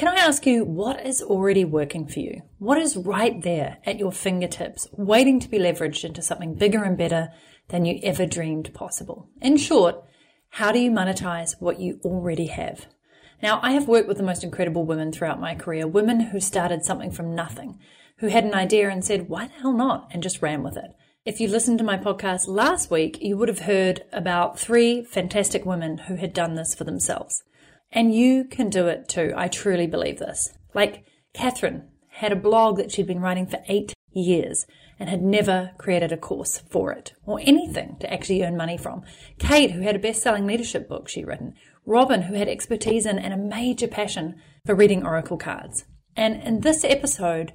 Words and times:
Can 0.00 0.08
I 0.08 0.14
ask 0.14 0.46
you 0.46 0.64
what 0.64 1.04
is 1.04 1.20
already 1.20 1.62
working 1.62 2.06
for 2.06 2.20
you? 2.20 2.40
What 2.56 2.78
is 2.78 2.96
right 2.96 3.38
there 3.42 3.76
at 3.84 3.98
your 3.98 4.12
fingertips, 4.12 4.88
waiting 4.92 5.38
to 5.40 5.48
be 5.50 5.58
leveraged 5.58 6.04
into 6.04 6.22
something 6.22 6.54
bigger 6.54 6.82
and 6.82 6.96
better 6.96 7.34
than 7.68 7.84
you 7.84 8.00
ever 8.02 8.24
dreamed 8.24 8.72
possible? 8.72 9.28
In 9.42 9.58
short, 9.58 10.02
how 10.48 10.72
do 10.72 10.78
you 10.78 10.90
monetize 10.90 11.60
what 11.60 11.80
you 11.80 12.00
already 12.02 12.46
have? 12.46 12.86
Now, 13.42 13.60
I 13.62 13.72
have 13.72 13.88
worked 13.88 14.08
with 14.08 14.16
the 14.16 14.22
most 14.22 14.42
incredible 14.42 14.86
women 14.86 15.12
throughout 15.12 15.38
my 15.38 15.54
career, 15.54 15.86
women 15.86 16.20
who 16.20 16.40
started 16.40 16.82
something 16.82 17.10
from 17.10 17.34
nothing, 17.34 17.78
who 18.20 18.28
had 18.28 18.44
an 18.44 18.54
idea 18.54 18.88
and 18.88 19.04
said, 19.04 19.28
why 19.28 19.48
the 19.48 19.52
hell 19.60 19.74
not? 19.74 20.08
And 20.12 20.22
just 20.22 20.40
ran 20.40 20.62
with 20.62 20.78
it. 20.78 20.92
If 21.26 21.40
you 21.40 21.48
listened 21.48 21.76
to 21.76 21.84
my 21.84 21.98
podcast 21.98 22.48
last 22.48 22.90
week, 22.90 23.18
you 23.20 23.36
would 23.36 23.48
have 23.48 23.58
heard 23.58 24.04
about 24.14 24.58
three 24.58 25.04
fantastic 25.04 25.66
women 25.66 25.98
who 25.98 26.14
had 26.14 26.32
done 26.32 26.54
this 26.54 26.74
for 26.74 26.84
themselves. 26.84 27.42
And 27.92 28.14
you 28.14 28.44
can 28.44 28.70
do 28.70 28.86
it 28.86 29.08
too. 29.08 29.32
I 29.36 29.48
truly 29.48 29.86
believe 29.86 30.18
this. 30.18 30.52
Like 30.74 31.04
Catherine 31.34 31.88
had 32.08 32.32
a 32.32 32.36
blog 32.36 32.76
that 32.76 32.92
she'd 32.92 33.06
been 33.06 33.20
writing 33.20 33.46
for 33.46 33.62
eight 33.68 33.92
years 34.12 34.66
and 34.98 35.08
had 35.08 35.22
never 35.22 35.72
created 35.78 36.12
a 36.12 36.16
course 36.16 36.58
for 36.68 36.92
it 36.92 37.14
or 37.24 37.40
anything 37.42 37.96
to 38.00 38.12
actually 38.12 38.42
earn 38.42 38.56
money 38.56 38.76
from. 38.76 39.02
Kate, 39.38 39.70
who 39.72 39.80
had 39.80 39.96
a 39.96 40.00
best 40.00 40.22
selling 40.22 40.46
leadership 40.46 40.88
book 40.88 41.08
she'd 41.08 41.26
written. 41.26 41.54
Robin, 41.86 42.22
who 42.22 42.34
had 42.34 42.48
expertise 42.48 43.06
in 43.06 43.18
and 43.18 43.32
a 43.32 43.36
major 43.36 43.88
passion 43.88 44.36
for 44.66 44.74
reading 44.74 45.04
oracle 45.04 45.38
cards. 45.38 45.84
And 46.16 46.42
in 46.42 46.60
this 46.60 46.84
episode, 46.84 47.52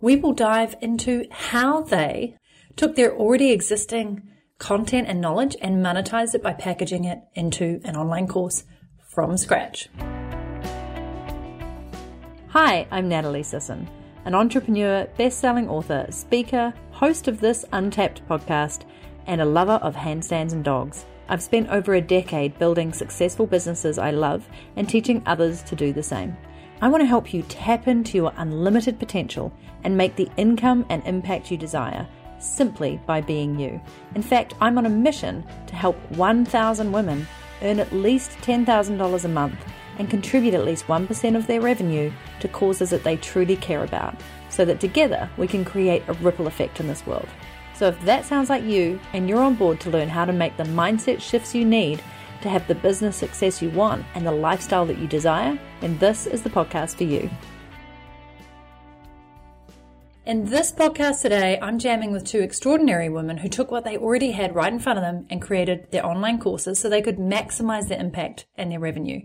we 0.00 0.16
will 0.16 0.32
dive 0.32 0.76
into 0.80 1.26
how 1.30 1.82
they 1.82 2.36
took 2.76 2.96
their 2.96 3.14
already 3.14 3.50
existing 3.50 4.22
content 4.58 5.06
and 5.08 5.20
knowledge 5.20 5.56
and 5.60 5.84
monetized 5.84 6.34
it 6.34 6.42
by 6.42 6.54
packaging 6.54 7.04
it 7.04 7.18
into 7.34 7.80
an 7.84 7.96
online 7.96 8.26
course 8.26 8.64
from 9.16 9.34
scratch. 9.38 9.88
Hi, 12.48 12.86
I'm 12.90 13.08
Natalie 13.08 13.42
Sisson, 13.42 13.88
an 14.26 14.34
entrepreneur, 14.34 15.06
best 15.16 15.40
selling 15.40 15.70
author, 15.70 16.06
speaker, 16.10 16.74
host 16.90 17.26
of 17.26 17.40
this 17.40 17.64
Untapped 17.72 18.28
podcast, 18.28 18.82
and 19.26 19.40
a 19.40 19.46
lover 19.46 19.80
of 19.80 19.96
handstands 19.96 20.52
and 20.52 20.62
dogs. 20.62 21.06
I've 21.30 21.42
spent 21.42 21.70
over 21.70 21.94
a 21.94 22.00
decade 22.02 22.58
building 22.58 22.92
successful 22.92 23.46
businesses 23.46 23.96
I 23.96 24.10
love 24.10 24.46
and 24.76 24.86
teaching 24.86 25.22
others 25.24 25.62
to 25.62 25.74
do 25.74 25.94
the 25.94 26.02
same. 26.02 26.36
I 26.82 26.88
want 26.88 27.00
to 27.00 27.06
help 27.06 27.32
you 27.32 27.40
tap 27.44 27.88
into 27.88 28.18
your 28.18 28.34
unlimited 28.36 28.98
potential 28.98 29.50
and 29.82 29.96
make 29.96 30.16
the 30.16 30.28
income 30.36 30.84
and 30.90 31.02
impact 31.06 31.50
you 31.50 31.56
desire 31.56 32.06
simply 32.38 33.00
by 33.06 33.22
being 33.22 33.58
you. 33.58 33.80
In 34.14 34.20
fact, 34.20 34.52
I'm 34.60 34.76
on 34.76 34.84
a 34.84 34.90
mission 34.90 35.42
to 35.68 35.74
help 35.74 35.96
1,000 36.10 36.92
women 36.92 37.26
earn 37.62 37.80
at 37.80 37.92
least 37.92 38.30
$10,000 38.38 39.24
a 39.24 39.28
month 39.28 39.58
and 39.98 40.10
contribute 40.10 40.54
at 40.54 40.64
least 40.64 40.86
1% 40.86 41.36
of 41.36 41.46
their 41.46 41.60
revenue 41.60 42.12
to 42.40 42.48
causes 42.48 42.90
that 42.90 43.02
they 43.02 43.16
truly 43.16 43.56
care 43.56 43.82
about, 43.82 44.14
so 44.50 44.64
that 44.64 44.80
together 44.80 45.28
we 45.36 45.46
can 45.46 45.64
create 45.64 46.02
a 46.08 46.12
ripple 46.14 46.46
effect 46.46 46.80
in 46.80 46.86
this 46.86 47.06
world. 47.06 47.28
So 47.74 47.88
if 47.88 48.00
that 48.02 48.24
sounds 48.24 48.48
like 48.48 48.64
you 48.64 49.00
and 49.12 49.28
you're 49.28 49.42
on 49.42 49.54
board 49.54 49.80
to 49.80 49.90
learn 49.90 50.08
how 50.08 50.24
to 50.24 50.32
make 50.32 50.56
the 50.56 50.64
mindset 50.64 51.20
shifts 51.20 51.54
you 51.54 51.64
need 51.64 52.02
to 52.42 52.48
have 52.48 52.66
the 52.68 52.74
business 52.74 53.16
success 53.16 53.62
you 53.62 53.70
want 53.70 54.04
and 54.14 54.26
the 54.26 54.32
lifestyle 54.32 54.86
that 54.86 54.98
you 54.98 55.06
desire, 55.06 55.58
then 55.80 55.98
this 55.98 56.26
is 56.26 56.42
the 56.42 56.50
podcast 56.50 56.96
for 56.96 57.04
you. 57.04 57.30
In 60.26 60.46
this 60.46 60.72
podcast 60.72 61.22
today, 61.22 61.56
I'm 61.62 61.78
jamming 61.78 62.10
with 62.10 62.24
two 62.24 62.40
extraordinary 62.40 63.08
women 63.08 63.36
who 63.36 63.48
took 63.48 63.70
what 63.70 63.84
they 63.84 63.96
already 63.96 64.32
had 64.32 64.56
right 64.56 64.72
in 64.72 64.80
front 64.80 64.98
of 64.98 65.04
them 65.04 65.24
and 65.30 65.40
created 65.40 65.86
their 65.92 66.04
online 66.04 66.40
courses 66.40 66.80
so 66.80 66.88
they 66.88 67.00
could 67.00 67.18
maximize 67.18 67.86
their 67.86 68.00
impact 68.00 68.44
and 68.56 68.72
their 68.72 68.80
revenue. 68.80 69.20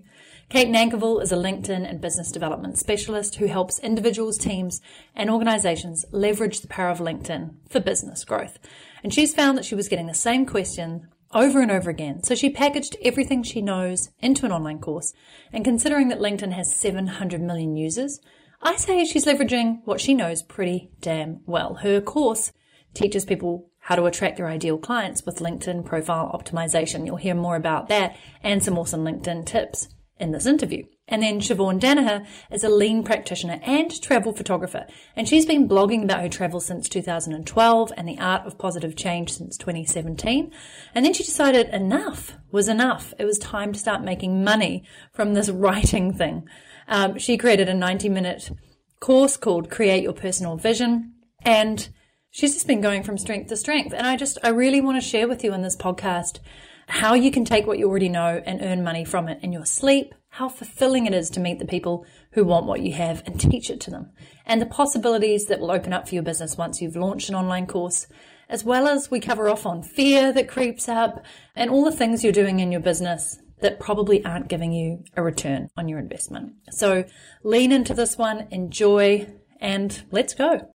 Kate 0.50 0.68
Nankivell 0.68 1.20
is 1.24 1.32
a 1.32 1.38
LinkedIn 1.38 1.90
and 1.90 2.02
business 2.02 2.32
development 2.32 2.78
specialist 2.78 3.38
who 3.38 3.48
helps 3.48 3.80
individuals, 3.80 4.38
teams, 4.38 4.80
and 5.16 5.32
organizations 5.32 6.06
leverage 6.12 6.62
the 6.62 6.68
power 6.68 6.92
of 6.92 7.00
LinkedIn 7.00 7.56
for 7.68 7.80
business 7.80 8.24
growth. 8.24 8.60
And 9.04 9.12
she's 9.12 9.34
found 9.34 9.58
that 9.58 9.66
she 9.66 9.74
was 9.74 9.88
getting 9.88 10.06
the 10.06 10.14
same 10.14 10.46
question 10.46 11.08
over 11.34 11.62
and 11.62 11.72
over 11.72 11.90
again. 11.90 12.22
So 12.22 12.36
she 12.36 12.52
packaged 12.52 12.96
everything 13.04 13.42
she 13.42 13.64
knows 13.64 14.12
into 14.20 14.46
an 14.46 14.52
online 14.52 14.78
course. 14.78 15.14
And 15.52 15.66
considering 15.66 16.10
that 16.10 16.20
LinkedIn 16.20 16.52
has 16.52 16.72
700 16.72 17.42
million 17.42 17.76
users, 17.76 18.20
I 18.64 18.76
say 18.76 19.06
she's 19.06 19.26
leveraging 19.26 19.82
what 19.86 20.00
she 20.00 20.14
knows 20.14 20.44
pretty 20.44 20.92
damn 21.02 21.42
well. 21.46 21.76
Her 21.76 22.00
course 22.00 22.52
teaches 22.94 23.26
people 23.26 23.70
how 23.80 23.96
to 23.96 24.06
attract 24.06 24.38
their 24.38 24.48
ideal 24.48 24.78
clients 24.78 25.26
with 25.26 25.40
LinkedIn 25.40 25.84
profile 25.86 26.32
optimization. 26.32 27.06
You'll 27.06 27.16
hear 27.16 27.34
more 27.34 27.56
about 27.56 27.90
that 27.90 28.16
and 28.44 28.64
some 28.64 28.78
awesome 28.78 29.04
LinkedIn 29.04 29.48
tips 29.48 29.88
in 30.20 30.32
this 30.32 30.46
interview. 30.46 30.84
And 31.08 31.24
then 31.24 31.42
Siobhan 31.42 31.80
Danaher 31.80 32.26
is 32.52 32.64
a 32.64 32.70
lean 32.70 33.04
practitioner 33.04 33.60
and 33.64 34.00
travel 34.02 34.32
photographer. 34.32 34.86
And 35.16 35.28
she's 35.28 35.46
been 35.46 35.68
blogging 35.68 36.04
about 36.04 36.22
her 36.22 36.30
travel 36.30 36.60
since 36.60 36.88
2012 36.88 37.92
and 37.98 38.08
the 38.08 38.20
art 38.20 38.46
of 38.46 38.60
positive 38.60 38.96
change 38.96 39.34
since 39.34 39.58
2017. 39.58 40.52
And 40.94 41.04
then 41.04 41.14
she 41.14 41.24
decided 41.24 41.68
enough 41.70 42.36
was 42.52 42.68
enough. 42.68 43.14
It 43.18 43.26
was 43.26 43.40
time 43.40 43.74
to 43.74 43.80
start 43.80 44.04
making 44.04 44.44
money 44.44 44.84
from 45.12 45.34
this 45.34 45.50
writing 45.50 46.14
thing. 46.14 46.48
Um, 46.88 47.18
she 47.18 47.38
created 47.38 47.70
a 47.70 47.74
90 47.74 48.10
minute 48.10 48.52
course 49.00 49.38
called 49.38 49.70
Create 49.70 50.04
Your 50.04 50.14
Personal 50.14 50.58
Vision. 50.58 51.14
And 51.44 51.90
she's 52.30 52.54
just 52.54 52.68
been 52.68 52.82
going 52.82 53.04
from 53.04 53.18
strength 53.18 53.50
to 53.50 53.58
strength. 53.58 53.94
And 53.94 54.08
I 54.08 54.16
just, 54.16 54.38
I 54.44 54.50
really 54.50 54.82
want 54.82 55.02
to 55.02 55.08
share 55.08 55.28
with 55.28 55.44
you 55.44 55.54
in 55.54 55.62
this 55.62 55.76
podcast 55.76 56.40
how 56.88 57.14
you 57.14 57.32
can 57.32 57.46
take 57.46 57.66
what 57.66 57.80
you 57.80 57.88
already 57.88 58.10
know 58.10 58.42
and 58.46 58.62
earn 58.62 58.84
money 58.84 59.06
from 59.06 59.28
it 59.28 59.40
in 59.42 59.54
your 59.54 59.66
sleep, 59.66 60.14
how 60.30 60.50
fulfilling 60.50 61.06
it 61.06 61.14
is 61.14 61.30
to 61.30 61.40
meet 61.40 61.58
the 61.58 61.66
people 61.66 62.06
who 62.34 62.44
want 62.44 62.66
what 62.66 62.82
you 62.82 62.94
have 62.94 63.24
and 63.26 63.40
teach 63.40 63.70
it 63.70 63.80
to 63.82 63.92
them, 63.92 64.12
and 64.46 64.62
the 64.62 64.66
possibilities 64.66 65.46
that 65.46 65.60
will 65.60 65.72
open 65.72 65.94
up 65.94 66.08
for 66.08 66.16
your 66.16 66.24
business 66.24 66.58
once 66.58 66.82
you've 66.82 66.98
launched 66.98 67.30
an 67.30 67.36
online 67.36 67.66
course, 67.66 68.08
as 68.50 68.66
well 68.66 68.90
as 68.90 69.10
we 69.10 69.22
cover 69.22 69.48
off 69.48 69.66
on 69.66 69.82
fear 69.82 70.34
that 70.34 70.50
creeps 70.50 70.90
up 70.90 71.24
and 71.56 71.70
all 71.70 71.86
the 71.86 71.92
things 71.92 72.24
you're 72.24 72.34
doing 72.34 72.60
in 72.60 72.72
your 72.72 72.82
business 72.82 73.40
that 73.62 73.80
probably 73.80 74.24
aren't 74.26 74.48
giving 74.48 74.72
you 74.72 75.04
a 75.16 75.24
return 75.24 75.70
on 75.78 75.88
your 75.88 76.00
investment. 76.00 76.54
So 76.72 77.06
lean 77.44 77.72
into 77.72 77.94
this 77.94 78.18
one, 78.18 78.48
enjoy, 78.52 79.28
and 79.60 80.04
let's 80.12 80.34
go. 80.34 80.72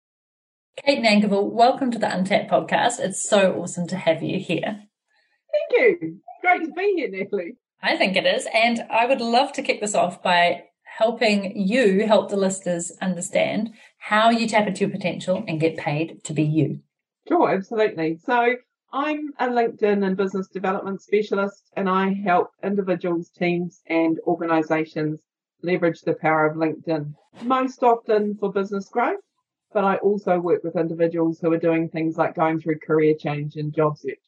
Kate 0.86 1.04
Nankivell, 1.04 1.52
welcome 1.52 1.92
to 1.92 2.00
the 2.00 2.14
Untapped 2.14 2.52
podcast. 2.52 3.00
It's 3.00 3.22
so 3.22 3.54
awesome 3.54 3.88
to 3.88 3.98
have 3.98 4.24
you 4.24 4.40
here. 4.40 4.62
Thank 5.52 6.02
you. 6.02 6.20
Great 6.42 6.64
to 6.64 6.72
be 6.72 6.94
here, 6.96 7.10
Natalie. 7.10 7.56
I 7.82 7.96
think 7.98 8.16
it 8.16 8.26
is. 8.26 8.48
And 8.54 8.86
I 8.90 9.06
would 9.06 9.22
love 9.22 9.54
to 9.54 9.62
kick 9.62 9.82
this 9.82 9.96
off 9.96 10.24
by 10.24 10.64
helping 10.84 11.58
you 11.58 12.06
help 12.06 12.30
the 12.30 12.38
listeners 12.38 12.92
understand 13.02 13.72
how 13.98 14.30
you 14.30 14.48
tap 14.48 14.68
into 14.68 14.82
your 14.82 14.90
potential 14.90 15.44
and 15.48 15.60
get 15.60 15.78
paid 15.78 16.24
to 16.24 16.34
be 16.34 16.44
you. 16.44 16.80
Sure, 17.28 17.52
absolutely. 17.52 18.20
So 18.26 18.56
I'm 18.96 19.34
a 19.40 19.48
LinkedIn 19.48 20.06
and 20.06 20.16
business 20.16 20.48
development 20.50 21.02
specialist 21.02 21.72
and 21.76 21.90
I 21.90 22.14
help 22.14 22.52
individuals, 22.64 23.32
teams 23.36 23.82
and 23.88 24.20
organizations 24.28 25.20
leverage 25.64 26.02
the 26.02 26.14
power 26.14 26.46
of 26.46 26.58
LinkedIn, 26.58 27.16
most 27.42 27.82
often 27.82 28.38
for 28.38 28.54
business 28.54 28.88
growth. 28.90 29.20
But 29.74 29.84
I 29.84 29.96
also 29.96 30.40
work 30.40 30.64
with 30.64 30.76
individuals 30.76 31.40
who 31.40 31.52
are 31.54 31.58
doing 31.58 31.90
things 31.90 32.18
like 32.18 32.36
going 32.36 32.60
through 32.60 32.80
career 32.86 33.16
change 33.20 33.56
and 33.56 33.74
job 33.74 33.98
search. 33.98 34.20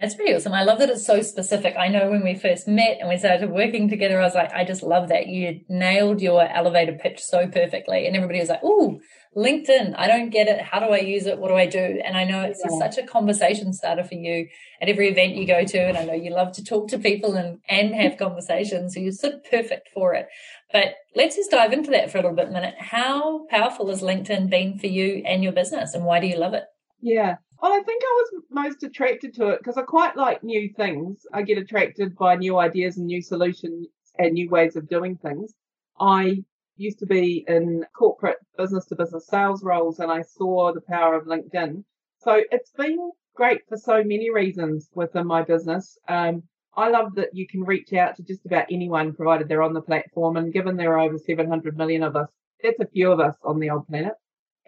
It's 0.00 0.14
pretty 0.14 0.32
awesome. 0.32 0.52
I 0.52 0.62
love 0.62 0.78
that 0.78 0.88
it's 0.88 1.04
so 1.04 1.20
specific. 1.20 1.74
I 1.76 1.88
know 1.88 2.08
when 2.08 2.22
we 2.22 2.36
first 2.36 2.68
met 2.68 2.98
and 3.00 3.08
we 3.08 3.18
started 3.18 3.50
working 3.50 3.90
together, 3.90 4.20
I 4.20 4.24
was 4.24 4.34
like, 4.34 4.52
I 4.52 4.64
just 4.64 4.84
love 4.84 5.08
that 5.08 5.26
you 5.26 5.60
nailed 5.68 6.22
your 6.22 6.48
elevator 6.48 6.92
pitch 6.92 7.20
so 7.20 7.48
perfectly. 7.48 8.06
And 8.06 8.14
everybody 8.16 8.38
was 8.38 8.48
like, 8.48 8.62
"Ooh, 8.62 9.00
LinkedIn. 9.38 9.94
I 9.96 10.08
don't 10.08 10.30
get 10.30 10.48
it. 10.48 10.60
How 10.60 10.80
do 10.80 10.86
I 10.86 10.98
use 10.98 11.26
it? 11.26 11.38
What 11.38 11.48
do 11.48 11.54
I 11.54 11.66
do?" 11.66 12.00
And 12.04 12.16
I 12.16 12.24
know 12.24 12.42
it's 12.42 12.62
yeah. 12.68 12.78
such 12.78 12.98
a 12.98 13.06
conversation 13.06 13.72
starter 13.72 14.02
for 14.02 14.16
you 14.16 14.48
at 14.82 14.88
every 14.88 15.08
event 15.08 15.36
you 15.36 15.46
go 15.46 15.64
to. 15.64 15.78
And 15.78 15.96
I 15.96 16.04
know 16.04 16.14
you 16.14 16.30
love 16.30 16.52
to 16.52 16.64
talk 16.64 16.88
to 16.88 16.98
people 16.98 17.34
and 17.34 17.60
and 17.68 17.94
have 17.94 18.16
conversations. 18.26 18.94
So 18.94 19.00
you're 19.00 19.12
so 19.12 19.38
perfect 19.50 19.88
for 19.94 20.14
it. 20.14 20.26
But 20.72 20.94
let's 21.14 21.36
just 21.36 21.50
dive 21.50 21.72
into 21.72 21.90
that 21.92 22.10
for 22.10 22.18
a 22.18 22.22
little 22.22 22.36
bit 22.36 22.50
minute. 22.50 22.74
How 22.78 23.46
powerful 23.48 23.88
has 23.88 24.02
LinkedIn 24.02 24.50
been 24.50 24.78
for 24.78 24.88
you 24.88 25.22
and 25.24 25.42
your 25.42 25.52
business, 25.52 25.94
and 25.94 26.04
why 26.04 26.20
do 26.20 26.26
you 26.26 26.36
love 26.36 26.54
it? 26.54 26.64
Yeah. 27.00 27.36
Well, 27.60 27.72
I 27.72 27.82
think 27.82 28.02
I 28.04 28.22
was 28.22 28.42
most 28.50 28.82
attracted 28.82 29.34
to 29.34 29.48
it 29.48 29.58
because 29.58 29.76
I 29.76 29.82
quite 29.82 30.16
like 30.16 30.44
new 30.44 30.72
things. 30.76 31.26
I 31.32 31.42
get 31.42 31.58
attracted 31.58 32.16
by 32.16 32.36
new 32.36 32.56
ideas 32.56 32.98
and 32.98 33.06
new 33.06 33.20
solutions 33.20 33.88
and 34.16 34.34
new 34.34 34.48
ways 34.48 34.76
of 34.76 34.88
doing 34.88 35.16
things. 35.16 35.54
I 36.00 36.44
used 36.78 36.98
to 37.00 37.06
be 37.06 37.44
in 37.46 37.84
corporate 37.96 38.38
business 38.56 38.86
to 38.86 38.96
business 38.96 39.26
sales 39.26 39.62
roles 39.62 39.98
and 39.98 40.10
I 40.10 40.22
saw 40.22 40.72
the 40.72 40.80
power 40.80 41.14
of 41.16 41.26
LinkedIn. 41.26 41.84
So 42.18 42.40
it's 42.50 42.70
been 42.70 43.10
great 43.34 43.60
for 43.68 43.76
so 43.76 43.98
many 43.98 44.30
reasons 44.30 44.88
within 44.94 45.26
my 45.26 45.42
business. 45.42 45.98
Um, 46.08 46.42
I 46.76 46.90
love 46.90 47.14
that 47.16 47.34
you 47.34 47.46
can 47.46 47.62
reach 47.62 47.92
out 47.92 48.16
to 48.16 48.22
just 48.22 48.46
about 48.46 48.66
anyone 48.70 49.12
provided 49.12 49.48
they're 49.48 49.62
on 49.62 49.74
the 49.74 49.82
platform. 49.82 50.36
And 50.36 50.52
given 50.52 50.76
there 50.76 50.92
are 50.92 51.00
over 51.00 51.18
700 51.18 51.76
million 51.76 52.02
of 52.02 52.16
us, 52.16 52.28
that's 52.62 52.80
a 52.80 52.86
few 52.86 53.10
of 53.10 53.20
us 53.20 53.34
on 53.44 53.58
the 53.58 53.70
old 53.70 53.86
planet. 53.88 54.14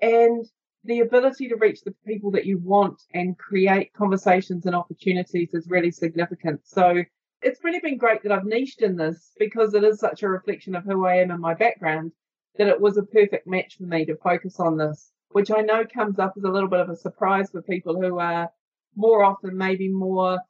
And 0.00 0.44
the 0.84 1.00
ability 1.00 1.48
to 1.48 1.56
reach 1.56 1.82
the 1.82 1.94
people 2.06 2.30
that 2.32 2.46
you 2.46 2.58
want 2.58 3.00
and 3.12 3.38
create 3.38 3.92
conversations 3.92 4.66
and 4.66 4.74
opportunities 4.74 5.50
is 5.52 5.68
really 5.68 5.90
significant. 5.90 6.60
So 6.64 7.04
it's 7.42 7.64
really 7.64 7.80
been 7.80 7.96
great 7.96 8.22
that 8.22 8.32
I've 8.32 8.44
niched 8.44 8.82
in 8.82 8.96
this 8.96 9.32
because 9.38 9.74
it 9.74 9.84
is 9.84 9.98
such 9.98 10.22
a 10.22 10.28
reflection 10.28 10.74
of 10.74 10.84
who 10.84 11.06
I 11.06 11.16
am 11.16 11.30
and 11.30 11.40
my 11.40 11.54
background. 11.54 12.12
that 12.58 12.68
it 12.68 12.80
was 12.80 12.98
a 12.98 13.02
perfect 13.02 13.46
match 13.46 13.76
for 13.76 13.84
me 13.84 14.04
to 14.04 14.16
focus 14.16 14.58
on 14.58 14.76
this, 14.76 15.12
which 15.30 15.50
I 15.50 15.60
know 15.60 15.84
comes 15.84 16.18
up 16.18 16.34
as 16.36 16.42
a 16.42 16.50
little 16.50 16.68
bit 16.68 16.80
of 16.80 16.90
a 16.90 16.96
surprise 16.96 17.50
for 17.50 17.62
people 17.62 17.98
who 18.00 18.18
are 18.18 18.50
more 18.96 19.24
often 19.24 19.56
maybe 19.56 19.88
more 19.88 20.40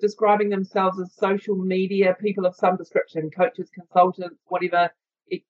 describing 0.00 0.48
themselves 0.48 1.00
as 1.00 1.12
social 1.14 1.56
media 1.56 2.16
people 2.20 2.46
of 2.46 2.54
some 2.54 2.76
description, 2.76 3.30
coaches, 3.30 3.68
consultants, 3.74 4.40
whatever, 4.46 4.90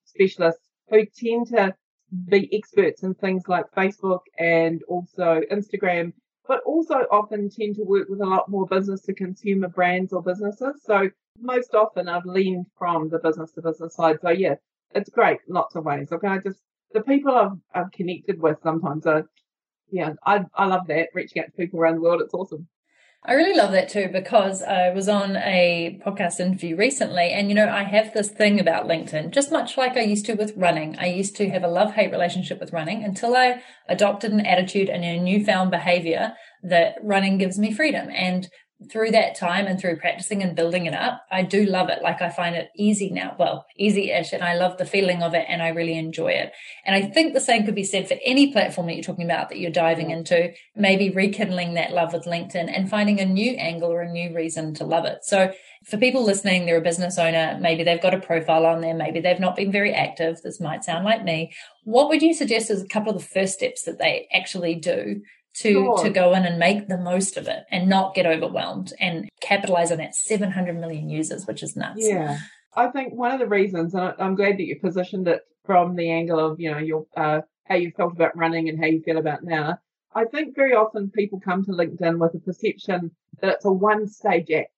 specialists 0.05 0.67
who 0.89 1.05
tend 1.05 1.47
to 1.49 1.75
be 2.27 2.49
experts 2.53 3.03
in 3.03 3.15
things 3.15 3.47
like 3.47 3.67
Facebook 3.77 4.23
and 4.39 4.83
also 4.89 5.43
Instagram, 5.53 6.13
but 6.49 6.63
also 6.65 7.05
often 7.11 7.51
tend 7.51 7.77
to 7.77 7.83
work 7.85 8.09
with 8.09 8.21
a 8.21 8.27
lot 8.27 8.49
more 8.49 8.67
business 8.67 9.03
to 9.03 9.13
consumer 9.13 9.69
brands 9.69 10.13
or 10.13 10.23
businesses. 10.23 10.83
So 10.83 11.09
most 11.39 11.75
often 11.75 12.09
I've 12.09 12.25
leaned 12.25 12.67
from 12.79 13.11
the 13.11 13.19
business 13.19 13.53
to 13.53 13.63
business 13.63 13.95
side. 13.95 14.19
So 14.23 14.31
yeah, 14.31 14.55
it's 14.95 15.11
great, 15.11 15.39
lots 15.47 15.77
of 15.77 15.85
ways. 15.85 16.11
Okay, 16.11 16.27
I 16.27 16.39
just 16.39 16.59
the 16.93 17.03
people 17.03 17.37
I've, 17.37 17.59
I've 17.75 17.93
connected 17.93 18.41
with 18.41 18.57
sometimes 18.63 19.07
are, 19.07 19.29
yeah, 19.91 20.15
I 20.25 20.47
I 20.55 20.65
love 20.65 20.87
that 20.89 21.11
reaching 21.15 21.43
out 21.43 21.47
to 21.47 21.53
people 21.53 21.79
around 21.79 21.97
the 21.97 22.01
world. 22.01 22.23
It's 22.23 22.35
awesome. 22.35 22.67
I 23.25 23.35
really 23.35 23.57
love 23.57 23.73
that 23.73 23.89
too 23.89 24.09
because 24.13 24.63
I 24.63 24.91
was 24.91 25.09
on 25.09 25.37
a 25.37 26.01
podcast 26.07 26.39
interview 26.39 26.77
recently 26.77 27.31
and 27.33 27.49
you 27.49 27.55
know 27.55 27.69
I 27.69 27.83
have 27.83 28.15
this 28.15 28.31
thing 28.31 28.61
about 28.61 28.87
LinkedIn 28.87 29.33
just 29.33 29.51
much 29.51 29.77
like 29.77 29.97
I 29.97 30.03
used 30.03 30.25
to 30.27 30.35
with 30.35 30.55
running. 30.57 30.97
I 30.99 31.07
used 31.07 31.35
to 31.37 31.49
have 31.51 31.65
a 31.65 31.69
love-hate 31.69 32.13
relationship 32.13 32.61
with 32.61 32.73
running 32.73 33.03
until 33.03 33.37
I 33.37 33.61
adopted 33.89 34.33
an 34.33 34.47
attitude 34.47 34.89
and 34.89 35.05
a 35.05 35.21
newfound 35.21 35.71
behavior 35.73 36.35
that 36.63 36.95
running 37.03 37.39
gives 37.39 37.59
me 37.59 37.73
freedom 37.73 38.09
and 38.15 38.49
through 38.91 39.11
that 39.11 39.35
time 39.35 39.67
and 39.67 39.81
through 39.81 39.97
practicing 39.97 40.43
and 40.43 40.55
building 40.55 40.87
it 40.87 40.95
up, 40.95 41.23
I 41.33 41.43
do 41.43 41.65
love 41.65 41.89
it. 41.89 42.01
Like 42.01 42.23
I 42.23 42.31
find 42.31 42.55
it 42.55 42.71
easy 42.77 43.11
now. 43.11 43.35
Well, 43.37 43.67
easy 43.77 44.13
ish. 44.13 44.33
And 44.33 44.43
I 44.43 44.55
love 44.55 44.79
the 44.79 44.85
feeling 44.85 45.23
of 45.23 45.35
it 45.35 45.47
and 45.49 45.63
I 45.63 45.69
really 45.69 45.99
enjoy 45.99 46.29
it. 46.29 46.53
And 46.87 46.95
I 46.95 47.09
think 47.09 47.35
the 47.35 47.41
same 47.41 47.65
could 47.65 47.75
be 47.75 47.83
said 47.83 48.07
for 48.07 48.17
any 48.25 48.53
platform 48.53 48.87
that 48.87 48.95
you're 48.95 49.03
talking 49.03 49.25
about 49.25 49.49
that 49.49 49.59
you're 49.59 49.73
diving 49.73 50.11
into, 50.11 50.53
maybe 50.77 51.11
rekindling 51.11 51.75
that 51.75 51.93
love 51.93 52.13
with 52.13 52.25
LinkedIn 52.25 52.73
and 52.73 52.89
finding 52.89 53.19
a 53.21 53.25
new 53.25 53.53
angle 53.53 53.91
or 53.91 54.03
a 54.03 54.13
new 54.13 54.35
reason 54.35 54.75
to 54.75 54.85
love 54.85 55.05
it. 55.05 55.25
So 55.25 55.53
for 55.85 55.97
people 55.97 56.25
listening, 56.25 56.67
they're 56.67 56.79
a 56.79 56.83
business 56.83 57.19
owner. 57.19 57.59
Maybe 57.61 57.83
they've 57.83 58.01
got 58.01 58.15
a 58.15 58.21
profile 58.21 58.65
on 58.65 58.81
there. 58.81 58.95
Maybe 58.95 59.21
they've 59.21 59.41
not 59.41 59.57
been 59.57 59.73
very 59.73 59.93
active. 59.93 60.41
This 60.43 60.61
might 60.61 60.85
sound 60.85 61.05
like 61.05 61.25
me. 61.25 61.53
What 61.85 62.09
would 62.09 62.23
you 62.23 62.35
suggest 62.35 62.71
as 62.71 62.83
a 62.83 62.89
couple 62.89 63.13
of 63.13 63.19
the 63.19 63.29
first 63.29 63.55
steps 63.55 63.83
that 63.85 63.99
they 63.99 64.29
actually 64.33 64.77
do 64.77 65.23
to 65.61 65.73
sure. 65.73 65.99
to 66.05 66.11
go 66.11 66.35
in 66.35 66.45
and 66.45 66.59
make 66.59 66.89
the 66.89 66.99
most 66.99 67.37
of 67.37 67.49
it 67.49 67.65
and 67.71 67.89
not 67.89 68.15
get 68.15 68.27
overwhelmed 68.27 68.93
and 69.01 69.29
capitalize 69.41 69.91
on 69.91 69.99
that 69.99 70.15
700 70.15 70.79
million 70.79 71.09
users 71.09 71.47
which 71.47 71.63
is 71.63 71.77
nuts. 71.77 72.07
Yeah. 72.07 72.39
I 72.77 72.89
think 72.89 73.15
one 73.15 73.33
of 73.33 73.41
the 73.41 73.47
reasons 73.47 73.95
and 73.95 74.15
i'm 74.19 74.35
glad 74.35 74.59
that 74.59 74.65
you 74.65 74.79
positioned 74.79 75.27
it 75.29 75.43
from 75.65 75.97
the 75.97 76.11
angle 76.11 76.39
of 76.39 76.59
you 76.61 76.71
know 76.71 76.79
your 76.79 77.07
uh, 77.17 77.41
how 77.65 77.75
you 77.75 77.93
felt 77.97 78.15
about 78.15 78.37
running 78.37 78.69
and 78.69 78.79
how 78.79 78.87
you 78.87 79.03
feel 79.03 79.19
about 79.19 79.45
now. 79.45 79.79
I 80.15 80.25
think 80.25 80.57
very 80.57 80.73
often 80.73 81.11
people 81.11 81.39
come 81.39 81.65
to 81.65 81.73
linkedin 81.73 82.19
with 82.19 82.35
a 82.35 82.39
perception 82.39 83.11
that 83.41 83.51
it's 83.51 83.65
a 83.65 83.71
one 83.71 84.09
stage 84.09 84.51
act 84.51 84.71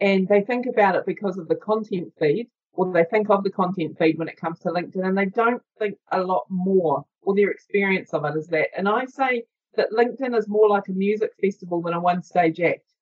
and 0.00 0.26
they 0.26 0.40
think 0.40 0.66
about 0.66 0.96
it 0.96 1.04
because 1.06 1.36
of 1.36 1.48
the 1.48 1.54
content 1.54 2.12
feed 2.18 2.48
or 2.72 2.90
they 2.92 3.04
think 3.04 3.28
of 3.28 3.44
the 3.44 3.50
content 3.50 3.98
feed 3.98 4.18
when 4.18 4.28
it 4.28 4.40
comes 4.40 4.58
to 4.60 4.68
linkedin 4.68 5.06
and 5.06 5.18
they 5.18 5.26
don't 5.26 5.62
think 5.78 5.96
a 6.10 6.22
lot 6.22 6.46
more 6.48 7.04
or 7.20 7.34
their 7.34 7.50
experience 7.50 8.14
of 8.14 8.24
it 8.24 8.36
is 8.36 8.46
that. 8.48 8.68
And 8.76 8.88
i 8.88 9.04
say 9.04 9.44
that 9.78 9.92
LinkedIn 9.92 10.36
is 10.36 10.48
more 10.48 10.68
like 10.68 10.88
a 10.88 10.92
music 10.92 11.30
festival 11.40 11.80
than 11.80 11.94
a 11.94 12.00
one 12.00 12.22
stage 12.22 12.60
act. 12.60 12.92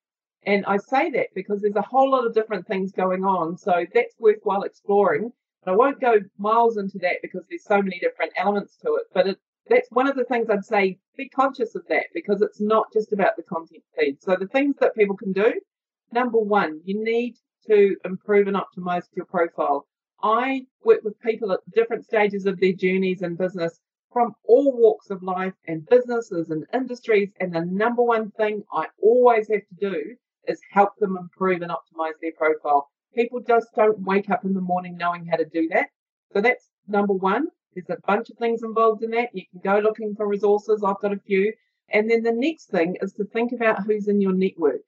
And 0.43 0.63
I 0.65 0.77
say 0.77 1.09
that 1.09 1.27
because 1.35 1.61
there's 1.61 1.75
a 1.75 1.81
whole 1.81 2.11
lot 2.11 2.25
of 2.25 2.33
different 2.33 2.67
things 2.67 2.91
going 2.91 3.25
on. 3.25 3.57
So 3.57 3.85
that's 3.93 4.15
worthwhile 4.19 4.61
exploring. 4.61 5.33
But 5.65 5.71
I 5.71 5.75
won't 5.75 5.99
go 5.99 6.19
miles 6.37 6.77
into 6.77 6.99
that 6.99 7.17
because 7.21 7.43
there's 7.49 7.63
so 7.63 7.81
many 7.81 7.99
different 7.99 8.31
elements 8.37 8.77
to 8.83 8.95
it. 8.95 9.07
But 9.13 9.27
it, 9.27 9.37
that's 9.67 9.91
one 9.91 10.07
of 10.07 10.15
the 10.15 10.23
things 10.23 10.49
I'd 10.49 10.63
say 10.63 10.99
be 11.17 11.27
conscious 11.27 11.75
of 11.75 11.81
that 11.89 12.05
because 12.13 12.41
it's 12.41 12.61
not 12.61 12.93
just 12.93 13.11
about 13.11 13.35
the 13.35 13.43
content 13.43 13.83
feed. 13.97 14.21
So 14.21 14.37
the 14.39 14.47
things 14.47 14.75
that 14.79 14.95
people 14.95 15.17
can 15.17 15.33
do, 15.33 15.53
number 16.13 16.37
one, 16.37 16.79
you 16.85 17.03
need 17.03 17.35
to 17.65 17.97
improve 18.05 18.47
and 18.47 18.55
optimize 18.55 19.03
your 19.15 19.25
profile. 19.25 19.87
I 20.23 20.65
work 20.83 21.03
with 21.03 21.19
people 21.21 21.51
at 21.51 21.59
different 21.75 22.05
stages 22.05 22.45
of 22.45 22.59
their 22.59 22.73
journeys 22.73 23.23
in 23.23 23.35
business 23.35 23.79
from 24.11 24.33
all 24.45 24.77
walks 24.77 25.09
of 25.09 25.23
life 25.23 25.53
and 25.67 25.85
businesses 25.87 26.49
and 26.49 26.65
industries. 26.73 27.33
And 27.39 27.53
the 27.53 27.61
number 27.61 28.01
one 28.01 28.31
thing 28.31 28.63
I 28.71 28.87
always 29.01 29.47
have 29.49 29.61
to 29.67 29.91
do 29.91 30.15
is 30.47 30.59
help 30.71 30.95
them 30.97 31.17
improve 31.17 31.61
and 31.61 31.71
optimize 31.71 32.13
their 32.21 32.31
profile. 32.37 32.89
People 33.15 33.41
just 33.41 33.67
don't 33.75 33.99
wake 34.01 34.29
up 34.29 34.45
in 34.45 34.53
the 34.53 34.61
morning 34.61 34.97
knowing 34.97 35.25
how 35.25 35.37
to 35.37 35.45
do 35.45 35.67
that. 35.69 35.87
So 36.33 36.41
that's 36.41 36.69
number 36.87 37.13
one. 37.13 37.47
There's 37.73 37.89
a 37.89 38.07
bunch 38.07 38.29
of 38.29 38.37
things 38.37 38.63
involved 38.63 39.03
in 39.03 39.11
that. 39.11 39.29
You 39.33 39.43
can 39.51 39.61
go 39.63 39.79
looking 39.79 40.15
for 40.15 40.27
resources. 40.27 40.83
I've 40.83 40.99
got 40.99 41.13
a 41.13 41.19
few. 41.19 41.53
And 41.89 42.09
then 42.09 42.23
the 42.23 42.33
next 42.33 42.69
thing 42.69 42.97
is 43.01 43.13
to 43.13 43.25
think 43.25 43.51
about 43.51 43.83
who's 43.85 44.07
in 44.07 44.19
your 44.19 44.33
network. 44.33 44.81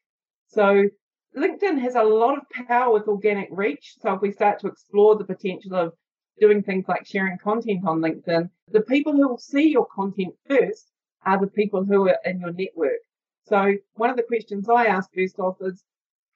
So 0.47 0.89
LinkedIn 1.37 1.79
has 1.79 1.95
a 1.95 2.03
lot 2.03 2.37
of 2.37 2.67
power 2.67 2.91
with 2.91 3.07
organic 3.07 3.49
reach. 3.51 3.95
So 4.01 4.13
if 4.13 4.21
we 4.21 4.31
start 4.31 4.59
to 4.59 4.67
explore 4.67 5.15
the 5.15 5.23
potential 5.25 5.75
of 5.75 5.93
doing 6.39 6.63
things 6.63 6.85
like 6.87 7.05
sharing 7.05 7.37
content 7.37 7.85
on 7.85 7.99
LinkedIn, 7.99 8.49
the 8.71 8.81
people 8.81 9.13
who 9.13 9.27
will 9.27 9.37
see 9.37 9.69
your 9.69 9.85
content 9.85 10.33
first 10.47 10.91
are 11.25 11.39
the 11.39 11.47
people 11.47 11.83
who 11.83 12.07
are 12.07 12.17
in 12.25 12.39
your 12.39 12.53
network. 12.53 12.99
So 13.45 13.75
one 13.95 14.09
of 14.09 14.15
the 14.15 14.23
questions 14.23 14.69
I 14.69 14.85
ask 14.85 15.09
first 15.13 15.39
off 15.39 15.57
is 15.61 15.83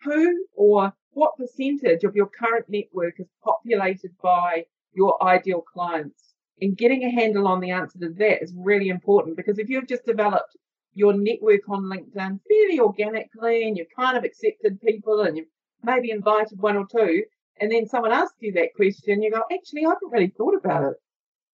who 0.02 0.46
or 0.56 0.94
what 1.12 1.38
percentage 1.38 2.04
of 2.04 2.16
your 2.16 2.28
current 2.28 2.66
network 2.68 3.20
is 3.20 3.28
populated 3.44 4.12
by 4.22 4.66
your 4.94 5.22
ideal 5.24 5.62
clients? 5.62 6.34
And 6.62 6.78
getting 6.78 7.04
a 7.04 7.12
handle 7.12 7.48
on 7.48 7.60
the 7.60 7.72
answer 7.72 8.00
to 8.00 8.10
that 8.10 8.44
is 8.44 8.54
really 8.56 8.90
important 8.90 9.38
because 9.38 9.60
if 9.60 9.70
you've 9.70 9.88
just 9.88 10.06
developed 10.06 10.56
your 10.94 11.14
network 11.14 11.68
on 11.70 11.84
LinkedIn 11.84 12.40
fairly 12.48 12.80
organically 12.80 13.68
and 13.68 13.78
you've 13.78 13.88
kind 13.96 14.18
of 14.18 14.24
accepted 14.24 14.82
people 14.82 15.22
and 15.22 15.38
you've 15.38 15.48
maybe 15.84 16.12
invited 16.12 16.62
one 16.62 16.78
or 16.78 16.86
two, 16.90 17.24
and 17.60 17.72
then 17.72 17.88
someone 17.88 18.12
asks 18.12 18.38
you 18.40 18.52
that 18.54 18.74
question, 18.76 19.22
you 19.22 19.32
go, 19.32 19.44
actually, 19.52 19.86
I 19.86 19.90
haven't 19.90 20.12
really 20.12 20.34
thought 20.38 20.56
about 20.56 20.84
it. 20.92 20.98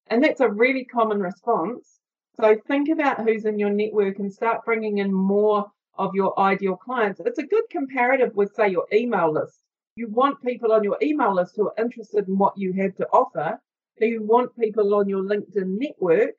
And 0.07 0.23
that's 0.23 0.41
a 0.41 0.49
really 0.49 0.85
common 0.85 1.19
response. 1.19 1.99
So 2.39 2.55
think 2.67 2.89
about 2.89 3.21
who's 3.21 3.45
in 3.45 3.59
your 3.59 3.69
network 3.69 4.19
and 4.19 4.31
start 4.31 4.65
bringing 4.65 4.99
in 4.99 5.13
more 5.13 5.65
of 5.97 6.15
your 6.15 6.39
ideal 6.39 6.77
clients. 6.77 7.19
It's 7.23 7.37
a 7.37 7.43
good 7.45 7.65
comparative 7.69 8.33
with, 8.35 8.53
say, 8.55 8.69
your 8.69 8.87
email 8.93 9.31
list. 9.33 9.59
You 9.95 10.07
want 10.07 10.41
people 10.41 10.71
on 10.71 10.83
your 10.83 10.97
email 11.01 11.35
list 11.35 11.55
who 11.57 11.67
are 11.67 11.73
interested 11.77 12.27
in 12.27 12.37
what 12.37 12.57
you 12.57 12.71
have 12.73 12.95
to 12.95 13.07
offer. 13.07 13.59
So 13.97 14.05
you 14.05 14.23
want 14.23 14.57
people 14.57 14.95
on 14.95 15.09
your 15.09 15.21
LinkedIn 15.21 15.77
network 15.77 16.35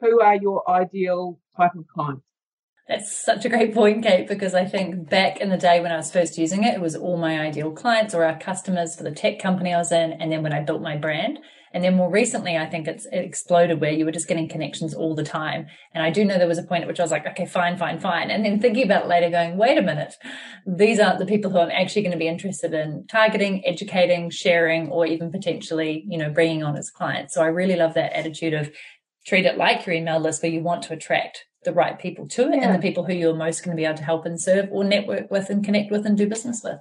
who 0.00 0.20
are 0.20 0.34
your 0.34 0.68
ideal 0.68 1.38
type 1.56 1.76
of 1.76 1.86
clients. 1.86 2.26
That's 2.86 3.16
such 3.16 3.46
a 3.46 3.48
great 3.48 3.72
point, 3.72 4.04
Kate, 4.04 4.28
because 4.28 4.54
I 4.54 4.66
think 4.66 5.08
back 5.08 5.40
in 5.40 5.48
the 5.48 5.56
day 5.56 5.80
when 5.80 5.90
I 5.90 5.96
was 5.96 6.12
first 6.12 6.36
using 6.36 6.64
it, 6.64 6.74
it 6.74 6.82
was 6.82 6.94
all 6.94 7.16
my 7.16 7.40
ideal 7.40 7.70
clients 7.70 8.14
or 8.14 8.24
our 8.24 8.38
customers 8.38 8.94
for 8.94 9.04
the 9.04 9.10
tech 9.10 9.38
company 9.38 9.72
I 9.72 9.78
was 9.78 9.90
in. 9.90 10.12
And 10.12 10.30
then 10.30 10.42
when 10.42 10.52
I 10.52 10.60
built 10.60 10.82
my 10.82 10.96
brand, 10.96 11.38
and 11.74 11.82
then 11.82 11.96
more 11.96 12.08
recently, 12.08 12.56
I 12.56 12.66
think 12.66 12.86
it's 12.86 13.04
it 13.06 13.18
exploded 13.18 13.80
where 13.80 13.90
you 13.90 14.04
were 14.04 14.12
just 14.12 14.28
getting 14.28 14.48
connections 14.48 14.94
all 14.94 15.16
the 15.16 15.24
time. 15.24 15.66
And 15.92 16.04
I 16.04 16.10
do 16.10 16.24
know 16.24 16.38
there 16.38 16.46
was 16.46 16.58
a 16.58 16.62
point 16.62 16.82
at 16.82 16.88
which 16.88 17.00
I 17.00 17.02
was 17.02 17.10
like, 17.10 17.26
okay, 17.26 17.46
fine, 17.46 17.76
fine, 17.76 17.98
fine. 17.98 18.30
And 18.30 18.44
then 18.44 18.60
thinking 18.60 18.84
about 18.84 19.06
it 19.06 19.08
later, 19.08 19.28
going, 19.28 19.56
wait 19.56 19.76
a 19.76 19.82
minute, 19.82 20.14
these 20.64 21.00
aren't 21.00 21.18
the 21.18 21.26
people 21.26 21.50
who 21.50 21.58
I'm 21.58 21.72
actually 21.72 22.02
going 22.02 22.12
to 22.12 22.18
be 22.18 22.28
interested 22.28 22.72
in 22.74 23.04
targeting, 23.08 23.66
educating, 23.66 24.30
sharing, 24.30 24.88
or 24.88 25.04
even 25.04 25.32
potentially, 25.32 26.04
you 26.06 26.16
know, 26.16 26.30
bringing 26.30 26.62
on 26.62 26.76
as 26.76 26.90
clients. 26.90 27.34
So 27.34 27.42
I 27.42 27.46
really 27.46 27.74
love 27.74 27.94
that 27.94 28.16
attitude 28.16 28.54
of 28.54 28.70
treat 29.26 29.46
it 29.46 29.56
like 29.56 29.86
your 29.86 29.94
email 29.94 30.20
list 30.20 30.42
where 30.42 30.52
you 30.52 30.60
want 30.60 30.82
to 30.84 30.92
attract 30.92 31.44
the 31.64 31.72
right 31.72 31.98
people 31.98 32.28
to 32.28 32.48
it 32.50 32.56
yeah. 32.56 32.64
and 32.64 32.74
the 32.74 32.86
people 32.86 33.04
who 33.04 33.14
you're 33.14 33.34
most 33.34 33.64
going 33.64 33.76
to 33.76 33.80
be 33.80 33.86
able 33.86 33.96
to 33.96 34.04
help 34.04 34.26
and 34.26 34.40
serve 34.40 34.68
or 34.70 34.84
network 34.84 35.30
with 35.30 35.48
and 35.50 35.64
connect 35.64 35.90
with 35.90 36.04
and 36.06 36.18
do 36.18 36.28
business 36.28 36.62
with. 36.62 36.78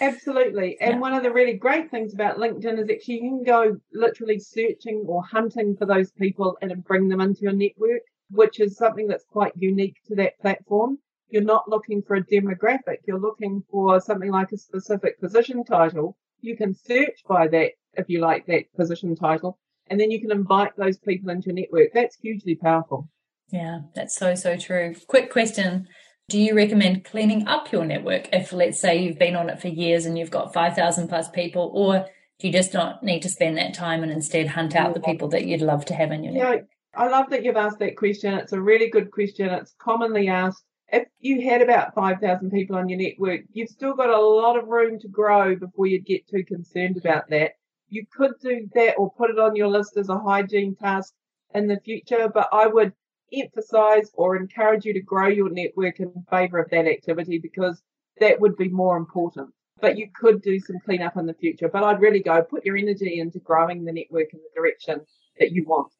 Absolutely. 0.00 0.76
And 0.80 0.94
yeah. 0.94 1.00
one 1.00 1.14
of 1.14 1.22
the 1.22 1.32
really 1.32 1.54
great 1.54 1.90
things 1.90 2.12
about 2.12 2.36
LinkedIn 2.36 2.78
is 2.78 2.90
actually 2.90 3.14
you 3.14 3.20
can 3.20 3.44
go 3.44 3.76
literally 3.92 4.38
searching 4.38 5.04
or 5.06 5.22
hunting 5.24 5.74
for 5.76 5.86
those 5.86 6.10
people 6.12 6.58
and 6.60 6.84
bring 6.84 7.08
them 7.08 7.20
into 7.20 7.40
your 7.42 7.52
network, 7.52 8.02
which 8.30 8.60
is 8.60 8.76
something 8.76 9.08
that's 9.08 9.24
quite 9.24 9.52
unique 9.56 9.96
to 10.06 10.14
that 10.16 10.38
platform. 10.40 10.98
You're 11.28 11.42
not 11.42 11.68
looking 11.68 12.02
for 12.02 12.16
a 12.16 12.24
demographic. 12.24 12.98
You're 13.06 13.18
looking 13.18 13.64
for 13.70 13.98
something 14.00 14.30
like 14.30 14.52
a 14.52 14.58
specific 14.58 15.18
position 15.18 15.64
title. 15.64 16.16
You 16.40 16.56
can 16.56 16.74
search 16.74 17.22
by 17.26 17.48
that 17.48 17.72
if 17.94 18.08
you 18.08 18.20
like 18.20 18.46
that 18.46 18.72
position 18.76 19.16
title, 19.16 19.58
and 19.88 20.00
then 20.00 20.10
you 20.10 20.20
can 20.20 20.30
invite 20.30 20.76
those 20.76 20.98
people 20.98 21.30
into 21.30 21.46
your 21.46 21.54
network. 21.54 21.92
That's 21.92 22.16
hugely 22.16 22.54
powerful. 22.54 23.08
Yeah, 23.50 23.80
that's 23.94 24.16
so, 24.16 24.34
so 24.34 24.56
true. 24.56 24.94
Quick 25.06 25.30
question 25.30 25.88
do 26.28 26.40
you 26.40 26.56
recommend 26.56 27.04
cleaning 27.04 27.46
up 27.46 27.70
your 27.70 27.84
network 27.84 28.28
if, 28.32 28.52
let's 28.52 28.80
say, 28.80 29.00
you've 29.00 29.18
been 29.18 29.36
on 29.36 29.48
it 29.48 29.60
for 29.60 29.68
years 29.68 30.06
and 30.06 30.18
you've 30.18 30.30
got 30.30 30.52
5,000 30.52 31.08
plus 31.08 31.28
people, 31.30 31.70
or 31.72 32.06
do 32.38 32.46
you 32.48 32.52
just 32.52 32.74
not 32.74 33.02
need 33.02 33.22
to 33.22 33.28
spend 33.28 33.56
that 33.58 33.74
time 33.74 34.02
and 34.02 34.10
instead 34.10 34.48
hunt 34.48 34.74
out 34.74 34.94
the 34.94 35.00
people 35.00 35.28
that 35.28 35.46
you'd 35.46 35.60
love 35.60 35.84
to 35.84 35.94
have 35.94 36.10
in 36.10 36.24
your 36.24 36.32
yeah, 36.32 36.42
network? 36.42 36.68
I 36.96 37.08
love 37.08 37.30
that 37.30 37.44
you've 37.44 37.56
asked 37.56 37.78
that 37.78 37.96
question. 37.96 38.34
It's 38.34 38.52
a 38.52 38.60
really 38.60 38.90
good 38.90 39.12
question. 39.12 39.50
It's 39.50 39.74
commonly 39.78 40.28
asked. 40.28 40.64
If 40.88 41.06
you 41.20 41.42
had 41.48 41.62
about 41.62 41.94
5,000 41.94 42.50
people 42.50 42.76
on 42.76 42.88
your 42.88 42.98
network, 42.98 43.42
you've 43.52 43.68
still 43.68 43.94
got 43.94 44.10
a 44.10 44.20
lot 44.20 44.56
of 44.56 44.68
room 44.68 44.98
to 45.00 45.08
grow 45.08 45.54
before 45.54 45.86
you'd 45.86 46.06
get 46.06 46.28
too 46.28 46.44
concerned 46.44 46.96
about 46.96 47.28
that. 47.30 47.52
You 47.88 48.04
could 48.14 48.32
do 48.40 48.68
that 48.74 48.94
or 48.96 49.12
put 49.12 49.30
it 49.30 49.38
on 49.38 49.56
your 49.56 49.68
list 49.68 49.96
as 49.96 50.08
a 50.08 50.18
hygiene 50.18 50.74
task 50.76 51.12
in 51.54 51.66
the 51.66 51.80
future, 51.80 52.28
but 52.32 52.48
I 52.52 52.66
would 52.66 52.92
emphasize 53.32 54.10
or 54.14 54.36
encourage 54.36 54.84
you 54.84 54.92
to 54.92 55.00
grow 55.00 55.28
your 55.28 55.50
network 55.50 56.00
in 56.00 56.12
favor 56.30 56.58
of 56.58 56.70
that 56.70 56.86
activity 56.86 57.38
because 57.38 57.82
that 58.20 58.40
would 58.40 58.56
be 58.56 58.68
more 58.68 58.96
important. 58.96 59.50
But 59.80 59.98
you 59.98 60.08
could 60.14 60.42
do 60.42 60.58
some 60.58 60.78
cleanup 60.84 61.16
in 61.16 61.26
the 61.26 61.34
future. 61.34 61.68
But 61.68 61.84
I'd 61.84 62.00
really 62.00 62.20
go 62.20 62.42
put 62.42 62.64
your 62.64 62.76
energy 62.76 63.20
into 63.20 63.40
growing 63.40 63.84
the 63.84 63.92
network 63.92 64.32
in 64.32 64.40
the 64.40 64.60
direction 64.60 65.00
that 65.38 65.52
you 65.52 65.64
want 65.64 65.92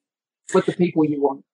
with 0.54 0.66
the 0.66 0.72
people 0.72 1.04
you 1.04 1.22
want. 1.22 1.44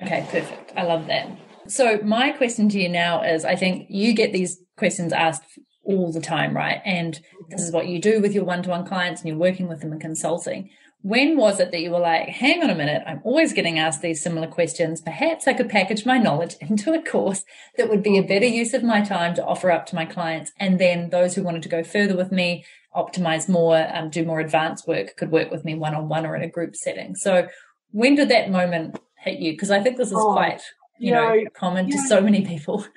Okay, 0.00 0.26
perfect. 0.30 0.72
I 0.76 0.84
love 0.84 1.06
that. 1.08 1.28
So 1.66 1.98
my 2.02 2.30
question 2.30 2.68
to 2.70 2.80
you 2.80 2.88
now 2.88 3.22
is 3.22 3.44
I 3.44 3.56
think 3.56 3.86
you 3.88 4.14
get 4.14 4.32
these 4.32 4.60
questions 4.76 5.12
asked 5.12 5.44
all 5.84 6.12
the 6.12 6.20
time, 6.20 6.56
right? 6.56 6.80
And 6.84 7.20
this 7.48 7.62
is 7.62 7.72
what 7.72 7.86
you 7.86 8.00
do 8.00 8.20
with 8.20 8.34
your 8.34 8.44
one-to-one 8.44 8.86
clients 8.86 9.20
and 9.20 9.28
you're 9.28 9.38
working 9.38 9.68
with 9.68 9.80
them 9.80 9.92
in 9.92 10.00
consulting. 10.00 10.70
When 11.02 11.36
was 11.36 11.58
it 11.58 11.72
that 11.72 11.80
you 11.80 11.90
were 11.90 11.98
like, 11.98 12.28
hang 12.28 12.62
on 12.62 12.70
a 12.70 12.76
minute, 12.76 13.02
I'm 13.06 13.20
always 13.24 13.52
getting 13.52 13.78
asked 13.78 14.02
these 14.02 14.22
similar 14.22 14.46
questions. 14.46 15.00
Perhaps 15.00 15.48
I 15.48 15.52
could 15.52 15.68
package 15.68 16.06
my 16.06 16.18
knowledge 16.18 16.54
into 16.60 16.92
a 16.92 17.02
course 17.02 17.44
that 17.76 17.90
would 17.90 18.02
be 18.02 18.18
a 18.18 18.22
better 18.22 18.46
use 18.46 18.72
of 18.72 18.84
my 18.84 19.02
time 19.02 19.34
to 19.34 19.44
offer 19.44 19.70
up 19.70 19.86
to 19.86 19.96
my 19.96 20.04
clients. 20.04 20.52
And 20.58 20.78
then 20.78 21.10
those 21.10 21.34
who 21.34 21.42
wanted 21.42 21.64
to 21.64 21.68
go 21.68 21.82
further 21.82 22.16
with 22.16 22.30
me, 22.30 22.64
optimize 22.94 23.48
more, 23.48 23.88
um, 23.92 24.10
do 24.10 24.24
more 24.24 24.38
advanced 24.38 24.86
work, 24.86 25.16
could 25.16 25.32
work 25.32 25.50
with 25.50 25.64
me 25.64 25.74
one 25.74 25.94
on 25.94 26.08
one 26.08 26.24
or 26.24 26.36
in 26.36 26.42
a 26.42 26.48
group 26.48 26.76
setting. 26.76 27.16
So 27.16 27.48
when 27.90 28.14
did 28.14 28.28
that 28.28 28.50
moment 28.50 29.00
hit 29.18 29.40
you? 29.40 29.52
Because 29.52 29.72
I 29.72 29.80
think 29.80 29.96
this 29.96 30.08
is 30.08 30.16
oh, 30.16 30.32
quite, 30.32 30.62
you, 31.00 31.10
know, 31.10 31.34
know, 31.34 31.44
common 31.54 31.90
to 31.90 31.98
so 31.98 32.20
many 32.20 32.46
people. 32.46 32.86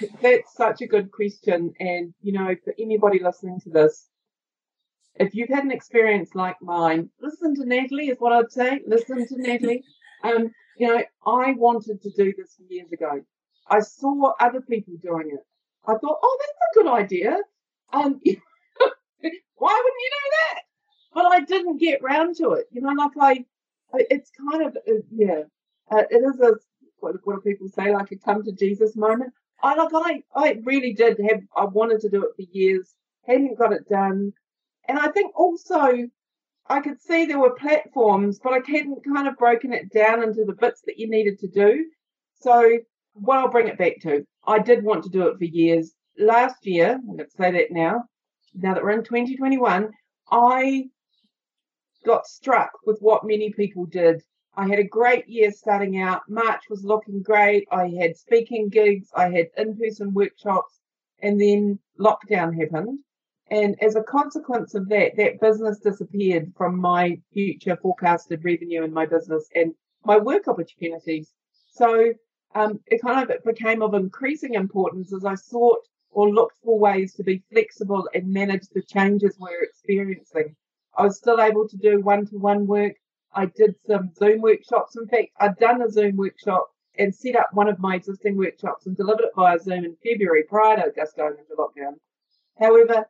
that's 0.22 0.54
such 0.54 0.80
a 0.80 0.86
good 0.86 1.10
question. 1.10 1.72
And, 1.78 2.14
you 2.22 2.32
know, 2.32 2.54
for 2.64 2.74
anybody 2.78 3.20
listening 3.22 3.60
to 3.60 3.70
this, 3.70 4.08
if 5.14 5.34
you've 5.34 5.48
had 5.48 5.64
an 5.64 5.72
experience 5.72 6.34
like 6.34 6.56
mine, 6.62 7.10
listen 7.20 7.54
to 7.56 7.66
Natalie 7.66 8.08
is 8.08 8.18
what 8.18 8.32
I'd 8.32 8.52
say. 8.52 8.80
Listen 8.86 9.26
to 9.26 9.36
Natalie. 9.36 9.84
Um, 10.24 10.50
you 10.76 10.88
know, 10.88 11.00
I 11.24 11.52
wanted 11.52 12.02
to 12.02 12.10
do 12.10 12.34
this 12.36 12.56
years 12.68 12.90
ago. 12.90 13.20
I 13.68 13.78
saw 13.78 14.32
other 14.40 14.60
people 14.60 14.94
doing 15.00 15.30
it. 15.32 15.46
I 15.86 15.92
thought, 15.92 16.18
oh, 16.20 16.38
that's 16.40 16.52
a 16.58 16.82
good 16.82 16.92
idea. 16.92 17.38
Um, 17.92 18.20
why 18.24 19.82
wouldn't 19.84 20.02
you 20.02 20.10
know 20.10 20.30
that? 20.40 20.60
But 21.14 21.26
I 21.26 21.40
didn't 21.44 21.78
get 21.78 22.02
round 22.02 22.34
to 22.38 22.54
it. 22.54 22.66
You 22.72 22.80
know, 22.80 22.94
like 22.94 23.12
I, 23.16 24.06
it's 24.10 24.32
kind 24.50 24.66
of, 24.66 24.76
uh, 24.76 25.02
yeah, 25.12 25.42
uh, 25.88 26.02
it 26.10 26.16
is 26.16 26.40
a, 26.40 26.54
what, 26.98 27.14
what 27.22 27.36
do 27.36 27.40
people 27.48 27.68
say, 27.68 27.94
like 27.94 28.10
a 28.10 28.16
come 28.16 28.42
to 28.42 28.50
Jesus 28.50 28.96
moment. 28.96 29.32
I 29.62 29.74
like, 29.74 30.24
I, 30.34 30.48
I 30.48 30.56
really 30.64 30.92
did 30.92 31.18
have, 31.30 31.40
I 31.56 31.64
wanted 31.64 32.00
to 32.00 32.08
do 32.08 32.24
it 32.24 32.36
for 32.36 32.50
years, 32.52 32.94
hadn't 33.26 33.58
got 33.58 33.72
it 33.72 33.88
done. 33.88 34.32
And 34.86 34.98
I 34.98 35.08
think 35.08 35.32
also 35.38 36.08
I 36.66 36.80
could 36.80 37.00
see 37.00 37.24
there 37.24 37.38
were 37.38 37.54
platforms, 37.54 38.38
but 38.38 38.52
I 38.52 38.60
hadn't 38.66 39.04
kind 39.04 39.26
of 39.26 39.36
broken 39.36 39.72
it 39.72 39.90
down 39.92 40.22
into 40.22 40.44
the 40.44 40.54
bits 40.54 40.82
that 40.86 40.98
you 40.98 41.08
needed 41.08 41.38
to 41.40 41.48
do. 41.48 41.86
So 42.40 42.78
what 43.14 43.38
I'll 43.38 43.50
bring 43.50 43.68
it 43.68 43.78
back 43.78 44.00
to, 44.02 44.24
I 44.46 44.58
did 44.58 44.84
want 44.84 45.04
to 45.04 45.10
do 45.10 45.28
it 45.28 45.38
for 45.38 45.44
years. 45.44 45.92
Last 46.18 46.66
year, 46.66 46.98
I'm 47.08 47.18
to 47.18 47.26
say 47.36 47.52
that 47.52 47.70
now, 47.70 48.04
now 48.54 48.74
that 48.74 48.82
we're 48.82 48.90
in 48.90 49.04
2021, 49.04 49.90
I 50.30 50.84
got 52.04 52.26
struck 52.26 52.70
with 52.84 52.98
what 53.00 53.26
many 53.26 53.52
people 53.52 53.86
did. 53.86 54.22
I 54.58 54.66
had 54.66 54.80
a 54.80 54.94
great 54.98 55.28
year 55.28 55.52
starting 55.52 56.00
out. 56.00 56.22
March 56.28 56.64
was 56.68 56.84
looking 56.84 57.22
great. 57.22 57.68
I 57.70 57.90
had 57.90 58.16
speaking 58.16 58.68
gigs, 58.68 59.08
I 59.14 59.30
had 59.30 59.50
in 59.56 59.76
person 59.76 60.12
workshops, 60.12 60.80
and 61.22 61.40
then 61.40 61.78
lockdown 61.96 62.58
happened. 62.58 62.98
And 63.52 63.80
as 63.80 63.94
a 63.94 64.02
consequence 64.02 64.74
of 64.74 64.88
that, 64.88 65.16
that 65.16 65.40
business 65.40 65.78
disappeared 65.78 66.54
from 66.56 66.76
my 66.76 67.20
future 67.32 67.76
forecasted 67.76 68.44
revenue 68.44 68.82
in 68.82 68.92
my 68.92 69.06
business 69.06 69.48
and 69.54 69.74
my 70.04 70.18
work 70.18 70.48
opportunities. 70.48 71.32
So 71.70 72.14
um, 72.56 72.80
it 72.86 73.00
kind 73.00 73.30
of 73.30 73.44
became 73.44 73.80
of 73.80 73.94
increasing 73.94 74.54
importance 74.54 75.12
as 75.12 75.24
I 75.24 75.36
sought 75.36 75.86
or 76.10 76.30
looked 76.30 76.56
for 76.64 76.76
ways 76.76 77.14
to 77.14 77.22
be 77.22 77.44
flexible 77.52 78.08
and 78.12 78.32
manage 78.32 78.66
the 78.70 78.82
changes 78.82 79.36
we're 79.38 79.62
experiencing. 79.62 80.56
I 80.96 81.04
was 81.04 81.16
still 81.16 81.40
able 81.40 81.68
to 81.68 81.76
do 81.76 82.00
one 82.00 82.26
to 82.26 82.38
one 82.38 82.66
work. 82.66 82.94
I 83.34 83.46
did 83.46 83.74
some 83.86 84.10
Zoom 84.14 84.40
workshops. 84.40 84.96
In 84.96 85.06
fact, 85.06 85.28
I'd 85.40 85.56
done 85.56 85.82
a 85.82 85.90
Zoom 85.90 86.16
workshop 86.16 86.68
and 86.98 87.14
set 87.14 87.36
up 87.36 87.50
one 87.52 87.68
of 87.68 87.78
my 87.78 87.94
existing 87.96 88.36
workshops 88.36 88.86
and 88.86 88.96
delivered 88.96 89.24
it 89.24 89.32
via 89.36 89.58
Zoom 89.58 89.84
in 89.84 89.96
February 90.02 90.44
prior 90.44 90.76
to 90.76 90.92
just 90.94 91.16
going 91.16 91.34
into 91.38 91.54
lockdown. 91.56 91.94
However, 92.58 93.06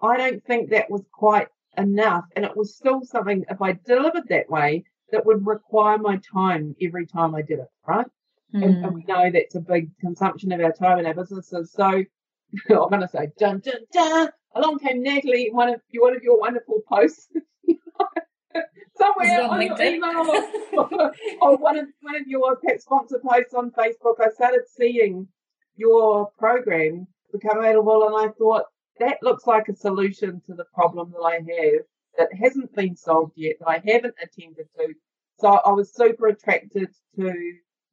I 0.00 0.16
don't 0.16 0.44
think 0.44 0.70
that 0.70 0.90
was 0.90 1.04
quite 1.12 1.48
enough. 1.76 2.24
And 2.36 2.44
it 2.44 2.56
was 2.56 2.76
still 2.76 3.02
something, 3.04 3.44
if 3.50 3.60
I 3.60 3.78
delivered 3.84 4.28
that 4.28 4.48
way, 4.48 4.84
that 5.12 5.26
would 5.26 5.46
require 5.46 5.98
my 5.98 6.20
time 6.32 6.74
every 6.82 7.06
time 7.06 7.34
I 7.34 7.42
did 7.42 7.60
it, 7.60 7.68
right? 7.86 8.06
Mm. 8.54 8.64
And, 8.64 8.84
and, 8.84 8.94
we 8.94 9.02
hmm. 9.02 9.12
know 9.12 9.30
that's 9.30 9.54
a 9.56 9.60
big 9.60 9.90
consumption 9.98 10.52
of 10.52 10.60
our 10.60 10.72
time 10.72 10.98
in 10.98 11.06
our 11.06 11.14
businesses. 11.14 11.72
So 11.72 11.84
I'm 12.70 12.88
going 12.88 13.00
to 13.00 13.08
say, 13.08 13.28
dun, 13.38 13.60
dun, 13.60 13.80
dun. 13.92 14.28
Along 14.54 14.78
came 14.78 15.02
Natalie, 15.02 15.50
one 15.52 15.68
of, 15.68 15.80
one 15.94 16.16
of 16.16 16.22
your 16.22 16.40
wonderful 16.40 16.80
posts. 16.90 17.28
Somewhere 18.98 19.42
on 19.44 19.62
your 19.62 19.80
email 19.80 20.26
or, 20.76 21.12
or 21.40 21.56
one 21.56 21.78
of 21.78 21.86
one 22.02 22.16
of 22.16 22.26
your 22.26 22.56
pet 22.56 22.82
sponsor 22.82 23.20
posts 23.24 23.54
on 23.54 23.70
Facebook, 23.70 24.16
I 24.20 24.30
started 24.30 24.62
seeing 24.76 25.28
your 25.76 26.30
program 26.38 27.06
become 27.32 27.58
available, 27.58 28.06
and 28.06 28.16
I 28.16 28.32
thought, 28.36 28.64
that 28.98 29.18
looks 29.22 29.46
like 29.46 29.68
a 29.68 29.76
solution 29.76 30.42
to 30.46 30.54
the 30.54 30.64
problem 30.74 31.12
that 31.12 31.22
I 31.22 31.34
have 31.34 31.82
that 32.16 32.28
hasn't 32.34 32.74
been 32.74 32.96
solved 32.96 33.32
yet, 33.36 33.56
that 33.60 33.68
I 33.68 33.82
haven't 33.86 34.14
attended 34.20 34.66
to. 34.76 34.94
So 35.38 35.48
I 35.48 35.70
was 35.70 35.94
super 35.94 36.26
attracted 36.26 36.88
to 37.16 37.34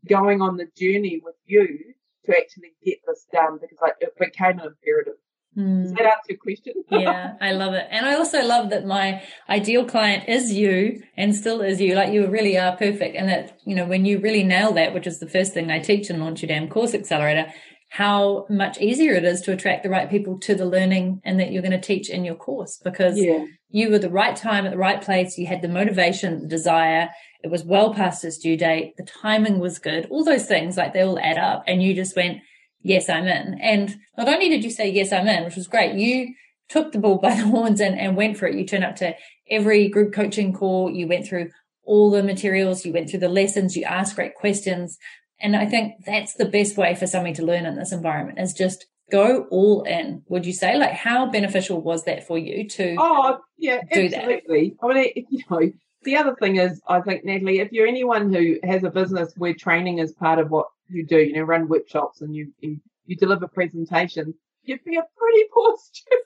going 0.08 0.42
on 0.42 0.58
the 0.58 0.68
journey 0.76 1.22
with 1.24 1.36
you 1.46 1.94
to 2.26 2.36
actually 2.36 2.74
get 2.84 2.98
this 3.06 3.26
done 3.32 3.60
because 3.62 3.78
I, 3.84 3.92
it 4.00 4.18
became 4.18 4.60
an 4.60 4.68
imperative. 4.68 5.20
Mm. 5.58 5.84
Does 5.84 5.94
that 5.94 6.06
answer 6.06 6.30
your 6.30 6.38
question? 6.38 6.74
yeah, 6.92 7.34
I 7.40 7.54
love 7.54 7.74
it. 7.74 7.88
And 7.90 8.06
I 8.06 8.16
also 8.16 8.46
love 8.46 8.70
that 8.72 8.86
my 8.86 9.24
ideal 9.50 9.86
client 9.86 10.28
is 10.28 10.54
you 10.54 11.02
and 11.16 11.36
still 11.36 11.62
is 11.62 11.80
you. 11.80 11.96
Like 11.96 12.12
you 12.12 12.28
really 12.28 12.58
are 12.58 12.76
perfect. 12.76 13.16
And 13.16 13.30
that, 13.30 13.60
you 13.66 13.76
know, 13.76 13.86
when 13.86 14.06
you 14.06 14.20
really 14.20 14.44
nail 14.44 14.74
that, 14.74 14.94
which 14.94 15.08
is 15.08 15.20
the 15.20 15.30
first 15.30 15.54
thing 15.54 15.72
I 15.72 15.80
teach 15.80 16.10
in 16.10 16.20
Launch 16.20 16.42
Your 16.42 16.48
Damn 16.48 16.68
Course 16.68 16.94
Accelerator, 16.94 17.52
how 17.90 18.46
much 18.50 18.80
easier 18.82 19.14
it 19.14 19.24
is 19.24 19.40
to 19.42 19.54
attract 19.54 19.84
the 19.84 19.90
right 19.90 20.10
people 20.10 20.38
to 20.40 20.56
the 20.56 20.66
learning 20.66 21.22
and 21.24 21.40
that 21.40 21.52
you're 21.52 21.62
going 21.62 21.72
to 21.72 21.80
teach 21.80 22.10
in 22.10 22.26
your 22.26 22.36
course 22.36 22.80
because 22.84 23.18
yeah. 23.18 23.46
you 23.70 23.90
were 23.90 24.00
the 24.00 24.10
right 24.10 24.36
time 24.36 24.66
at 24.66 24.72
the 24.72 24.78
right 24.78 25.02
place. 25.02 25.38
You 25.38 25.48
had 25.48 25.62
the 25.62 25.70
motivation, 25.70 26.42
the 26.42 26.48
desire. 26.48 27.10
It 27.42 27.52
was 27.52 27.64
well 27.64 27.94
past 27.94 28.26
its 28.26 28.38
due 28.38 28.58
date. 28.58 28.98
The 28.98 29.06
timing 29.06 29.60
was 29.60 29.80
good. 29.80 30.08
All 30.10 30.26
those 30.26 30.46
things, 30.46 30.76
like 30.76 30.94
they 30.94 31.04
all 31.04 31.20
add 31.20 31.38
up. 31.38 31.64
And 31.68 31.82
you 31.82 31.94
just 31.94 32.16
went, 32.18 32.40
yes, 32.86 33.10
I'm 33.10 33.28
in. 33.28 33.60
And 33.62 33.96
not 34.18 34.30
only 34.30 34.48
did 34.48 34.64
you 34.64 34.70
say, 34.70 34.90
yes, 34.90 35.12
I'm 35.12 35.28
in, 35.28 35.44
which 35.44 35.56
was 35.56 35.68
great. 35.68 35.96
You 35.96 36.34
took 36.70 36.92
the 36.92 37.00
bull 37.00 37.18
by 37.18 37.36
the 37.36 37.48
horns 37.48 37.82
and, 37.82 38.00
and 38.00 38.16
went 38.16 38.38
for 38.38 38.48
it. 38.48 38.56
You 38.56 38.66
turned 38.66 38.84
up 38.84 38.96
to 38.98 39.16
every 39.50 39.90
group 39.90 40.14
coaching 40.14 40.54
call. 40.54 40.92
You 40.92 41.08
went 41.08 41.28
through 41.28 41.50
all 41.84 42.12
the 42.12 42.24
materials. 42.24 42.86
You 42.86 42.94
went 42.94 43.10
through 43.10 43.20
the 43.20 43.30
lessons. 43.30 43.76
You 43.76 43.84
asked 43.84 44.16
great 44.16 44.36
questions. 44.36 44.98
And 45.42 45.56
I 45.56 45.66
think 45.66 46.06
that's 46.06 46.36
the 46.36 46.46
best 46.46 46.78
way 46.78 46.96
for 46.96 47.08
somebody 47.08 47.34
to 47.36 47.46
learn 47.46 47.66
in 47.66 47.76
this 47.76 47.92
environment 47.92 48.40
is 48.40 48.54
just 48.54 48.86
go 49.12 49.48
all 49.50 49.84
in. 49.84 50.22
Would 50.28 50.46
you 50.46 50.54
say, 50.54 50.78
like, 50.78 50.94
how 50.94 51.30
beneficial 51.30 51.82
was 51.82 52.04
that 52.04 52.26
for 52.26 52.38
you 52.38 52.70
to? 52.70 52.96
Oh, 53.00 53.40
yeah, 53.58 53.82
absolutely. 53.92 54.76
That? 54.80 54.88
I 54.88 54.94
mean, 54.94 55.12
you 55.30 55.44
know, 55.50 55.72
the 56.06 56.16
other 56.16 56.36
thing 56.36 56.56
is, 56.56 56.82
I 56.88 57.02
think, 57.02 57.26
Natalie, 57.26 57.60
if 57.60 57.72
you're 57.72 57.88
anyone 57.88 58.32
who 58.32 58.58
has 58.64 58.84
a 58.84 58.90
business 58.90 59.34
where 59.38 59.54
training 59.54 60.00
is 60.00 60.14
part 60.14 60.40
of 60.40 60.50
what 60.52 60.68
you 60.88 61.06
do, 61.06 61.18
you 61.18 61.34
know, 61.34 61.42
run 61.44 61.68
workshops 61.68 62.22
and 62.22 62.36
you 62.36 62.52
you, 62.60 62.80
you 63.06 63.16
deliver 63.16 63.48
presentations, 63.48 64.36
you'd 64.64 64.84
be 64.84 64.96
a 64.96 65.06
pretty 65.18 65.44
poor 65.54 65.76
student 65.84 66.22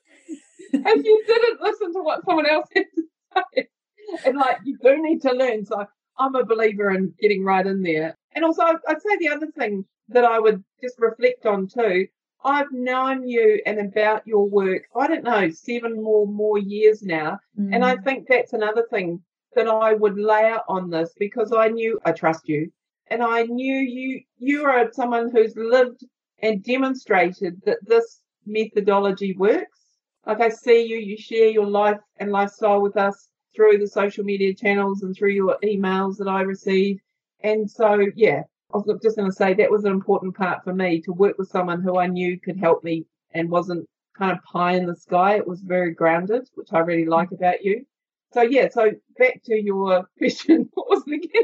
if 0.74 1.06
you 1.06 1.24
didn't 1.26 1.62
listen 1.62 1.94
to 1.94 2.02
what 2.02 2.24
someone 2.26 2.46
else 2.46 2.68
had 2.76 2.86
to 2.96 3.04
say. 3.56 3.68
And 4.26 4.38
like, 4.38 4.58
you 4.64 4.78
do 4.82 5.02
need 5.02 5.22
to 5.24 5.32
learn. 5.32 5.66
So 5.66 5.86
I'm 6.18 6.36
a 6.36 6.46
believer 6.46 6.92
in 6.92 7.14
getting 7.20 7.44
right 7.44 7.66
in 7.66 7.82
there. 7.82 8.18
And 8.34 8.46
also, 8.46 8.64
I'd 8.64 9.02
say 9.02 9.18
the 9.20 9.30
other 9.30 9.48
thing 9.48 9.86
that 10.10 10.26
I 10.26 10.40
would 10.40 10.64
just 10.82 11.00
reflect 11.00 11.46
on 11.46 11.68
too. 11.68 12.08
I've 12.44 12.72
known 12.72 13.28
you 13.28 13.62
and 13.66 13.80
about 13.80 14.26
your 14.26 14.48
work, 14.48 14.84
I 14.96 15.08
don't 15.08 15.26
know, 15.26 15.50
seven 15.50 16.02
more 16.02 16.26
more 16.26 16.58
years 16.58 17.02
now. 17.02 17.40
Mm. 17.60 17.76
And 17.76 17.86
I 17.86 17.98
mm. 17.98 18.04
think 18.04 18.28
that's 18.28 18.54
another 18.54 18.86
thing 18.90 19.22
that 19.56 19.68
I 19.68 19.94
would 19.94 20.18
layer 20.18 20.60
on 20.68 20.90
this 20.90 21.14
because 21.18 21.52
I 21.52 21.68
knew 21.70 22.00
I 22.06 22.12
trust 22.12 22.48
you. 22.48 22.72
And 23.08 23.24
I 23.24 23.44
knew 23.44 23.76
you 23.76 24.22
you 24.38 24.66
are 24.66 24.92
someone 24.92 25.32
who's 25.32 25.56
lived 25.56 26.06
and 26.42 26.64
demonstrated 26.64 27.62
that 27.66 27.80
this 27.86 28.22
methodology 28.46 29.36
works. 29.36 29.80
Like 30.26 30.42
I 30.42 30.50
see 30.50 30.84
you, 30.86 30.98
you 30.98 31.18
share 31.18 31.48
your 31.48 31.66
life 31.66 32.00
and 32.18 32.32
lifestyle 32.32 32.82
with 32.82 32.98
us 32.98 33.30
through 33.56 33.80
the 33.80 33.88
social 33.88 34.24
media 34.24 34.54
channels 34.54 35.02
and 35.02 35.16
through 35.16 35.32
your 35.32 35.58
emails 35.64 36.18
that 36.18 36.28
I 36.28 36.42
receive. 36.42 37.00
And 37.42 37.70
so, 37.70 38.06
yeah, 38.16 38.44
I 38.74 38.78
was 38.78 39.00
just 39.02 39.18
going 39.18 39.30
to 39.30 39.36
say 39.36 39.54
that 39.54 39.72
was 39.72 39.86
an 39.86 39.92
important 39.92 40.36
part 40.36 40.64
for 40.64 40.74
me 40.74 41.02
to 41.02 41.12
work 41.12 41.38
with 41.38 41.50
someone 41.50 41.82
who 41.82 41.98
I 41.98 42.08
knew 42.08 42.40
could 42.40 42.58
help 42.58 42.84
me 42.84 43.06
and 43.34 43.50
wasn't 43.50 43.88
kind 44.18 44.32
of 44.32 44.44
pie 44.44 44.74
in 44.74 44.86
the 44.86 44.96
sky. 44.96 45.38
It 45.38 45.48
was 45.48 45.62
very 45.62 45.94
grounded, 45.94 46.48
which 46.56 46.74
I 46.74 46.80
really 46.80 47.06
like 47.06 47.32
about 47.32 47.64
you. 47.64 47.86
So 48.34 48.42
yeah, 48.42 48.70
so 48.70 48.92
back 49.18 49.44
to 49.46 49.56
your 49.56 50.08
question. 50.18 50.70
What 50.74 50.90
was 50.90 51.04
it 51.08 51.26
again? 51.26 51.44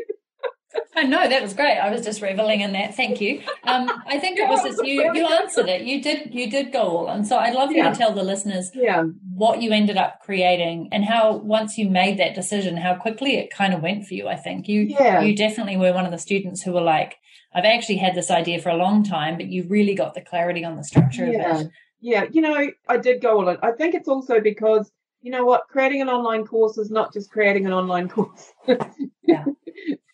I 0.96 1.04
know 1.04 1.27
that 1.27 1.42
was 1.42 1.54
great. 1.54 1.77
I 1.77 1.89
was 1.89 2.04
just 2.04 2.22
reveling 2.22 2.62
in 2.62 2.74
that. 2.74 2.96
Thank 2.96 3.22
you. 3.22 3.42
Um, 3.63 3.89
I 4.08 4.20
think 4.20 4.39
it 4.39 4.48
was 4.48 4.63
just 4.63 4.84
you. 4.84 5.01
You 5.13 5.25
answered 5.25 5.68
it. 5.68 5.84
You 5.84 6.01
did. 6.01 6.34
You 6.34 6.50
did 6.50 6.72
go 6.72 6.84
all 6.84 7.12
in. 7.12 7.25
So 7.25 7.38
I'd 7.38 7.54
love 7.54 7.72
yeah. 7.72 7.88
you 7.88 7.92
to 7.92 7.98
tell 7.98 8.13
the 8.13 8.24
listeners 8.24 8.72
yeah. 8.74 9.04
what 9.34 9.62
you 9.62 9.72
ended 9.72 9.98
up 9.98 10.22
creating 10.24 10.89
and 10.92 11.04
how 11.04 11.38
once 11.38 11.77
you 11.77 11.89
made 11.89 12.20
that 12.20 12.36
decision, 12.36 12.77
how 12.77 12.96
quickly 12.96 13.38
it 13.38 13.51
kind 13.51 13.74
of 13.74 13.82
went 13.82 14.06
for 14.06 14.13
you. 14.13 14.27
I 14.27 14.36
think 14.36 14.68
you. 14.68 14.82
Yeah. 14.82 15.22
You 15.22 15.36
definitely 15.36 15.77
were 15.77 15.94
one 15.94 16.06
of 16.06 16.12
the 16.12 16.18
students 16.18 16.62
who 16.62 16.74
were 16.74 16.82
like, 16.82 17.15
I've 17.54 17.65
actually 17.65 17.98
had 17.98 18.15
this 18.15 18.32
idea 18.32 18.62
for 18.62 18.70
a 18.70 18.77
long 18.77 19.04
time, 19.04 19.38
but 19.38 19.48
you 19.48 19.65
really 19.68 19.96
got 19.96 20.13
the 20.13 20.22
clarity 20.22 20.65
on 20.65 20.75
the 20.75 20.84
structure 20.84 21.25
yeah. 21.25 21.51
of 21.51 21.62
it. 21.62 21.72
Yeah. 22.01 22.25
You 22.32 22.42
know, 22.42 22.70
I 22.88 22.98
did 22.98 23.22
go 23.22 23.39
all 23.39 23.50
in. 23.50 23.58
I 23.62 23.72
think 23.72 23.96
it's 23.96 24.10
also 24.10 24.39
because 24.39 24.92
you 25.25 25.32
know 25.32 25.44
what, 25.44 25.67
creating 25.67 26.03
an 26.03 26.10
online 26.10 26.46
course 26.46 26.77
is 26.77 26.91
not 26.91 27.12
just 27.12 27.32
creating 27.32 27.65
an 27.65 27.74
online 27.74 28.08
course. 28.15 28.53
yeah. 29.24 29.44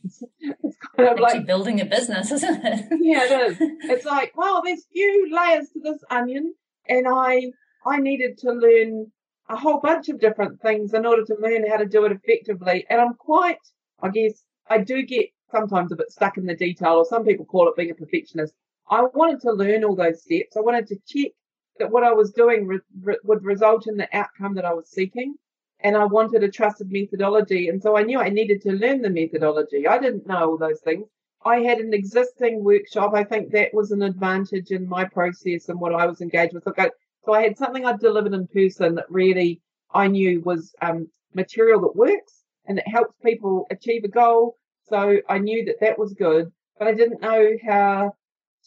it's 0.05 0.77
kind 0.95 1.09
of 1.09 1.19
like 1.19 1.45
building 1.45 1.81
a 1.81 1.85
business, 1.85 2.31
isn't 2.31 2.65
it? 2.65 2.85
yeah, 3.01 3.25
it 3.25 3.51
is. 3.51 3.57
It's 3.91 4.05
like, 4.05 4.31
well, 4.37 4.61
there's 4.63 4.85
few 4.93 5.27
layers 5.29 5.67
to 5.73 5.81
this 5.83 6.01
onion, 6.09 6.53
and 6.87 7.07
I 7.09 7.51
I 7.85 7.97
needed 7.97 8.37
to 8.37 8.53
learn 8.53 9.11
a 9.49 9.57
whole 9.57 9.81
bunch 9.81 10.07
of 10.07 10.21
different 10.21 10.61
things 10.61 10.93
in 10.93 11.05
order 11.05 11.25
to 11.25 11.35
learn 11.41 11.69
how 11.69 11.75
to 11.75 11.85
do 11.85 12.05
it 12.05 12.13
effectively. 12.13 12.85
And 12.89 13.01
I'm 13.01 13.15
quite, 13.15 13.59
I 14.01 14.07
guess, 14.07 14.41
I 14.69 14.77
do 14.77 15.03
get 15.03 15.25
sometimes 15.51 15.91
a 15.91 15.97
bit 15.97 16.09
stuck 16.09 16.37
in 16.37 16.45
the 16.45 16.55
detail, 16.55 16.93
or 16.93 17.05
some 17.05 17.25
people 17.25 17.43
call 17.43 17.67
it 17.67 17.75
being 17.75 17.91
a 17.91 17.95
perfectionist. 17.95 18.53
I 18.89 19.01
wanted 19.13 19.41
to 19.41 19.51
learn 19.51 19.83
all 19.83 19.97
those 19.97 20.23
steps. 20.23 20.55
I 20.55 20.61
wanted 20.61 20.87
to 20.87 20.95
check 21.05 21.33
that 21.79 21.91
what 21.91 22.03
I 22.03 22.13
was 22.13 22.31
doing 22.31 22.67
re- 22.67 22.79
re- 23.01 23.19
would 23.23 23.43
result 23.43 23.87
in 23.87 23.97
the 23.97 24.07
outcome 24.15 24.55
that 24.55 24.65
I 24.65 24.73
was 24.73 24.89
seeking 24.89 25.35
and 25.79 25.95
I 25.97 26.05
wanted 26.05 26.43
a 26.43 26.51
trusted 26.51 26.91
methodology. 26.91 27.69
And 27.69 27.81
so 27.81 27.97
I 27.97 28.03
knew 28.03 28.19
I 28.19 28.29
needed 28.29 28.61
to 28.63 28.71
learn 28.71 29.01
the 29.01 29.09
methodology. 29.09 29.87
I 29.87 29.97
didn't 29.97 30.27
know 30.27 30.51
all 30.51 30.57
those 30.57 30.81
things. 30.81 31.07
I 31.43 31.61
had 31.61 31.79
an 31.79 31.93
existing 31.93 32.63
workshop. 32.63 33.13
I 33.15 33.23
think 33.23 33.51
that 33.51 33.73
was 33.73 33.91
an 33.91 34.03
advantage 34.03 34.69
in 34.69 34.87
my 34.87 35.05
process 35.05 35.69
and 35.69 35.79
what 35.79 35.93
I 35.93 36.05
was 36.05 36.21
engaged 36.21 36.53
with. 36.53 36.67
Okay. 36.67 36.89
So 37.25 37.33
I 37.33 37.41
had 37.41 37.57
something 37.57 37.85
I 37.85 37.95
delivered 37.97 38.33
in 38.33 38.47
person 38.47 38.95
that 38.95 39.09
really 39.09 39.61
I 39.93 40.07
knew 40.07 40.41
was 40.41 40.73
um, 40.81 41.09
material 41.33 41.81
that 41.81 41.95
works 41.95 42.43
and 42.65 42.77
it 42.77 42.87
helps 42.87 43.15
people 43.23 43.65
achieve 43.71 44.03
a 44.03 44.07
goal. 44.07 44.57
So 44.83 45.17
I 45.29 45.39
knew 45.39 45.65
that 45.65 45.79
that 45.81 45.97
was 45.97 46.13
good, 46.13 46.51
but 46.77 46.87
I 46.87 46.93
didn't 46.93 47.21
know 47.21 47.57
how 47.65 48.13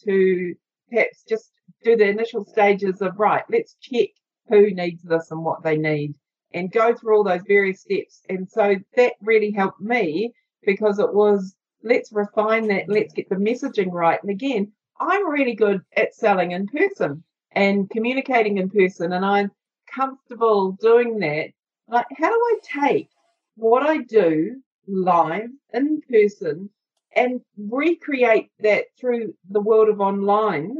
to 0.03 0.55
perhaps 0.89 1.23
just 1.27 1.51
do 1.83 1.95
the 1.95 2.07
initial 2.07 2.45
stages 2.45 3.01
of 3.01 3.19
right, 3.19 3.43
let's 3.49 3.75
check 3.81 4.09
who 4.47 4.71
needs 4.71 5.03
this 5.03 5.31
and 5.31 5.43
what 5.43 5.63
they 5.63 5.77
need 5.77 6.15
and 6.53 6.71
go 6.71 6.93
through 6.93 7.17
all 7.17 7.23
those 7.23 7.41
various 7.47 7.81
steps. 7.81 8.21
And 8.29 8.49
so 8.49 8.75
that 8.95 9.13
really 9.21 9.51
helped 9.51 9.81
me 9.81 10.33
because 10.63 10.99
it 10.99 11.13
was 11.13 11.55
let's 11.83 12.11
refine 12.11 12.67
that, 12.67 12.89
let's 12.89 13.13
get 13.13 13.29
the 13.29 13.35
messaging 13.35 13.91
right. 13.91 14.19
And 14.21 14.31
again, 14.31 14.71
I'm 14.99 15.29
really 15.29 15.55
good 15.55 15.81
at 15.95 16.15
selling 16.15 16.51
in 16.51 16.67
person 16.67 17.23
and 17.51 17.89
communicating 17.89 18.57
in 18.57 18.69
person, 18.69 19.13
and 19.13 19.23
I'm 19.23 19.51
comfortable 19.93 20.73
doing 20.81 21.19
that. 21.19 21.49
Like, 21.87 22.07
how 22.17 22.29
do 22.29 22.35
I 22.35 22.57
take 22.81 23.09
what 23.55 23.83
I 23.83 23.97
do 23.99 24.61
live 24.87 25.49
in 25.73 26.01
person 26.09 26.69
and 27.15 27.39
recreate 27.57 28.49
that 28.59 28.85
through 28.99 29.33
the 29.49 29.61
world 29.61 29.89
of 29.89 30.01
online 30.01 30.75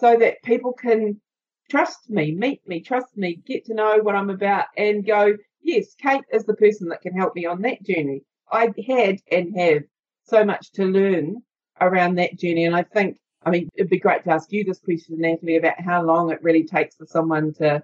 so 0.00 0.16
that 0.16 0.42
people 0.42 0.72
can 0.72 1.20
trust 1.68 2.08
me, 2.08 2.32
meet 2.32 2.66
me, 2.66 2.80
trust 2.80 3.16
me, 3.16 3.40
get 3.46 3.66
to 3.66 3.74
know 3.74 3.98
what 4.02 4.16
I'm 4.16 4.30
about 4.30 4.66
and 4.76 5.06
go, 5.06 5.36
yes, 5.62 5.94
Kate 6.00 6.24
is 6.32 6.44
the 6.44 6.54
person 6.54 6.88
that 6.88 7.02
can 7.02 7.14
help 7.14 7.34
me 7.34 7.44
on 7.46 7.62
that 7.62 7.82
journey. 7.82 8.22
I 8.50 8.72
had 8.88 9.18
and 9.30 9.56
have 9.56 9.82
so 10.24 10.44
much 10.44 10.72
to 10.72 10.84
learn 10.84 11.42
around 11.80 12.16
that 12.16 12.38
journey. 12.38 12.64
And 12.64 12.74
I 12.74 12.82
think, 12.82 13.18
I 13.44 13.50
mean, 13.50 13.68
it'd 13.76 13.90
be 13.90 14.00
great 14.00 14.24
to 14.24 14.32
ask 14.32 14.50
you 14.50 14.64
this 14.64 14.80
question, 14.80 15.20
Natalie, 15.20 15.56
about 15.56 15.80
how 15.80 16.02
long 16.02 16.30
it 16.30 16.42
really 16.42 16.64
takes 16.64 16.96
for 16.96 17.06
someone 17.06 17.52
to, 17.54 17.82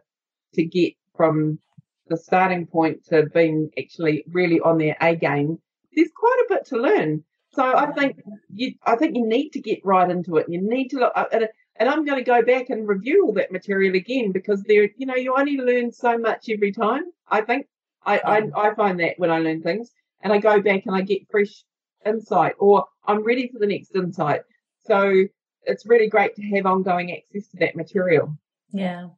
to 0.55 0.65
get 0.65 0.95
from 1.17 1.59
the 2.09 2.17
starting 2.17 2.67
point 2.67 3.05
to 3.07 3.27
being 3.27 3.71
actually 3.79 4.25
really 4.33 4.61
on 4.61 4.79
their 4.79 4.97
A 5.01 5.15
game. 5.15 5.59
There's 5.95 6.11
quite 6.17 6.45
a 6.47 6.55
bit 6.55 6.67
to 6.67 6.77
learn. 6.79 7.25
So 7.53 7.63
I 7.63 7.91
think 7.93 8.21
you, 8.53 8.75
I 8.85 8.97
think 8.97 9.17
you 9.17 9.27
need 9.27 9.51
to 9.51 9.61
get 9.61 9.81
right 9.85 10.11
into 10.11 10.37
it. 10.37 10.47
You 10.49 10.61
need 10.61 10.89
to 10.89 10.99
look 10.99 11.13
at 11.17 11.43
it 11.43 11.51
and 11.79 11.89
I'm 11.89 12.05
going 12.05 12.19
to 12.19 12.25
go 12.25 12.43
back 12.43 12.71
and 12.71 12.89
review 12.89 13.27
all 13.27 13.35
that 13.35 13.53
material 13.53 13.95
again 13.95 14.33
because 14.33 14.63
there, 14.63 14.89
you 14.97 15.07
know, 15.07 15.15
you 15.15 15.35
only 15.37 15.57
learn 15.57 15.93
so 15.93 16.19
much 16.19 16.49
every 16.49 16.73
time. 16.73 17.05
I 17.29 17.43
think 17.43 17.67
I, 18.05 18.21
I, 18.25 18.41
mm. 18.43 18.51
I 18.57 18.75
find 18.75 19.01
that 19.01 19.15
when 19.19 19.31
I 19.31 19.39
learn 19.39 19.63
things 19.63 19.91
and 20.23 20.33
I 20.33 20.39
go 20.39 20.61
back 20.61 20.87
and 20.87 20.95
I 20.95 21.03
get 21.03 21.31
fresh 21.31 21.65
insight 22.05 22.55
or 22.59 22.87
I'm 23.05 23.25
ready 23.25 23.49
for 23.53 23.59
the 23.59 23.67
next 23.67 23.95
insight. 23.95 24.41
So 24.85 25.25
it's 25.63 25.87
really 25.87 26.09
great 26.09 26.35
to 26.37 26.43
have 26.55 26.67
ongoing 26.67 27.13
access 27.13 27.49
to 27.51 27.59
that 27.59 27.77
material. 27.77 28.37
Yeah. 28.73 29.09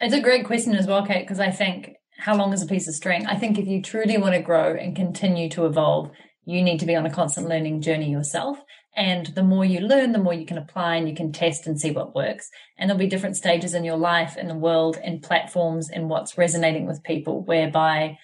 It's 0.00 0.14
a 0.14 0.20
great 0.20 0.44
question 0.44 0.74
as 0.74 0.86
well, 0.86 1.06
Kate, 1.06 1.22
because 1.22 1.40
I 1.40 1.50
think 1.50 1.94
how 2.18 2.36
long 2.36 2.52
is 2.52 2.62
a 2.62 2.66
piece 2.66 2.88
of 2.88 2.94
string? 2.94 3.26
I 3.26 3.36
think 3.36 3.58
if 3.58 3.66
you 3.66 3.82
truly 3.82 4.18
want 4.18 4.34
to 4.34 4.42
grow 4.42 4.74
and 4.74 4.96
continue 4.96 5.48
to 5.50 5.66
evolve, 5.66 6.10
you 6.44 6.62
need 6.62 6.80
to 6.80 6.86
be 6.86 6.96
on 6.96 7.06
a 7.06 7.10
constant 7.10 7.48
learning 7.48 7.82
journey 7.82 8.10
yourself. 8.10 8.58
And 8.94 9.26
the 9.28 9.42
more 9.42 9.64
you 9.64 9.80
learn, 9.80 10.12
the 10.12 10.18
more 10.18 10.34
you 10.34 10.44
can 10.44 10.58
apply 10.58 10.96
and 10.96 11.08
you 11.08 11.14
can 11.14 11.32
test 11.32 11.66
and 11.66 11.80
see 11.80 11.90
what 11.90 12.14
works. 12.14 12.50
And 12.76 12.88
there'll 12.90 12.98
be 12.98 13.06
different 13.06 13.36
stages 13.36 13.72
in 13.72 13.84
your 13.84 13.96
life, 13.96 14.36
in 14.36 14.48
the 14.48 14.54
world, 14.54 14.98
in 15.02 15.20
platforms, 15.20 15.88
and 15.88 16.10
what's 16.10 16.36
resonating 16.36 16.86
with 16.86 17.02
people, 17.02 17.42
whereby 17.42 18.18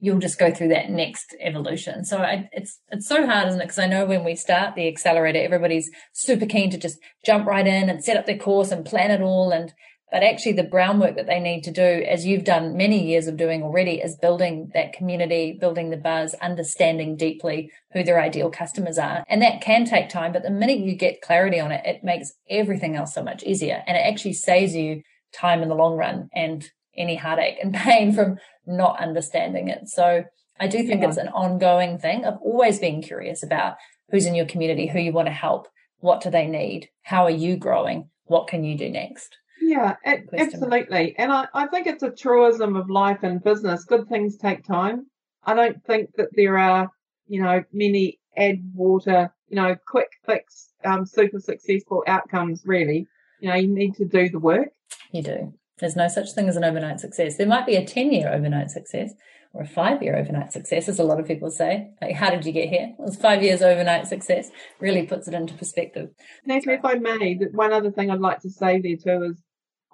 you'll 0.00 0.18
just 0.18 0.38
go 0.38 0.50
through 0.50 0.68
that 0.68 0.90
next 0.90 1.36
evolution. 1.40 2.04
So 2.04 2.18
I, 2.18 2.48
it's 2.52 2.80
it's 2.90 3.06
so 3.06 3.26
hard, 3.26 3.48
isn't 3.48 3.60
it? 3.60 3.64
Because 3.64 3.78
I 3.78 3.86
know 3.86 4.06
when 4.06 4.24
we 4.24 4.34
start 4.34 4.74
the 4.74 4.88
accelerator, 4.88 5.38
everybody's 5.38 5.90
super 6.12 6.46
keen 6.46 6.70
to 6.70 6.78
just 6.78 6.98
jump 7.24 7.46
right 7.46 7.66
in 7.66 7.88
and 7.88 8.02
set 8.02 8.16
up 8.16 8.26
their 8.26 8.38
course 8.38 8.72
and 8.72 8.84
plan 8.84 9.10
it 9.10 9.20
all. 9.20 9.52
And 9.52 9.72
but 10.10 10.24
actually, 10.24 10.52
the 10.52 10.64
groundwork 10.64 11.16
that 11.16 11.26
they 11.26 11.38
need 11.38 11.62
to 11.64 11.70
do, 11.70 11.82
as 11.82 12.26
you've 12.26 12.44
done 12.44 12.76
many 12.76 13.06
years 13.06 13.28
of 13.28 13.36
doing 13.36 13.62
already, 13.62 14.00
is 14.00 14.16
building 14.16 14.70
that 14.74 14.92
community, 14.92 15.56
building 15.60 15.90
the 15.90 15.96
buzz, 15.96 16.34
understanding 16.34 17.16
deeply 17.16 17.70
who 17.92 18.02
their 18.02 18.20
ideal 18.20 18.50
customers 18.50 18.98
are. 18.98 19.24
And 19.28 19.40
that 19.42 19.60
can 19.60 19.84
take 19.84 20.08
time, 20.08 20.32
but 20.32 20.42
the 20.42 20.50
minute 20.50 20.80
you 20.80 20.96
get 20.96 21.22
clarity 21.22 21.60
on 21.60 21.70
it, 21.70 21.86
it 21.86 22.02
makes 22.02 22.32
everything 22.48 22.96
else 22.96 23.14
so 23.14 23.22
much 23.22 23.44
easier. 23.44 23.84
And 23.86 23.96
it 23.96 24.00
actually 24.00 24.32
saves 24.32 24.74
you 24.74 25.02
time 25.32 25.62
in 25.62 25.68
the 25.68 25.76
long 25.76 25.96
run 25.96 26.28
and 26.34 26.68
any 26.96 27.14
heartache 27.14 27.58
and 27.62 27.72
pain 27.86 28.12
from 28.12 28.38
not 28.66 29.00
understanding 29.00 29.68
it. 29.68 29.88
So 29.88 30.24
I 30.58 30.66
do 30.66 30.78
think 30.84 31.02
yeah. 31.02 31.08
it's 31.08 31.16
an 31.18 31.28
ongoing 31.28 31.98
thing 31.98 32.24
of 32.24 32.38
always 32.42 32.78
being 32.78 33.00
curious 33.00 33.42
about 33.42 33.76
who's 34.10 34.26
in 34.26 34.34
your 34.34 34.46
community, 34.46 34.88
who 34.88 34.98
you 34.98 35.12
want 35.12 35.26
to 35.26 35.32
help, 35.32 35.68
what 36.00 36.20
do 36.20 36.30
they 36.30 36.46
need, 36.46 36.88
how 37.02 37.24
are 37.24 37.30
you 37.30 37.56
growing, 37.56 38.10
what 38.24 38.48
can 38.48 38.64
you 38.64 38.76
do 38.76 38.90
next? 38.90 39.36
Yeah, 39.70 39.94
it, 40.04 40.28
absolutely. 40.36 41.14
And 41.16 41.32
I, 41.32 41.46
I 41.54 41.68
think 41.68 41.86
it's 41.86 42.02
a 42.02 42.10
truism 42.10 42.74
of 42.74 42.90
life 42.90 43.20
and 43.22 43.40
business. 43.40 43.84
Good 43.84 44.08
things 44.08 44.36
take 44.36 44.64
time. 44.64 45.06
I 45.44 45.54
don't 45.54 45.80
think 45.84 46.10
that 46.16 46.30
there 46.32 46.58
are, 46.58 46.90
you 47.28 47.40
know, 47.40 47.62
many 47.72 48.18
add 48.36 48.68
water, 48.74 49.32
you 49.48 49.54
know, 49.54 49.76
quick 49.86 50.08
fix, 50.26 50.70
um, 50.84 51.06
super 51.06 51.38
successful 51.38 52.02
outcomes 52.08 52.62
really. 52.64 53.06
You 53.38 53.50
know, 53.50 53.54
you 53.54 53.68
need 53.68 53.94
to 53.94 54.04
do 54.04 54.28
the 54.28 54.40
work. 54.40 54.70
You 55.12 55.22
do. 55.22 55.54
There's 55.78 55.94
no 55.94 56.08
such 56.08 56.32
thing 56.32 56.48
as 56.48 56.56
an 56.56 56.64
overnight 56.64 56.98
success. 56.98 57.36
There 57.36 57.46
might 57.46 57.64
be 57.64 57.76
a 57.76 57.86
10 57.86 58.12
year 58.12 58.28
overnight 58.28 58.72
success 58.72 59.12
or 59.52 59.62
a 59.62 59.68
five 59.68 60.02
year 60.02 60.16
overnight 60.16 60.52
success, 60.52 60.88
as 60.88 60.98
a 60.98 61.04
lot 61.04 61.20
of 61.20 61.28
people 61.28 61.48
say. 61.48 61.90
Like, 62.02 62.16
how 62.16 62.30
did 62.30 62.44
you 62.44 62.50
get 62.50 62.70
here? 62.70 62.92
Well, 62.98 63.06
it's 63.06 63.16
five 63.16 63.40
years 63.40 63.62
overnight 63.62 64.08
success. 64.08 64.50
Really 64.80 65.06
puts 65.06 65.28
it 65.28 65.34
into 65.34 65.54
perspective. 65.54 66.10
Natalie, 66.44 66.74
if 66.74 66.84
I 66.84 66.94
may, 66.94 67.34
one 67.52 67.72
other 67.72 67.92
thing 67.92 68.10
I'd 68.10 68.18
like 68.18 68.40
to 68.40 68.50
say 68.50 68.80
there 68.80 68.96
too 68.96 69.30
is 69.30 69.40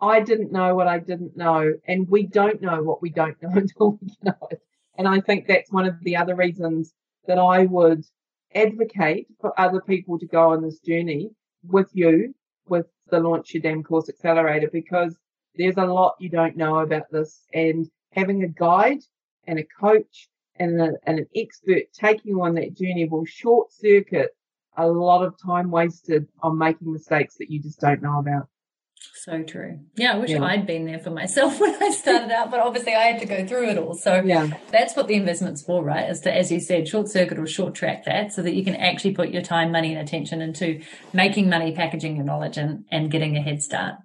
I 0.00 0.20
didn't 0.20 0.52
know 0.52 0.74
what 0.74 0.88
I 0.88 0.98
didn't 0.98 1.36
know, 1.36 1.74
and 1.86 2.08
we 2.08 2.26
don't 2.26 2.60
know 2.60 2.82
what 2.82 3.00
we 3.00 3.10
don't 3.10 3.40
know 3.42 3.50
until 3.54 3.98
we 4.02 4.08
know 4.22 4.48
it. 4.50 4.60
And 4.98 5.08
I 5.08 5.20
think 5.20 5.46
that's 5.46 5.72
one 5.72 5.86
of 5.86 6.02
the 6.02 6.16
other 6.16 6.34
reasons 6.34 6.92
that 7.26 7.38
I 7.38 7.64
would 7.64 8.04
advocate 8.54 9.26
for 9.40 9.58
other 9.58 9.80
people 9.80 10.18
to 10.18 10.26
go 10.26 10.50
on 10.52 10.62
this 10.62 10.78
journey 10.80 11.30
with 11.64 11.90
you, 11.92 12.34
with 12.68 12.86
the 13.10 13.20
Launch 13.20 13.52
Your 13.52 13.62
Damn 13.62 13.82
Course 13.82 14.08
Accelerator, 14.08 14.68
because 14.72 15.16
there's 15.56 15.76
a 15.76 15.84
lot 15.84 16.16
you 16.18 16.28
don't 16.28 16.56
know 16.56 16.78
about 16.80 17.10
this. 17.10 17.42
And 17.52 17.88
having 18.12 18.42
a 18.42 18.48
guide 18.48 19.00
and 19.46 19.58
a 19.58 19.66
coach 19.80 20.28
and, 20.58 20.80
a, 20.80 20.92
and 21.04 21.18
an 21.18 21.26
expert 21.34 21.84
taking 21.92 22.32
you 22.32 22.42
on 22.42 22.54
that 22.54 22.76
journey 22.76 23.06
will 23.08 23.26
short 23.26 23.72
circuit 23.72 24.30
a 24.76 24.86
lot 24.86 25.24
of 25.24 25.34
time 25.42 25.70
wasted 25.70 26.26
on 26.42 26.58
making 26.58 26.92
mistakes 26.92 27.36
that 27.38 27.50
you 27.50 27.60
just 27.60 27.80
don't 27.80 28.02
know 28.02 28.18
about. 28.18 28.48
So 29.14 29.42
true. 29.42 29.80
Yeah, 29.96 30.14
I 30.14 30.18
wish 30.18 30.30
yeah. 30.30 30.42
I'd 30.42 30.66
been 30.66 30.86
there 30.86 31.00
for 31.00 31.10
myself 31.10 31.60
when 31.60 31.74
I 31.82 31.90
started 31.90 32.30
out, 32.30 32.50
but 32.50 32.60
obviously 32.60 32.94
I 32.94 33.04
had 33.04 33.20
to 33.20 33.26
go 33.26 33.46
through 33.46 33.70
it 33.70 33.78
all. 33.78 33.94
So 33.94 34.22
yeah. 34.22 34.56
that's 34.70 34.94
what 34.94 35.08
the 35.08 35.14
investment's 35.14 35.62
for, 35.62 35.82
right? 35.82 36.08
Is 36.08 36.20
to, 36.20 36.32
as 36.32 36.52
you 36.52 36.60
said, 36.60 36.86
short 36.86 37.08
circuit 37.08 37.38
or 37.38 37.46
short 37.46 37.74
track 37.74 38.04
that 38.04 38.32
so 38.32 38.42
that 38.42 38.54
you 38.54 38.64
can 38.64 38.76
actually 38.76 39.14
put 39.14 39.30
your 39.30 39.42
time, 39.42 39.72
money 39.72 39.92
and 39.92 40.00
attention 40.00 40.40
into 40.40 40.80
making 41.12 41.48
money, 41.48 41.72
packaging 41.72 42.16
your 42.16 42.24
knowledge 42.24 42.56
and, 42.56 42.84
and 42.90 43.10
getting 43.10 43.36
a 43.36 43.42
head 43.42 43.62
start. 43.62 43.96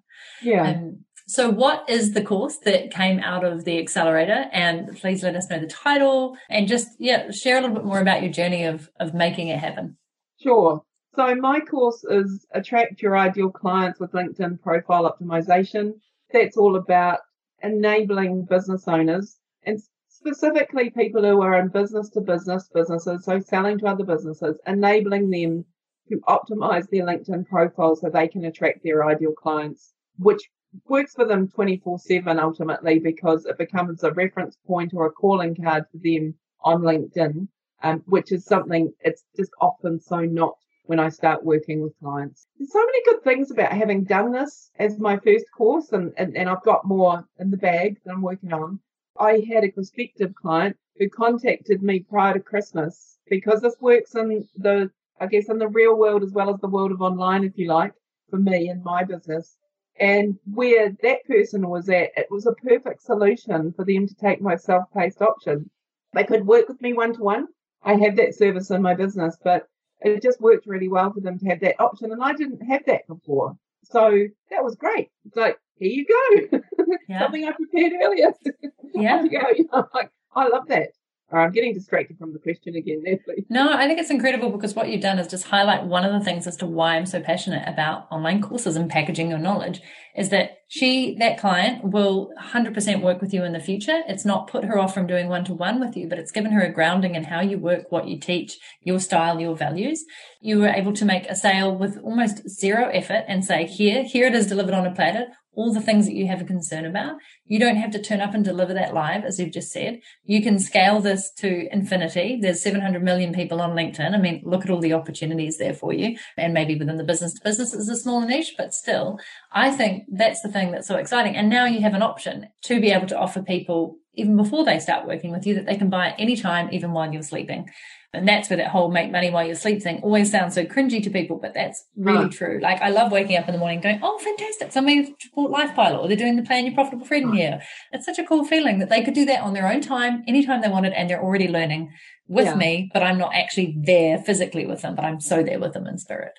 Yeah. 0.41 0.69
Um, 0.69 1.05
So, 1.27 1.49
what 1.49 1.87
is 1.87 2.13
the 2.13 2.23
course 2.23 2.57
that 2.65 2.91
came 2.91 3.19
out 3.19 3.45
of 3.45 3.63
the 3.63 3.79
accelerator? 3.79 4.49
And 4.51 4.97
please 4.97 5.23
let 5.23 5.35
us 5.35 5.49
know 5.49 5.59
the 5.59 5.67
title 5.67 6.35
and 6.49 6.67
just 6.67 6.87
yeah, 6.99 7.31
share 7.31 7.57
a 7.57 7.61
little 7.61 7.75
bit 7.75 7.85
more 7.85 8.01
about 8.01 8.21
your 8.21 8.31
journey 8.31 8.65
of 8.65 8.89
of 8.99 9.13
making 9.13 9.47
it 9.47 9.59
happen. 9.59 9.97
Sure. 10.41 10.83
So, 11.13 11.35
my 11.35 11.59
course 11.59 12.05
is 12.05 12.47
Attract 12.51 13.01
Your 13.01 13.17
Ideal 13.17 13.51
Clients 13.51 13.99
with 13.99 14.13
LinkedIn 14.13 14.61
Profile 14.61 15.11
Optimization. 15.11 15.99
That's 16.31 16.55
all 16.55 16.77
about 16.77 17.19
enabling 17.61 18.45
business 18.45 18.87
owners 18.87 19.37
and 19.63 19.81
specifically 20.07 20.89
people 20.89 21.21
who 21.21 21.41
are 21.41 21.59
in 21.59 21.67
business 21.67 22.09
to 22.11 22.21
business 22.21 22.69
businesses, 22.73 23.25
so 23.25 23.41
selling 23.41 23.77
to 23.79 23.87
other 23.87 24.05
businesses, 24.05 24.57
enabling 24.65 25.29
them 25.29 25.65
to 26.07 26.21
optimize 26.29 26.89
their 26.89 27.05
LinkedIn 27.05 27.45
profile 27.45 27.97
so 27.97 28.09
they 28.09 28.29
can 28.29 28.45
attract 28.45 28.81
their 28.81 29.05
ideal 29.05 29.33
clients, 29.33 29.93
which 30.17 30.49
works 30.87 31.13
for 31.13 31.25
them 31.25 31.49
24 31.49 31.99
7 31.99 32.39
ultimately 32.39 32.99
because 32.99 33.45
it 33.45 33.57
becomes 33.57 34.01
a 34.05 34.13
reference 34.13 34.55
point 34.65 34.93
or 34.93 35.07
a 35.07 35.11
calling 35.11 35.55
card 35.55 35.83
for 35.91 35.97
them 35.97 36.35
on 36.63 36.83
LinkedIn, 36.83 37.49
um, 37.83 38.01
which 38.05 38.31
is 38.31 38.45
something 38.45 38.93
it's 39.01 39.25
just 39.35 39.51
often 39.59 39.99
so 39.99 40.21
not 40.21 40.55
when 40.85 40.99
I 40.99 41.09
start 41.09 41.45
working 41.45 41.81
with 41.81 41.97
clients. 41.99 42.47
There's 42.57 42.71
so 42.71 42.79
many 42.85 43.03
good 43.05 43.23
things 43.23 43.51
about 43.51 43.71
having 43.71 44.03
done 44.03 44.31
this 44.31 44.71
as 44.79 44.99
my 44.99 45.17
first 45.17 45.45
course, 45.55 45.91
and, 45.91 46.13
and, 46.17 46.35
and 46.35 46.49
I've 46.49 46.63
got 46.63 46.85
more 46.85 47.25
in 47.39 47.51
the 47.51 47.57
bag 47.57 47.99
that 48.03 48.11
I'm 48.11 48.21
working 48.21 48.53
on. 48.53 48.79
I 49.19 49.43
had 49.47 49.63
a 49.63 49.71
prospective 49.71 50.33
client 50.35 50.77
who 50.97 51.09
contacted 51.09 51.81
me 51.81 51.99
prior 51.99 52.33
to 52.33 52.39
Christmas 52.39 53.17
because 53.29 53.61
this 53.61 53.75
works 53.79 54.15
in 54.15 54.47
the, 54.57 54.89
I 55.19 55.27
guess, 55.27 55.49
in 55.49 55.57
the 55.57 55.67
real 55.67 55.95
world 55.95 56.23
as 56.23 56.31
well 56.31 56.53
as 56.53 56.59
the 56.59 56.67
world 56.67 56.91
of 56.91 57.01
online, 57.01 57.43
if 57.43 57.57
you 57.57 57.67
like, 57.67 57.93
for 58.29 58.37
me 58.37 58.69
and 58.69 58.83
my 58.83 59.03
business. 59.03 59.57
And 59.99 60.39
where 60.45 60.91
that 61.03 61.23
person 61.25 61.67
was 61.67 61.89
at, 61.89 62.11
it 62.17 62.27
was 62.31 62.47
a 62.47 62.53
perfect 62.53 63.03
solution 63.03 63.73
for 63.73 63.85
them 63.85 64.07
to 64.07 64.15
take 64.15 64.41
my 64.41 64.55
self-paced 64.55 65.21
option. 65.21 65.69
They 66.13 66.23
could 66.23 66.45
work 66.45 66.67
with 66.67 66.81
me 66.81 66.93
one 66.93 67.13
to 67.13 67.21
one. 67.21 67.47
I 67.83 67.95
have 67.95 68.15
that 68.17 68.35
service 68.35 68.71
in 68.71 68.81
my 68.81 68.93
business, 68.93 69.37
but 69.43 69.67
it 70.01 70.21
just 70.21 70.41
worked 70.41 70.65
really 70.65 70.87
well 70.87 71.11
for 71.13 71.19
them 71.19 71.37
to 71.39 71.45
have 71.49 71.59
that 71.61 71.79
option. 71.79 72.11
And 72.11 72.23
I 72.23 72.33
didn't 72.33 72.61
have 72.61 72.83
that 72.87 73.07
before. 73.07 73.55
So 73.83 74.11
that 74.49 74.63
was 74.63 74.75
great. 74.75 75.09
It's 75.25 75.35
like, 75.35 75.57
here 75.75 75.91
you 75.91 76.05
go. 76.05 76.59
Yeah. 77.07 77.19
Something 77.19 77.45
I 77.45 77.51
prepared 77.51 77.93
earlier. 78.01 78.33
Yeah. 78.93 79.23
go. 79.27 79.83
like, 79.93 80.11
I 80.35 80.47
love 80.47 80.67
that. 80.67 80.89
I'm 81.31 81.51
getting 81.51 81.73
distracted 81.73 82.17
from 82.17 82.33
the 82.33 82.39
question 82.39 82.75
again, 82.75 83.03
Natalie. 83.03 83.45
No, 83.49 83.73
I 83.73 83.87
think 83.87 83.99
it's 83.99 84.09
incredible 84.09 84.49
because 84.49 84.75
what 84.75 84.89
you've 84.89 85.01
done 85.01 85.19
is 85.19 85.27
just 85.27 85.45
highlight 85.45 85.85
one 85.85 86.05
of 86.05 86.13
the 86.13 86.23
things 86.23 86.47
as 86.47 86.55
to 86.57 86.65
why 86.65 86.95
I'm 86.95 87.05
so 87.05 87.21
passionate 87.21 87.67
about 87.67 88.07
online 88.09 88.41
courses 88.41 88.75
and 88.75 88.89
packaging 88.89 89.29
your 89.29 89.39
knowledge 89.39 89.81
is 90.15 90.29
that 90.29 90.59
she, 90.67 91.15
that 91.19 91.37
client 91.37 91.83
will 91.83 92.31
100% 92.41 93.01
work 93.01 93.21
with 93.21 93.33
you 93.33 93.43
in 93.43 93.53
the 93.53 93.59
future. 93.59 94.01
It's 94.07 94.25
not 94.25 94.47
put 94.47 94.65
her 94.65 94.77
off 94.77 94.93
from 94.93 95.07
doing 95.07 95.27
one 95.27 95.43
to 95.45 95.53
one 95.53 95.79
with 95.79 95.97
you, 95.97 96.07
but 96.07 96.17
it's 96.17 96.31
given 96.31 96.51
her 96.51 96.61
a 96.61 96.71
grounding 96.71 97.15
in 97.15 97.25
how 97.25 97.41
you 97.41 97.57
work, 97.57 97.91
what 97.91 98.07
you 98.07 98.19
teach, 98.19 98.57
your 98.83 98.99
style, 98.99 99.39
your 99.39 99.55
values. 99.55 100.03
You 100.41 100.59
were 100.59 100.69
able 100.69 100.93
to 100.93 101.05
make 101.05 101.27
a 101.27 101.35
sale 101.35 101.75
with 101.75 101.97
almost 101.97 102.49
zero 102.49 102.89
effort 102.89 103.25
and 103.27 103.43
say, 103.43 103.65
here, 103.65 104.03
here 104.03 104.27
it 104.27 104.35
is 104.35 104.47
delivered 104.47 104.73
on 104.73 104.87
a 104.87 104.95
platter 104.95 105.27
all 105.53 105.73
the 105.73 105.81
things 105.81 106.05
that 106.05 106.15
you 106.15 106.27
have 106.27 106.41
a 106.41 106.45
concern 106.45 106.85
about. 106.85 107.17
You 107.45 107.59
don't 107.59 107.75
have 107.75 107.91
to 107.91 108.01
turn 108.01 108.21
up 108.21 108.33
and 108.33 108.43
deliver 108.43 108.73
that 108.73 108.93
live, 108.93 109.25
as 109.25 109.39
you've 109.39 109.51
just 109.51 109.71
said. 109.71 109.99
You 110.23 110.41
can 110.41 110.59
scale 110.59 111.01
this 111.01 111.31
to 111.39 111.67
infinity. 111.73 112.39
There's 112.41 112.61
700 112.61 113.03
million 113.03 113.33
people 113.33 113.61
on 113.61 113.71
LinkedIn. 113.71 114.13
I 114.13 114.17
mean, 114.17 114.41
look 114.45 114.63
at 114.63 114.69
all 114.69 114.79
the 114.79 114.93
opportunities 114.93 115.57
there 115.57 115.73
for 115.73 115.91
you. 115.91 116.17
And 116.37 116.53
maybe 116.53 116.77
within 116.77 116.97
the 116.97 117.03
business 117.03 117.33
to 117.33 117.41
business 117.43 117.73
is 117.73 117.89
a 117.89 117.97
smaller 117.97 118.25
niche, 118.25 118.55
but 118.57 118.73
still, 118.73 119.19
I 119.51 119.71
think 119.71 120.05
that's 120.09 120.41
the 120.41 120.51
thing 120.51 120.71
that's 120.71 120.87
so 120.87 120.95
exciting. 120.95 121.35
And 121.35 121.49
now 121.49 121.65
you 121.65 121.81
have 121.81 121.93
an 121.93 122.01
option 122.01 122.47
to 122.63 122.79
be 122.79 122.91
able 122.91 123.07
to 123.07 123.19
offer 123.19 123.41
people 123.41 123.97
even 124.13 124.35
before 124.35 124.65
they 124.65 124.79
start 124.79 125.07
working 125.07 125.31
with 125.31 125.45
you 125.45 125.55
that 125.55 125.65
they 125.65 125.77
can 125.77 125.89
buy 125.89 126.09
at 126.09 126.19
any 126.19 126.35
time, 126.35 126.69
even 126.71 126.91
while 126.91 127.11
you're 127.11 127.23
sleeping. 127.23 127.69
And 128.13 128.27
that's 128.27 128.49
where 128.49 128.57
that 128.57 128.67
whole 128.67 128.91
make 128.91 129.09
money 129.09 129.29
while 129.29 129.47
you 129.47 129.55
sleep 129.55 129.81
thing 129.81 130.01
always 130.03 130.29
sounds 130.29 130.55
so 130.55 130.65
cringy 130.65 131.01
to 131.01 131.09
people, 131.09 131.39
but 131.41 131.53
that's 131.53 131.85
really 131.95 132.27
true. 132.27 132.59
Like 132.61 132.81
I 132.81 132.89
love 132.89 133.09
waking 133.09 133.37
up 133.37 133.47
in 133.47 133.53
the 133.53 133.57
morning 133.57 133.79
going, 133.79 134.01
Oh, 134.03 134.17
fantastic. 134.17 134.73
Somebody 134.73 135.15
bought 135.33 135.49
Life 135.49 135.73
Pilot 135.73 135.97
or 135.97 136.07
they're 136.09 136.17
doing 136.17 136.35
the 136.35 136.43
Plan 136.43 136.65
Your 136.65 136.73
Profitable 136.73 137.05
Freedom 137.05 137.31
here. 137.31 137.61
It's 137.93 138.05
such 138.05 138.19
a 138.19 138.25
cool 138.25 138.43
feeling 138.43 138.79
that 138.79 138.89
they 138.89 139.01
could 139.01 139.13
do 139.13 139.23
that 139.25 139.41
on 139.41 139.53
their 139.53 139.71
own 139.71 139.79
time, 139.79 140.23
anytime 140.27 140.61
they 140.61 140.67
wanted, 140.67 140.91
and 140.91 141.09
they're 141.09 141.23
already 141.23 141.47
learning 141.47 141.89
with 142.27 142.47
yeah. 142.47 142.55
me, 142.55 142.91
but 142.93 143.01
I'm 143.01 143.17
not 143.17 143.33
actually 143.33 143.77
there 143.81 144.17
physically 144.17 144.65
with 144.65 144.81
them, 144.81 144.95
but 144.95 145.05
I'm 145.05 145.19
so 145.21 145.41
there 145.41 145.59
with 145.59 145.73
them 145.73 145.87
in 145.87 145.97
spirit. 145.97 146.33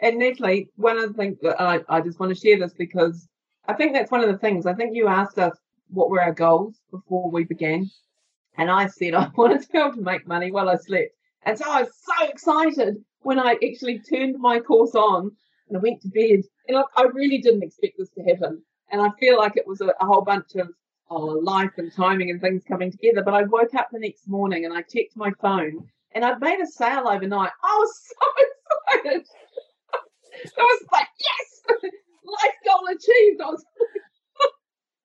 And 0.00 0.18
Natalie, 0.18 0.68
one 0.76 0.98
of 0.98 1.08
the 1.08 1.14
things 1.14 1.38
that 1.42 1.60
I, 1.60 1.80
I 1.88 2.00
just 2.00 2.20
want 2.20 2.34
to 2.34 2.40
share 2.40 2.58
this 2.58 2.74
because 2.76 3.28
I 3.66 3.74
think 3.74 3.94
that's 3.94 4.10
one 4.10 4.22
of 4.22 4.30
the 4.30 4.38
things. 4.38 4.66
I 4.66 4.74
think 4.74 4.94
you 4.94 5.08
asked 5.08 5.38
us 5.38 5.56
what 5.88 6.10
were 6.10 6.20
our 6.20 6.32
goals 6.32 6.80
before 6.90 7.30
we 7.30 7.44
began. 7.44 7.90
And 8.56 8.70
I 8.70 8.86
said 8.86 9.14
I 9.14 9.30
wanted 9.36 9.62
to 9.62 9.68
be 9.68 9.78
able 9.78 9.94
to 9.94 10.00
make 10.00 10.26
money 10.26 10.50
while 10.50 10.68
I 10.68 10.76
slept. 10.76 11.14
And 11.42 11.58
so 11.58 11.70
I 11.70 11.82
was 11.82 11.92
so 12.02 12.26
excited 12.26 12.96
when 13.20 13.38
I 13.38 13.56
actually 13.64 13.98
turned 13.98 14.38
my 14.38 14.60
course 14.60 14.94
on 14.94 15.32
and 15.68 15.76
I 15.76 15.80
went 15.80 16.00
to 16.02 16.08
bed. 16.08 16.42
And 16.68 16.76
look, 16.76 16.90
I 16.96 17.02
really 17.04 17.38
didn't 17.38 17.62
expect 17.62 17.94
this 17.98 18.10
to 18.10 18.22
happen. 18.22 18.62
And 18.90 19.00
I 19.00 19.10
feel 19.18 19.36
like 19.36 19.56
it 19.56 19.66
was 19.66 19.80
a, 19.80 19.88
a 20.00 20.06
whole 20.06 20.22
bunch 20.22 20.54
of 20.56 20.68
oh, 21.10 21.24
life 21.24 21.72
and 21.76 21.92
timing 21.92 22.30
and 22.30 22.40
things 22.40 22.62
coming 22.66 22.90
together. 22.90 23.22
But 23.22 23.34
I 23.34 23.42
woke 23.42 23.74
up 23.74 23.88
the 23.92 23.98
next 23.98 24.28
morning 24.28 24.64
and 24.64 24.74
I 24.74 24.82
checked 24.82 25.16
my 25.16 25.32
phone 25.40 25.88
and 26.14 26.24
I'd 26.24 26.40
made 26.40 26.60
a 26.60 26.66
sale 26.66 27.08
overnight. 27.08 27.50
I 27.62 27.76
was 27.78 28.00
so 28.08 29.02
excited. 29.02 29.26
I 30.58 30.62
was 30.62 30.84
like, 30.92 31.08
yes, 31.20 31.80
life 32.24 32.54
goal 32.64 32.86
achieved. 32.88 33.40
I 33.40 33.46
was 33.46 33.64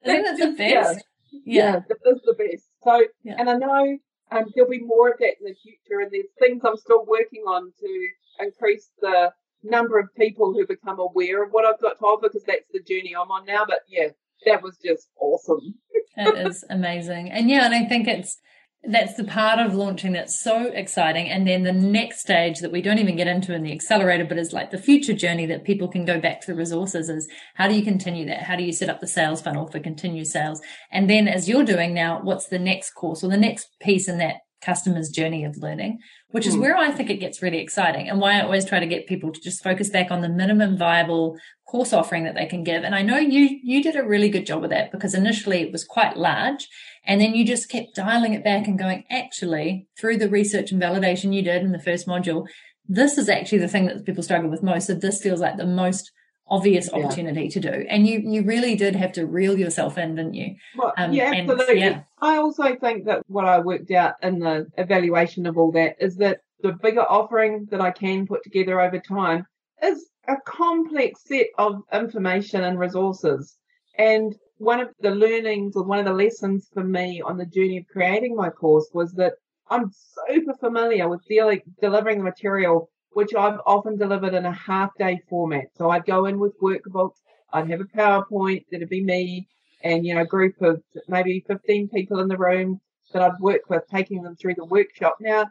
Isn't 0.06 0.24
that 0.24 0.38
the 0.38 0.56
best? 0.56 1.04
Yeah, 1.32 1.42
yeah. 1.46 1.74
yeah 1.74 1.80
that 1.88 2.12
is 2.12 2.22
the 2.26 2.34
best. 2.34 2.69
So, 2.84 3.04
yeah. 3.24 3.36
and 3.38 3.50
I 3.50 3.58
know 3.58 3.98
um, 4.32 4.46
there'll 4.56 4.70
be 4.70 4.80
more 4.80 5.10
of 5.10 5.20
that 5.20 5.36
in 5.40 5.46
the 5.46 5.56
future, 5.62 6.02
and 6.02 6.12
there's 6.12 6.26
things 6.40 6.62
I'm 6.66 6.78
still 6.78 7.06
working 7.06 7.44
on 7.44 7.72
to 7.80 8.08
increase 8.46 8.90
the 9.02 9.32
number 9.64 10.00
of 10.00 10.08
people 10.16 10.54
who 10.54 10.66
become 10.66 11.00
aware 11.00 11.44
of 11.44 11.52
what 11.52 11.66
I've 11.66 11.82
got 11.82 11.98
to 12.00 12.06
offer 12.06 12.30
because 12.32 12.44
that's 12.46 12.66
the 12.72 12.82
journey 12.82 13.14
I'm 13.16 13.32
on 13.32 13.46
now. 13.46 13.66
But 13.68 13.80
yeah, 13.88 14.10
that 14.46 14.64
was 14.64 14.78
just 14.84 15.10
awesome. 15.20 15.76
it 16.18 16.48
is 16.48 16.64
amazing. 16.70 17.32
And 17.32 17.50
yeah, 17.50 17.66
and 17.66 17.74
I 17.74 17.86
think 17.86 18.08
it's 18.08 18.40
that's 18.84 19.16
the 19.16 19.26
part 19.26 19.60
of 19.60 19.76
launching 19.76 20.14
that's 20.14 20.40
so 20.40 20.68
exciting. 20.68 21.30
And 21.30 21.46
then 21.46 21.64
the 21.64 21.74
next 21.74 22.22
stage 22.22 22.60
that 22.60 22.72
we 22.72 22.82
don't 22.82 23.00
even 23.00 23.18
get 23.18 23.28
into 23.28 23.54
in 23.54 23.64
the 23.64 23.74
accelerator, 23.74 24.24
but 24.24 24.38
is 24.38 24.54
like 24.54 24.72
the 24.72 24.78
future 24.78 25.14
journey 25.14 25.46
that 25.48 25.66
people 25.66 25.90
can 25.90 26.06
go 26.06 26.20
back 26.20 26.40
to 26.42 26.48
the 26.48 26.56
resources 26.56 27.10
is 27.10 27.28
how 27.56 27.68
do 27.68 27.76
you 27.76 27.84
continue 27.84 28.26
that? 28.28 28.44
How 28.44 28.56
do 28.56 28.64
you 28.64 28.72
set 28.72 28.90
up 28.90 29.02
the 29.02 29.08
sales 29.08 29.42
funnel 29.42 29.68
for 29.68 29.80
continued 29.80 30.28
sales? 30.28 30.62
And 30.92 31.10
then 31.10 31.28
as 31.28 31.50
you're 31.50 31.66
doing 31.66 31.94
now, 31.94 32.22
what's 32.24 32.48
the 32.48 32.60
next 32.60 32.92
course 32.92 33.24
or 33.24 33.30
the 33.30 33.38
next 33.38 33.68
piece 33.82 34.08
in 34.08 34.18
that 34.20 34.38
customer's 34.62 35.10
journey 35.10 35.46
of 35.46 35.58
learning, 35.58 36.00
which 36.30 36.46
is 36.46 36.56
mm. 36.56 36.62
where 36.62 36.78
I 36.78 36.92
think 36.92 37.10
it 37.10 37.20
gets 37.20 37.42
really 37.42 37.60
exciting 37.60 38.10
and 38.10 38.20
why 38.20 38.38
I 38.38 38.42
always 38.42 38.66
try 38.66 38.80
to 38.80 38.86
get 38.88 39.08
people 39.08 39.32
to 39.32 39.40
just 39.40 39.64
focus 39.64 39.90
back 39.90 40.12
on 40.12 40.22
the 40.22 40.30
minimum 40.30 40.78
viable 40.78 41.38
course 41.68 41.94
offering 41.94 42.24
that 42.24 42.36
they 42.36 42.46
can 42.46 42.64
give. 42.64 42.84
And 42.84 42.96
I 42.96 43.02
know 43.02 43.18
you, 43.18 43.60
you 43.64 43.82
did 43.82 43.96
a 43.96 44.06
really 44.06 44.30
good 44.30 44.46
job 44.46 44.64
of 44.64 44.70
that 44.72 44.92
because 44.92 45.14
initially 45.14 45.62
it 45.62 45.72
was 45.72 45.84
quite 45.84 46.18
large 46.18 46.68
and 47.06 47.22
then 47.22 47.34
you 47.34 47.46
just 47.46 47.70
kept 47.70 47.96
dialing 47.96 48.34
it 48.34 48.44
back 48.44 48.68
and 48.68 48.78
going, 48.78 49.04
actually, 49.10 49.88
through 49.98 50.18
the 50.18 50.30
research 50.30 50.72
and 50.72 50.82
validation 50.82 51.34
you 51.34 51.42
did 51.42 51.62
in 51.64 51.72
the 51.72 51.80
first 51.80 52.08
module, 52.08 52.48
this 52.88 53.18
is 53.18 53.30
actually 53.30 53.60
the 53.60 53.68
thing 53.68 53.86
that 53.86 54.06
people 54.06 54.24
struggle 54.24 54.50
with 54.50 54.64
most. 54.64 54.88
So 54.88 54.96
this 54.96 55.22
feels 55.22 55.40
like 55.40 55.58
the 55.58 55.66
most 55.66 56.12
obvious 56.50 56.92
opportunity 56.92 57.44
yeah. 57.44 57.50
to 57.50 57.60
do. 57.60 57.86
And 57.90 58.08
you 58.08 58.20
you 58.20 58.44
really 58.44 58.76
did 58.76 58.96
have 58.96 59.12
to 59.14 59.26
reel 59.26 59.58
yourself 59.58 59.98
in, 59.98 60.16
didn't 60.16 60.34
you? 60.34 60.56
Well, 60.78 60.94
um, 60.98 61.14
yeah, 61.14 61.34
absolutely. 61.36 61.82
And, 61.82 61.96
yeah. 61.96 62.02
I 62.22 62.38
also 62.38 62.76
think 62.76 63.06
that 63.06 63.24
what 63.28 63.46
I 63.46 63.60
worked 63.60 63.92
out 63.92 64.16
in 64.22 64.40
the 64.40 64.68
evaluation 64.78 65.46
of 65.46 65.58
all 65.58 65.72
that 65.74 65.96
is 66.00 66.18
that 66.18 66.40
the 66.62 66.74
bigger 66.74 67.06
offering 67.10 67.68
that 67.72 67.82
I 67.82 67.92
can 67.92 68.28
put 68.28 68.44
together 68.44 68.82
over 68.82 69.00
time 69.00 69.46
is 69.82 70.10
a 70.28 70.36
complex 70.46 71.22
set 71.26 71.48
of 71.58 71.82
information 71.94 72.64
and 72.64 72.78
resources. 72.78 73.56
And 73.98 74.36
one 74.58 74.80
of 74.80 74.90
the 75.00 75.12
learnings 75.12 75.76
or 75.76 75.84
one 75.84 76.00
of 76.00 76.06
the 76.06 76.14
lessons 76.14 76.70
for 76.74 76.84
me 76.84 77.22
on 77.22 77.38
the 77.38 77.46
journey 77.46 77.78
of 77.78 77.88
creating 77.88 78.36
my 78.36 78.50
course 78.50 78.90
was 78.94 79.14
that 79.14 79.34
I'm 79.70 79.92
super 80.28 80.54
familiar 80.60 81.08
with 81.08 81.22
dealing, 81.28 81.62
delivering 81.82 82.18
the 82.18 82.24
material 82.24 82.90
which 83.14 83.34
I've 83.36 83.60
often 83.66 83.98
delivered 83.98 84.34
in 84.34 84.46
a 84.46 84.52
half 84.52 84.92
day 84.98 85.22
format. 85.30 85.68
So 85.76 85.90
I'd 85.90 86.06
go 86.06 86.26
in 86.26 86.40
with 86.40 86.60
workbooks, 86.62 87.18
I'd 87.52 87.70
have 87.70 87.82
a 87.82 87.86
PowerPoint, 87.86 88.66
that'd 88.72 88.90
be 88.90 89.04
me 89.04 89.48
and, 89.84 90.06
you 90.06 90.14
know, 90.14 90.22
a 90.22 90.26
group 90.26 90.62
of 90.62 90.82
maybe 91.08 91.44
15 91.48 91.90
people 91.90 92.20
in 92.20 92.28
the 92.28 92.38
room 92.38 92.80
that 93.14 93.22
I'd 93.22 93.40
work 93.40 93.70
with, 93.70 93.84
taking 93.88 94.22
them 94.22 94.36
through 94.36 94.56
the 94.56 94.66
workshop. 94.66 95.18
Now, 95.20 95.46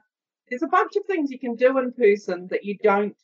there's 0.48 0.62
a 0.62 0.68
bunch 0.68 0.96
of 0.96 1.04
things 1.06 1.30
you 1.30 1.38
can 1.38 1.56
do 1.56 1.78
in 1.78 1.92
person 1.92 2.46
that 2.50 2.64
you 2.64 2.76
don't 2.82 3.16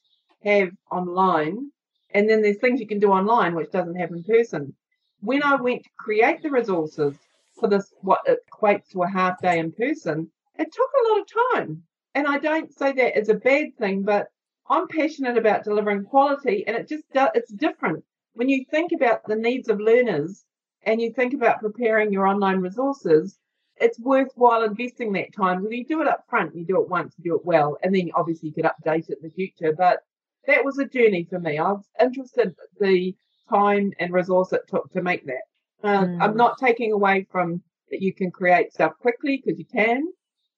have 0.44 0.70
online. 0.90 1.70
And 2.12 2.28
then 2.28 2.42
there's 2.42 2.58
things 2.58 2.80
you 2.80 2.86
can 2.86 3.00
do 3.00 3.10
online 3.10 3.54
which 3.54 3.70
doesn't 3.70 3.96
have 3.96 4.10
in 4.10 4.24
person. 4.24 4.74
When 5.20 5.42
I 5.42 5.56
went 5.56 5.84
to 5.84 5.90
create 5.98 6.42
the 6.42 6.50
resources 6.50 7.14
for 7.58 7.68
this, 7.68 7.92
what 8.00 8.20
equates 8.26 8.90
to 8.90 9.02
a 9.02 9.08
half 9.08 9.40
day 9.40 9.58
in 9.58 9.72
person, 9.72 10.30
it 10.58 10.72
took 10.72 10.90
a 10.90 11.08
lot 11.08 11.20
of 11.20 11.58
time 11.58 11.82
and 12.14 12.26
I 12.26 12.38
don't 12.38 12.72
say 12.72 12.92
that 12.92 13.18
as 13.18 13.28
a 13.28 13.34
bad 13.34 13.76
thing, 13.78 14.02
but 14.02 14.28
I'm 14.68 14.88
passionate 14.88 15.36
about 15.36 15.64
delivering 15.64 16.04
quality 16.04 16.64
and 16.66 16.76
it 16.76 16.88
just, 16.88 17.04
it's 17.14 17.52
different. 17.52 18.04
When 18.34 18.48
you 18.48 18.64
think 18.70 18.92
about 18.92 19.26
the 19.26 19.36
needs 19.36 19.68
of 19.68 19.80
learners, 19.80 20.44
and 20.86 21.00
you 21.00 21.12
think 21.12 21.34
about 21.34 21.60
preparing 21.60 22.12
your 22.12 22.26
online 22.26 22.58
resources, 22.58 23.38
it's 23.76 23.98
worthwhile 23.98 24.62
investing 24.62 25.12
that 25.12 25.34
time. 25.34 25.62
Because 25.62 25.76
you 25.76 25.86
do 25.86 26.02
it 26.02 26.08
up 26.08 26.24
front, 26.28 26.54
you 26.54 26.64
do 26.64 26.80
it 26.80 26.88
once, 26.88 27.14
you 27.18 27.24
do 27.24 27.36
it 27.36 27.44
well, 27.44 27.76
and 27.82 27.94
then 27.94 28.10
obviously 28.14 28.48
you 28.48 28.54
could 28.54 28.70
update 28.70 29.08
it 29.08 29.18
in 29.22 29.28
the 29.28 29.34
future. 29.34 29.74
But 29.76 30.00
that 30.46 30.64
was 30.64 30.78
a 30.78 30.86
journey 30.86 31.26
for 31.28 31.40
me. 31.40 31.58
I 31.58 31.72
was 31.72 31.88
interested 32.00 32.54
the 32.78 33.14
time 33.48 33.92
and 33.98 34.12
resource 34.12 34.52
it 34.52 34.62
took 34.68 34.90
to 34.92 35.02
make 35.02 35.26
that. 35.26 35.42
Uh, 35.82 36.04
mm. 36.04 36.22
I'm 36.22 36.36
not 36.36 36.58
taking 36.58 36.92
away 36.92 37.26
from 37.30 37.62
that 37.90 38.00
you 38.00 38.14
can 38.14 38.30
create 38.30 38.72
stuff 38.72 38.92
quickly 39.00 39.42
because 39.42 39.58
you 39.58 39.66
can, 39.66 40.06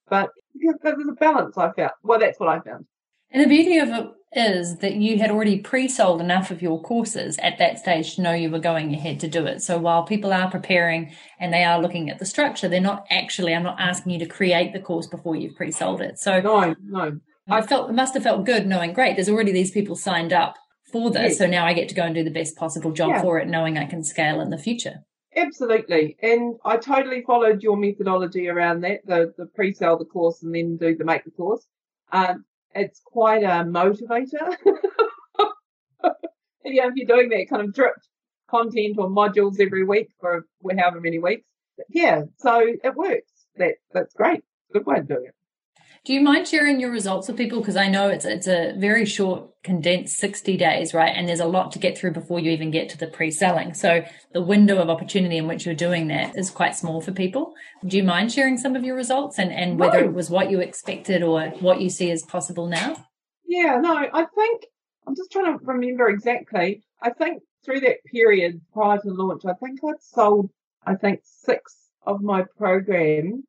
but 0.08 0.30
there's 0.54 1.08
a 1.08 1.12
balance 1.12 1.56
I 1.58 1.72
found. 1.72 1.92
Well, 2.02 2.18
that's 2.18 2.40
what 2.40 2.48
I 2.48 2.60
found. 2.60 2.86
And 3.30 3.42
the 3.42 3.48
beauty 3.48 3.78
of 3.78 3.88
it 3.88 4.06
is 4.32 4.78
that 4.78 4.94
you 4.94 5.18
had 5.18 5.30
already 5.30 5.58
pre-sold 5.58 6.20
enough 6.20 6.50
of 6.50 6.62
your 6.62 6.80
courses 6.82 7.38
at 7.42 7.58
that 7.58 7.78
stage 7.78 8.14
to 8.14 8.22
know 8.22 8.32
you 8.32 8.50
were 8.50 8.58
going 8.58 8.94
ahead 8.94 9.18
to 9.20 9.28
do 9.28 9.46
it. 9.46 9.62
So 9.62 9.78
while 9.78 10.04
people 10.04 10.32
are 10.32 10.50
preparing 10.50 11.12
and 11.40 11.52
they 11.52 11.64
are 11.64 11.80
looking 11.80 12.10
at 12.10 12.18
the 12.18 12.26
structure, 12.26 12.68
they're 12.68 12.80
not 12.80 13.06
actually, 13.10 13.54
I'm 13.54 13.62
not 13.62 13.80
asking 13.80 14.12
you 14.12 14.18
to 14.20 14.26
create 14.26 14.72
the 14.72 14.80
course 14.80 15.06
before 15.06 15.36
you've 15.36 15.56
pre-sold 15.56 16.00
it. 16.00 16.18
So 16.18 16.40
no, 16.40 16.74
no. 16.82 17.18
I 17.48 17.62
felt, 17.62 17.90
it 17.90 17.94
must 17.94 18.14
have 18.14 18.22
felt 18.22 18.44
good 18.44 18.66
knowing, 18.66 18.92
great, 18.92 19.16
there's 19.16 19.28
already 19.28 19.52
these 19.52 19.70
people 19.70 19.96
signed 19.96 20.32
up 20.32 20.56
for 20.92 21.10
this. 21.10 21.30
Yes. 21.30 21.38
So 21.38 21.46
now 21.46 21.66
I 21.66 21.72
get 21.72 21.88
to 21.88 21.94
go 21.94 22.02
and 22.02 22.14
do 22.14 22.24
the 22.24 22.30
best 22.30 22.56
possible 22.56 22.92
job 22.92 23.10
yeah. 23.10 23.22
for 23.22 23.38
it, 23.38 23.48
knowing 23.48 23.78
I 23.78 23.86
can 23.86 24.04
scale 24.04 24.40
in 24.40 24.50
the 24.50 24.58
future. 24.58 25.00
Absolutely. 25.36 26.16
And 26.22 26.56
I 26.64 26.78
totally 26.78 27.22
followed 27.22 27.62
your 27.62 27.76
methodology 27.76 28.48
around 28.48 28.80
that, 28.82 29.04
the, 29.06 29.34
the 29.36 29.46
pre-sell 29.46 29.98
the 29.98 30.06
course 30.06 30.42
and 30.42 30.54
then 30.54 30.78
do 30.78 30.96
the 30.96 31.04
make 31.04 31.24
the 31.24 31.30
course. 31.30 31.66
Um, 32.10 32.44
it's 32.74 33.00
quite 33.04 33.42
a 33.42 33.64
motivator. 33.64 34.56
yeah, 36.64 36.88
if 36.88 36.94
you're 36.94 37.06
doing 37.06 37.28
that 37.30 37.48
kind 37.50 37.62
of 37.62 37.74
dripped 37.74 38.08
content 38.48 38.96
or 38.98 39.08
modules 39.08 39.60
every 39.60 39.84
week 39.84 40.08
for 40.20 40.46
however 40.78 41.00
many 41.00 41.18
weeks. 41.18 41.44
Yeah, 41.90 42.22
so 42.38 42.60
it 42.60 42.94
works. 42.94 43.30
That 43.56 43.74
that's 43.92 44.14
great. 44.14 44.42
Good 44.72 44.86
way 44.86 44.98
of 44.98 45.08
doing 45.08 45.26
it. 45.26 45.34
Do 46.06 46.12
you 46.12 46.20
mind 46.20 46.46
sharing 46.46 46.78
your 46.78 46.92
results 46.92 47.26
with 47.26 47.36
people? 47.36 47.58
Because 47.58 47.74
I 47.74 47.88
know 47.88 48.08
it's 48.08 48.24
it's 48.24 48.46
a 48.46 48.74
very 48.76 49.04
short, 49.04 49.50
condensed 49.64 50.16
sixty 50.18 50.56
days, 50.56 50.94
right? 50.94 51.12
And 51.12 51.28
there's 51.28 51.40
a 51.40 51.46
lot 51.46 51.72
to 51.72 51.80
get 51.80 51.98
through 51.98 52.12
before 52.12 52.38
you 52.38 52.52
even 52.52 52.70
get 52.70 52.88
to 52.90 52.96
the 52.96 53.08
pre-selling. 53.08 53.74
So 53.74 54.04
the 54.32 54.40
window 54.40 54.78
of 54.78 54.88
opportunity 54.88 55.36
in 55.36 55.48
which 55.48 55.66
you're 55.66 55.74
doing 55.74 56.06
that 56.06 56.38
is 56.38 56.48
quite 56.48 56.76
small 56.76 57.00
for 57.00 57.10
people. 57.10 57.54
Do 57.84 57.96
you 57.96 58.04
mind 58.04 58.30
sharing 58.30 58.56
some 58.56 58.76
of 58.76 58.84
your 58.84 58.94
results 58.94 59.40
and 59.40 59.52
and 59.52 59.80
whether 59.80 60.00
no. 60.00 60.06
it 60.06 60.14
was 60.14 60.30
what 60.30 60.48
you 60.48 60.60
expected 60.60 61.24
or 61.24 61.48
what 61.58 61.80
you 61.80 61.90
see 61.90 62.12
as 62.12 62.22
possible 62.22 62.68
now? 62.68 63.04
Yeah, 63.44 63.78
no, 63.80 63.96
I 63.96 64.26
think 64.32 64.64
I'm 65.08 65.16
just 65.16 65.32
trying 65.32 65.58
to 65.58 65.64
remember 65.64 66.08
exactly. 66.08 66.84
I 67.02 67.10
think 67.10 67.42
through 67.64 67.80
that 67.80 68.04
period 68.12 68.60
prior 68.72 68.98
to 68.98 69.08
launch, 69.08 69.42
I 69.44 69.54
think 69.54 69.80
I'd 69.84 70.00
sold 70.00 70.50
I 70.86 70.94
think 70.94 71.22
six 71.24 71.74
of 72.06 72.22
my 72.22 72.44
program 72.56 73.42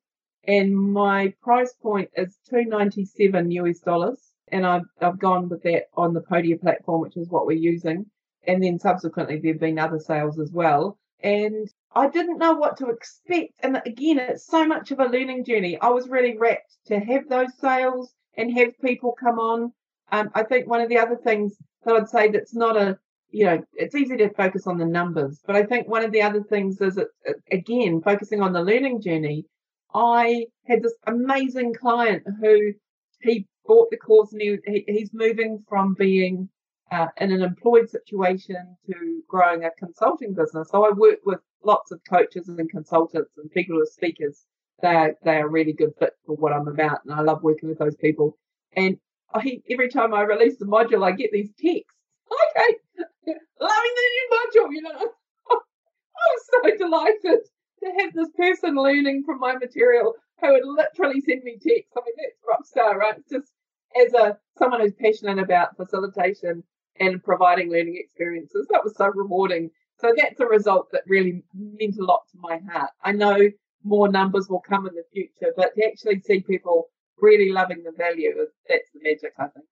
and 0.46 0.76
my 0.76 1.34
price 1.42 1.74
point 1.82 2.10
is 2.16 2.38
297 2.50 3.52
US 3.52 3.80
dollars. 3.80 4.20
And 4.50 4.66
I've, 4.66 4.86
I've 5.02 5.20
gone 5.20 5.50
with 5.50 5.64
that 5.64 5.88
on 5.96 6.14
the 6.14 6.22
Podia 6.22 6.60
platform, 6.60 7.02
which 7.02 7.18
is 7.18 7.30
what 7.30 7.46
we're 7.46 7.58
using. 7.58 8.06
And 8.46 8.64
then 8.64 8.80
subsequently 8.80 9.40
there 9.40 9.52
have 9.52 9.60
been 9.60 9.78
other 9.78 10.00
sales 10.00 10.40
as 10.40 10.52
well. 10.54 10.98
And 11.22 11.70
I 11.94 12.08
didn't 12.08 12.38
know 12.38 12.54
what 12.54 12.78
to 12.78 12.88
expect. 12.88 13.54
And 13.60 13.82
again, 13.86 14.20
it's 14.20 14.48
so 14.48 14.66
much 14.66 14.92
of 14.92 15.00
a 15.00 15.06
learning 15.06 15.44
journey. 15.44 15.78
I 15.82 15.90
was 15.90 16.08
really 16.08 16.38
rapt 16.38 16.78
to 16.86 17.00
have 17.00 17.28
those 17.28 17.58
sales 17.60 18.14
and 18.38 18.58
have 18.58 18.80
people 18.80 19.16
come 19.20 19.40
on. 19.40 19.74
Um, 20.12 20.30
I 20.34 20.44
think 20.44 20.70
one 20.70 20.80
of 20.80 20.88
the 20.88 21.00
other 21.00 21.18
things 21.18 21.58
that 21.84 21.96
I'd 21.96 22.08
say 22.08 22.30
that's 22.30 22.56
not 22.56 22.78
a, 22.78 22.98
you 23.32 23.46
know, 23.46 23.62
it's 23.74 23.96
easy 23.96 24.16
to 24.16 24.30
focus 24.30 24.66
on 24.68 24.78
the 24.78 24.86
numbers, 24.86 25.42
but 25.46 25.58
I 25.58 25.64
think 25.64 25.90
one 25.90 26.06
of 26.06 26.14
the 26.14 26.22
other 26.22 26.44
things 26.44 26.80
is, 26.80 26.98
it, 26.98 27.08
again, 27.52 28.02
focusing 28.02 28.42
on 28.42 28.54
the 28.54 28.62
learning 28.62 29.02
journey 29.02 29.46
I 29.94 30.46
had 30.66 30.84
this 30.84 30.96
amazing 31.06 31.74
client 31.74 32.24
who 32.42 32.74
he 33.22 33.48
bought 33.66 33.90
the 33.90 33.98
course 33.98 34.32
and 34.34 34.42
he, 34.42 34.84
he's 34.88 35.12
moving 35.14 35.64
from 35.68 35.96
being 35.98 36.50
uh, 36.92 37.08
in 37.18 37.32
an 37.32 37.42
employed 37.42 37.90
situation 37.90 38.78
to 38.86 39.22
growing 39.28 39.64
a 39.64 39.72
consulting 39.78 40.34
business. 40.34 40.70
So 40.70 40.86
I 40.86 40.92
work 40.92 41.20
with 41.26 41.40
lots 41.64 41.92
of 41.92 42.00
coaches 42.10 42.48
and 42.48 42.70
consultants 42.70 43.32
and 43.38 43.52
people 43.52 43.76
who 43.76 43.82
are 43.82 43.86
speakers. 43.86 44.46
They 44.82 44.94
are, 44.94 45.16
they 45.24 45.38
are 45.38 45.50
really 45.50 45.74
good 45.74 45.94
fit 46.00 46.14
for 46.26 46.36
what 46.36 46.54
I'm 46.54 46.68
about, 46.68 47.00
and 47.04 47.14
I 47.14 47.22
love 47.22 47.42
working 47.42 47.68
with 47.68 47.80
those 47.80 47.96
people. 47.96 48.38
And 48.76 48.98
I, 49.34 49.60
every 49.70 49.90
time 49.90 50.14
I 50.14 50.22
release 50.22 50.58
the 50.60 50.66
module, 50.66 51.04
I 51.04 51.12
get 51.12 51.32
these 51.32 51.50
texts. 51.60 51.92
Okay, 52.32 52.76
loving 53.60 53.96
the 53.96 54.10
new 54.14 54.30
module. 54.32 54.72
You 54.72 54.82
know, 54.84 54.92
I'm 55.52 56.38
so 56.52 56.78
delighted 56.78 57.40
to 57.88 58.04
have 58.04 58.14
this 58.14 58.30
person 58.38 58.76
learning 58.76 59.24
from 59.26 59.40
my 59.40 59.56
material 59.56 60.14
who 60.42 60.54
would 60.54 60.66
literally 60.66 61.22
send 61.22 61.44
me 61.44 61.54
texts. 61.54 61.94
I 61.98 62.02
mean, 62.06 62.16
that's 62.18 62.38
rock 62.48 62.66
star, 62.66 62.98
right? 62.98 63.16
Just 63.30 63.52
as 64.00 64.14
a 64.14 64.38
someone 64.58 64.82
who's 64.82 64.94
passionate 64.94 65.40
about 65.40 65.76
facilitation 65.78 66.64
and 67.00 67.24
providing 67.24 67.72
learning 67.72 67.98
experiences, 67.98 68.68
that 68.70 68.84
was 68.84 68.96
so 68.96 69.08
rewarding. 69.08 69.70
So 70.00 70.14
that's 70.16 70.40
a 70.40 70.46
result 70.46 70.90
that 70.92 71.04
really 71.08 71.44
meant 71.56 71.98
a 72.00 72.04
lot 72.04 72.22
to 72.32 72.38
my 72.40 72.60
heart. 72.72 72.92
I 73.04 73.14
know 73.14 73.50
more 73.84 74.10
numbers 74.10 74.48
will 74.50 74.62
come 74.62 74.88
in 74.88 74.94
the 74.94 75.04
future, 75.12 75.54
but 75.56 75.74
to 75.76 75.86
actually 75.86 76.20
see 76.22 76.42
people 76.42 76.90
really 77.20 77.52
loving 77.52 77.84
the 77.84 77.92
value, 77.98 78.34
that's 78.70 78.90
the 78.94 79.00
magic, 79.02 79.34
I 79.40 79.48
think. 79.48 79.66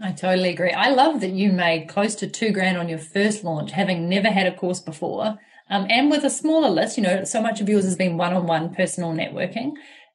I 0.00 0.12
totally 0.12 0.50
agree. 0.50 0.72
I 0.72 0.90
love 0.90 1.20
that 1.20 1.32
you 1.32 1.52
made 1.52 1.88
close 1.88 2.14
to 2.16 2.26
two 2.26 2.50
grand 2.50 2.78
on 2.78 2.88
your 2.88 2.98
first 2.98 3.44
launch, 3.44 3.72
having 3.72 4.08
never 4.08 4.28
had 4.28 4.46
a 4.46 4.54
course 4.56 4.80
before 4.80 5.38
um, 5.72 5.86
and 5.88 6.10
with 6.10 6.22
a 6.22 6.28
smaller 6.28 6.68
list, 6.68 6.98
you 6.98 7.02
know, 7.02 7.24
so 7.24 7.40
much 7.40 7.62
of 7.62 7.68
yours 7.68 7.84
has 7.84 7.96
been 7.96 8.18
one 8.18 8.34
on 8.34 8.46
one 8.46 8.74
personal 8.74 9.14
networking 9.14 9.72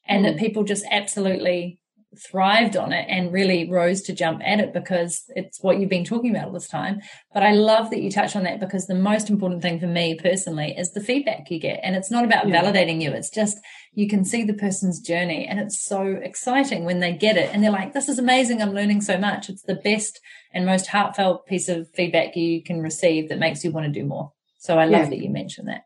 and 0.07 0.23
mm. 0.23 0.29
that 0.29 0.37
people 0.37 0.63
just 0.63 0.85
absolutely 0.91 1.79
thrived 2.15 2.77
on 2.77 2.93
it 2.93 3.07
and 3.09 3.33
really 3.33 3.67
rose 3.67 4.03
to 4.03 4.13
jump 4.13 4.39
at 4.45 4.59
it 4.59 4.71
because 4.71 5.23
it's 5.29 5.57
what 5.63 5.79
you've 5.79 5.89
been 5.89 6.05
talking 6.05 6.29
about 6.29 6.45
all 6.45 6.53
this 6.53 6.67
time. 6.67 7.01
But 7.33 7.41
I 7.41 7.53
love 7.53 7.89
that 7.89 8.03
you 8.03 8.11
touch 8.11 8.35
on 8.35 8.43
that 8.43 8.59
because 8.59 8.85
the 8.85 8.93
most 8.93 9.31
important 9.31 9.63
thing 9.63 9.79
for 9.79 9.87
me 9.87 10.15
personally 10.21 10.75
is 10.77 10.91
the 10.91 11.01
feedback 11.01 11.49
you 11.49 11.59
get. 11.59 11.79
And 11.81 11.95
it's 11.95 12.11
not 12.11 12.23
about 12.23 12.47
yeah. 12.47 12.61
validating 12.61 13.01
you. 13.01 13.11
It's 13.11 13.31
just 13.31 13.57
you 13.93 14.07
can 14.07 14.25
see 14.25 14.43
the 14.43 14.53
person's 14.53 14.99
journey 14.99 15.47
and 15.47 15.59
it's 15.59 15.83
so 15.83 16.19
exciting 16.21 16.85
when 16.85 16.99
they 16.99 17.13
get 17.13 17.35
it 17.35 17.49
and 17.51 17.63
they're 17.63 17.71
like, 17.71 17.93
this 17.93 18.09
is 18.09 18.19
amazing. 18.19 18.61
I'm 18.61 18.75
learning 18.75 19.01
so 19.01 19.17
much. 19.17 19.49
It's 19.49 19.63
the 19.63 19.81
best 19.83 20.19
and 20.53 20.67
most 20.67 20.85
heartfelt 20.85 21.47
piece 21.47 21.67
of 21.67 21.89
feedback 21.95 22.35
you 22.35 22.61
can 22.61 22.79
receive 22.79 23.29
that 23.29 23.39
makes 23.39 23.63
you 23.63 23.71
want 23.71 23.91
to 23.91 23.99
do 23.99 24.05
more. 24.05 24.33
So 24.57 24.77
I 24.77 24.85
love 24.85 25.03
yeah. 25.03 25.09
that 25.09 25.19
you 25.19 25.29
mentioned 25.29 25.67
that. 25.67 25.83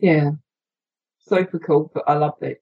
Yeah. 0.00 0.30
Super 1.20 1.58
cool. 1.58 1.90
But 1.94 2.04
I 2.06 2.14
love 2.14 2.34
that. 2.40 2.58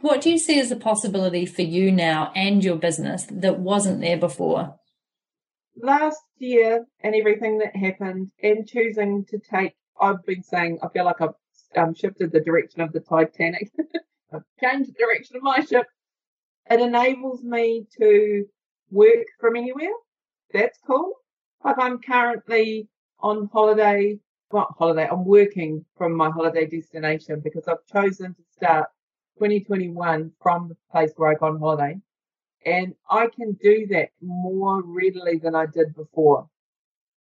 What 0.00 0.22
do 0.22 0.30
you 0.30 0.38
see 0.38 0.58
as 0.58 0.70
a 0.70 0.76
possibility 0.76 1.44
for 1.44 1.60
you 1.60 1.92
now 1.92 2.32
and 2.34 2.64
your 2.64 2.76
business 2.76 3.26
that 3.30 3.58
wasn't 3.58 4.00
there 4.00 4.16
before? 4.16 4.76
Last 5.76 6.22
year 6.38 6.86
and 7.02 7.14
everything 7.14 7.58
that 7.58 7.76
happened 7.76 8.30
and 8.42 8.66
choosing 8.66 9.26
to 9.28 9.38
take, 9.38 9.74
I've 10.00 10.24
been 10.24 10.42
saying, 10.42 10.78
I 10.82 10.88
feel 10.88 11.04
like 11.04 11.20
I've 11.20 11.34
um, 11.76 11.94
shifted 11.94 12.32
the 12.32 12.40
direction 12.40 12.80
of 12.80 12.92
the 12.92 13.00
Titanic. 13.00 13.70
I've 14.32 14.42
changed 14.62 14.90
the 14.90 14.94
direction 14.98 15.36
of 15.36 15.42
my 15.42 15.60
ship. 15.60 15.86
It 16.70 16.80
enables 16.80 17.42
me 17.42 17.84
to 17.98 18.46
work 18.90 19.26
from 19.38 19.56
anywhere. 19.56 19.92
That's 20.52 20.78
cool. 20.86 21.12
Like 21.62 21.76
I'm 21.78 21.98
currently 21.98 22.88
on 23.20 23.50
holiday 23.52 24.18
not 24.52 24.74
holiday, 24.78 25.08
I'm 25.10 25.24
working 25.24 25.84
from 25.96 26.14
my 26.14 26.30
holiday 26.30 26.66
destination 26.66 27.40
because 27.40 27.68
I've 27.68 27.84
chosen 27.92 28.34
to 28.34 28.42
start 28.50 28.88
2021 29.38 30.32
from 30.42 30.68
the 30.68 30.76
place 30.90 31.12
where 31.16 31.30
I 31.30 31.34
go 31.34 31.46
on 31.46 31.58
holiday. 31.58 31.98
And 32.66 32.94
I 33.08 33.28
can 33.28 33.52
do 33.52 33.86
that 33.86 34.10
more 34.20 34.82
readily 34.82 35.38
than 35.38 35.54
I 35.54 35.66
did 35.66 35.94
before. 35.94 36.48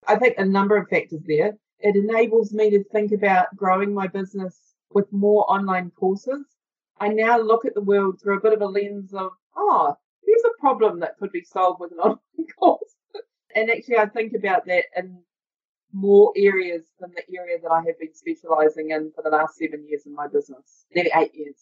I 0.07 0.17
think 0.17 0.37
a 0.39 0.45
number 0.45 0.77
of 0.77 0.89
factors 0.89 1.23
there. 1.27 1.57
It 1.79 1.97
enables 1.97 2.53
me 2.53 2.71
to 2.71 2.85
think 2.85 3.13
about 3.13 3.55
growing 3.55 3.93
my 3.93 4.07
business 4.07 4.59
with 4.91 5.13
more 5.13 5.51
online 5.51 5.91
courses. 5.91 6.47
I 6.99 7.09
now 7.09 7.39
look 7.39 7.67
at 7.67 7.75
the 7.75 7.83
world 7.83 8.21
through 8.21 8.39
a 8.39 8.41
bit 8.41 8.55
of 8.55 8.63
a 8.63 8.67
lens 8.67 9.13
of, 9.13 9.33
oh, 9.55 9.95
here's 10.25 10.45
a 10.45 10.61
problem 10.61 11.01
that 11.01 11.19
could 11.19 11.33
be 11.33 11.43
solved 11.43 11.81
with 11.81 11.93
an 11.93 11.99
online 12.03 12.47
course. 12.59 12.95
and 13.55 13.71
actually 13.71 13.99
I 13.99 14.07
think 14.07 14.33
about 14.33 14.65
that 14.67 14.85
in 14.97 15.19
more 15.93 16.33
areas 16.37 16.85
than 17.01 17.13
the 17.13 17.39
area 17.39 17.59
that 17.63 17.71
I 17.71 17.83
have 17.87 17.99
been 17.99 18.15
specializing 18.15 18.91
in 18.91 19.13
for 19.15 19.23
the 19.23 19.31
last 19.31 19.57
seven 19.57 19.87
years 19.89 20.03
in 20.07 20.15
my 20.15 20.27
business, 20.27 20.85
nearly 20.95 21.11
eight 21.15 21.35
years. 21.35 21.57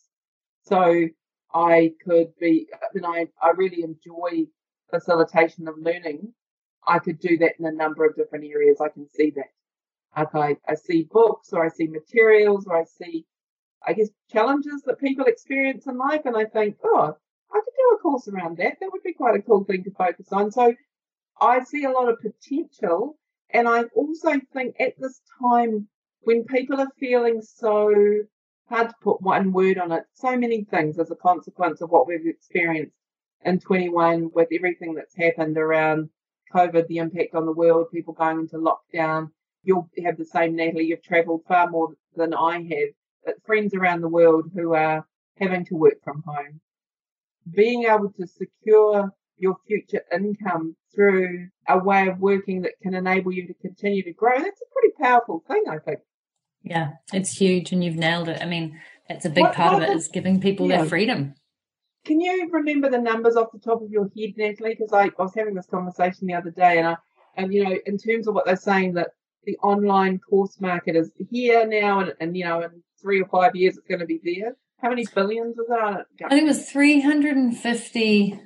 So 0.63 1.09
I 1.55 1.93
could 2.05 2.35
be, 2.41 2.69
I 2.73 2.87
mean, 2.95 3.05
I, 3.05 3.29
I 3.41 3.51
really 3.51 3.83
enjoy 3.83 4.47
facilitation 4.91 5.69
of 5.69 5.79
learning. 5.79 6.33
I 6.87 6.99
could 6.99 7.19
do 7.21 7.39
that 7.39 7.55
in 7.59 7.67
a 7.67 7.73
number 7.73 8.05
of 8.05 8.17
different 8.17 8.45
areas. 8.45 8.81
I 8.81 8.89
can 8.89 9.09
see 9.09 9.33
that. 9.37 10.21
Okay, 10.21 10.57
I 10.69 10.75
see 10.75 11.09
books 11.11 11.53
or 11.53 11.65
I 11.65 11.69
see 11.69 11.89
materials 11.89 12.67
or 12.67 12.81
I 12.81 12.85
see, 12.85 13.27
I 13.87 13.93
guess, 13.95 14.09
challenges 14.33 14.83
that 14.87 15.01
people 15.01 15.27
experience 15.27 15.87
in 15.87 15.99
life. 15.99 16.23
And 16.25 16.37
I 16.37 16.45
think, 16.45 16.77
oh, 16.85 17.17
I 17.53 17.61
could 17.61 17.75
do 17.77 17.97
a 17.97 17.99
course 17.99 18.29
around 18.29 18.59
that. 18.59 18.77
That 18.81 18.91
would 18.93 19.03
be 19.03 19.13
quite 19.13 19.37
a 19.37 19.43
cool 19.43 19.65
thing 19.65 19.85
to 19.85 19.91
focus 19.91 20.29
on. 20.33 20.51
So 20.51 20.75
I 21.41 21.65
see 21.65 21.85
a 21.85 21.91
lot 21.91 22.09
of 22.09 22.19
potential 22.21 23.17
and 23.55 23.69
I 23.69 23.85
also 23.95 24.33
think 24.53 24.75
at 24.81 24.95
this 24.99 25.21
time 25.41 25.89
when 26.23 26.45
people 26.45 26.81
are 26.81 26.91
feeling 26.99 27.41
so 27.41 27.95
hard 28.69 28.89
to 28.89 28.95
put 29.01 29.23
one 29.23 29.53
word 29.53 29.79
on 29.79 29.93
it, 29.93 30.05
so 30.15 30.37
many 30.37 30.65
things 30.65 30.99
as 30.99 31.11
a 31.11 31.17
consequence 31.17 31.81
of 31.81 31.91
what 31.91 32.09
we've 32.09 32.27
experienced 32.27 32.97
in 33.45 33.61
21 33.61 34.31
with 34.35 34.49
everything 34.53 34.95
that's 34.95 35.15
happened 35.15 35.57
around 35.57 36.11
COVID, 36.53 36.89
the 36.89 36.99
impact 36.99 37.37
on 37.37 37.47
the 37.47 37.53
world, 37.53 37.93
people 37.93 38.13
going 38.15 38.41
into 38.41 38.57
lockdown. 38.57 39.31
You'll 39.63 39.89
have 40.05 40.17
the 40.17 40.25
same, 40.25 40.57
Natalie. 40.57 40.87
You've 40.87 41.03
travelled 41.03 41.43
far 41.47 41.71
more 41.71 41.95
than 42.17 42.35
I 42.35 42.61
have, 42.63 42.89
but 43.25 43.43
friends 43.47 43.73
around 43.73 44.01
the 44.01 44.09
world 44.09 44.51
who 44.53 44.75
are 44.75 45.07
having 45.39 45.65
to 45.67 45.77
work 45.77 46.03
from 46.03 46.23
home. 46.27 46.61
Being 47.55 47.85
able 47.85 48.13
to 48.19 48.27
secure 48.27 49.13
your 49.37 49.57
future 49.67 50.03
income 50.13 50.77
through 50.95 51.49
a 51.69 51.79
way 51.79 52.09
of 52.09 52.19
working 52.21 52.63
that 52.63 52.73
can 52.83 52.95
enable 52.95 53.33
you 53.33 53.47
to 53.47 53.55
continue 53.55 54.03
to 54.03 54.13
grow, 54.13 54.39
that's 54.39 54.61
a 54.61 54.73
pretty 54.73 54.95
powerful 55.01 55.43
thing, 55.49 55.65
I 55.69 55.79
think. 55.79 56.01
Yeah, 56.63 56.93
it's 57.13 57.37
huge 57.37 57.73
and 57.73 57.85
you've 57.85 57.97
nailed 57.97 58.29
it. 58.29 58.41
I 58.41 58.47
mean, 58.47 58.81
that's 59.09 59.27
a 59.27 59.31
big 59.31 59.45
what, 59.45 59.55
part 59.55 59.75
what 59.75 59.83
of 59.83 59.91
it 59.91 59.97
is 59.97 60.09
giving 60.09 60.41
people 60.41 60.69
yeah. 60.69 60.79
their 60.79 60.87
freedom. 60.87 61.35
Can 62.05 62.21
you 62.21 62.49
remember 62.53 62.91
the 62.91 62.99
numbers 62.99 63.37
off 63.37 63.53
the 63.53 63.59
top 63.59 63.83
of 63.83 63.91
your 63.91 64.11
head, 64.17 64.35
Natalie? 64.37 64.77
Because 64.79 64.93
I, 64.93 65.05
I 65.05 65.11
was 65.23 65.35
having 65.35 65.55
this 65.55 65.67
conversation 65.67 66.27
the 66.27 66.35
other 66.35 66.51
day, 66.51 66.79
and 66.79 66.89
I, 66.89 66.97
and 67.37 67.53
you 67.53 67.65
know, 67.65 67.77
in 67.87 67.99
terms 67.99 68.29
of 68.29 68.35
what 68.35 68.45
they're 68.45 68.57
saying 68.57 68.95
that 68.95 69.11
the 69.45 69.57
online 69.63 70.19
course 70.19 70.61
market 70.61 70.97
is 70.97 71.11
here 71.31 71.67
now, 71.67 72.01
and, 72.01 72.15
and 72.21 72.37
you 72.37 72.45
know, 72.45 72.63
in 72.63 72.83
three 73.01 73.21
or 73.21 73.29
five 73.29 73.55
years 73.57 73.77
it's 73.77 73.87
going 73.87 74.01
to 74.01 74.07
be 74.07 74.21
there. 74.23 74.57
How 74.81 74.91
many 74.91 75.07
billions 75.15 75.57
is? 75.57 75.65
I, 75.71 76.03
I 76.25 76.29
think 76.29 76.43
it 76.43 76.47
was 76.47 76.69
three 76.71 77.01
hundred 77.01 77.37
and 77.37 77.57
fifty. 77.57 78.41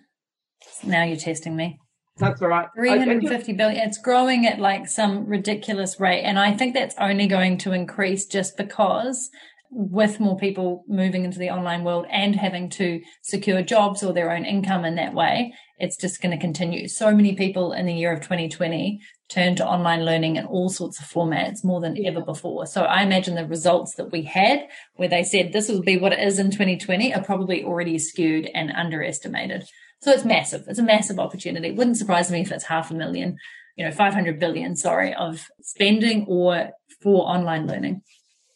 Now 0.85 1.05
you're 1.05 1.17
testing 1.17 1.57
me. 1.57 1.79
That's 2.19 2.43
all 2.43 2.49
right. 2.49 2.69
350 2.77 3.53
billion. 3.53 3.89
It's 3.89 3.99
growing 3.99 4.47
at 4.47 4.59
like 4.59 4.89
some 4.89 5.27
ridiculous 5.27 6.01
rate. 6.01 6.23
And 6.23 6.39
I 6.39 6.53
think 6.53 6.75
that's 6.75 6.97
only 6.99 7.29
going 7.29 7.59
to 7.59 7.73
increase 7.73 8.27
just 8.27 8.57
because 8.57 9.31
with 9.71 10.19
more 10.19 10.37
people 10.37 10.85
moving 10.89 11.25
into 11.25 11.39
the 11.39 11.51
online 11.51 11.85
world 11.85 12.07
and 12.11 12.35
having 12.35 12.71
to 12.71 13.01
secure 13.23 13.63
jobs 13.63 14.03
or 14.03 14.13
their 14.13 14.33
own 14.33 14.45
income 14.45 14.85
in 14.85 14.95
that 14.97 15.15
way, 15.15 15.53
it's 15.79 15.97
just 15.97 16.23
going 16.23 16.37
to 16.37 16.41
continue. 16.41 16.89
So 16.89 17.15
many 17.15 17.35
people 17.35 17.73
in 17.73 17.87
the 17.87 17.95
year 17.95 18.13
of 18.13 18.21
2020 18.21 19.01
turned 19.29 19.59
to 19.59 19.67
online 19.67 20.05
learning 20.05 20.37
in 20.37 20.47
all 20.47 20.71
sorts 20.71 20.99
of 21.01 21.07
formats 21.07 21.63
more 21.63 21.81
than 21.81 21.97
yeah. 21.97 22.09
ever 22.09 22.23
before. 22.23 22.67
So 22.67 22.83
I 22.83 23.03
imagine 23.03 23.35
the 23.35 23.47
results 23.47 23.95
that 23.97 24.11
we 24.11 24.23
had 24.23 24.67
where 24.95 25.09
they 25.09 25.23
said 25.23 25.53
this 25.53 25.69
will 25.69 25.83
be 25.83 25.99
what 25.99 26.15
it 26.15 26.21
is 26.21 26.39
in 26.39 26.51
2020 26.51 27.15
are 27.15 27.23
probably 27.23 27.63
already 27.63 27.99
skewed 27.99 28.51
and 28.55 28.73
underestimated. 28.73 29.65
So 30.01 30.13
it's 30.13 30.25
massive. 30.25 30.65
It's 30.69 30.79
a 30.79 30.85
massive 30.85 31.19
opportunity. 31.19 31.69
It 31.69 31.77
wouldn't 31.77 31.97
surprise 31.97 32.31
me 32.31 32.41
if 32.41 32.53
it's 32.53 32.65
half 32.65 32.91
a 32.91 32.95
million, 32.95 33.37
you 33.77 33.85
know, 33.85 33.91
500 33.91 34.39
billion, 34.39 34.77
sorry, 34.77 35.13
of 35.15 35.49
spending 35.61 36.25
or 36.29 36.71
for 37.03 37.29
online 37.29 37.67
learning. 37.67 38.03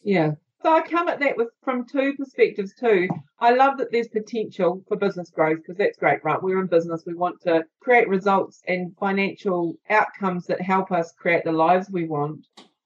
Yeah. 0.03 0.31
So 0.63 0.71
I 0.73 0.81
come 0.81 1.09
at 1.09 1.19
that 1.19 1.35
with 1.35 1.49
from 1.61 1.85
two 1.85 2.13
perspectives 2.13 2.73
too. 2.73 3.09
I 3.37 3.53
love 3.53 3.77
that 3.79 3.91
there's 3.91 4.07
potential 4.07 4.81
for 4.87 4.95
business 4.95 5.29
growth 5.29 5.57
because 5.57 5.75
that's 5.75 5.97
great, 5.97 6.23
right? 6.23 6.41
We're 6.41 6.61
in 6.61 6.67
business. 6.67 7.03
We 7.05 7.15
want 7.15 7.41
to 7.41 7.65
create 7.81 8.07
results 8.07 8.61
and 8.65 8.95
financial 8.97 9.75
outcomes 9.89 10.45
that 10.47 10.61
help 10.61 10.93
us 10.93 11.11
create 11.11 11.43
the 11.43 11.51
lives 11.51 11.89
we 11.89 12.05
want. 12.05 12.45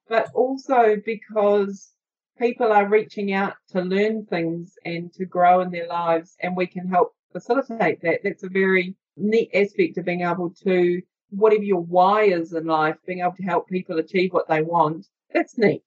But 0.10 0.32
also 0.34 0.96
because 1.06 1.92
people 2.40 2.72
are 2.72 2.88
reaching 2.88 3.34
out 3.34 3.54
to 3.70 3.82
learn 3.82 4.26
things 4.26 4.74
and 4.84 5.14
to 5.14 5.26
grow 5.26 5.62
in 5.62 5.70
their 5.70 5.88
lives 5.88 6.36
and 6.42 6.58
we 6.58 6.66
can 6.66 6.88
help 6.88 7.14
facilitate 7.40 8.02
that. 8.02 8.22
That's 8.24 8.44
a 8.44 8.50
very 8.50 8.96
neat 9.16 9.50
aspect 9.54 9.98
of 9.98 10.06
being 10.06 10.22
able 10.22 10.52
to, 10.64 11.02
whatever 11.30 11.64
your 11.64 11.82
why 11.82 12.24
is 12.24 12.54
in 12.54 12.66
life, 12.66 12.96
being 13.06 13.20
able 13.20 13.36
to 13.36 13.44
help 13.44 13.68
people 13.68 14.00
achieve 14.00 14.34
what 14.34 14.48
they 14.48 14.62
want. 14.62 15.08
That's 15.34 15.58
neat. 15.58 15.84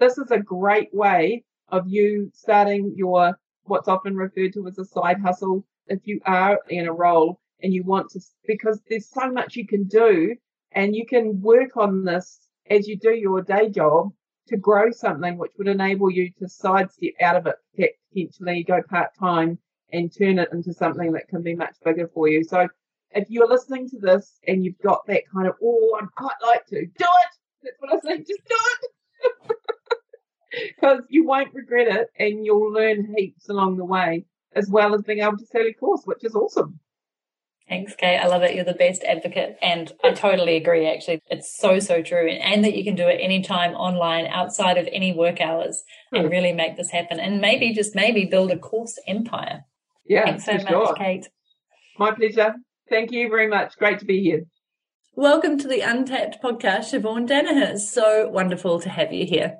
This 0.00 0.18
is 0.18 0.32
a 0.32 0.40
great 0.40 0.92
way 0.92 1.44
of 1.68 1.86
you 1.86 2.32
starting 2.34 2.94
your 2.96 3.38
what's 3.62 3.86
often 3.86 4.16
referred 4.16 4.54
to 4.54 4.66
as 4.66 4.78
a 4.78 4.84
side 4.84 5.20
hustle. 5.20 5.64
If 5.86 6.00
you 6.02 6.20
are 6.26 6.58
in 6.68 6.88
a 6.88 6.92
role 6.92 7.38
and 7.62 7.72
you 7.72 7.84
want 7.84 8.10
to, 8.10 8.20
because 8.44 8.80
there's 8.88 9.08
so 9.08 9.30
much 9.30 9.54
you 9.54 9.68
can 9.68 9.84
do 9.84 10.34
and 10.72 10.96
you 10.96 11.06
can 11.06 11.40
work 11.40 11.76
on 11.76 12.02
this 12.02 12.40
as 12.68 12.88
you 12.88 12.96
do 12.98 13.14
your 13.14 13.40
day 13.40 13.68
job 13.68 14.10
to 14.48 14.56
grow 14.56 14.90
something 14.90 15.38
which 15.38 15.52
would 15.58 15.68
enable 15.68 16.10
you 16.10 16.32
to 16.40 16.48
sidestep 16.48 17.14
out 17.20 17.36
of 17.36 17.46
it 17.46 17.92
potentially, 18.12 18.64
go 18.64 18.82
part 18.82 19.10
time 19.16 19.60
and 19.92 20.12
turn 20.12 20.40
it 20.40 20.48
into 20.52 20.72
something 20.72 21.12
that 21.12 21.28
can 21.28 21.42
be 21.42 21.54
much 21.54 21.76
bigger 21.84 22.10
for 22.12 22.26
you. 22.26 22.42
So 22.42 22.66
if 23.10 23.30
you're 23.30 23.48
listening 23.48 23.88
to 23.90 23.98
this 23.98 24.38
and 24.46 24.64
you've 24.64 24.78
got 24.82 25.06
that 25.06 25.22
kind 25.32 25.46
of, 25.46 25.54
oh, 25.62 25.98
I'd 26.00 26.12
quite 26.16 26.36
like 26.42 26.66
to, 26.66 26.86
do 26.86 26.86
it. 26.86 27.32
That's 27.62 27.76
what 27.78 27.92
I 27.92 28.00
say, 28.00 28.18
just 28.18 28.44
do 28.48 28.56
it. 28.56 29.56
Because 30.74 31.00
you 31.10 31.26
won't 31.26 31.52
regret 31.52 31.88
it 31.88 32.08
and 32.18 32.46
you'll 32.46 32.72
learn 32.72 33.12
heaps 33.14 33.50
along 33.50 33.76
the 33.76 33.84
way, 33.84 34.24
as 34.54 34.70
well 34.70 34.94
as 34.94 35.02
being 35.02 35.18
able 35.18 35.36
to 35.36 35.44
sell 35.44 35.64
your 35.64 35.74
course, 35.74 36.02
which 36.06 36.24
is 36.24 36.34
awesome. 36.34 36.80
Thanks, 37.68 37.96
Kate. 37.96 38.18
I 38.18 38.28
love 38.28 38.42
it. 38.42 38.54
You're 38.54 38.64
the 38.64 38.74
best 38.74 39.02
advocate. 39.02 39.58
And 39.60 39.92
I 40.04 40.12
totally 40.12 40.56
agree, 40.56 40.88
actually. 40.88 41.20
It's 41.26 41.54
so, 41.58 41.80
so 41.80 42.00
true. 42.00 42.28
And 42.28 42.64
that 42.64 42.76
you 42.76 42.84
can 42.84 42.94
do 42.94 43.08
it 43.08 43.18
anytime 43.20 43.72
online 43.72 44.26
outside 44.26 44.78
of 44.78 44.88
any 44.92 45.12
work 45.12 45.40
hours 45.40 45.82
and 46.12 46.26
hmm. 46.26 46.30
really 46.30 46.52
make 46.52 46.76
this 46.76 46.90
happen. 46.90 47.18
And 47.18 47.40
maybe, 47.40 47.74
just 47.74 47.96
maybe, 47.96 48.24
build 48.24 48.52
a 48.52 48.58
course 48.58 48.96
empire. 49.08 49.64
Yeah. 50.06 50.24
Thanks 50.24 50.44
so 50.44 50.52
much, 50.54 50.68
sure. 50.68 50.94
Kate. 50.94 51.28
My 51.98 52.12
pleasure. 52.12 52.54
Thank 52.88 53.10
you 53.10 53.28
very 53.28 53.48
much. 53.48 53.76
Great 53.78 53.98
to 53.98 54.04
be 54.04 54.22
here. 54.22 54.42
Welcome 55.16 55.58
to 55.58 55.66
the 55.66 55.80
Untapped 55.80 56.40
podcast, 56.40 56.92
Siobhan 56.92 57.26
Danaher. 57.28 57.78
So 57.78 58.28
wonderful 58.28 58.78
to 58.80 58.88
have 58.88 59.12
you 59.12 59.26
here. 59.26 59.56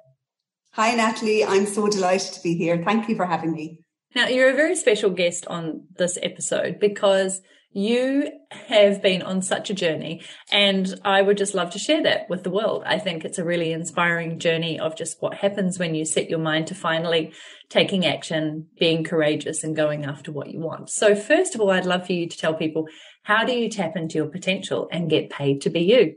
Hi, 0.72 0.94
Natalie. 0.94 1.44
I'm 1.44 1.66
so 1.66 1.88
delighted 1.88 2.34
to 2.34 2.42
be 2.42 2.54
here. 2.54 2.80
Thank 2.84 3.08
you 3.08 3.16
for 3.16 3.26
having 3.26 3.52
me. 3.52 3.80
Now, 4.14 4.28
you're 4.28 4.50
a 4.50 4.56
very 4.56 4.76
special 4.76 5.10
guest 5.10 5.44
on 5.48 5.88
this 5.96 6.18
episode 6.22 6.78
because 6.78 7.40
you 7.76 8.30
have 8.68 9.02
been 9.02 9.20
on 9.20 9.42
such 9.42 9.68
a 9.68 9.74
journey, 9.74 10.22
and 10.50 10.98
I 11.04 11.20
would 11.20 11.36
just 11.36 11.54
love 11.54 11.70
to 11.72 11.78
share 11.78 12.02
that 12.04 12.28
with 12.30 12.42
the 12.42 12.50
world. 12.50 12.82
I 12.86 12.98
think 12.98 13.22
it's 13.22 13.38
a 13.38 13.44
really 13.44 13.70
inspiring 13.70 14.38
journey 14.38 14.80
of 14.80 14.96
just 14.96 15.20
what 15.20 15.34
happens 15.34 15.78
when 15.78 15.94
you 15.94 16.06
set 16.06 16.30
your 16.30 16.38
mind 16.38 16.68
to 16.68 16.74
finally 16.74 17.34
taking 17.68 18.06
action, 18.06 18.68
being 18.80 19.04
courageous, 19.04 19.62
and 19.62 19.76
going 19.76 20.06
after 20.06 20.32
what 20.32 20.48
you 20.48 20.60
want. 20.60 20.88
So, 20.88 21.14
first 21.14 21.54
of 21.54 21.60
all, 21.60 21.70
I'd 21.70 21.84
love 21.84 22.06
for 22.06 22.14
you 22.14 22.26
to 22.26 22.38
tell 22.38 22.54
people 22.54 22.86
how 23.24 23.44
do 23.44 23.52
you 23.52 23.68
tap 23.68 23.94
into 23.94 24.14
your 24.14 24.28
potential 24.28 24.88
and 24.90 25.10
get 25.10 25.28
paid 25.28 25.60
to 25.60 25.70
be 25.70 25.80
you? 25.80 26.14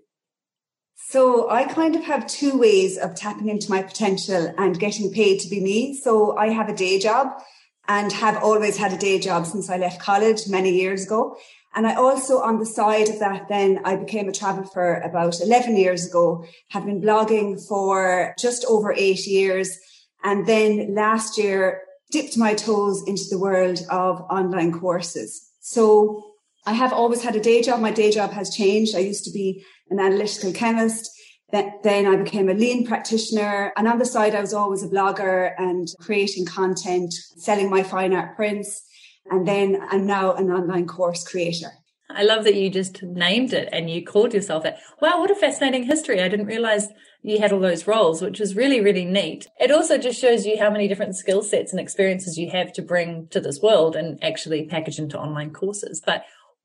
So 0.95 1.49
I 1.49 1.63
kind 1.63 1.95
of 1.95 2.03
have 2.03 2.27
two 2.27 2.57
ways 2.57 2.97
of 2.97 3.15
tapping 3.15 3.49
into 3.49 3.71
my 3.71 3.81
potential 3.81 4.53
and 4.57 4.79
getting 4.79 5.11
paid 5.11 5.39
to 5.39 5.49
be 5.49 5.59
me. 5.59 5.97
So 5.97 6.37
I 6.37 6.49
have 6.49 6.69
a 6.69 6.75
day 6.75 6.99
job 6.99 7.41
and 7.89 8.13
have 8.13 8.41
always 8.41 8.77
had 8.77 8.93
a 8.93 8.97
day 8.97 9.19
job 9.19 9.47
since 9.47 9.67
I 9.67 9.77
left 9.77 9.99
college 9.99 10.47
many 10.47 10.69
years 10.69 11.05
ago. 11.05 11.35
And 11.75 11.87
I 11.87 11.95
also, 11.95 12.39
on 12.39 12.59
the 12.59 12.65
side 12.65 13.09
of 13.09 13.19
that, 13.19 13.49
then 13.49 13.81
I 13.83 13.95
became 13.95 14.29
a 14.29 14.31
travel 14.31 14.63
for 14.63 14.99
about 15.01 15.41
11 15.41 15.75
years 15.75 16.07
ago, 16.07 16.45
have 16.69 16.85
been 16.85 17.01
blogging 17.01 17.59
for 17.67 18.35
just 18.39 18.63
over 18.65 18.93
eight 18.93 19.25
years. 19.25 19.77
And 20.23 20.45
then 20.45 20.93
last 20.93 21.37
year 21.37 21.81
dipped 22.11 22.37
my 22.37 22.53
toes 22.53 23.03
into 23.07 23.23
the 23.29 23.39
world 23.39 23.81
of 23.89 24.21
online 24.21 24.71
courses. 24.71 25.49
So 25.59 26.23
I 26.65 26.73
have 26.73 26.93
always 26.93 27.23
had 27.23 27.35
a 27.35 27.39
day 27.39 27.61
job. 27.63 27.79
My 27.79 27.91
day 27.91 28.11
job 28.11 28.31
has 28.31 28.55
changed. 28.55 28.95
I 28.95 28.99
used 28.99 29.23
to 29.25 29.31
be 29.31 29.65
an 29.89 29.99
analytical 29.99 30.51
chemist. 30.53 31.09
Then 31.51 32.05
I 32.05 32.15
became 32.15 32.49
a 32.49 32.53
lean 32.53 32.85
practitioner. 32.85 33.73
And 33.75 33.87
on 33.87 33.97
the 33.97 34.05
side, 34.05 34.35
I 34.35 34.41
was 34.41 34.53
always 34.53 34.83
a 34.83 34.87
blogger 34.87 35.53
and 35.57 35.87
creating 35.99 36.45
content, 36.45 37.13
selling 37.37 37.69
my 37.69 37.83
fine 37.83 38.13
art 38.13 38.35
prints. 38.35 38.83
And 39.31 39.47
then 39.47 39.81
I'm 39.89 40.05
now 40.05 40.33
an 40.33 40.51
online 40.51 40.87
course 40.87 41.27
creator. 41.27 41.71
I 42.11 42.23
love 42.23 42.43
that 42.45 42.55
you 42.55 42.71
just 42.71 43.03
named 43.03 43.53
it 43.53 43.69
and 43.71 43.89
you 43.89 44.03
called 44.03 44.33
yourself 44.33 44.63
that. 44.63 44.79
Wow, 44.99 45.19
what 45.19 45.29
a 45.29 45.35
fascinating 45.35 45.83
history. 45.83 46.21
I 46.21 46.27
didn't 46.27 46.47
realize 46.47 46.87
you 47.21 47.39
had 47.39 47.51
all 47.51 47.59
those 47.59 47.85
roles, 47.85 48.21
which 48.21 48.41
is 48.41 48.55
really, 48.55 48.81
really 48.81 49.05
neat. 49.05 49.47
It 49.59 49.69
also 49.69 49.97
just 49.99 50.19
shows 50.19 50.45
you 50.45 50.57
how 50.57 50.71
many 50.71 50.87
different 50.87 51.15
skill 51.15 51.43
sets 51.43 51.71
and 51.71 51.79
experiences 51.79 52.37
you 52.37 52.49
have 52.49 52.73
to 52.73 52.81
bring 52.81 53.27
to 53.27 53.39
this 53.39 53.61
world 53.61 53.95
and 53.95 54.23
actually 54.23 54.65
package 54.65 54.97
into 54.97 55.19
online 55.19 55.51
courses. 55.51 56.01
But 56.03 56.23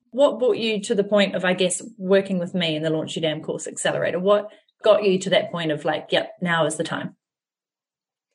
what 0.09 0.39
brought 0.39 0.57
you 0.57 0.81
to 0.81 0.95
the 0.95 1.03
point 1.03 1.35
of, 1.35 1.45
I 1.45 1.53
guess, 1.53 1.83
working 1.97 2.39
with 2.39 2.55
me 2.55 2.75
in 2.75 2.81
the 2.81 2.89
Launch 2.89 3.15
Your 3.15 3.21
Damn 3.21 3.43
Course 3.43 3.67
Accelerator? 3.67 4.19
What 4.19 4.49
got 4.85 5.03
you 5.03 5.19
to 5.19 5.29
that 5.31 5.51
point 5.51 5.71
of 5.71 5.83
like, 5.83 6.07
yep, 6.11 6.31
now 6.41 6.65
is 6.65 6.77
the 6.77 6.83
time? 6.83 7.15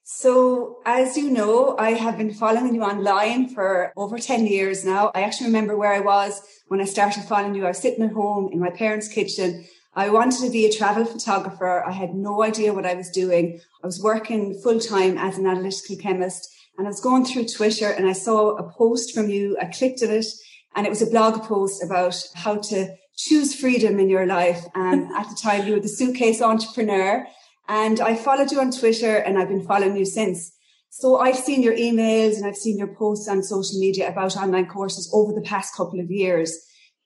So, 0.03 0.82
as 0.84 1.16
you 1.16 1.30
know, 1.30 1.76
I 1.78 1.92
have 1.92 2.18
been 2.18 2.34
following 2.34 2.74
you 2.74 2.82
online 2.82 3.48
for 3.48 3.92
over 3.96 4.18
10 4.18 4.46
years 4.46 4.84
now. 4.84 5.12
I 5.14 5.22
actually 5.22 5.46
remember 5.46 5.76
where 5.76 5.94
I 5.94 6.01
was 6.01 6.42
when 6.66 6.80
I 6.80 6.84
started 6.84 7.22
following 7.22 7.55
you. 7.55 7.64
I 7.64 7.68
was 7.68 7.78
sitting 7.78 8.05
at 8.05 8.12
home 8.12 8.51
in 8.53 8.59
my 8.59 8.70
parents' 8.70 9.07
kitchen. 9.07 9.64
I 9.94 10.11
wanted 10.11 10.40
to 10.40 10.51
be 10.51 10.66
a 10.66 10.72
travel 10.72 11.05
photographer. 11.05 11.84
I 11.84 11.92
had 11.92 12.14
no 12.14 12.42
idea 12.42 12.74
what 12.74 12.86
I 12.86 12.94
was 12.94 13.09
doing. 13.11 13.61
I 13.84 13.86
was 13.86 14.03
working 14.03 14.61
full 14.62 14.80
time 14.80 15.16
as 15.16 15.38
an 15.38 15.46
analytical 15.46 15.96
chemist 15.96 16.48
and 16.76 16.88
I 16.88 16.90
was 16.90 17.01
going 17.01 17.24
through 17.24 17.46
Twitter 17.46 17.90
and 17.90 18.09
I 18.09 18.12
saw 18.12 18.57
a 18.57 18.72
post 18.72 19.14
from 19.14 19.28
you. 19.30 19.57
I 19.61 19.66
clicked 19.66 20.03
on 20.03 20.11
it 20.11 20.26
and 20.74 20.86
it 20.86 20.90
was 20.90 21.03
a 21.03 21.11
blog 21.14 21.42
post 21.42 21.84
about 21.84 22.16
how 22.34 22.57
to 22.57 22.96
choose 23.28 23.54
freedom 23.54 23.98
in 23.98 24.08
your 24.08 24.26
life. 24.26 24.64
And 24.74 25.10
at 25.12 25.28
the 25.28 25.34
time, 25.34 25.66
you 25.66 25.74
were 25.74 25.80
the 25.80 25.88
suitcase 25.88 26.40
entrepreneur. 26.40 27.26
And 27.68 28.00
I 28.00 28.16
followed 28.16 28.50
you 28.50 28.60
on 28.60 28.70
Twitter 28.70 29.16
and 29.16 29.38
I've 29.38 29.48
been 29.48 29.66
following 29.66 29.96
you 29.96 30.04
since. 30.04 30.52
So 30.90 31.18
I've 31.18 31.36
seen 31.36 31.62
your 31.62 31.76
emails 31.76 32.36
and 32.36 32.46
I've 32.46 32.56
seen 32.56 32.78
your 32.78 32.92
posts 32.94 33.28
on 33.28 33.42
social 33.42 33.78
media 33.78 34.08
about 34.08 34.36
online 34.36 34.66
courses 34.66 35.10
over 35.14 35.32
the 35.32 35.42
past 35.42 35.76
couple 35.76 36.00
of 36.00 36.10
years. 36.10 36.58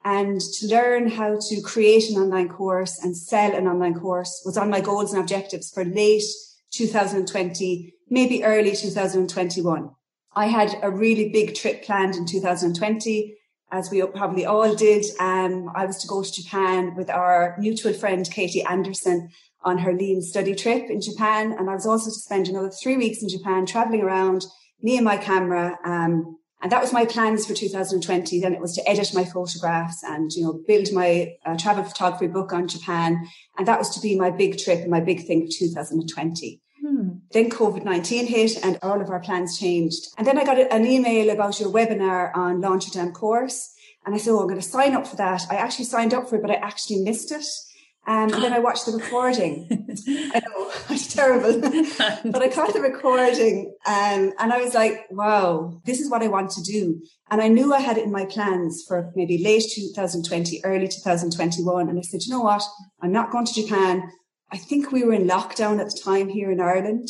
And 0.05 0.41
to 0.41 0.67
learn 0.69 1.11
how 1.11 1.39
to 1.49 1.61
create 1.63 2.09
an 2.11 2.17
online 2.17 2.49
course 2.49 2.99
and 3.03 3.17
sell 3.17 3.55
an 3.55 3.67
online 3.67 3.95
course 3.95 4.43
was 4.45 4.57
on 4.57 4.71
my 4.71 4.81
goals 4.81 5.13
and 5.13 5.21
objectives 5.21 5.71
for 5.71 5.85
late 5.85 6.23
2020, 6.73 7.95
maybe 8.09 8.45
early 8.45 8.75
2021. 8.75 9.91
I 10.37 10.47
had 10.47 10.77
a 10.83 10.91
really 10.91 11.29
big 11.31 11.55
trip 11.55 11.85
planned 11.85 12.17
in 12.17 12.27
2020 12.27 13.37
as 13.71 13.91
we 13.91 14.03
probably 14.07 14.47
all 14.47 14.75
did. 14.75 15.05
Um, 15.19 15.71
I 15.75 15.87
was 15.87 15.99
to 15.99 16.09
go 16.09 16.23
to 16.23 16.33
Japan 16.33 16.95
with 16.97 17.11
our 17.11 17.57
mutual 17.59 17.93
friend, 17.93 18.29
Katie 18.31 18.63
Anderson, 18.63 19.31
on 19.63 19.79
her 19.79 19.93
lean 19.93 20.21
study 20.23 20.55
trip 20.55 20.91
in 20.91 21.01
Japan. 21.01 21.53
And 21.53 21.69
I 21.71 21.75
was 21.75 21.87
also 21.87 22.11
to 22.11 22.15
spend 22.15 22.49
another 22.49 22.71
three 22.71 22.97
weeks 22.97 23.23
in 23.23 23.29
Japan, 23.29 23.67
traveling 23.67 24.03
around, 24.03 24.45
me 24.83 24.97
and 24.97 25.05
my 25.05 25.17
camera. 25.17 25.79
Um, 25.85 26.37
and 26.63 26.73
that 26.73 26.81
was 26.81 26.93
my 26.93 27.05
plans 27.05 27.47
for 27.47 27.55
2020. 27.55 28.41
Then 28.41 28.55
it 28.55 28.61
was 28.61 28.75
to 28.75 28.89
edit 28.89 29.13
my 29.15 29.25
photographs 29.25 30.03
and, 30.03 30.31
you 30.33 30.45
know, 30.45 30.61
build 30.67 30.93
my 30.93 31.35
uh, 31.45 31.57
travel 31.59 31.85
photography 31.85 32.27
book 32.27 32.53
on 32.53 32.69
Japan. 32.69 33.27
And 33.59 33.69
that 33.69 33.79
was 33.79 33.91
to 33.95 34.01
be 34.01 34.19
my 34.19 34.31
big 34.31 34.59
trip 34.59 34.81
and 34.81 34.91
my 34.91 35.01
big 35.01 35.27
thing 35.27 35.47
for 35.47 35.53
2020. 35.59 36.61
Then 37.35 37.51
COVID 37.51 37.85
19 37.85 38.27
hit 38.29 38.65
and 38.65 38.79
all 38.81 39.01
of 39.01 39.11
our 39.11 39.19
plans 39.19 39.59
changed. 39.59 40.07
And 40.17 40.25
then 40.27 40.39
I 40.39 40.45
got 40.45 40.57
an 40.57 40.87
email 40.87 41.31
about 41.31 41.59
your 41.59 41.69
webinar 41.69 42.35
on 42.35 42.61
Launch 42.61 42.87
Your 42.87 43.05
Damn 43.05 43.13
Course. 43.13 43.75
And 44.07 44.15
I 44.15 44.19
said, 44.19 44.31
Oh, 44.31 44.41
I'm 44.41 44.47
going 44.47 44.61
to 44.61 44.67
sign 44.67 44.95
up 44.95 45.07
for 45.07 45.17
that. 45.17 45.43
I 45.51 45.57
actually 45.57 45.87
signed 45.87 46.15
up 46.15 46.29
for 46.29 46.37
it, 46.37 46.43
but 46.43 46.53
I 46.53 46.55
actually 46.55 47.01
missed 47.03 47.33
it. 47.33 47.45
Um, 48.07 48.33
and 48.35 48.43
then 48.43 48.53
I 48.53 48.59
watched 48.59 48.87
the 48.87 48.93
recording. 48.93 49.67
I 49.73 50.41
know, 50.41 50.71
it's 50.91 51.13
terrible. 51.13 51.61
but 52.31 52.43
I 52.43 52.49
caught 52.49 52.73
the 52.75 52.83
recording 52.83 53.75
um, 53.87 54.33
and 54.39 54.53
I 54.53 54.59
was 54.63 54.75
like, 54.75 55.07
wow, 55.11 55.81
this 55.87 56.01
is 56.01 56.11
what 56.11 56.23
I 56.23 56.29
want 56.29 56.51
to 56.51 56.63
do. 56.63 57.03
And 57.31 57.41
I 57.41 57.49
knew 57.49 57.73
I 57.73 57.81
had 57.81 57.97
it 57.97 58.05
in 58.05 58.13
my 58.13 58.27
plans 58.27 58.85
for 58.87 59.11
maybe 59.17 59.43
late 59.43 59.65
2020, 59.75 60.61
early 60.65 60.87
2021. 60.87 61.89
And 61.89 61.99
I 61.99 62.03
said, 62.03 62.23
you 62.23 62.31
know 62.31 62.43
what? 62.43 62.63
I'm 63.01 63.13
not 63.13 63.33
going 63.33 63.47
to 63.47 63.55
Japan. 63.55 64.11
I 64.55 64.57
think 64.57 64.93
we 64.93 65.03
were 65.03 65.15
in 65.15 65.27
lockdown 65.27 65.81
at 65.81 65.91
the 65.91 66.01
time 66.01 66.29
here 66.29 66.53
in 66.53 66.61
Ireland. 66.61 67.09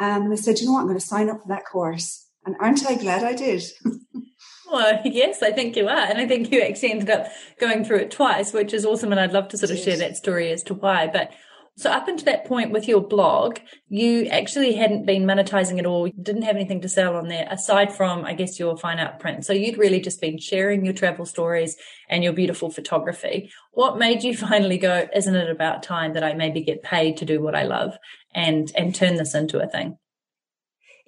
Um, 0.00 0.22
and 0.22 0.32
I 0.32 0.36
said, 0.36 0.58
you 0.58 0.64
know 0.64 0.72
what, 0.72 0.80
I'm 0.80 0.86
going 0.86 0.98
to 0.98 1.04
sign 1.04 1.28
up 1.28 1.42
for 1.42 1.48
that 1.48 1.66
course. 1.70 2.26
And 2.46 2.56
aren't 2.58 2.86
I 2.86 2.94
glad 2.94 3.22
I 3.22 3.34
did? 3.34 3.62
well, 4.72 5.02
yes, 5.04 5.42
I 5.42 5.52
think 5.52 5.76
you 5.76 5.88
are. 5.88 6.06
And 6.06 6.16
I 6.16 6.26
think 6.26 6.50
you 6.50 6.62
actually 6.62 6.92
ended 6.92 7.10
up 7.10 7.26
going 7.60 7.84
through 7.84 7.98
it 7.98 8.10
twice, 8.10 8.54
which 8.54 8.72
is 8.72 8.86
awesome. 8.86 9.12
And 9.12 9.20
I'd 9.20 9.34
love 9.34 9.48
to 9.48 9.58
sort 9.58 9.72
of 9.72 9.76
yes. 9.76 9.84
share 9.84 9.98
that 9.98 10.16
story 10.16 10.50
as 10.50 10.62
to 10.64 10.74
why. 10.74 11.06
But 11.06 11.32
so 11.78 11.90
up 11.90 12.08
until 12.08 12.24
that 12.24 12.46
point 12.46 12.70
with 12.70 12.88
your 12.88 13.02
blog, 13.02 13.58
you 13.88 14.24
actually 14.28 14.74
hadn't 14.74 15.04
been 15.04 15.24
monetizing 15.24 15.78
at 15.78 15.84
all. 15.84 16.06
You 16.06 16.14
didn't 16.22 16.42
have 16.42 16.56
anything 16.56 16.80
to 16.80 16.88
sell 16.88 17.16
on 17.16 17.28
there 17.28 17.46
aside 17.50 17.92
from, 17.92 18.24
I 18.24 18.32
guess, 18.32 18.58
your 18.58 18.78
fine 18.78 18.98
art 18.98 19.18
print. 19.18 19.44
So 19.44 19.52
you'd 19.52 19.76
really 19.76 20.00
just 20.00 20.18
been 20.18 20.38
sharing 20.38 20.86
your 20.86 20.94
travel 20.94 21.26
stories 21.26 21.76
and 22.08 22.24
your 22.24 22.32
beautiful 22.32 22.70
photography. 22.70 23.50
What 23.72 23.98
made 23.98 24.24
you 24.24 24.34
finally 24.48 24.78
go, 24.78 25.06
isn't 25.14 25.34
it 25.34 25.50
about 25.50 25.82
time 25.82 26.14
that 26.14 26.24
I 26.24 26.32
maybe 26.32 26.62
get 26.62 26.82
paid 26.82 27.18
to 27.18 27.26
do 27.26 27.42
what 27.42 27.54
I 27.54 27.64
love 27.64 27.98
and, 28.34 28.72
and 28.74 28.94
turn 28.94 29.16
this 29.16 29.34
into 29.34 29.58
a 29.58 29.68
thing? 29.68 29.98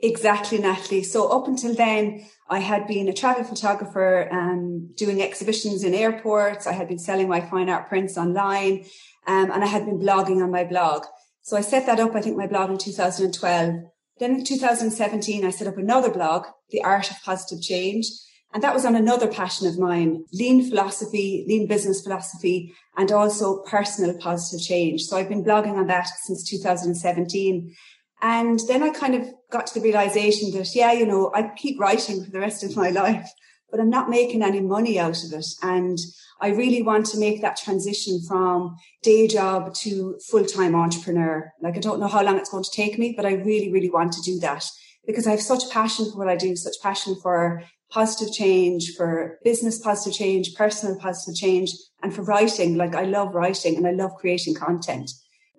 Exactly, 0.00 0.58
Natalie. 0.58 1.02
So 1.02 1.28
up 1.28 1.48
until 1.48 1.74
then, 1.74 2.26
I 2.50 2.58
had 2.60 2.86
been 2.86 3.08
a 3.08 3.12
travel 3.12 3.42
photographer, 3.42 4.28
um, 4.30 4.90
doing 4.94 5.22
exhibitions 5.22 5.82
in 5.82 5.94
airports. 5.94 6.66
I 6.66 6.72
had 6.72 6.88
been 6.88 6.98
selling 6.98 7.28
my 7.28 7.40
fine 7.40 7.70
art 7.70 7.88
prints 7.88 8.18
online 8.18 8.84
um, 9.28 9.50
and 9.50 9.62
I 9.62 9.66
had 9.66 9.84
been 9.84 10.00
blogging 10.00 10.42
on 10.42 10.50
my 10.50 10.64
blog. 10.64 11.04
So 11.42 11.56
I 11.56 11.60
set 11.60 11.86
that 11.86 12.00
up, 12.00 12.14
I 12.16 12.22
think 12.22 12.36
my 12.36 12.46
blog 12.46 12.70
in 12.70 12.78
2012. 12.78 13.74
Then 14.18 14.34
in 14.34 14.44
2017, 14.44 15.44
I 15.44 15.50
set 15.50 15.68
up 15.68 15.76
another 15.76 16.10
blog, 16.10 16.46
The 16.70 16.82
Art 16.82 17.10
of 17.10 17.18
Positive 17.22 17.62
Change. 17.62 18.06
And 18.54 18.62
that 18.62 18.74
was 18.74 18.86
on 18.86 18.96
another 18.96 19.28
passion 19.28 19.66
of 19.66 19.78
mine, 19.78 20.24
lean 20.32 20.66
philosophy, 20.66 21.44
lean 21.46 21.68
business 21.68 22.02
philosophy, 22.02 22.74
and 22.96 23.12
also 23.12 23.62
personal 23.64 24.16
positive 24.16 24.66
change. 24.66 25.02
So 25.02 25.18
I've 25.18 25.28
been 25.28 25.44
blogging 25.44 25.76
on 25.76 25.86
that 25.88 26.08
since 26.24 26.48
2017. 26.48 27.74
And 28.22 28.60
then 28.66 28.82
I 28.82 28.88
kind 28.88 29.14
of 29.14 29.28
got 29.52 29.66
to 29.68 29.74
the 29.74 29.84
realization 29.84 30.50
that, 30.52 30.74
yeah, 30.74 30.92
you 30.92 31.04
know, 31.04 31.30
I 31.34 31.50
keep 31.54 31.78
writing 31.78 32.24
for 32.24 32.30
the 32.30 32.40
rest 32.40 32.64
of 32.64 32.74
my 32.74 32.88
life, 33.04 33.30
but 33.70 33.80
I'm 33.80 33.90
not 33.90 34.10
making 34.10 34.42
any 34.42 34.60
money 34.60 34.98
out 34.98 35.22
of 35.24 35.32
it. 35.32 35.46
And 35.62 35.98
I 36.40 36.48
really 36.48 36.82
want 36.82 37.06
to 37.06 37.18
make 37.18 37.40
that 37.42 37.56
transition 37.56 38.20
from 38.26 38.76
day 39.02 39.26
job 39.26 39.74
to 39.74 40.18
full 40.30 40.44
time 40.44 40.74
entrepreneur. 40.74 41.52
Like, 41.60 41.76
I 41.76 41.80
don't 41.80 42.00
know 42.00 42.06
how 42.06 42.22
long 42.22 42.38
it's 42.38 42.50
going 42.50 42.64
to 42.64 42.70
take 42.70 42.98
me, 42.98 43.12
but 43.16 43.26
I 43.26 43.32
really, 43.32 43.72
really 43.72 43.90
want 43.90 44.12
to 44.12 44.22
do 44.22 44.38
that 44.40 44.64
because 45.06 45.26
I 45.26 45.32
have 45.32 45.40
such 45.40 45.70
passion 45.70 46.10
for 46.10 46.18
what 46.18 46.28
I 46.28 46.36
do, 46.36 46.54
such 46.54 46.76
passion 46.82 47.16
for 47.22 47.62
positive 47.90 48.32
change, 48.32 48.94
for 48.96 49.38
business 49.42 49.78
positive 49.78 50.16
change, 50.16 50.54
personal 50.54 50.96
positive 50.96 51.34
change, 51.34 51.72
and 52.02 52.14
for 52.14 52.22
writing. 52.22 52.76
Like, 52.76 52.94
I 52.94 53.04
love 53.04 53.34
writing 53.34 53.76
and 53.76 53.86
I 53.86 53.92
love 53.92 54.12
creating 54.18 54.54
content. 54.54 55.10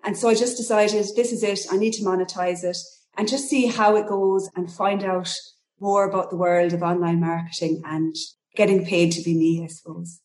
And 0.04 0.16
so 0.16 0.28
I 0.28 0.34
just 0.34 0.56
decided 0.56 1.04
this 1.14 1.32
is 1.32 1.42
it. 1.42 1.60
I 1.70 1.76
need 1.76 1.92
to 1.94 2.04
monetize 2.04 2.64
it 2.64 2.78
and 3.16 3.28
just 3.28 3.48
see 3.48 3.66
how 3.66 3.96
it 3.96 4.08
goes 4.08 4.48
and 4.56 4.72
find 4.72 5.04
out 5.04 5.30
more 5.80 6.08
about 6.08 6.30
the 6.30 6.36
world 6.36 6.72
of 6.72 6.82
online 6.82 7.20
marketing 7.20 7.82
and 7.84 8.14
getting 8.56 8.84
paid 8.84 9.12
to 9.12 9.22
be 9.22 9.34
me, 9.34 9.64
I 9.64 9.68
suppose. 9.68 10.20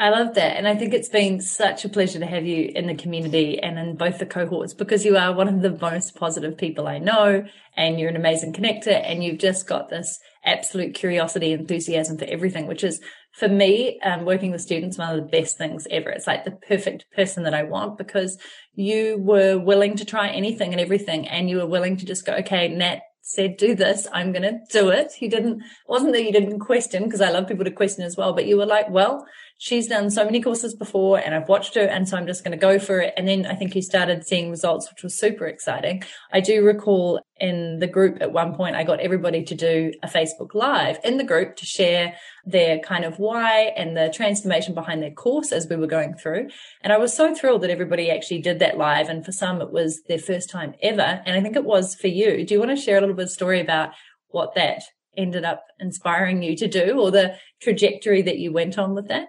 I 0.00 0.10
love 0.10 0.34
that. 0.36 0.56
And 0.56 0.68
I 0.68 0.76
think 0.76 0.94
it's 0.94 1.08
been 1.08 1.40
such 1.40 1.84
a 1.84 1.88
pleasure 1.88 2.20
to 2.20 2.26
have 2.26 2.46
you 2.46 2.70
in 2.72 2.86
the 2.86 2.94
community 2.94 3.60
and 3.60 3.76
in 3.80 3.96
both 3.96 4.20
the 4.20 4.26
cohorts 4.26 4.72
because 4.72 5.04
you 5.04 5.16
are 5.16 5.34
one 5.34 5.48
of 5.48 5.60
the 5.60 5.76
most 5.76 6.14
positive 6.14 6.56
people 6.56 6.86
I 6.86 6.98
know 6.98 7.44
and 7.76 7.98
you're 7.98 8.08
an 8.08 8.14
amazing 8.14 8.52
connector 8.52 8.92
and 8.92 9.24
you've 9.24 9.38
just 9.38 9.66
got 9.66 9.88
this 9.88 10.20
absolute 10.44 10.94
curiosity, 10.94 11.52
enthusiasm 11.52 12.16
for 12.16 12.26
everything, 12.26 12.68
which 12.68 12.84
is 12.84 13.00
for 13.32 13.48
me, 13.48 13.98
um, 14.04 14.24
working 14.24 14.52
with 14.52 14.60
students, 14.60 14.98
one 14.98 15.10
of 15.10 15.16
the 15.16 15.30
best 15.30 15.58
things 15.58 15.88
ever. 15.90 16.10
It's 16.10 16.28
like 16.28 16.44
the 16.44 16.52
perfect 16.52 17.06
person 17.16 17.42
that 17.42 17.54
I 17.54 17.64
want 17.64 17.98
because 17.98 18.38
you 18.74 19.18
were 19.18 19.58
willing 19.58 19.96
to 19.96 20.04
try 20.04 20.28
anything 20.28 20.70
and 20.70 20.80
everything 20.80 21.26
and 21.26 21.50
you 21.50 21.56
were 21.56 21.66
willing 21.66 21.96
to 21.96 22.06
just 22.06 22.24
go, 22.24 22.34
okay, 22.34 22.68
Nat, 22.68 23.00
said, 23.28 23.58
do 23.58 23.74
this, 23.74 24.06
I'm 24.10 24.32
going 24.32 24.42
to 24.42 24.58
do 24.70 24.88
it. 24.88 25.12
You 25.20 25.28
didn't, 25.28 25.62
wasn't 25.86 26.12
that 26.14 26.24
you 26.24 26.32
didn't 26.32 26.60
question 26.60 27.04
because 27.04 27.20
I 27.20 27.30
love 27.30 27.46
people 27.46 27.64
to 27.66 27.70
question 27.70 28.02
as 28.02 28.16
well, 28.16 28.32
but 28.32 28.46
you 28.46 28.56
were 28.56 28.64
like, 28.64 28.88
well, 28.88 29.26
she's 29.58 29.88
done 29.88 30.08
so 30.08 30.24
many 30.24 30.40
courses 30.40 30.74
before 30.74 31.18
and 31.18 31.34
I've 31.34 31.48
watched 31.48 31.74
her. 31.74 31.82
And 31.82 32.08
so 32.08 32.16
I'm 32.16 32.26
just 32.26 32.44
going 32.44 32.52
to 32.52 32.58
go 32.58 32.78
for 32.78 33.00
it. 33.00 33.12
And 33.16 33.28
then 33.28 33.44
I 33.44 33.54
think 33.54 33.74
you 33.74 33.82
started 33.82 34.24
seeing 34.24 34.50
results, 34.50 34.88
which 34.88 35.02
was 35.02 35.18
super 35.18 35.46
exciting. 35.46 36.04
I 36.32 36.40
do 36.40 36.64
recall 36.64 37.20
in 37.40 37.80
the 37.80 37.88
group 37.88 38.18
at 38.20 38.32
one 38.32 38.54
point, 38.54 38.76
I 38.76 38.84
got 38.84 39.00
everybody 39.00 39.42
to 39.44 39.54
do 39.54 39.92
a 40.02 40.08
Facebook 40.08 40.54
live 40.54 40.98
in 41.04 41.18
the 41.18 41.24
group 41.24 41.56
to 41.56 41.66
share 41.66 42.14
their 42.46 42.78
kind 42.78 43.04
of 43.04 43.18
why 43.18 43.72
and 43.76 43.96
the 43.96 44.12
transformation 44.14 44.74
behind 44.74 45.02
their 45.02 45.10
course 45.10 45.50
as 45.50 45.66
we 45.68 45.76
were 45.76 45.86
going 45.86 46.14
through. 46.14 46.48
And 46.82 46.92
I 46.92 46.98
was 46.98 47.14
so 47.14 47.34
thrilled 47.34 47.62
that 47.62 47.70
everybody 47.70 48.10
actually 48.10 48.40
did 48.40 48.60
that 48.60 48.78
live. 48.78 49.08
And 49.08 49.24
for 49.24 49.32
some, 49.32 49.60
it 49.60 49.72
was 49.72 50.02
their 50.08 50.18
first 50.18 50.50
time 50.50 50.74
ever. 50.82 51.20
And 51.26 51.36
I 51.36 51.40
think 51.42 51.56
it 51.56 51.64
was 51.64 51.96
for 51.96 52.08
you. 52.08 52.46
Do 52.46 52.54
you 52.54 52.60
want 52.60 52.70
to 52.70 52.76
share 52.76 52.96
a 52.96 53.00
little 53.00 53.16
bit 53.16 53.24
of 53.24 53.30
story 53.30 53.60
about 53.60 53.90
what 54.28 54.54
that 54.54 54.82
ended 55.16 55.44
up 55.44 55.64
inspiring 55.80 56.44
you 56.44 56.56
to 56.56 56.68
do 56.68 57.00
or 57.00 57.10
the 57.10 57.34
trajectory 57.60 58.22
that 58.22 58.38
you 58.38 58.52
went 58.52 58.78
on 58.78 58.94
with 58.94 59.08
that? 59.08 59.28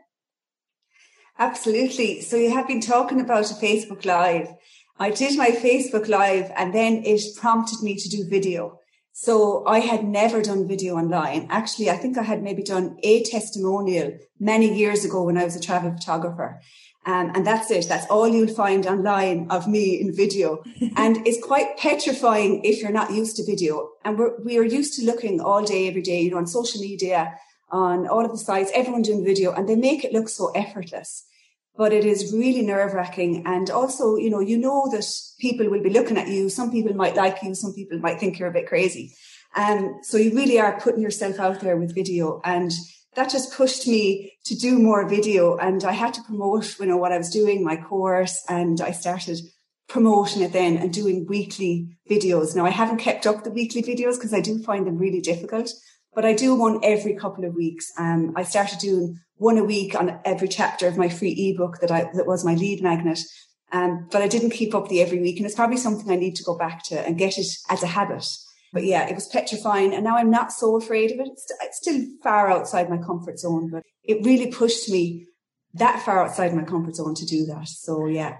Absolutely. 1.39 2.19
So 2.19 2.35
you 2.35 2.51
have 2.51 2.67
been 2.67 2.81
talking 2.81 3.21
about 3.21 3.49
a 3.49 3.53
Facebook 3.53 4.03
Live. 4.03 4.49
I 4.99 5.09
did 5.09 5.37
my 5.37 5.51
Facebook 5.51 6.09
Live 6.09 6.51
and 6.57 6.73
then 6.75 7.01
it 7.05 7.21
prompted 7.37 7.81
me 7.81 7.95
to 7.95 8.09
do 8.09 8.27
video. 8.29 8.77
So 9.13 9.65
I 9.65 9.79
had 9.79 10.03
never 10.03 10.41
done 10.41 10.67
video 10.67 10.95
online. 10.95 11.47
Actually, 11.49 11.89
I 11.89 11.95
think 11.95 12.17
I 12.17 12.23
had 12.23 12.43
maybe 12.43 12.61
done 12.61 12.97
a 13.03 13.23
testimonial 13.23 14.17
many 14.37 14.77
years 14.77 15.05
ago 15.05 15.23
when 15.23 15.37
I 15.37 15.45
was 15.45 15.55
a 15.55 15.61
travel 15.61 15.93
photographer. 15.93 16.59
Um, 17.05 17.31
and 17.33 17.47
that's 17.47 17.71
it. 17.71 17.87
That's 17.87 18.05
all 18.07 18.27
you'll 18.27 18.53
find 18.53 18.85
online 18.85 19.47
of 19.49 19.65
me 19.65 19.99
in 20.01 20.13
video. 20.13 20.61
and 20.97 21.25
it's 21.25 21.41
quite 21.41 21.77
petrifying 21.77 22.65
if 22.65 22.81
you're 22.81 22.91
not 22.91 23.11
used 23.13 23.37
to 23.37 23.45
video. 23.45 23.91
And 24.03 24.19
we're, 24.19 24.37
we 24.43 24.57
are 24.57 24.63
used 24.63 24.99
to 24.99 25.05
looking 25.05 25.39
all 25.39 25.63
day, 25.63 25.87
every 25.87 26.01
day, 26.01 26.21
you 26.21 26.31
know, 26.31 26.37
on 26.37 26.47
social 26.47 26.81
media, 26.81 27.33
on 27.71 28.07
all 28.07 28.25
of 28.25 28.31
the 28.31 28.37
sites, 28.37 28.71
everyone 28.73 29.03
doing 29.03 29.23
video 29.23 29.53
and 29.53 29.69
they 29.69 29.75
make 29.75 30.03
it 30.03 30.11
look 30.11 30.27
so 30.27 30.51
effortless. 30.51 31.25
But 31.79 31.93
it 31.93 32.05
is 32.05 32.33
really 32.33 32.61
nerve 32.61 32.93
wracking. 32.93 33.43
And 33.45 33.69
also, 33.69 34.17
you 34.17 34.29
know, 34.29 34.41
you 34.41 34.57
know 34.57 34.89
that 34.91 35.05
people 35.39 35.69
will 35.69 35.81
be 35.81 35.95
looking 35.97 36.17
at 36.17 36.27
you. 36.27 36.49
Some 36.49 36.71
people 36.71 36.93
might 36.93 37.15
like 37.15 37.41
you. 37.41 37.55
Some 37.55 37.73
people 37.73 37.97
might 37.99 38.19
think 38.19 38.37
you're 38.37 38.49
a 38.49 38.59
bit 38.59 38.67
crazy. 38.67 39.13
And 39.55 39.85
um, 39.85 39.99
so 40.03 40.17
you 40.17 40.35
really 40.35 40.59
are 40.59 40.79
putting 40.79 41.01
yourself 41.01 41.39
out 41.39 41.61
there 41.61 41.77
with 41.77 41.95
video 41.95 42.41
and 42.43 42.71
that 43.15 43.31
just 43.31 43.53
pushed 43.53 43.87
me 43.87 44.33
to 44.45 44.55
do 44.55 44.77
more 44.77 45.07
video 45.07 45.57
and 45.57 45.83
I 45.83 45.93
had 45.93 46.13
to 46.15 46.23
promote, 46.23 46.79
you 46.79 46.85
know, 46.85 46.97
what 46.97 47.11
I 47.11 47.17
was 47.17 47.31
doing, 47.31 47.63
my 47.63 47.75
course, 47.75 48.43
and 48.47 48.79
I 48.79 48.91
started 48.91 49.39
promoting 49.87 50.43
it 50.43 50.53
then 50.53 50.77
and 50.77 50.93
doing 50.93 51.25
weekly 51.27 51.97
videos. 52.09 52.55
Now 52.55 52.65
I 52.65 52.69
haven't 52.69 52.97
kept 52.99 53.25
up 53.25 53.43
the 53.43 53.51
weekly 53.51 53.81
videos 53.81 54.15
because 54.15 54.33
I 54.33 54.41
do 54.41 54.61
find 54.61 54.85
them 54.85 54.97
really 54.97 55.21
difficult, 55.21 55.71
but 56.13 56.25
I 56.25 56.33
do 56.33 56.53
one 56.53 56.79
every 56.83 57.15
couple 57.15 57.45
of 57.45 57.55
weeks. 57.55 57.91
Um, 57.97 58.33
I 58.35 58.43
started 58.43 58.77
doing 58.77 59.19
one 59.39 59.57
a 59.57 59.63
week 59.63 59.95
on 59.95 60.19
every 60.23 60.47
chapter 60.47 60.87
of 60.87 60.97
my 60.97 61.09
free 61.09 61.31
ebook 61.31 61.79
that 61.79 61.91
I, 61.91 62.09
that 62.13 62.27
was 62.27 62.45
my 62.45 62.53
lead 62.53 62.83
magnet. 62.83 63.19
Um, 63.71 64.07
but 64.11 64.21
I 64.21 64.27
didn't 64.27 64.51
keep 64.51 64.75
up 64.75 64.87
the 64.87 65.01
every 65.01 65.19
week 65.19 65.37
and 65.37 65.45
it's 65.45 65.55
probably 65.55 65.77
something 65.77 66.11
I 66.11 66.15
need 66.15 66.35
to 66.35 66.43
go 66.43 66.57
back 66.57 66.83
to 66.85 66.99
and 66.99 67.17
get 67.17 67.37
it 67.37 67.47
as 67.69 67.83
a 67.83 67.87
habit. 67.87 68.25
But 68.73 68.83
yeah, 68.83 69.07
it 69.07 69.15
was 69.15 69.27
petrifying. 69.27 69.93
And 69.93 70.03
now 70.03 70.17
I'm 70.17 70.29
not 70.29 70.51
so 70.51 70.75
afraid 70.75 71.11
of 71.11 71.19
it. 71.19 71.27
It's, 71.31 71.51
it's 71.61 71.77
still 71.77 72.01
far 72.21 72.51
outside 72.51 72.89
my 72.89 72.97
comfort 72.97 73.39
zone, 73.39 73.69
but 73.71 73.83
it 74.03 74.25
really 74.25 74.51
pushed 74.51 74.89
me 74.89 75.25
that 75.73 76.03
far 76.03 76.23
outside 76.23 76.53
my 76.53 76.63
comfort 76.63 76.95
zone 76.95 77.15
to 77.15 77.25
do 77.25 77.45
that. 77.45 77.67
So 77.67 78.07
yeah. 78.07 78.37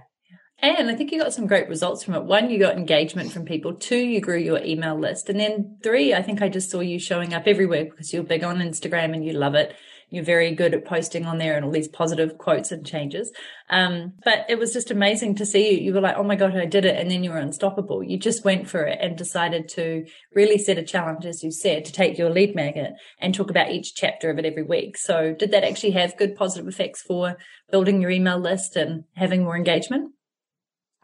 And 0.62 0.90
I 0.90 0.96
think 0.96 1.12
you 1.12 1.20
got 1.22 1.34
some 1.34 1.48
great 1.48 1.70
results 1.70 2.04
from 2.04 2.16
it. 2.16 2.26
One, 2.26 2.50
you 2.50 2.60
got 2.60 2.76
engagement 2.76 3.32
from 3.32 3.46
people. 3.46 3.74
Two, 3.74 3.98
you 3.98 4.20
grew 4.20 4.38
your 4.38 4.62
email 4.62 5.00
list. 5.00 5.30
And 5.30 5.40
then 5.40 5.78
three, 5.82 6.14
I 6.14 6.22
think 6.22 6.42
I 6.42 6.50
just 6.50 6.70
saw 6.70 6.82
you 6.82 7.00
showing 7.00 7.34
up 7.34 7.44
everywhere 7.46 7.86
because 7.86 8.12
you're 8.12 8.24
big 8.24 8.44
on 8.44 8.58
Instagram 8.58 9.14
and 9.14 9.24
you 9.24 9.32
love 9.32 9.56
it. 9.56 9.74
You're 10.10 10.24
very 10.24 10.56
good 10.56 10.74
at 10.74 10.86
posting 10.86 11.26
on 11.26 11.38
there 11.38 11.56
and 11.56 11.64
all 11.64 11.72
these 11.72 11.88
positive 11.88 12.38
quotes 12.38 12.72
and 12.72 12.86
changes. 12.86 13.32
Um, 13.70 14.14
but 14.24 14.46
it 14.50 14.58
was 14.58 14.74
just 14.74 14.90
amazing 14.90 15.36
to 15.36 15.46
see 15.46 15.72
you. 15.72 15.86
You 15.86 15.94
were 15.94 16.02
like, 16.02 16.18
Oh 16.18 16.24
my 16.24 16.36
God, 16.36 16.56
I 16.56 16.66
did 16.66 16.86
it. 16.86 16.98
And 16.98 17.12
then 17.12 17.24
you 17.24 17.30
were 17.32 17.38
unstoppable. 17.38 18.04
You 18.04 18.18
just 18.18 18.44
went 18.44 18.68
for 18.68 18.84
it 18.84 18.98
and 19.02 19.18
decided 19.18 19.70
to 19.70 20.06
really 20.34 20.58
set 20.58 20.78
a 20.78 20.84
challenge, 20.84 21.26
as 21.26 21.44
you 21.44 21.52
said, 21.52 21.86
to 21.86 21.92
take 21.92 22.18
your 22.18 22.30
lead 22.30 22.56
magnet 22.56 22.94
and 23.20 23.34
talk 23.34 23.50
about 23.50 23.72
each 23.72 23.94
chapter 23.96 24.30
of 24.30 24.40
it 24.40 24.46
every 24.46 24.64
week. 24.64 24.98
So 24.98 25.34
did 25.34 25.52
that 25.52 25.64
actually 25.64 25.92
have 25.92 26.18
good 26.18 26.36
positive 26.36 26.68
effects 26.68 27.02
for 27.02 27.38
building 27.72 28.02
your 28.02 28.12
email 28.12 28.40
list 28.40 28.76
and 28.76 29.04
having 29.16 29.44
more 29.44 29.56
engagement? 29.56 30.12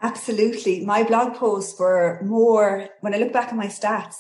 Absolutely. 0.02 0.86
My 0.86 1.04
blog 1.04 1.36
posts 1.36 1.80
were 1.80 2.22
more, 2.24 2.90
when 3.02 3.14
I 3.14 3.18
look 3.18 3.32
back 3.32 3.50
at 3.50 3.56
my 3.56 3.68
stats, 3.68 4.16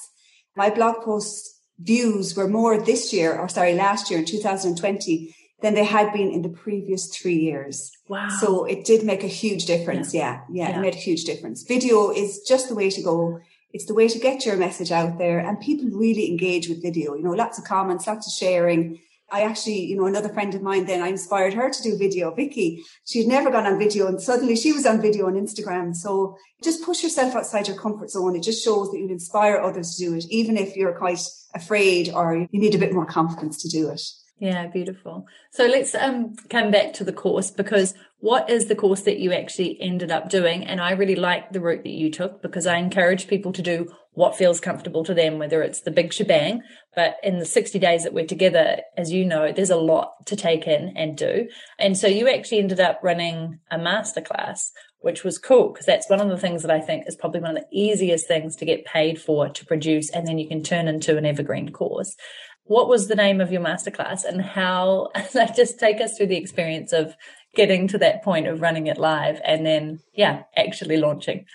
my 0.55 0.69
blog 0.69 1.03
posts 1.03 1.54
views 1.79 2.35
were 2.35 2.47
more 2.47 2.79
this 2.79 3.13
year, 3.13 3.37
or 3.37 3.47
sorry, 3.49 3.73
last 3.73 4.09
year 4.09 4.19
in 4.19 4.25
2020 4.25 5.35
than 5.61 5.73
they 5.73 5.83
had 5.83 6.13
been 6.13 6.29
in 6.31 6.41
the 6.41 6.49
previous 6.49 7.07
three 7.07 7.37
years. 7.37 7.91
Wow. 8.07 8.29
So 8.39 8.65
it 8.65 8.85
did 8.85 9.03
make 9.03 9.23
a 9.23 9.27
huge 9.27 9.65
difference. 9.65 10.13
Yeah. 10.13 10.41
Yeah. 10.49 10.67
yeah. 10.67 10.69
yeah. 10.69 10.77
It 10.77 10.81
made 10.81 10.95
a 10.95 10.97
huge 10.97 11.23
difference. 11.23 11.63
Video 11.63 12.11
is 12.11 12.41
just 12.47 12.69
the 12.69 12.75
way 12.75 12.89
to 12.89 13.01
go. 13.01 13.39
It's 13.73 13.85
the 13.85 13.93
way 13.93 14.07
to 14.07 14.19
get 14.19 14.45
your 14.45 14.57
message 14.57 14.91
out 14.91 15.17
there 15.17 15.39
and 15.39 15.59
people 15.59 15.89
really 15.89 16.29
engage 16.29 16.69
with 16.69 16.81
video, 16.81 17.15
you 17.15 17.23
know, 17.23 17.31
lots 17.31 17.57
of 17.57 17.65
comments, 17.65 18.07
lots 18.07 18.27
of 18.27 18.33
sharing. 18.33 18.99
I 19.31 19.41
actually, 19.41 19.85
you 19.85 19.97
know, 19.97 20.05
another 20.05 20.29
friend 20.29 20.53
of 20.53 20.61
mine 20.61 20.85
then 20.85 21.01
I 21.01 21.07
inspired 21.07 21.53
her 21.55 21.69
to 21.69 21.83
do 21.83 21.97
video, 21.97 22.33
Vicky. 22.33 22.83
She'd 23.05 23.27
never 23.27 23.49
gone 23.49 23.65
on 23.65 23.79
video 23.79 24.07
and 24.07 24.21
suddenly 24.21 24.55
she 24.55 24.71
was 24.71 24.85
on 24.85 25.01
video 25.01 25.27
on 25.27 25.33
Instagram. 25.33 25.95
So 25.95 26.37
just 26.63 26.83
push 26.83 27.03
yourself 27.03 27.35
outside 27.35 27.67
your 27.67 27.77
comfort 27.77 28.11
zone. 28.11 28.35
It 28.35 28.43
just 28.43 28.63
shows 28.63 28.91
that 28.91 28.99
you 28.99 29.09
inspire 29.09 29.57
others 29.57 29.95
to 29.95 30.05
do 30.05 30.15
it, 30.15 30.25
even 30.29 30.57
if 30.57 30.75
you're 30.75 30.93
quite 30.93 31.21
afraid 31.53 32.11
or 32.13 32.35
you 32.35 32.59
need 32.59 32.75
a 32.75 32.79
bit 32.79 32.93
more 32.93 33.05
confidence 33.05 33.61
to 33.63 33.69
do 33.69 33.89
it. 33.89 34.01
Yeah, 34.37 34.67
beautiful. 34.67 35.25
So 35.51 35.65
let's 35.65 35.95
um 35.95 36.35
come 36.49 36.69
back 36.69 36.93
to 36.93 37.05
the 37.05 37.13
course 37.13 37.51
because 37.51 37.93
what 38.19 38.49
is 38.49 38.67
the 38.67 38.75
course 38.75 39.01
that 39.03 39.19
you 39.19 39.31
actually 39.31 39.79
ended 39.81 40.11
up 40.11 40.29
doing? 40.29 40.65
And 40.65 40.81
I 40.81 40.91
really 40.91 41.15
like 41.15 41.51
the 41.51 41.61
route 41.61 41.83
that 41.83 41.89
you 41.89 42.11
took 42.11 42.41
because 42.41 42.67
I 42.67 42.77
encourage 42.77 43.27
people 43.27 43.53
to 43.53 43.61
do 43.61 43.87
what 44.15 44.35
feels 44.35 44.59
comfortable 44.59 45.03
to 45.03 45.13
them, 45.13 45.37
whether 45.37 45.61
it's 45.61 45.81
the 45.81 45.91
big 45.91 46.11
shebang. 46.11 46.63
But 46.95 47.17
in 47.21 47.37
the 47.37 47.45
60 47.45 47.77
days 47.79 48.03
that 48.03 48.13
we're 48.13 48.25
together, 48.25 48.77
as 48.97 49.11
you 49.11 49.25
know, 49.25 49.51
there's 49.51 49.69
a 49.69 49.75
lot 49.75 50.25
to 50.25 50.35
take 50.35 50.67
in 50.67 50.93
and 50.95 51.17
do. 51.17 51.47
And 51.77 51.97
so 51.97 52.07
you 52.07 52.27
actually 52.27 52.59
ended 52.59 52.79
up 52.79 52.99
running 53.03 53.59
a 53.69 53.77
masterclass, 53.77 54.69
which 55.01 55.23
was 55.23 55.37
cool 55.37 55.69
because 55.69 55.85
that's 55.85 56.09
one 56.09 56.21
of 56.21 56.29
the 56.29 56.37
things 56.37 56.61
that 56.61 56.71
I 56.71 56.79
think 56.79 57.03
is 57.07 57.15
probably 57.15 57.41
one 57.41 57.57
of 57.57 57.63
the 57.63 57.77
easiest 57.77 58.27
things 58.27 58.55
to 58.55 58.65
get 58.65 58.85
paid 58.85 59.21
for 59.21 59.49
to 59.49 59.65
produce. 59.65 60.09
And 60.09 60.25
then 60.25 60.39
you 60.39 60.47
can 60.47 60.63
turn 60.63 60.87
into 60.87 61.17
an 61.17 61.25
evergreen 61.25 61.71
course. 61.71 62.15
What 62.63 62.87
was 62.87 63.07
the 63.07 63.15
name 63.15 63.41
of 63.41 63.51
your 63.51 63.61
masterclass 63.61 64.23
and 64.23 64.41
how, 64.41 65.09
just 65.55 65.77
take 65.77 65.99
us 66.01 66.17
through 66.17 66.27
the 66.27 66.37
experience 66.37 66.93
of 66.93 67.13
getting 67.53 67.87
to 67.89 67.97
that 67.97 68.23
point 68.23 68.47
of 68.47 68.61
running 68.61 68.87
it 68.87 68.97
live 68.97 69.41
and 69.45 69.65
then, 69.65 69.99
yeah, 70.13 70.43
actually 70.55 70.97
launching. 70.97 71.45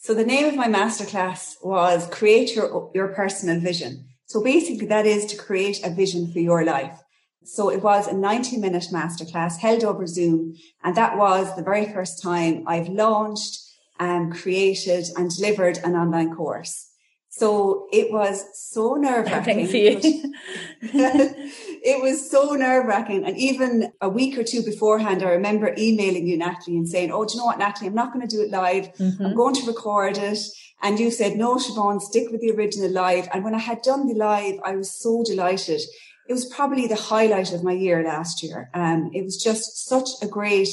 So 0.00 0.14
the 0.14 0.24
name 0.24 0.46
of 0.46 0.54
my 0.54 0.68
masterclass 0.68 1.56
was 1.62 2.06
create 2.06 2.54
your, 2.54 2.90
your 2.94 3.08
personal 3.08 3.60
vision. 3.60 4.06
So 4.26 4.42
basically 4.42 4.86
that 4.86 5.06
is 5.06 5.26
to 5.26 5.36
create 5.36 5.84
a 5.84 5.90
vision 5.90 6.32
for 6.32 6.38
your 6.38 6.64
life. 6.64 7.02
So 7.44 7.68
it 7.68 7.82
was 7.82 8.06
a 8.06 8.14
90 8.14 8.58
minute 8.58 8.86
masterclass 8.92 9.58
held 9.58 9.82
over 9.82 10.06
Zoom. 10.06 10.54
And 10.84 10.94
that 10.94 11.18
was 11.18 11.54
the 11.56 11.62
very 11.62 11.92
first 11.92 12.22
time 12.22 12.62
I've 12.66 12.88
launched 12.88 13.58
and 13.98 14.32
created 14.32 15.06
and 15.16 15.30
delivered 15.30 15.78
an 15.78 15.96
online 15.96 16.34
course. 16.34 16.87
So 17.38 17.86
it 17.92 18.10
was 18.10 18.44
so 18.52 18.94
nerve 18.94 19.26
wracking. 19.26 19.60
it 19.70 20.32
was 22.02 22.28
so 22.28 22.54
nerve 22.54 22.86
wracking. 22.86 23.24
And 23.24 23.38
even 23.38 23.92
a 24.00 24.08
week 24.08 24.36
or 24.36 24.42
two 24.42 24.64
beforehand, 24.64 25.22
I 25.22 25.30
remember 25.30 25.72
emailing 25.78 26.26
you, 26.26 26.36
Natalie, 26.36 26.78
and 26.78 26.88
saying, 26.88 27.12
Oh, 27.12 27.24
do 27.24 27.34
you 27.34 27.38
know 27.38 27.44
what, 27.44 27.60
Natalie? 27.60 27.86
I'm 27.86 27.94
not 27.94 28.12
going 28.12 28.26
to 28.26 28.36
do 28.36 28.42
it 28.42 28.50
live. 28.50 28.92
Mm-hmm. 28.94 29.24
I'm 29.24 29.36
going 29.36 29.54
to 29.54 29.66
record 29.66 30.18
it. 30.18 30.40
And 30.82 30.98
you 30.98 31.12
said, 31.12 31.36
No, 31.36 31.54
Siobhan, 31.56 32.00
stick 32.00 32.32
with 32.32 32.40
the 32.40 32.50
original 32.50 32.90
live. 32.90 33.28
And 33.32 33.44
when 33.44 33.54
I 33.54 33.60
had 33.60 33.82
done 33.82 34.08
the 34.08 34.14
live, 34.14 34.58
I 34.64 34.74
was 34.74 34.90
so 34.90 35.22
delighted. 35.24 35.80
It 36.28 36.32
was 36.32 36.44
probably 36.44 36.88
the 36.88 36.96
highlight 36.96 37.52
of 37.52 37.62
my 37.62 37.72
year 37.72 38.02
last 38.02 38.42
year. 38.42 38.68
Um, 38.74 39.12
it 39.14 39.22
was 39.22 39.40
just 39.40 39.88
such 39.88 40.08
a 40.22 40.26
great 40.26 40.70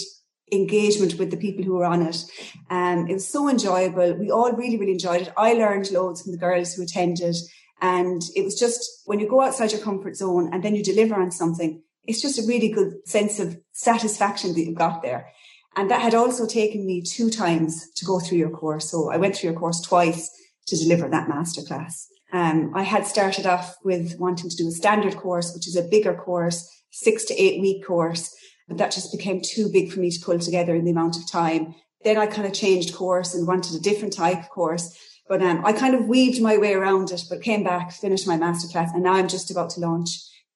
engagement 0.52 1.18
with 1.18 1.32
the 1.32 1.38
people 1.38 1.64
who 1.64 1.74
were 1.74 1.86
on 1.86 2.02
it. 2.02 2.24
Um, 2.70 3.08
it 3.08 3.14
was 3.14 3.28
so 3.28 3.50
enjoyable. 3.50 4.14
We 4.14 4.32
all 4.32 4.52
really, 4.52 4.78
really 4.78 4.94
enjoyed 4.94 5.24
it. 5.24 5.34
I 5.38 5.54
learned 5.54 5.92
loads 5.92 6.22
from 6.22 6.32
the 6.32 6.38
girls 6.38 6.74
who 6.74 6.84
attended. 6.84 7.36
And 7.82 8.22
it 8.36 8.44
was 8.44 8.58
just 8.58 9.02
when 9.06 9.20
you 9.20 9.28
go 9.28 9.42
outside 9.42 9.72
your 9.72 9.82
comfort 9.82 10.16
zone 10.16 10.50
and 10.54 10.64
then 10.64 10.76
you 10.76 10.84
deliver 10.84 11.16
on 11.16 11.32
something, 11.32 11.82
it's 12.06 12.22
just 12.22 12.40
a 12.40 12.48
really 12.48 12.70
good 12.70 12.94
sense 13.06 13.40
of 13.40 13.58
satisfaction 13.74 14.54
that 14.54 14.62
you've 14.62 14.78
got 14.78 15.02
there. 15.02 15.32
And 15.76 15.92
that 15.92 16.02
had 16.02 16.16
also 16.16 16.48
taken 16.48 16.86
me 16.86 17.02
two 17.02 17.30
times 17.30 17.92
to 17.96 18.06
go 18.06 18.20
through 18.20 18.38
your 18.38 18.50
course. 18.50 18.90
So 18.90 19.12
I 19.12 19.18
went 19.18 19.36
through 19.36 19.52
your 19.52 19.60
course 19.60 19.82
twice 19.82 20.30
to 20.68 20.78
deliver 20.78 21.10
that 21.10 21.28
masterclass. 21.28 22.06
Um, 22.32 22.72
I 22.74 22.84
had 22.84 23.06
started 23.06 23.46
off 23.46 23.76
with 23.84 24.18
wanting 24.20 24.50
to 24.50 24.56
do 24.56 24.68
a 24.68 24.72
standard 24.72 25.16
course, 25.18 25.54
which 25.54 25.68
is 25.68 25.76
a 25.76 25.84
bigger 25.84 26.14
course, 26.14 26.68
six 26.92 27.26
to 27.26 27.42
eight 27.42 27.62
week 27.62 27.86
course. 27.86 28.35
But 28.68 28.78
that 28.78 28.92
just 28.92 29.12
became 29.12 29.42
too 29.42 29.70
big 29.72 29.92
for 29.92 30.00
me 30.00 30.10
to 30.10 30.20
pull 30.20 30.40
together 30.40 30.76
in 30.76 30.86
the 30.86 30.92
amount 30.92 31.18
of 31.18 31.30
time. 31.30 31.76
Then 32.04 32.18
I 32.18 32.28
kind 32.28 32.48
of 32.48 32.54
changed 32.54 32.96
course 32.96 33.34
and 33.34 33.48
wanted 33.48 33.76
a 33.76 33.84
different 33.84 34.14
type 34.14 34.40
of 34.40 34.50
course. 34.50 34.98
But 35.28 35.42
um, 35.42 35.66
I 35.66 35.74
kind 35.74 35.96
of 35.96 36.08
weaved 36.08 36.42
my 36.42 36.58
way 36.58 36.74
around 36.74 37.12
it, 37.12 37.24
but 37.30 37.42
came 37.42 37.64
back, 37.64 37.92
finished 37.92 38.28
my 38.28 38.38
masterclass, 38.38 38.94
and 38.94 39.04
now 39.04 39.14
I'm 39.14 39.28
just 39.28 39.50
about 39.50 39.72
to 39.72 39.80
launch 39.80 40.10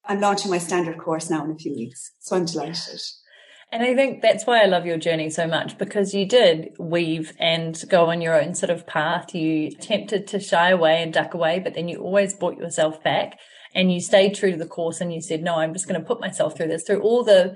I'm 0.09 0.19
launching 0.19 0.49
my 0.49 0.57
standard 0.57 0.97
course 0.97 1.29
now 1.29 1.45
in 1.45 1.51
a 1.51 1.55
few 1.55 1.73
weeks. 1.73 2.11
So 2.19 2.35
I'm 2.35 2.45
delighted. 2.45 2.99
And 3.71 3.83
I 3.83 3.93
think 3.93 4.23
that's 4.23 4.47
why 4.47 4.63
I 4.63 4.65
love 4.65 4.87
your 4.87 4.97
journey 4.97 5.29
so 5.29 5.45
much 5.45 5.77
because 5.77 6.15
you 6.15 6.25
did 6.25 6.69
weave 6.79 7.33
and 7.37 7.79
go 7.87 8.07
on 8.07 8.19
your 8.19 8.41
own 8.41 8.55
sort 8.55 8.71
of 8.71 8.87
path. 8.87 9.35
You 9.35 9.67
attempted 9.67 10.25
to 10.27 10.39
shy 10.39 10.71
away 10.71 11.03
and 11.03 11.13
duck 11.13 11.35
away, 11.35 11.59
but 11.59 11.75
then 11.75 11.87
you 11.87 11.99
always 11.99 12.33
brought 12.33 12.57
yourself 12.57 13.03
back 13.03 13.37
and 13.75 13.93
you 13.93 14.01
stayed 14.01 14.33
true 14.33 14.51
to 14.51 14.57
the 14.57 14.65
course 14.65 14.99
and 14.99 15.13
you 15.13 15.21
said, 15.21 15.43
no, 15.43 15.57
I'm 15.57 15.73
just 15.73 15.87
going 15.87 16.01
to 16.01 16.07
put 16.07 16.19
myself 16.19 16.57
through 16.57 16.69
this, 16.69 16.83
through 16.83 17.01
all 17.01 17.23
the, 17.23 17.55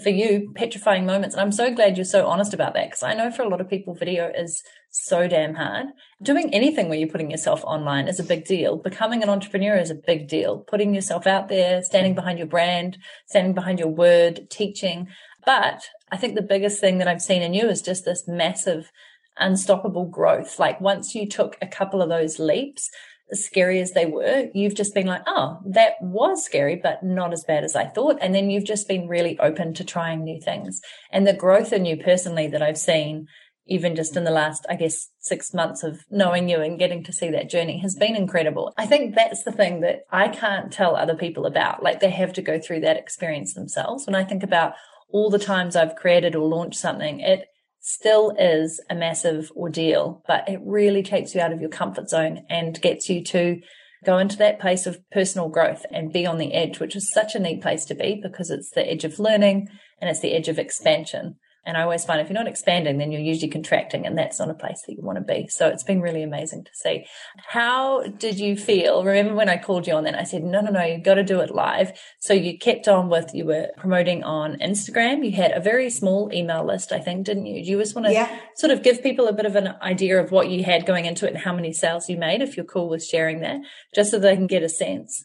for 0.00 0.10
you, 0.10 0.52
petrifying 0.54 1.04
moments. 1.04 1.34
And 1.34 1.42
I'm 1.42 1.52
so 1.52 1.74
glad 1.74 1.96
you're 1.96 2.04
so 2.04 2.26
honest 2.26 2.54
about 2.54 2.74
that 2.74 2.86
because 2.86 3.02
I 3.02 3.14
know 3.14 3.30
for 3.30 3.42
a 3.42 3.48
lot 3.48 3.60
of 3.60 3.68
people, 3.68 3.94
video 3.94 4.30
is 4.34 4.62
so 4.90 5.26
damn 5.26 5.54
hard. 5.54 5.86
Doing 6.22 6.52
anything 6.54 6.88
where 6.88 6.98
you're 6.98 7.08
putting 7.08 7.30
yourself 7.30 7.64
online 7.64 8.08
is 8.08 8.20
a 8.20 8.24
big 8.24 8.44
deal. 8.44 8.76
Becoming 8.76 9.22
an 9.22 9.28
entrepreneur 9.28 9.76
is 9.76 9.90
a 9.90 9.94
big 9.94 10.28
deal. 10.28 10.58
Putting 10.58 10.94
yourself 10.94 11.26
out 11.26 11.48
there, 11.48 11.82
standing 11.82 12.14
behind 12.14 12.38
your 12.38 12.46
brand, 12.46 12.98
standing 13.26 13.54
behind 13.54 13.78
your 13.78 13.88
word, 13.88 14.48
teaching. 14.50 15.08
But 15.44 15.88
I 16.10 16.16
think 16.16 16.34
the 16.34 16.42
biggest 16.42 16.80
thing 16.80 16.98
that 16.98 17.08
I've 17.08 17.22
seen 17.22 17.42
in 17.42 17.54
you 17.54 17.68
is 17.68 17.82
just 17.82 18.04
this 18.04 18.28
massive, 18.28 18.92
unstoppable 19.38 20.06
growth. 20.06 20.58
Like 20.58 20.80
once 20.80 21.14
you 21.14 21.28
took 21.28 21.56
a 21.60 21.66
couple 21.66 22.02
of 22.02 22.08
those 22.08 22.38
leaps, 22.38 22.90
scary 23.32 23.80
as 23.80 23.92
they 23.92 24.06
were, 24.06 24.48
you've 24.54 24.74
just 24.74 24.94
been 24.94 25.06
like, 25.06 25.22
oh, 25.26 25.58
that 25.66 25.94
was 26.00 26.44
scary, 26.44 26.76
but 26.76 27.02
not 27.02 27.32
as 27.32 27.44
bad 27.44 27.64
as 27.64 27.74
I 27.74 27.86
thought. 27.86 28.18
And 28.20 28.34
then 28.34 28.50
you've 28.50 28.64
just 28.64 28.88
been 28.88 29.08
really 29.08 29.38
open 29.38 29.74
to 29.74 29.84
trying 29.84 30.22
new 30.22 30.40
things. 30.40 30.80
And 31.10 31.26
the 31.26 31.32
growth 31.32 31.72
in 31.72 31.84
you 31.84 31.96
personally 31.96 32.48
that 32.48 32.62
I've 32.62 32.78
seen, 32.78 33.26
even 33.66 33.94
just 33.94 34.16
in 34.16 34.24
the 34.24 34.30
last, 34.30 34.66
I 34.68 34.76
guess, 34.76 35.08
six 35.20 35.54
months 35.54 35.82
of 35.82 36.04
knowing 36.10 36.48
you 36.48 36.60
and 36.60 36.78
getting 36.78 37.04
to 37.04 37.12
see 37.12 37.30
that 37.30 37.48
journey 37.48 37.78
has 37.78 37.94
been 37.94 38.16
incredible. 38.16 38.72
I 38.76 38.86
think 38.86 39.14
that's 39.14 39.44
the 39.44 39.52
thing 39.52 39.80
that 39.80 40.00
I 40.10 40.28
can't 40.28 40.72
tell 40.72 40.96
other 40.96 41.14
people 41.14 41.46
about. 41.46 41.82
Like 41.82 42.00
they 42.00 42.10
have 42.10 42.32
to 42.34 42.42
go 42.42 42.58
through 42.58 42.80
that 42.80 42.96
experience 42.96 43.54
themselves. 43.54 44.06
When 44.06 44.16
I 44.16 44.24
think 44.24 44.42
about 44.42 44.74
all 45.08 45.30
the 45.30 45.38
times 45.38 45.76
I've 45.76 45.94
created 45.94 46.34
or 46.34 46.48
launched 46.48 46.80
something, 46.80 47.20
it 47.20 47.46
still 47.82 48.32
is 48.38 48.80
a 48.88 48.94
massive 48.94 49.52
ordeal, 49.54 50.22
but 50.26 50.48
it 50.48 50.60
really 50.64 51.02
takes 51.02 51.34
you 51.34 51.40
out 51.40 51.52
of 51.52 51.60
your 51.60 51.68
comfort 51.68 52.08
zone 52.08 52.46
and 52.48 52.80
gets 52.80 53.10
you 53.10 53.22
to 53.24 53.60
go 54.04 54.18
into 54.18 54.36
that 54.36 54.60
place 54.60 54.86
of 54.86 54.98
personal 55.10 55.48
growth 55.48 55.84
and 55.90 56.12
be 56.12 56.24
on 56.24 56.38
the 56.38 56.54
edge, 56.54 56.80
which 56.80 56.96
is 56.96 57.12
such 57.12 57.34
a 57.34 57.40
neat 57.40 57.60
place 57.60 57.84
to 57.84 57.94
be 57.94 58.20
because 58.22 58.50
it's 58.50 58.70
the 58.70 58.88
edge 58.88 59.04
of 59.04 59.18
learning 59.18 59.68
and 60.00 60.08
it's 60.08 60.20
the 60.20 60.32
edge 60.32 60.48
of 60.48 60.58
expansion. 60.58 61.36
And 61.64 61.76
I 61.76 61.82
always 61.82 62.04
find 62.04 62.20
if 62.20 62.28
you're 62.28 62.34
not 62.34 62.48
expanding, 62.48 62.98
then 62.98 63.12
you're 63.12 63.20
usually 63.20 63.50
contracting, 63.50 64.04
and 64.04 64.18
that's 64.18 64.40
not 64.40 64.50
a 64.50 64.54
place 64.54 64.82
that 64.86 64.94
you 64.94 65.02
want 65.02 65.18
to 65.18 65.34
be. 65.34 65.46
So 65.48 65.68
it's 65.68 65.84
been 65.84 66.00
really 66.00 66.24
amazing 66.24 66.64
to 66.64 66.70
see. 66.74 67.04
How 67.48 68.02
did 68.02 68.40
you 68.40 68.56
feel? 68.56 69.04
Remember 69.04 69.34
when 69.34 69.48
I 69.48 69.58
called 69.58 69.86
you 69.86 69.94
on 69.94 70.02
that? 70.04 70.18
I 70.18 70.24
said, 70.24 70.42
no, 70.42 70.60
no, 70.60 70.72
no, 70.72 70.82
you've 70.82 71.04
got 71.04 71.14
to 71.14 71.22
do 71.22 71.40
it 71.40 71.54
live. 71.54 71.92
So 72.18 72.34
you 72.34 72.58
kept 72.58 72.88
on 72.88 73.08
with, 73.08 73.32
you 73.32 73.44
were 73.44 73.68
promoting 73.76 74.24
on 74.24 74.56
Instagram. 74.58 75.24
You 75.24 75.32
had 75.32 75.52
a 75.52 75.60
very 75.60 75.88
small 75.88 76.30
email 76.32 76.66
list, 76.66 76.90
I 76.90 76.98
think, 76.98 77.26
didn't 77.26 77.46
you? 77.46 77.62
Do 77.62 77.70
you 77.70 77.78
just 77.78 77.94
want 77.94 78.08
to 78.08 78.12
yeah. 78.12 78.40
sort 78.56 78.72
of 78.72 78.82
give 78.82 79.02
people 79.02 79.28
a 79.28 79.32
bit 79.32 79.46
of 79.46 79.54
an 79.54 79.74
idea 79.82 80.20
of 80.20 80.32
what 80.32 80.50
you 80.50 80.64
had 80.64 80.84
going 80.84 81.04
into 81.04 81.26
it 81.26 81.34
and 81.34 81.38
how 81.38 81.54
many 81.54 81.72
sales 81.72 82.08
you 82.08 82.16
made, 82.16 82.42
if 82.42 82.56
you're 82.56 82.66
cool 82.66 82.88
with 82.88 83.04
sharing 83.04 83.40
that, 83.40 83.60
just 83.94 84.10
so 84.10 84.18
they 84.18 84.34
can 84.34 84.48
get 84.48 84.64
a 84.64 84.68
sense? 84.68 85.24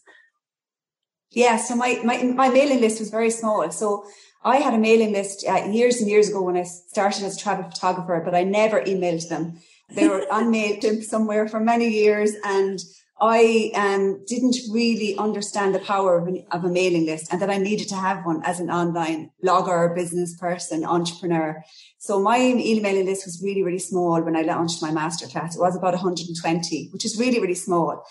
Yeah, 1.32 1.58
so 1.58 1.76
my, 1.76 2.00
my, 2.04 2.24
my 2.24 2.50
mailing 2.50 2.80
list 2.80 3.00
was 3.00 3.10
very 3.10 3.32
small. 3.32 3.70
So 3.72 4.06
I 4.44 4.58
had 4.58 4.74
a 4.74 4.78
mailing 4.78 5.14
list 5.14 5.46
uh, 5.48 5.66
years 5.66 6.00
and 6.00 6.10
years 6.10 6.30
ago 6.30 6.42
when 6.42 6.58
I 6.58 6.64
started 6.64 7.24
as 7.24 7.36
a 7.36 7.40
travel 7.40 7.66
photographer, 7.66 8.22
but 8.24 8.36
I 8.36 8.44
never 8.44 8.82
emailed 8.82 9.28
them. 9.30 9.60
They 9.90 10.08
were 10.08 10.26
unmailed 10.32 10.84
somewhere 11.04 11.48
for 11.48 11.60
many 11.60 11.90
years 11.90 12.34
and 12.44 12.80
I 13.20 13.72
um, 13.74 14.24
didn't 14.28 14.58
really 14.72 15.18
understand 15.18 15.74
the 15.74 15.80
power 15.80 16.20
of, 16.20 16.28
an, 16.28 16.46
of, 16.52 16.64
a 16.64 16.70
mailing 16.70 17.08
list 17.08 17.34
and 17.34 17.42
that 17.42 17.50
I 17.50 17.58
needed 17.58 17.90
to 17.90 17.96
have 17.96 18.24
one 18.26 18.44
as 18.44 18.60
an 18.60 18.70
online 18.70 19.32
blogger, 19.44 19.96
business 19.96 20.38
person, 20.38 20.86
entrepreneur. 20.86 21.64
So 21.98 22.22
my 22.22 22.38
emailing 22.38 23.08
list 23.08 23.26
was 23.26 23.42
really, 23.44 23.64
really 23.64 23.80
small 23.80 24.22
when 24.22 24.36
I 24.36 24.44
launched 24.44 24.84
my 24.84 24.92
masterclass. 24.92 25.56
It 25.56 25.60
was 25.60 25.76
about 25.76 25.94
120, 25.94 26.90
which 26.94 27.06
is 27.06 27.20
really, 27.20 27.40
really 27.40 27.56
small. 27.56 28.04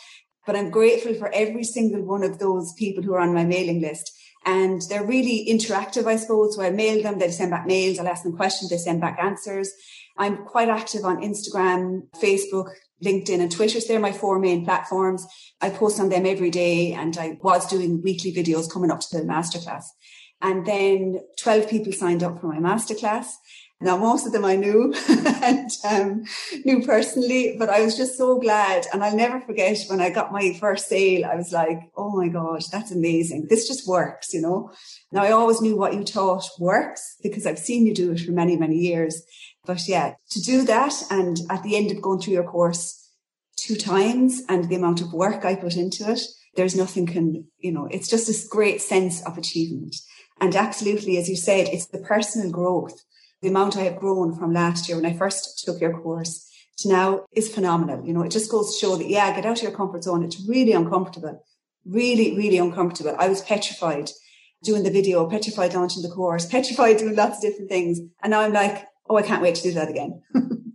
But 0.45 0.57
I'm 0.57 0.71
grateful 0.71 1.15
for 1.15 1.33
every 1.33 1.65
single 1.65 2.03
one 2.03 2.25
of 2.25 2.41
those 2.41 2.73
people 2.73 3.05
who 3.05 3.15
are 3.15 3.21
on 3.21 3.35
my 3.35 3.45
mailing 3.45 3.81
list 3.81 4.13
and 4.47 4.81
they're 4.89 5.05
really 5.05 5.45
interactive, 5.51 6.07
I 6.07 6.17
suppose. 6.17 6.55
So 6.55 6.63
I 6.63 6.71
mail 6.71 7.03
them, 7.03 7.19
they 7.19 7.31
send 7.31 7.51
back 7.51 7.67
mails, 7.67 7.99
I'll 7.99 8.09
ask 8.09 8.23
them 8.23 8.37
questions, 8.37 8.71
they 8.71 8.79
send 8.79 9.01
back 9.01 9.19
answers. 9.21 9.73
I'm 10.17 10.45
quite 10.45 10.69
active 10.69 11.05
on 11.05 11.21
Instagram, 11.21 12.09
Facebook, 12.23 12.71
LinkedIn 13.05 13.41
and 13.41 13.53
Twitter. 13.53 13.81
So 13.81 13.89
they're 13.89 14.01
my 14.01 14.13
four 14.13 14.39
main 14.39 14.65
platforms. 14.65 15.27
I 15.61 15.71
post 15.71 16.01
on 16.01 16.09
them 16.09 16.25
every 16.25 16.51
day 16.51 16.93
and 16.93 17.19
I 17.19 17.37
was 17.43 17.67
doing 17.67 18.01
weekly 18.03 18.33
videos 18.33 18.73
coming 18.73 18.91
up 18.91 19.01
to 19.01 19.19
the 19.19 19.25
masterclass. 19.25 19.85
And 20.41 20.65
then 20.65 21.21
12 21.39 21.69
people 21.69 21.93
signed 21.93 22.23
up 22.23 22.41
for 22.41 22.47
my 22.47 22.59
masterclass. 22.59 23.27
Now, 23.79 23.99
most 23.99 24.27
of 24.27 24.33
them 24.33 24.45
I 24.45 24.57
knew 24.57 24.95
and 25.09 25.71
um, 25.85 26.25
knew 26.65 26.83
personally, 26.87 27.57
but 27.59 27.69
I 27.69 27.83
was 27.83 27.95
just 27.95 28.17
so 28.17 28.39
glad. 28.39 28.87
And 28.91 29.05
I'll 29.05 29.15
never 29.15 29.39
forget 29.41 29.79
when 29.89 30.01
I 30.01 30.09
got 30.09 30.33
my 30.33 30.55
first 30.59 30.89
sale, 30.89 31.27
I 31.27 31.37
was 31.37 31.53
like, 31.53 31.79
oh 31.95 32.17
my 32.17 32.29
gosh, 32.29 32.69
that's 32.69 32.91
amazing. 32.91 33.49
This 33.51 33.69
just 33.69 33.87
works, 33.87 34.33
you 34.33 34.41
know. 34.41 34.71
Now, 35.13 35.25
I 35.25 35.33
always 35.33 35.61
knew 35.61 35.77
what 35.77 35.93
you 35.93 36.05
taught 36.05 36.49
works 36.59 37.17
because 37.23 37.45
I've 37.45 37.59
seen 37.59 37.87
you 37.87 37.95
do 37.95 38.13
it 38.13 38.21
for 38.21 38.33
many, 38.33 38.57
many 38.57 38.77
years. 38.77 39.23
But 39.67 39.87
yeah, 39.87 40.15
to 40.31 40.41
do 40.41 40.65
that 40.65 40.95
and 41.11 41.37
at 41.51 41.63
the 41.63 41.77
end 41.77 41.91
of 41.91 42.01
going 42.01 42.21
through 42.21 42.35
your 42.35 42.45
course 42.45 43.13
two 43.57 43.77
times 43.77 44.43
and 44.49 44.69
the 44.69 44.77
amount 44.77 45.03
of 45.03 45.13
work 45.13 45.45
I 45.45 45.55
put 45.55 45.77
into 45.77 46.11
it, 46.11 46.21
there's 46.55 46.77
nothing 46.77 47.07
can, 47.07 47.47
you 47.59 47.73
know, 47.73 47.89
it's 47.91 48.09
just 48.09 48.27
this 48.27 48.49
great 48.49 48.81
sense 48.81 49.23
of 49.27 49.37
achievement. 49.37 49.97
And 50.41 50.55
absolutely, 50.57 51.19
as 51.19 51.29
you 51.29 51.37
said, 51.37 51.69
it's 51.69 51.87
the 51.87 51.99
personal 51.99 52.51
growth 52.51 53.03
the 53.43 53.49
amount 53.49 53.77
I 53.77 53.83
have 53.83 53.99
grown 53.99 54.35
from 54.37 54.53
last 54.53 54.89
year 54.89 54.97
when 54.97 55.07
I 55.07 55.17
first 55.17 55.65
took 55.65 55.81
your 55.81 55.99
course 56.01 56.49
to 56.79 56.89
now 56.89 57.27
is 57.33 57.53
phenomenal. 57.53 58.05
You 58.05 58.13
know, 58.13 58.23
it 58.23 58.31
just 58.31 58.51
goes 58.51 58.73
to 58.73 58.79
show 58.79 58.97
that, 58.97 59.09
yeah, 59.09 59.35
get 59.35 59.47
out 59.47 59.59
of 59.59 59.63
your 59.63 59.73
comfort 59.73 60.05
zone. 60.05 60.25
It's 60.25 60.47
really 60.49 60.73
uncomfortable, 60.73 61.45
really, 61.85 62.37
really 62.37 62.59
uncomfortable. 62.59 63.15
I 63.19 63.29
was 63.29 63.43
petrified 63.43 64.11
doing 64.63 64.83
the 64.83 64.91
video, 64.91 65.29
petrified 65.29 65.75
launching 65.75 66.03
the 66.03 66.09
course, 66.09 66.47
petrified 66.51 66.99
doing 66.99 67.17
lots 67.17 67.39
of 67.39 67.43
different 67.43 67.71
things. 67.71 68.01
And 68.23 68.31
now 68.31 68.41
I'm 68.41 68.53
like, 68.53 68.85
oh, 69.09 69.17
I 69.17 69.23
can't 69.23 69.43
wait 69.43 69.55
to 69.57 69.63
do 69.63 69.73
that 69.73 69.89
again. 69.89 70.23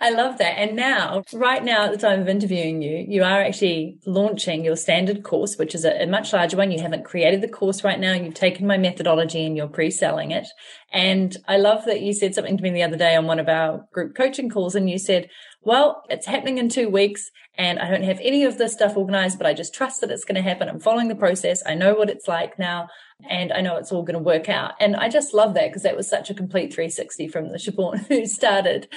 I 0.00 0.10
love 0.10 0.38
that. 0.38 0.58
And 0.58 0.76
now, 0.76 1.24
right 1.32 1.62
now, 1.64 1.86
at 1.86 1.92
the 1.92 1.98
time 1.98 2.20
of 2.20 2.28
interviewing 2.28 2.80
you, 2.80 3.04
you 3.08 3.22
are 3.22 3.42
actually 3.42 3.98
launching 4.06 4.64
your 4.64 4.76
standard 4.76 5.24
course, 5.24 5.56
which 5.56 5.74
is 5.74 5.84
a, 5.84 6.02
a, 6.02 6.06
much 6.06 6.32
larger 6.32 6.56
one. 6.56 6.70
You 6.70 6.80
haven't 6.80 7.04
created 7.04 7.40
the 7.40 7.48
course 7.48 7.82
right 7.82 7.98
now. 7.98 8.12
You've 8.12 8.34
taken 8.34 8.66
my 8.66 8.78
methodology 8.78 9.44
and 9.44 9.56
you're 9.56 9.68
pre-selling 9.68 10.30
it. 10.30 10.46
And 10.92 11.36
I 11.48 11.56
love 11.56 11.84
that 11.86 12.00
you 12.00 12.12
said 12.12 12.34
something 12.34 12.56
to 12.56 12.62
me 12.62 12.70
the 12.70 12.82
other 12.82 12.96
day 12.96 13.16
on 13.16 13.26
one 13.26 13.40
of 13.40 13.48
our 13.48 13.86
group 13.92 14.14
coaching 14.14 14.48
calls 14.48 14.74
and 14.74 14.88
you 14.88 14.98
said, 14.98 15.28
well, 15.62 16.04
it's 16.08 16.26
happening 16.26 16.58
in 16.58 16.68
two 16.68 16.88
weeks 16.88 17.30
and 17.58 17.78
I 17.80 17.90
don't 17.90 18.04
have 18.04 18.20
any 18.22 18.44
of 18.44 18.56
this 18.56 18.74
stuff 18.74 18.96
organized, 18.96 19.36
but 19.36 19.48
I 19.48 19.52
just 19.52 19.74
trust 19.74 20.00
that 20.00 20.10
it's 20.10 20.24
going 20.24 20.36
to 20.36 20.48
happen. 20.48 20.68
I'm 20.68 20.78
following 20.78 21.08
the 21.08 21.16
process. 21.16 21.62
I 21.66 21.74
know 21.74 21.94
what 21.94 22.08
it's 22.08 22.28
like 22.28 22.58
now 22.58 22.88
and 23.28 23.52
I 23.52 23.62
know 23.62 23.76
it's 23.76 23.90
all 23.90 24.04
going 24.04 24.18
to 24.18 24.22
work 24.22 24.48
out. 24.48 24.74
And 24.78 24.94
I 24.94 25.08
just 25.08 25.34
love 25.34 25.54
that 25.54 25.68
because 25.68 25.82
that 25.82 25.96
was 25.96 26.08
such 26.08 26.30
a 26.30 26.34
complete 26.34 26.72
360 26.72 27.28
from 27.28 27.48
the 27.48 27.58
Siobhan 27.58 28.06
who 28.08 28.24
started. 28.26 28.88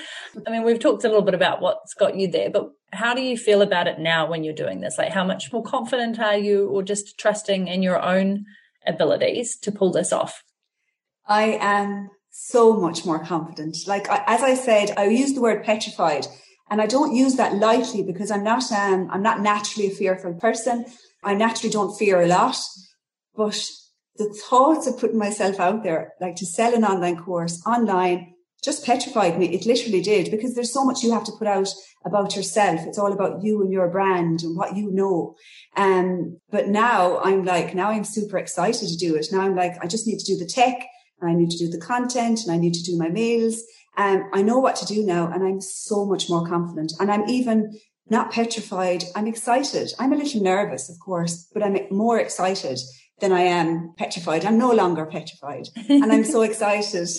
I 0.45 0.51
mean, 0.51 0.63
we've 0.63 0.79
talked 0.79 1.03
a 1.03 1.07
little 1.07 1.23
bit 1.23 1.33
about 1.33 1.61
what's 1.61 1.95
got 1.95 2.15
you 2.15 2.29
there, 2.29 2.51
but 2.51 2.69
how 2.91 3.15
do 3.15 3.21
you 3.21 3.35
feel 3.35 3.63
about 3.63 3.87
it 3.87 3.97
now 3.97 4.29
when 4.29 4.43
you're 4.43 4.53
doing 4.53 4.81
this? 4.81 4.97
Like 4.97 5.11
how 5.11 5.23
much 5.23 5.51
more 5.51 5.63
confident 5.63 6.19
are 6.19 6.37
you 6.37 6.67
or 6.69 6.83
just 6.83 7.17
trusting 7.17 7.67
in 7.67 7.81
your 7.81 7.99
own 7.99 8.45
abilities 8.85 9.57
to 9.57 9.71
pull 9.71 9.91
this 9.91 10.13
off? 10.13 10.43
I 11.29 11.59
am 11.61 12.09
so 12.31 12.73
much 12.75 13.05
more 13.05 13.23
confident. 13.23 13.77
Like, 13.85 14.07
as 14.09 14.41
I 14.41 14.55
said, 14.55 14.95
I 14.97 15.05
use 15.05 15.33
the 15.33 15.41
word 15.41 15.63
petrified 15.63 16.25
and 16.71 16.81
I 16.81 16.87
don't 16.87 17.15
use 17.15 17.35
that 17.35 17.55
lightly 17.55 18.01
because 18.03 18.31
I'm 18.31 18.43
not, 18.43 18.69
um, 18.71 19.07
I'm 19.11 19.21
not 19.21 19.41
naturally 19.41 19.87
a 19.87 19.95
fearful 19.95 20.33
person. 20.33 20.85
I 21.23 21.35
naturally 21.35 21.71
don't 21.71 21.97
fear 21.97 22.19
a 22.19 22.27
lot, 22.27 22.57
but 23.35 23.63
the 24.17 24.33
thoughts 24.49 24.87
of 24.87 24.99
putting 24.99 25.19
myself 25.19 25.59
out 25.59 25.83
there, 25.83 26.13
like 26.19 26.35
to 26.37 26.45
sell 26.45 26.73
an 26.73 26.83
online 26.83 27.17
course 27.17 27.61
online, 27.65 28.33
just 28.63 28.85
petrified 28.85 29.39
me. 29.39 29.53
It 29.53 29.65
literally 29.65 30.01
did 30.01 30.31
because 30.31 30.55
there's 30.55 30.73
so 30.73 30.83
much 30.83 31.03
you 31.03 31.13
have 31.13 31.23
to 31.25 31.31
put 31.37 31.47
out 31.47 31.69
about 32.05 32.35
yourself. 32.35 32.81
It's 32.81 32.97
all 32.97 33.13
about 33.13 33.43
you 33.43 33.61
and 33.61 33.71
your 33.71 33.89
brand 33.89 34.41
and 34.41 34.57
what 34.57 34.75
you 34.75 34.91
know. 34.91 35.35
Um, 35.77 36.39
but 36.49 36.67
now 36.67 37.19
I'm 37.19 37.45
like, 37.45 37.75
now 37.75 37.91
I'm 37.91 38.03
super 38.03 38.37
excited 38.37 38.89
to 38.89 38.97
do 38.97 39.15
it. 39.15 39.27
Now 39.31 39.41
I'm 39.41 39.55
like, 39.55 39.73
I 39.81 39.87
just 39.87 40.07
need 40.07 40.19
to 40.19 40.25
do 40.25 40.37
the 40.37 40.45
tech 40.45 40.85
and 41.21 41.29
I 41.29 41.33
need 41.33 41.51
to 41.51 41.57
do 41.57 41.69
the 41.69 41.79
content 41.79 42.41
and 42.43 42.51
I 42.51 42.57
need 42.57 42.73
to 42.73 42.83
do 42.83 42.97
my 42.97 43.09
mails 43.09 43.63
um, 43.99 44.29
I 44.33 44.41
know 44.41 44.59
what 44.59 44.77
to 44.77 44.85
do 44.85 45.05
now 45.05 45.29
and 45.31 45.43
I'm 45.43 45.59
so 45.59 46.05
much 46.05 46.29
more 46.29 46.47
confident. 46.47 46.93
And 46.99 47.11
I'm 47.11 47.27
even 47.29 47.77
not 48.09 48.31
petrified. 48.31 49.03
I'm 49.13 49.27
excited. 49.27 49.91
I'm 49.99 50.13
a 50.13 50.17
little 50.17 50.41
nervous, 50.41 50.89
of 50.89 50.97
course, 50.99 51.49
but 51.53 51.63
I'm 51.63 51.77
more 51.91 52.17
excited 52.17 52.79
than 53.19 53.33
I 53.33 53.41
am 53.41 53.93
petrified. 53.97 54.45
I'm 54.45 54.57
no 54.57 54.71
longer 54.71 55.05
petrified. 55.05 55.67
and 55.89 56.11
I'm 56.11 56.23
so 56.23 56.41
excited. 56.43 57.09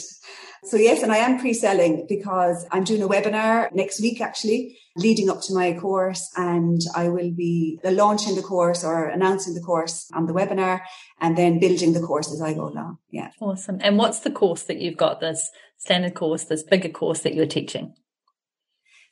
So 0.64 0.76
yes, 0.76 1.02
and 1.02 1.11
I 1.11 1.18
am 1.18 1.38
pre-selling 1.38 2.06
because 2.06 2.66
I'm 2.70 2.84
doing 2.84 3.02
a 3.02 3.08
webinar 3.08 3.72
next 3.72 4.00
week 4.00 4.20
actually 4.20 4.76
leading 4.94 5.30
up 5.30 5.40
to 5.42 5.54
my 5.54 5.72
course 5.72 6.30
and 6.36 6.80
I 6.94 7.08
will 7.08 7.30
be 7.30 7.78
launching 7.82 8.34
the 8.34 8.42
course 8.42 8.84
or 8.84 9.06
announcing 9.06 9.54
the 9.54 9.62
course 9.62 10.11
on 10.12 10.26
the 10.26 10.34
webinar 10.34 10.80
and 11.18 11.36
then 11.38 11.61
building 11.61 11.94
the 11.94 12.00
course 12.00 12.30
as 12.30 12.42
I 12.42 12.52
go 12.52 12.68
along. 12.68 12.98
Yeah. 13.11 13.30
Awesome. 13.40 13.78
And 13.80 13.96
what's 13.96 14.20
the 14.20 14.30
course 14.30 14.64
that 14.64 14.78
you've 14.78 14.98
got 14.98 15.20
this 15.20 15.50
standard 15.78 16.14
course, 16.14 16.44
this 16.44 16.62
bigger 16.62 16.90
course 16.90 17.20
that 17.20 17.34
you're 17.34 17.46
teaching? 17.46 17.94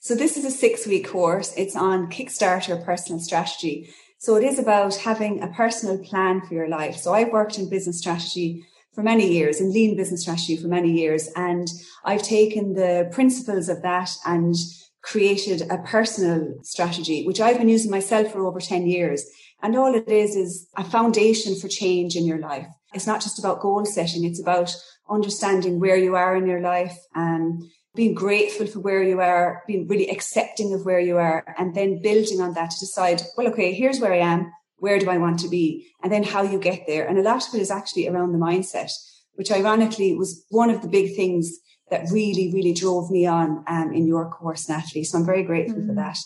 So 0.00 0.14
this 0.14 0.36
is 0.36 0.44
a 0.44 0.50
six 0.50 0.86
week 0.86 1.08
course. 1.08 1.54
It's 1.56 1.74
on 1.74 2.10
Kickstarter 2.10 2.84
personal 2.84 3.20
strategy. 3.20 3.88
So 4.18 4.36
it 4.36 4.44
is 4.44 4.58
about 4.58 4.96
having 4.96 5.42
a 5.42 5.48
personal 5.48 5.98
plan 5.98 6.40
for 6.40 6.54
your 6.54 6.68
life. 6.68 6.96
So 6.96 7.14
I've 7.14 7.32
worked 7.32 7.58
in 7.58 7.70
business 7.70 7.98
strategy 7.98 8.66
for 8.98 9.04
many 9.04 9.32
years, 9.32 9.60
in 9.60 9.72
lean 9.72 9.96
business 9.96 10.22
strategy 10.22 10.56
for 10.56 10.66
many 10.66 10.90
years, 10.90 11.28
and 11.36 11.68
I've 12.04 12.24
taken 12.24 12.72
the 12.72 13.08
principles 13.12 13.68
of 13.68 13.80
that 13.82 14.10
and 14.26 14.56
created 15.02 15.62
a 15.70 15.78
personal 15.78 16.54
strategy, 16.64 17.24
which 17.24 17.40
I've 17.40 17.58
been 17.58 17.68
using 17.68 17.92
myself 17.92 18.32
for 18.32 18.44
over 18.44 18.58
10 18.58 18.88
years. 18.88 19.24
And 19.62 19.76
all 19.76 19.94
it 19.94 20.08
is 20.08 20.34
is 20.34 20.66
a 20.76 20.82
foundation 20.82 21.54
for 21.54 21.68
change 21.68 22.16
in 22.16 22.26
your 22.26 22.40
life. 22.40 22.66
It's 22.92 23.06
not 23.06 23.20
just 23.20 23.38
about 23.38 23.60
goal 23.60 23.84
setting. 23.84 24.24
It's 24.24 24.42
about 24.42 24.74
understanding 25.08 25.78
where 25.78 25.96
you 25.96 26.16
are 26.16 26.34
in 26.34 26.48
your 26.48 26.60
life 26.60 26.98
and 27.14 27.62
being 27.94 28.14
grateful 28.14 28.66
for 28.66 28.80
where 28.80 29.04
you 29.04 29.20
are, 29.20 29.62
being 29.68 29.86
really 29.86 30.10
accepting 30.10 30.74
of 30.74 30.84
where 30.84 30.98
you 30.98 31.18
are, 31.18 31.44
and 31.56 31.72
then 31.72 32.02
building 32.02 32.40
on 32.40 32.54
that 32.54 32.70
to 32.70 32.80
decide, 32.80 33.22
well, 33.36 33.46
okay, 33.46 33.72
here's 33.72 34.00
where 34.00 34.12
I 34.12 34.18
am. 34.34 34.52
Where 34.78 34.98
do 34.98 35.10
I 35.10 35.18
want 35.18 35.40
to 35.40 35.48
be? 35.48 35.88
And 36.02 36.12
then 36.12 36.22
how 36.22 36.42
you 36.42 36.58
get 36.58 36.86
there. 36.86 37.06
And 37.06 37.18
a 37.18 37.22
lot 37.22 37.46
of 37.46 37.54
it 37.54 37.60
is 37.60 37.70
actually 37.70 38.08
around 38.08 38.32
the 38.32 38.38
mindset, 38.38 38.90
which 39.34 39.52
ironically 39.52 40.14
was 40.14 40.44
one 40.50 40.70
of 40.70 40.82
the 40.82 40.88
big 40.88 41.16
things 41.16 41.58
that 41.90 42.10
really, 42.12 42.52
really 42.52 42.72
drove 42.72 43.10
me 43.10 43.26
on 43.26 43.64
um, 43.66 43.92
in 43.92 44.06
your 44.06 44.30
course, 44.30 44.68
Natalie. 44.68 45.04
So 45.04 45.18
I'm 45.18 45.26
very 45.26 45.42
grateful 45.42 45.80
mm. 45.80 45.86
for 45.86 45.94
that. 45.94 46.18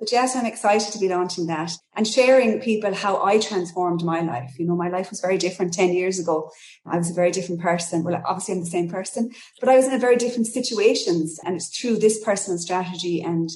But 0.00 0.10
yes, 0.10 0.34
I'm 0.34 0.46
excited 0.46 0.92
to 0.92 0.98
be 0.98 1.10
launching 1.10 1.46
that 1.48 1.72
and 1.94 2.08
sharing 2.08 2.58
people 2.60 2.94
how 2.94 3.22
I 3.22 3.38
transformed 3.38 4.02
my 4.02 4.22
life. 4.22 4.58
You 4.58 4.66
know, 4.66 4.74
my 4.74 4.88
life 4.88 5.10
was 5.10 5.20
very 5.20 5.36
different 5.36 5.74
10 5.74 5.92
years 5.92 6.18
ago. 6.18 6.50
I 6.86 6.96
was 6.96 7.10
a 7.10 7.14
very 7.14 7.30
different 7.30 7.60
person. 7.60 8.02
Well, 8.02 8.20
obviously 8.26 8.54
I'm 8.54 8.60
the 8.60 8.66
same 8.66 8.88
person, 8.88 9.30
but 9.60 9.68
I 9.68 9.76
was 9.76 9.86
in 9.86 9.92
a 9.92 9.98
very 9.98 10.16
different 10.16 10.46
situations. 10.46 11.38
And 11.44 11.54
it's 11.54 11.78
through 11.78 11.98
this 11.98 12.24
personal 12.24 12.58
strategy 12.58 13.20
and 13.20 13.50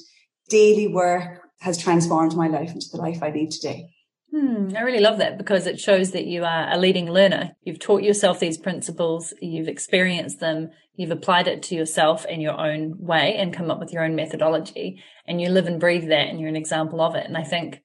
daily 0.50 0.86
work 0.86 1.40
has 1.60 1.78
transformed 1.78 2.36
my 2.36 2.48
life 2.48 2.72
into 2.72 2.88
the 2.92 2.98
life 2.98 3.22
I 3.22 3.30
lead 3.30 3.50
today. 3.50 3.93
Hmm, 4.34 4.70
I 4.76 4.80
really 4.80 4.98
love 4.98 5.18
that 5.18 5.38
because 5.38 5.68
it 5.68 5.78
shows 5.78 6.10
that 6.10 6.26
you 6.26 6.44
are 6.44 6.68
a 6.68 6.76
leading 6.76 7.08
learner. 7.08 7.54
You've 7.62 7.78
taught 7.78 8.02
yourself 8.02 8.40
these 8.40 8.58
principles, 8.58 9.32
you've 9.40 9.68
experienced 9.68 10.40
them, 10.40 10.70
you've 10.96 11.12
applied 11.12 11.46
it 11.46 11.62
to 11.64 11.76
yourself 11.76 12.26
in 12.26 12.40
your 12.40 12.58
own 12.58 12.96
way 12.98 13.36
and 13.36 13.54
come 13.54 13.70
up 13.70 13.78
with 13.78 13.92
your 13.92 14.02
own 14.02 14.16
methodology, 14.16 15.00
and 15.24 15.40
you 15.40 15.50
live 15.50 15.68
and 15.68 15.78
breathe 15.78 16.08
that, 16.08 16.26
and 16.26 16.40
you're 16.40 16.48
an 16.48 16.56
example 16.56 17.00
of 17.00 17.14
it. 17.14 17.26
And 17.26 17.36
I 17.36 17.44
think 17.44 17.80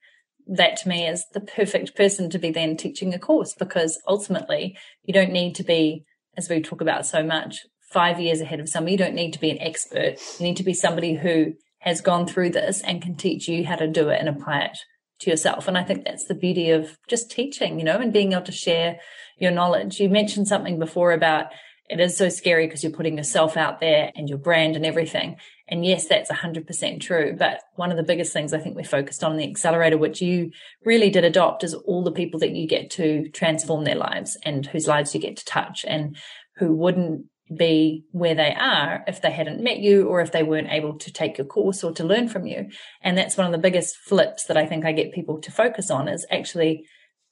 that 0.48 0.78
to 0.78 0.90
me 0.90 1.06
is 1.06 1.24
the 1.34 1.40
perfect 1.40 1.96
person 1.96 2.32
to 2.32 2.40
be 2.40 2.50
then 2.50 2.76
teaching 2.76 3.14
a 3.14 3.20
course 3.20 3.54
because 3.54 4.02
ultimately 4.08 4.76
you 5.04 5.14
don't 5.14 5.32
need 5.32 5.54
to 5.54 5.64
be, 5.64 6.04
as 6.36 6.50
we 6.50 6.62
talk 6.62 6.82
about 6.82 7.06
so 7.06 7.22
much, 7.22 7.58
five 7.92 8.20
years 8.20 8.42
ahead 8.42 8.60
of 8.60 8.70
somebody. 8.70 8.94
You 8.94 8.98
don't 8.98 9.14
need 9.14 9.34
to 9.34 9.40
be 9.40 9.52
an 9.52 9.62
expert. 9.62 10.16
You 10.40 10.48
need 10.48 10.58
to 10.58 10.64
be 10.64 10.74
somebody 10.74 11.14
who 11.14 11.54
has 11.82 12.02
gone 12.02 12.26
through 12.26 12.50
this 12.50 12.82
and 12.82 13.04
can 13.04 13.16
teach 13.16 13.48
you 13.48 13.68
how 13.68 13.76
to 13.76 13.88
do 13.88 14.10
it 14.10 14.20
and 14.20 14.28
apply 14.28 14.62
it 14.62 14.80
to 15.20 15.30
yourself. 15.30 15.68
And 15.68 15.78
I 15.78 15.84
think 15.84 16.06
that's 16.06 16.26
the 16.26 16.36
beauty 16.36 16.72
of 16.72 16.98
just 17.08 17.32
teaching, 17.32 17.80
you 17.80 17.86
know, 17.86 17.98
and 17.98 18.14
being 18.14 18.34
able 18.34 18.44
to 18.44 18.52
share 18.52 19.00
your 19.38 19.52
knowledge. 19.52 20.00
You 20.00 20.10
mentioned 20.10 20.48
something 20.48 20.80
before 20.80 21.12
about 21.12 21.48
it 21.90 22.00
is 22.00 22.16
so 22.16 22.30
scary 22.30 22.68
because 22.68 22.84
you're 22.84 22.92
putting 22.92 23.18
yourself 23.18 23.58
out 23.58 23.80
there 23.80 24.12
and 24.16 24.30
your 24.30 24.38
brand 24.38 24.76
and 24.76 24.86
everything. 24.86 25.38
And 25.68 25.84
yes, 25.84 26.08
that's 26.08 26.32
100% 26.32 27.02
true. 27.02 27.36
But 27.38 27.62
one 27.76 27.90
of 27.90 27.98
the 27.98 28.04
biggest 28.04 28.32
things 28.32 28.54
I 28.54 28.60
think 28.60 28.76
we 28.76 28.84
focused 28.84 29.24
on 29.24 29.32
in 29.32 29.38
the 29.40 29.50
accelerator, 29.50 29.98
which 29.98 30.22
you 30.22 30.52
really 30.86 31.10
did 31.10 31.24
adopt, 31.24 31.64
is 31.64 31.74
all 31.74 32.04
the 32.04 32.12
people 32.12 32.40
that 32.42 32.52
you 32.52 32.68
get 32.68 32.92
to 32.92 33.30
transform 33.30 33.86
their 33.86 33.96
lives 33.96 34.38
and 34.44 34.68
whose 34.68 34.88
lives 34.88 35.16
you 35.16 35.22
get 35.22 35.38
to 35.38 35.46
touch 35.46 35.84
and 35.88 36.16
who 36.58 36.76
wouldn't 36.76 37.26
be 37.56 38.06
where 38.12 38.36
they 38.36 38.54
are 38.54 39.04
if 39.08 39.22
they 39.22 39.32
hadn't 39.32 39.64
met 39.64 39.80
you 39.80 40.08
or 40.08 40.22
if 40.22 40.32
they 40.32 40.44
weren't 40.44 40.72
able 40.72 40.98
to 41.00 41.12
take 41.12 41.38
your 41.38 41.48
course 41.48 41.84
or 41.84 41.92
to 41.94 42.04
learn 42.04 42.30
from 42.30 42.46
you. 42.46 42.70
And 43.02 43.18
that's 43.18 43.38
one 43.38 43.48
of 43.48 43.52
the 43.52 43.58
biggest 43.58 43.98
flips 43.98 44.46
that 44.46 44.58
I 44.58 44.66
think 44.66 44.86
I 44.86 44.92
get 44.92 45.14
people 45.14 45.40
to 45.42 45.52
focus 45.52 45.90
on 45.90 46.08
is 46.08 46.26
actually 46.32 46.86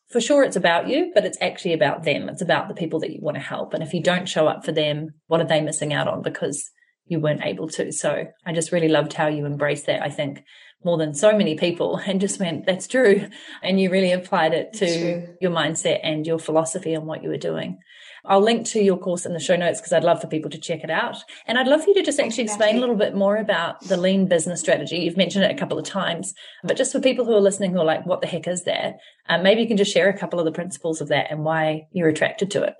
for 0.09 0.21
sure 0.21 0.43
it's 0.43 0.55
about 0.55 0.87
you, 0.87 1.11
but 1.13 1.25
it's 1.25 1.37
actually 1.41 1.73
about 1.73 2.03
them. 2.03 2.29
It's 2.29 2.41
about 2.41 2.69
the 2.69 2.73
people 2.73 2.99
that 3.01 3.11
you 3.11 3.19
want 3.21 3.35
to 3.35 3.41
help. 3.41 3.73
And 3.73 3.83
if 3.83 3.93
you 3.93 4.01
don't 4.01 4.29
show 4.29 4.47
up 4.47 4.63
for 4.63 4.71
them, 4.71 5.09
what 5.27 5.41
are 5.41 5.47
they 5.47 5.61
missing 5.61 5.93
out 5.93 6.07
on 6.07 6.21
because 6.21 6.71
you 7.07 7.19
weren't 7.19 7.43
able 7.43 7.67
to? 7.69 7.91
So 7.91 8.25
I 8.45 8.53
just 8.53 8.71
really 8.71 8.87
loved 8.87 9.13
how 9.13 9.27
you 9.27 9.45
embraced 9.45 9.85
that. 9.87 10.01
I 10.01 10.09
think 10.09 10.43
more 10.83 10.97
than 10.97 11.13
so 11.13 11.35
many 11.35 11.55
people 11.55 11.97
and 12.05 12.21
just 12.21 12.39
went, 12.39 12.65
that's 12.65 12.87
true. 12.87 13.27
And 13.61 13.79
you 13.79 13.89
really 13.89 14.13
applied 14.13 14.53
it 14.53 14.73
to 14.73 15.27
your 15.41 15.51
mindset 15.51 15.99
and 16.03 16.25
your 16.25 16.39
philosophy 16.39 16.95
on 16.95 17.05
what 17.05 17.21
you 17.21 17.29
were 17.29 17.37
doing. 17.37 17.79
I'll 18.27 18.41
link 18.41 18.65
to 18.67 18.81
your 18.81 18.97
course 18.97 19.25
in 19.25 19.33
the 19.33 19.39
show 19.39 19.55
notes 19.55 19.79
because 19.79 19.93
I'd 19.93 20.03
love 20.03 20.21
for 20.21 20.27
people 20.27 20.51
to 20.51 20.57
check 20.57 20.83
it 20.83 20.89
out. 20.89 21.17
And 21.45 21.57
I'd 21.57 21.67
love 21.67 21.83
for 21.83 21.89
you 21.89 21.95
to 21.95 22.03
just 22.03 22.19
actually 22.19 22.43
explain 22.43 22.77
a 22.77 22.79
little 22.79 22.95
bit 22.95 23.15
more 23.15 23.37
about 23.37 23.81
the 23.81 23.97
lean 23.97 24.27
business 24.27 24.59
strategy. 24.59 24.97
You've 24.97 25.17
mentioned 25.17 25.45
it 25.45 25.51
a 25.51 25.57
couple 25.57 25.79
of 25.79 25.85
times, 25.85 26.33
but 26.63 26.77
just 26.77 26.91
for 26.91 26.99
people 26.99 27.25
who 27.25 27.33
are 27.33 27.41
listening 27.41 27.71
who 27.71 27.79
are 27.79 27.85
like, 27.85 28.05
what 28.05 28.21
the 28.21 28.27
heck 28.27 28.47
is 28.47 28.63
that? 28.65 28.97
Um, 29.29 29.43
maybe 29.43 29.61
you 29.61 29.67
can 29.67 29.77
just 29.77 29.93
share 29.93 30.09
a 30.09 30.17
couple 30.17 30.39
of 30.39 30.45
the 30.45 30.51
principles 30.51 31.01
of 31.01 31.07
that 31.07 31.31
and 31.31 31.43
why 31.43 31.87
you're 31.91 32.09
attracted 32.09 32.51
to 32.51 32.63
it. 32.63 32.75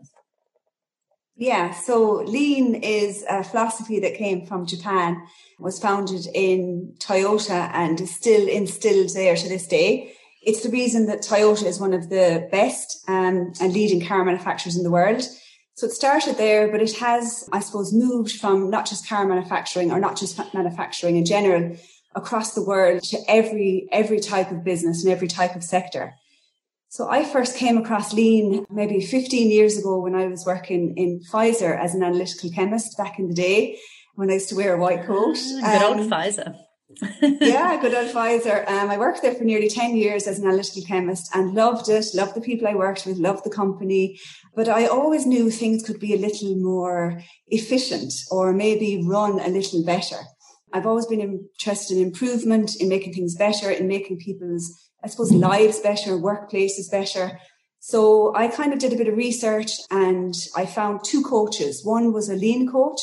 Yeah, 1.40 1.72
so 1.72 2.24
lean 2.26 2.76
is 2.76 3.24
a 3.30 3.44
philosophy 3.44 4.00
that 4.00 4.16
came 4.16 4.48
from 4.48 4.66
Japan, 4.66 5.22
was 5.60 5.78
founded 5.78 6.28
in 6.34 6.96
Toyota 7.00 7.70
and 7.74 8.02
is 8.02 8.14
still 8.14 8.48
instilled 8.48 9.14
there 9.14 9.36
to 9.36 9.48
this 9.48 9.68
day. 9.68 10.14
It's 10.48 10.64
the 10.64 10.70
reason 10.70 11.08
that 11.08 11.24
Toyota 11.24 11.66
is 11.66 11.78
one 11.78 11.94
of 11.94 12.08
the 12.08 12.48
best 12.50 13.04
um, 13.10 13.52
and 13.60 13.74
leading 13.74 14.08
car 14.08 14.24
manufacturers 14.24 14.78
in 14.78 14.84
the 14.84 14.90
world. 14.90 15.22
So 15.74 15.88
it 15.88 15.92
started 15.92 16.38
there, 16.38 16.72
but 16.72 16.82
it 16.82 16.98
has, 17.00 17.50
I 17.52 17.60
suppose, 17.60 17.92
moved 17.92 18.32
from 18.32 18.70
not 18.70 18.86
just 18.86 19.10
car 19.10 19.28
manufacturing 19.28 19.92
or 19.92 20.00
not 20.00 20.16
just 20.16 20.40
manufacturing 20.54 21.18
in 21.18 21.26
general 21.26 21.76
across 22.16 22.56
the 22.56 22.64
world 22.64 23.04
to 23.04 23.18
every, 23.28 23.90
every 23.92 24.22
type 24.22 24.50
of 24.50 24.64
business 24.64 25.04
and 25.04 25.12
every 25.12 25.28
type 25.28 25.54
of 25.54 25.66
sector. 25.66 26.16
So 26.88 27.10
I 27.10 27.26
first 27.26 27.58
came 27.58 27.78
across 27.78 28.14
lean 28.14 28.66
maybe 28.70 29.02
15 29.02 29.52
years 29.52 29.78
ago 29.78 30.00
when 30.00 30.16
I 30.16 30.28
was 30.28 30.46
working 30.46 30.96
in 30.96 31.20
Pfizer 31.30 31.78
as 31.78 31.94
an 31.94 32.04
analytical 32.04 32.50
chemist 32.52 32.98
back 32.98 33.20
in 33.20 33.28
the 33.28 33.36
day 33.36 33.78
when 34.16 34.30
I 34.30 34.36
used 34.36 34.48
to 34.50 34.56
wear 34.56 34.76
a 34.76 34.80
white 34.80 35.06
coat. 35.06 35.38
Ah, 35.62 35.78
good 35.78 35.92
um, 35.92 36.00
old 36.00 36.10
Pfizer 36.10 36.56
yeah, 37.22 37.80
good 37.80 37.94
Pfizer. 38.12 38.68
Um, 38.68 38.90
I 38.90 38.98
worked 38.98 39.22
there 39.22 39.34
for 39.34 39.44
nearly 39.44 39.70
10 39.70 39.96
years 39.96 40.28
as 40.28 40.40
an 40.40 40.48
analytical 40.48 40.84
chemist 40.84 41.30
and 41.34 41.54
loved 41.54 41.90
it, 41.90 42.06
loved 42.14 42.36
the 42.36 42.42
people 42.42 42.68
I 42.68 42.76
worked 42.76 43.06
with, 43.06 43.18
loved 43.18 43.44
the 43.44 43.50
company. 43.50 44.20
But 44.56 44.68
I 44.68 44.88
always 44.88 45.26
knew 45.26 45.50
things 45.50 45.84
could 45.84 46.00
be 46.00 46.14
a 46.14 46.18
little 46.18 46.56
more 46.56 47.22
efficient 47.48 48.14
or 48.32 48.54
maybe 48.54 49.04
run 49.06 49.40
a 49.40 49.50
little 49.50 49.84
better. 49.84 50.18
I've 50.74 50.88
always 50.88 51.06
been 51.06 51.22
interested 51.22 51.98
in 51.98 52.04
improvement, 52.04 52.76
in 52.80 52.90
making 52.90 53.14
things 53.14 53.36
better, 53.36 53.70
in 53.70 53.88
making 53.88 54.18
people's, 54.18 54.72
I 55.04 55.08
suppose, 55.08 55.32
lives 55.32 55.80
better, 55.80 56.12
workplaces 56.12 56.90
better. 56.92 57.40
So 57.80 58.36
I 58.36 58.48
kind 58.48 58.74
of 58.74 58.80
did 58.80 58.92
a 58.92 58.98
bit 58.98 59.08
of 59.08 59.16
research 59.16 59.72
and 59.92 60.34
I 60.56 60.66
found 60.66 61.02
two 61.06 61.24
coaches. 61.24 61.86
One 61.86 62.12
was 62.12 62.28
a 62.30 62.36
lean 62.36 62.70
coach 62.70 63.00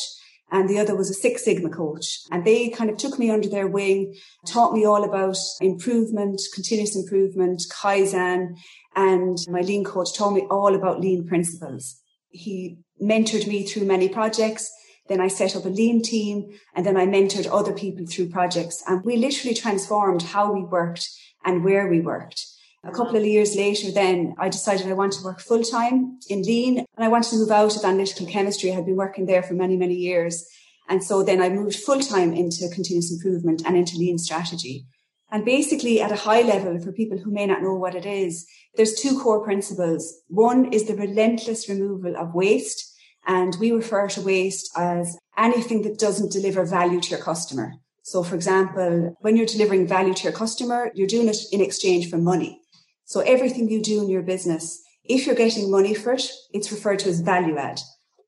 and 0.55 0.69
the 0.69 0.79
other 0.79 0.95
was 0.95 1.11
a 1.11 1.15
Six 1.15 1.45
Sigma 1.45 1.69
coach. 1.69 2.21
And 2.31 2.45
they 2.45 2.69
kind 2.69 2.89
of 2.89 2.97
took 2.97 3.19
me 3.19 3.29
under 3.29 3.49
their 3.49 3.67
wing, 3.67 4.15
taught 4.47 4.73
me 4.73 4.87
all 4.87 5.03
about 5.03 5.37
improvement, 5.61 6.41
continuous 6.55 6.95
improvement, 6.95 7.61
Kaizen. 7.73 8.55
And 8.95 9.37
my 9.49 9.63
lean 9.63 9.83
coach 9.83 10.17
told 10.17 10.33
me 10.33 10.47
all 10.49 10.77
about 10.77 11.01
lean 11.01 11.27
principles. 11.27 12.01
He 12.31 12.79
mentored 13.03 13.49
me 13.49 13.67
through 13.67 13.87
many 13.87 14.09
projects. 14.09 14.71
Then 15.09 15.21
I 15.21 15.27
set 15.27 15.57
up 15.57 15.65
a 15.65 15.69
lean 15.69 16.03
team 16.03 16.57
and 16.77 16.87
then 16.87 16.97
I 16.97 17.07
mentored 17.07 17.49
other 17.51 17.73
people 17.73 18.07
through 18.07 18.29
projects. 18.29 18.81
And 18.87 19.05
we 19.05 19.17
literally 19.17 19.57
transformed 19.57 20.23
how 20.23 20.53
we 20.53 20.63
worked 20.63 21.11
and 21.45 21.65
where 21.65 21.89
we 21.89 22.01
worked. 22.01 22.47
A 22.87 22.93
couple 22.93 23.17
of 23.17 23.25
years 23.25 23.57
later, 23.57 23.91
then 23.91 24.35
I 24.39 24.51
decided 24.51 24.87
I 24.87 24.93
wanted 24.93 25.19
to 25.19 25.25
work 25.25 25.41
full 25.41 25.63
time 25.63 26.19
in 26.29 26.43
lean 26.43 26.79
and 26.79 27.05
I 27.05 27.09
wanted 27.09 27.31
to 27.31 27.37
move 27.37 27.51
out 27.51 27.77
of 27.77 27.85
analytical 27.85 28.27
chemistry. 28.27 28.71
I 28.71 28.75
had 28.75 28.85
been 28.85 28.97
working 28.97 29.25
there 29.25 29.43
for 29.43 29.55
many, 29.55 29.77
many 29.77 29.95
years. 29.95 30.47
And 30.89 31.03
so 31.03 31.23
then 31.23 31.41
I 31.41 31.49
moved 31.49 31.77
full 31.77 32.01
time 32.01 32.35
into 32.35 32.69
continuous 32.69 33.11
improvement 33.11 33.63
and 33.65 33.77
into 33.77 33.97
lean 33.97 34.19
strategy. 34.19 34.87
And 35.31 35.45
basically 35.45 36.03
at 36.03 36.13
a 36.13 36.17
high 36.17 36.43
level 36.43 36.79
for 36.79 36.93
people 36.93 37.19
who 37.19 37.33
may 37.33 37.47
not 37.47 37.63
know 37.63 37.75
what 37.75 37.95
it 37.95 38.05
is, 38.05 38.47
there's 38.77 38.95
two 38.95 39.19
core 39.19 39.43
principles. 39.43 40.21
One 40.29 40.71
is 40.73 40.85
the 40.85 40.95
relentless 40.95 41.69
removal 41.69 42.15
of 42.17 42.35
waste. 42.35 42.93
And 43.27 43.57
we 43.59 43.73
refer 43.73 44.09
to 44.09 44.21
waste 44.21 44.71
as 44.77 45.17
anything 45.39 45.83
that 45.83 45.99
doesn't 45.99 46.33
deliver 46.33 46.67
value 46.67 47.01
to 47.01 47.11
your 47.11 47.21
customer. 47.21 47.73
So 48.03 48.23
for 48.23 48.35
example, 48.35 49.17
when 49.21 49.39
you're 49.39 49.47
delivering 49.47 49.87
value 49.89 50.13
to 50.13 50.25
your 50.25 50.33
customer, 50.33 50.91
you're 50.95 51.07
doing 51.07 51.29
it 51.29 51.39
in 51.51 51.63
exchange 51.63 52.11
for 52.11 52.19
money. 52.19 52.61
So 53.05 53.21
everything 53.21 53.69
you 53.69 53.83
do 53.83 54.03
in 54.03 54.09
your 54.09 54.23
business, 54.23 54.83
if 55.05 55.27
you're 55.27 55.35
getting 55.35 55.71
money 55.71 55.95
for 55.95 56.13
it, 56.15 56.27
it's 56.53 56.73
referred 56.73 57.01
to 57.01 57.11
as 57.11 57.21
value 57.21 57.57
add. 57.57 57.81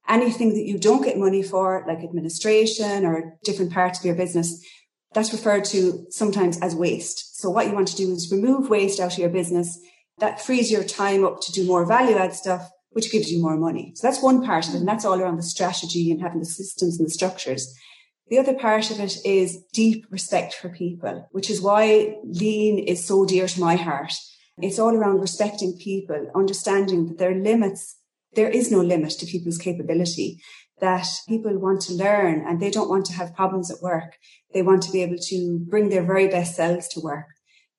Anything 0.08 0.50
that 0.50 0.66
you 0.66 0.78
don't 0.78 1.04
get 1.04 1.18
money 1.18 1.42
for, 1.42 1.84
like 1.88 2.04
administration 2.04 3.04
or 3.04 3.38
different 3.42 3.72
parts 3.72 3.98
of 3.98 4.04
your 4.04 4.14
business, 4.14 4.62
that's 5.12 5.32
referred 5.32 5.64
to 5.64 6.06
sometimes 6.10 6.60
as 6.60 6.74
waste. 6.74 7.40
So 7.40 7.50
what 7.50 7.66
you 7.66 7.72
want 7.72 7.88
to 7.88 7.96
do 7.96 8.12
is 8.12 8.30
remove 8.30 8.68
waste 8.68 9.00
out 9.00 9.14
of 9.14 9.18
your 9.18 9.30
business. 9.30 9.78
That 10.18 10.40
frees 10.40 10.70
your 10.70 10.84
time 10.84 11.24
up 11.24 11.40
to 11.42 11.52
do 11.52 11.66
more 11.66 11.86
value 11.86 12.16
add 12.16 12.34
stuff, 12.34 12.70
which 12.90 13.10
gives 13.10 13.30
you 13.30 13.40
more 13.40 13.56
money. 13.56 13.92
So 13.96 14.06
that's 14.06 14.22
one 14.22 14.44
part 14.44 14.68
of 14.68 14.74
it. 14.74 14.78
And 14.78 14.88
that's 14.88 15.04
all 15.04 15.20
around 15.20 15.36
the 15.36 15.42
strategy 15.42 16.10
and 16.10 16.20
having 16.20 16.40
the 16.40 16.46
systems 16.46 16.98
and 16.98 17.06
the 17.06 17.12
structures. 17.12 17.74
The 18.28 18.38
other 18.38 18.54
part 18.54 18.90
of 18.90 19.00
it 19.00 19.24
is 19.24 19.62
deep 19.72 20.06
respect 20.10 20.54
for 20.54 20.68
people, 20.68 21.28
which 21.32 21.48
is 21.48 21.60
why 21.60 22.16
lean 22.24 22.78
is 22.78 23.04
so 23.04 23.24
dear 23.24 23.46
to 23.46 23.60
my 23.60 23.76
heart. 23.76 24.12
It's 24.58 24.78
all 24.78 24.94
around 24.94 25.20
respecting 25.20 25.76
people, 25.78 26.30
understanding 26.34 27.08
that 27.08 27.18
there 27.18 27.30
are 27.30 27.34
limits. 27.34 27.96
There 28.34 28.48
is 28.48 28.70
no 28.70 28.80
limit 28.80 29.10
to 29.18 29.26
people's 29.26 29.58
capability, 29.58 30.40
that 30.80 31.06
people 31.28 31.58
want 31.58 31.82
to 31.82 31.94
learn 31.94 32.44
and 32.46 32.60
they 32.60 32.70
don't 32.70 32.88
want 32.88 33.06
to 33.06 33.12
have 33.14 33.34
problems 33.34 33.70
at 33.70 33.82
work. 33.82 34.16
They 34.52 34.62
want 34.62 34.82
to 34.84 34.92
be 34.92 35.02
able 35.02 35.18
to 35.18 35.58
bring 35.68 35.88
their 35.88 36.02
very 36.02 36.28
best 36.28 36.54
selves 36.54 36.88
to 36.88 37.00
work. 37.00 37.26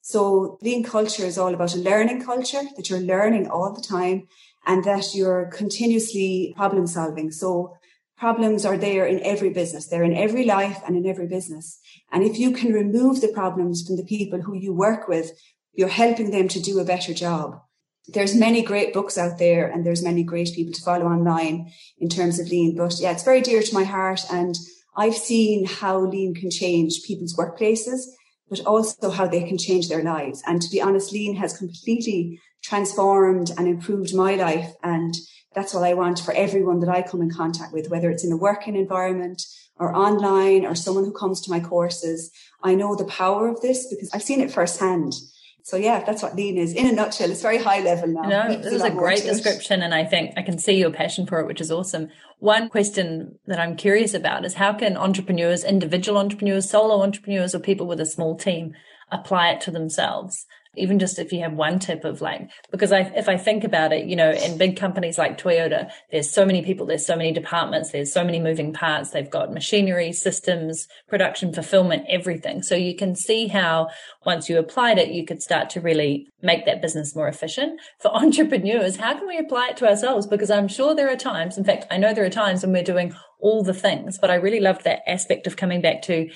So 0.01 0.57
lean 0.61 0.83
culture 0.83 1.25
is 1.25 1.37
all 1.37 1.53
about 1.53 1.75
a 1.75 1.79
learning 1.79 2.23
culture 2.23 2.63
that 2.75 2.89
you're 2.89 2.99
learning 2.99 3.49
all 3.49 3.73
the 3.73 3.81
time 3.81 4.27
and 4.65 4.83
that 4.83 5.13
you're 5.13 5.49
continuously 5.53 6.53
problem 6.55 6.87
solving. 6.87 7.31
So 7.31 7.75
problems 8.17 8.65
are 8.65 8.77
there 8.77 9.05
in 9.05 9.19
every 9.23 9.49
business. 9.49 9.87
They're 9.87 10.03
in 10.03 10.15
every 10.15 10.45
life 10.45 10.81
and 10.87 10.95
in 10.95 11.05
every 11.05 11.27
business. 11.27 11.79
And 12.11 12.23
if 12.23 12.39
you 12.39 12.51
can 12.51 12.71
remove 12.71 13.21
the 13.21 13.27
problems 13.27 13.85
from 13.85 13.97
the 13.97 14.05
people 14.05 14.41
who 14.41 14.55
you 14.55 14.73
work 14.73 15.07
with, 15.07 15.31
you're 15.77 15.87
helping 15.87 16.31
them 16.31 16.49
to 16.49 16.59
do 16.59 16.79
a 16.79 16.83
better 16.83 17.13
job. 17.13 17.61
There's 18.07 18.35
many 18.35 18.61
great 18.63 18.93
books 18.93 19.17
out 19.17 19.37
there 19.37 19.67
and 19.67 19.85
there's 19.85 20.03
many 20.03 20.23
great 20.23 20.49
people 20.53 20.73
to 20.73 20.81
follow 20.81 21.05
online 21.05 21.71
in 21.99 22.09
terms 22.09 22.39
of 22.39 22.49
lean. 22.49 22.75
But 22.75 22.99
yeah, 22.99 23.11
it's 23.11 23.23
very 23.23 23.41
dear 23.41 23.61
to 23.61 23.73
my 23.73 23.83
heart. 23.83 24.21
And 24.31 24.55
I've 24.97 25.15
seen 25.15 25.65
how 25.65 25.99
lean 25.99 26.33
can 26.33 26.49
change 26.49 27.03
people's 27.05 27.37
workplaces, 27.37 28.01
but 28.49 28.65
also 28.65 29.11
how 29.11 29.27
they 29.27 29.43
can 29.43 29.57
change 29.57 29.87
their 29.87 30.03
lives. 30.03 30.41
And 30.47 30.61
to 30.61 30.69
be 30.69 30.81
honest, 30.81 31.13
lean 31.13 31.35
has 31.35 31.57
completely 31.57 32.41
transformed 32.63 33.51
and 33.55 33.67
improved 33.67 34.15
my 34.15 34.33
life. 34.33 34.73
And 34.81 35.13
that's 35.53 35.75
what 35.75 35.83
I 35.83 35.93
want 35.93 36.19
for 36.19 36.33
everyone 36.33 36.79
that 36.79 36.89
I 36.89 37.03
come 37.03 37.21
in 37.21 37.29
contact 37.29 37.71
with, 37.71 37.89
whether 37.89 38.09
it's 38.09 38.25
in 38.25 38.31
a 38.31 38.37
working 38.37 38.75
environment 38.75 39.43
or 39.75 39.95
online 39.95 40.65
or 40.65 40.73
someone 40.73 41.05
who 41.05 41.13
comes 41.13 41.39
to 41.41 41.51
my 41.51 41.59
courses. 41.59 42.31
I 42.63 42.73
know 42.73 42.95
the 42.95 43.05
power 43.05 43.47
of 43.47 43.61
this 43.61 43.85
because 43.87 44.09
I've 44.11 44.23
seen 44.23 44.41
it 44.41 44.51
firsthand. 44.51 45.13
So 45.67 45.75
yeah, 45.75 46.01
that's 46.01 46.23
what 46.23 46.33
lean 46.33 46.57
is 46.57 46.71
in 46.71 46.87
a 46.87 46.93
nutshell. 46.93 47.29
It's 47.29 47.41
very 47.41 47.57
high 47.57 47.81
level 47.81 48.07
now. 48.07 48.21
No, 48.21 48.55
this 48.55 48.71
is 48.71 48.83
a 48.83 48.89
great 48.89 49.23
description. 49.23 49.81
And 49.81 49.93
I 49.93 50.05
think 50.05 50.31
I 50.37 50.41
can 50.41 50.57
see 50.57 50.79
your 50.79 50.91
passion 50.91 51.27
for 51.27 51.41
it, 51.41 51.45
which 51.45 51.59
is 51.59 51.69
awesome. 51.69 52.07
One 52.39 52.69
question 52.69 53.37
that 53.47 53.59
I'm 53.59 53.75
curious 53.75 54.13
about 54.13 54.45
is 54.45 54.53
how 54.53 54.71
can 54.71 54.95
entrepreneurs, 54.95 55.65
individual 55.65 56.19
entrepreneurs, 56.19 56.69
solo 56.69 57.01
entrepreneurs, 57.01 57.53
or 57.53 57.59
people 57.59 57.85
with 57.85 57.99
a 57.99 58.05
small 58.05 58.37
team 58.37 58.75
apply 59.11 59.49
it 59.49 59.59
to 59.59 59.71
themselves? 59.71 60.45
Even 60.77 60.99
just 60.99 61.19
if 61.19 61.33
you 61.33 61.41
have 61.41 61.53
one 61.53 61.79
tip 61.79 62.05
of 62.05 62.21
like, 62.21 62.49
because 62.71 62.91
I, 62.91 63.01
if 63.15 63.27
I 63.27 63.37
think 63.37 63.63
about 63.63 63.91
it, 63.91 64.05
you 64.05 64.15
know, 64.15 64.31
in 64.31 64.57
big 64.57 64.77
companies 64.77 65.17
like 65.17 65.37
Toyota, 65.37 65.91
there's 66.11 66.29
so 66.29 66.45
many 66.45 66.61
people, 66.61 66.85
there's 66.85 67.05
so 67.05 67.15
many 67.15 67.31
departments, 67.31 67.91
there's 67.91 68.13
so 68.13 68.23
many 68.23 68.39
moving 68.39 68.73
parts. 68.73 69.11
They've 69.11 69.29
got 69.29 69.53
machinery, 69.53 70.13
systems, 70.13 70.87
production, 71.07 71.53
fulfillment, 71.53 72.05
everything. 72.07 72.63
So 72.63 72.75
you 72.75 72.95
can 72.95 73.15
see 73.15 73.47
how 73.47 73.89
once 74.25 74.49
you 74.49 74.57
applied 74.57 74.97
it, 74.97 75.09
you 75.09 75.25
could 75.25 75.41
start 75.41 75.69
to 75.71 75.81
really 75.81 76.27
make 76.41 76.65
that 76.65 76.81
business 76.81 77.15
more 77.15 77.27
efficient. 77.27 77.79
For 77.99 78.09
entrepreneurs, 78.15 78.97
how 78.97 79.17
can 79.17 79.27
we 79.27 79.37
apply 79.37 79.69
it 79.69 79.77
to 79.77 79.87
ourselves? 79.87 80.27
Because 80.27 80.51
I'm 80.51 80.67
sure 80.67 80.95
there 80.95 81.11
are 81.11 81.17
times, 81.17 81.57
in 81.57 81.63
fact, 81.63 81.85
I 81.89 81.97
know 81.97 82.13
there 82.13 82.25
are 82.25 82.29
times 82.29 82.63
when 82.63 82.73
we're 82.73 82.83
doing 82.83 83.13
all 83.39 83.63
the 83.63 83.73
things, 83.73 84.17
but 84.17 84.31
I 84.31 84.35
really 84.35 84.59
loved 84.59 84.83
that 84.83 85.01
aspect 85.07 85.47
of 85.47 85.57
coming 85.57 85.81
back 85.81 86.01
to 86.03 86.29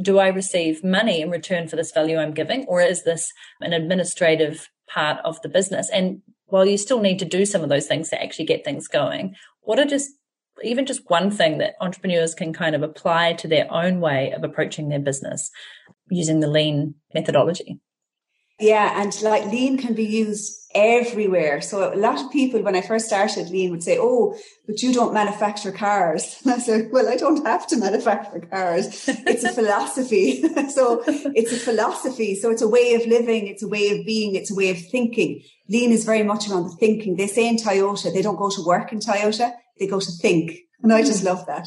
do 0.00 0.18
I 0.18 0.28
receive 0.28 0.82
money 0.82 1.20
in 1.20 1.30
return 1.30 1.68
for 1.68 1.76
this 1.76 1.92
value 1.92 2.16
I'm 2.16 2.34
giving, 2.34 2.64
or 2.66 2.80
is 2.80 3.04
this 3.04 3.32
an 3.60 3.72
administrative 3.72 4.68
part 4.88 5.18
of 5.24 5.40
the 5.42 5.48
business? 5.48 5.88
And 5.92 6.22
while 6.46 6.66
you 6.66 6.78
still 6.78 7.00
need 7.00 7.18
to 7.20 7.24
do 7.24 7.46
some 7.46 7.62
of 7.62 7.68
those 7.68 7.86
things 7.86 8.10
to 8.10 8.22
actually 8.22 8.46
get 8.46 8.64
things 8.64 8.88
going, 8.88 9.34
what 9.62 9.78
are 9.78 9.84
just 9.84 10.10
even 10.62 10.86
just 10.86 11.10
one 11.10 11.30
thing 11.30 11.58
that 11.58 11.74
entrepreneurs 11.80 12.34
can 12.34 12.52
kind 12.52 12.76
of 12.76 12.82
apply 12.82 13.32
to 13.34 13.48
their 13.48 13.72
own 13.72 14.00
way 14.00 14.30
of 14.32 14.44
approaching 14.44 14.88
their 14.88 15.00
business 15.00 15.50
using 16.10 16.40
the 16.40 16.48
lean 16.48 16.94
methodology? 17.12 17.80
Yeah, 18.60 19.02
and 19.02 19.20
like 19.22 19.46
lean 19.46 19.78
can 19.78 19.94
be 19.94 20.04
used 20.04 20.60
everywhere. 20.74 21.60
So 21.60 21.92
a 21.92 21.96
lot 21.96 22.20
of 22.20 22.30
people, 22.30 22.62
when 22.62 22.76
I 22.76 22.82
first 22.82 23.06
started 23.06 23.50
lean, 23.50 23.70
would 23.72 23.82
say, 23.82 23.98
"Oh, 23.98 24.36
but 24.66 24.80
you 24.80 24.92
don't 24.92 25.12
manufacture 25.12 25.72
cars." 25.72 26.40
And 26.44 26.54
I 26.54 26.58
said, 26.58 26.90
"Well, 26.92 27.08
I 27.08 27.16
don't 27.16 27.44
have 27.44 27.66
to 27.68 27.76
manufacture 27.76 28.40
cars. 28.40 29.08
It's 29.08 29.44
a 29.44 29.52
philosophy. 29.60 30.42
so 30.68 31.02
it's 31.06 31.52
a 31.52 31.56
philosophy. 31.56 32.36
So 32.36 32.50
it's 32.50 32.62
a 32.62 32.68
way 32.68 32.94
of 32.94 33.06
living. 33.06 33.48
It's 33.48 33.64
a 33.64 33.68
way 33.68 33.98
of 33.98 34.06
being. 34.06 34.36
It's 34.36 34.52
a 34.52 34.54
way 34.54 34.70
of 34.70 34.78
thinking. 34.78 35.42
Lean 35.68 35.90
is 35.90 36.04
very 36.04 36.22
much 36.22 36.48
around 36.48 36.64
the 36.64 36.76
thinking. 36.76 37.16
They 37.16 37.26
say 37.26 37.48
in 37.48 37.56
Toyota, 37.56 38.12
they 38.12 38.22
don't 38.22 38.36
go 38.44 38.50
to 38.50 38.64
work 38.64 38.92
in 38.92 39.00
Toyota; 39.00 39.52
they 39.78 39.88
go 39.88 39.98
to 39.98 40.12
think, 40.22 40.52
and 40.82 40.92
I 40.92 41.02
just 41.02 41.22
hmm. 41.22 41.28
love 41.28 41.44
that. 41.46 41.66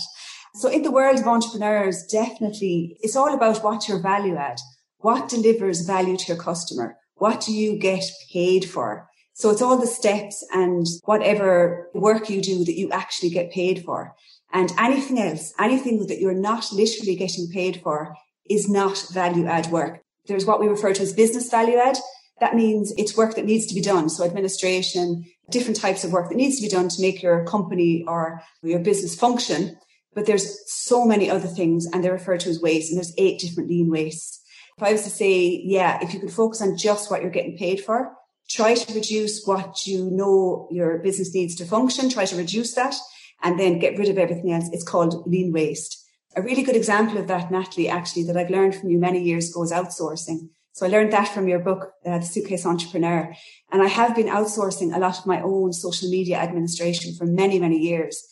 So 0.56 0.70
in 0.70 0.84
the 0.84 0.92
world 0.92 1.20
of 1.20 1.28
entrepreneurs, 1.28 2.06
definitely, 2.10 2.98
it's 3.02 3.18
all 3.18 3.34
about 3.34 3.62
what 3.64 3.90
your 3.90 4.00
value 4.00 4.38
add 4.38 4.60
what 5.00 5.30
delivers 5.30 5.82
value 5.82 6.18
to 6.18 6.28
your 6.28 6.42
customer? 6.42 6.98
What 7.16 7.42
do 7.42 7.54
you 7.54 7.78
get 7.78 8.04
paid 8.32 8.66
for? 8.66 9.08
So 9.34 9.52
it's 9.52 9.62
all 9.62 9.78
the 9.78 9.88
steps 9.88 10.44
and 10.52 10.86
whatever 11.06 11.90
work 11.94 12.30
you 12.30 12.42
do 12.42 12.66
that 12.66 12.78
you 12.78 12.90
actually 12.92 13.30
get 13.30 13.52
paid 13.52 13.84
for. 13.84 14.16
And 14.52 14.72
anything 14.80 15.20
else, 15.20 15.54
anything 15.60 16.08
that 16.08 16.20
you're 16.20 16.34
not 16.34 16.72
literally 16.72 17.16
getting 17.16 17.48
paid 17.50 17.82
for 17.84 18.16
is 18.50 18.70
not 18.70 19.06
value 19.12 19.46
add 19.46 19.68
work. 19.68 20.02
There's 20.26 20.46
what 20.46 20.60
we 20.60 20.68
refer 20.68 20.94
to 20.94 21.04
as 21.04 21.14
business 21.14 21.50
value 21.50 21.78
add. 21.78 21.98
That 22.40 22.56
means 22.56 22.94
it's 22.98 23.18
work 23.18 23.36
that 23.36 23.46
needs 23.46 23.66
to 23.68 23.76
be 23.76 23.82
done. 23.82 24.10
So 24.10 24.24
administration, 24.24 25.26
different 25.50 25.80
types 25.80 26.04
of 26.04 26.12
work 26.12 26.30
that 26.30 26.36
needs 26.36 26.58
to 26.58 26.64
be 26.64 26.70
done 26.70 26.90
to 26.90 27.02
make 27.02 27.22
your 27.22 27.46
company 27.46 28.04
or 28.08 28.42
your 28.64 28.80
business 28.80 29.16
function. 29.16 29.78
But 30.14 30.26
there's 30.26 30.58
so 30.66 31.06
many 31.06 31.30
other 31.30 31.48
things 31.48 31.86
and 31.86 32.04
they're 32.04 32.14
referred 32.14 32.40
to 32.42 32.50
as 32.50 32.62
waste. 32.62 32.92
And 32.92 32.98
there's 32.98 33.14
eight 33.18 33.40
different 33.40 33.70
lean 33.70 33.90
wastes. 33.90 34.42
If 34.78 34.84
I 34.84 34.92
was 34.92 35.04
to 35.04 35.10
say, 35.10 35.62
yeah, 35.64 35.98
if 36.04 36.14
you 36.14 36.20
could 36.20 36.32
focus 36.32 36.62
on 36.62 36.78
just 36.78 37.10
what 37.10 37.22
you're 37.22 37.32
getting 37.32 37.58
paid 37.58 37.84
for, 37.84 38.14
try 38.50 38.76
to 38.76 38.94
reduce 38.94 39.44
what 39.46 39.88
you 39.88 40.10
know 40.12 40.68
your 40.72 41.00
business 41.00 41.34
needs 41.34 41.56
to 41.56 41.66
function, 41.66 42.10
try 42.10 42.26
to 42.26 42.36
reduce 42.36 42.76
that 42.76 42.96
and 43.42 43.60
then 43.60 43.80
get 43.80 43.98
rid 43.98 44.10
of 44.10 44.18
everything 44.18 44.52
else. 44.52 44.70
It's 44.72 44.88
called 44.88 45.26
lean 45.28 45.52
waste. 45.52 46.04
A 46.36 46.42
really 46.44 46.62
good 46.62 46.76
example 46.76 47.18
of 47.18 47.28
that, 47.28 47.52
Natalie, 47.52 47.90
actually, 47.90 48.24
that 48.26 48.38
I've 48.38 48.52
learned 48.52 48.76
from 48.76 48.90
you 48.90 49.00
many 49.00 49.24
years 49.24 49.50
ago 49.50 49.64
is 49.64 49.72
outsourcing. 49.72 50.50
So 50.74 50.86
I 50.86 50.90
learned 50.90 51.12
that 51.12 51.30
from 51.30 51.48
your 51.48 51.58
book, 51.58 51.94
uh, 52.06 52.20
The 52.20 52.26
Suitcase 52.26 52.64
Entrepreneur. 52.64 53.34
And 53.72 53.82
I 53.82 53.88
have 53.88 54.16
been 54.16 54.28
outsourcing 54.28 54.96
a 54.96 55.00
lot 55.00 55.18
of 55.18 55.26
my 55.26 55.42
own 55.42 55.74
social 55.74 56.08
media 56.08 56.38
administration 56.38 57.16
for 57.16 57.26
many, 57.26 57.58
many 57.58 57.80
years. 57.80 58.24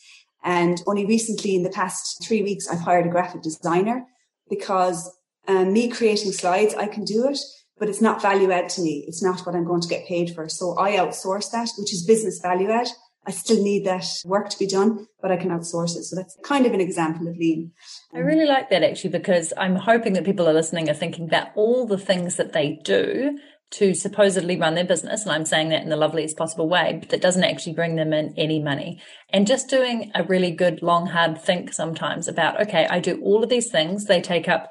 And 0.43 0.83
only 0.85 1.07
recently 1.07 1.55
in 1.55 1.63
the 1.63 1.71
past 1.71 2.23
three 2.23 2.43
weeks, 2.43 2.67
I've 2.67 2.81
hired 2.81 3.07
a 3.07 3.09
graphic 3.09 3.41
designer 3.41 4.05
because 4.47 5.11
um, 5.47 5.73
me 5.73 5.89
creating 5.89 6.31
slides, 6.31 6.73
I 6.75 6.87
can 6.87 7.03
do 7.03 7.27
it, 7.27 7.39
but 7.77 7.89
it's 7.89 8.01
not 8.01 8.21
value 8.21 8.51
add 8.51 8.69
to 8.69 8.81
me. 8.81 9.05
It's 9.07 9.23
not 9.23 9.45
what 9.45 9.55
I'm 9.55 9.65
going 9.65 9.81
to 9.81 9.87
get 9.87 10.07
paid 10.07 10.33
for. 10.33 10.47
So 10.49 10.77
I 10.77 10.93
outsource 10.93 11.51
that, 11.51 11.69
which 11.77 11.93
is 11.93 12.05
business 12.05 12.39
value 12.41 12.71
add. 12.71 12.87
I 13.27 13.31
still 13.31 13.61
need 13.61 13.85
that 13.85 14.05
work 14.23 14.49
to 14.49 14.59
be 14.59 14.67
done, 14.67 15.07
but 15.21 15.31
I 15.31 15.37
can 15.37 15.49
outsource 15.49 15.95
it. 15.95 16.03
So 16.03 16.15
that's 16.15 16.37
kind 16.43 16.65
of 16.65 16.73
an 16.73 16.81
example 16.81 17.27
of 17.27 17.35
lean. 17.37 17.71
I 18.13 18.19
really 18.19 18.45
like 18.45 18.69
that 18.69 18.83
actually, 18.83 19.09
because 19.09 19.51
I'm 19.57 19.75
hoping 19.75 20.13
that 20.13 20.25
people 20.25 20.47
are 20.47 20.53
listening 20.53 20.89
are 20.89 20.93
thinking 20.93 21.27
that 21.27 21.51
all 21.55 21.87
the 21.87 21.97
things 21.97 22.35
that 22.35 22.53
they 22.53 22.79
do 22.83 23.37
to 23.71 23.95
supposedly 23.95 24.57
run 24.57 24.75
their 24.75 24.85
business. 24.85 25.23
And 25.23 25.31
I'm 25.31 25.43
saying 25.45 25.69
that 25.69 25.81
in 25.81 25.89
the 25.89 25.97
loveliest 25.97 26.37
possible 26.37 26.69
way, 26.69 26.97
but 26.99 27.09
that 27.09 27.21
doesn't 27.21 27.43
actually 27.43 27.73
bring 27.73 27.95
them 27.95 28.13
in 28.13 28.33
any 28.37 28.61
money. 28.61 29.01
And 29.31 29.47
just 29.47 29.69
doing 29.69 30.11
a 30.13 30.23
really 30.23 30.51
good 30.51 30.81
long, 30.81 31.07
hard 31.07 31.41
think 31.41 31.73
sometimes 31.73 32.27
about, 32.27 32.61
okay, 32.61 32.87
I 32.89 32.99
do 32.99 33.19
all 33.21 33.43
of 33.43 33.49
these 33.49 33.71
things. 33.71 34.05
They 34.05 34.21
take 34.21 34.47
up 34.47 34.69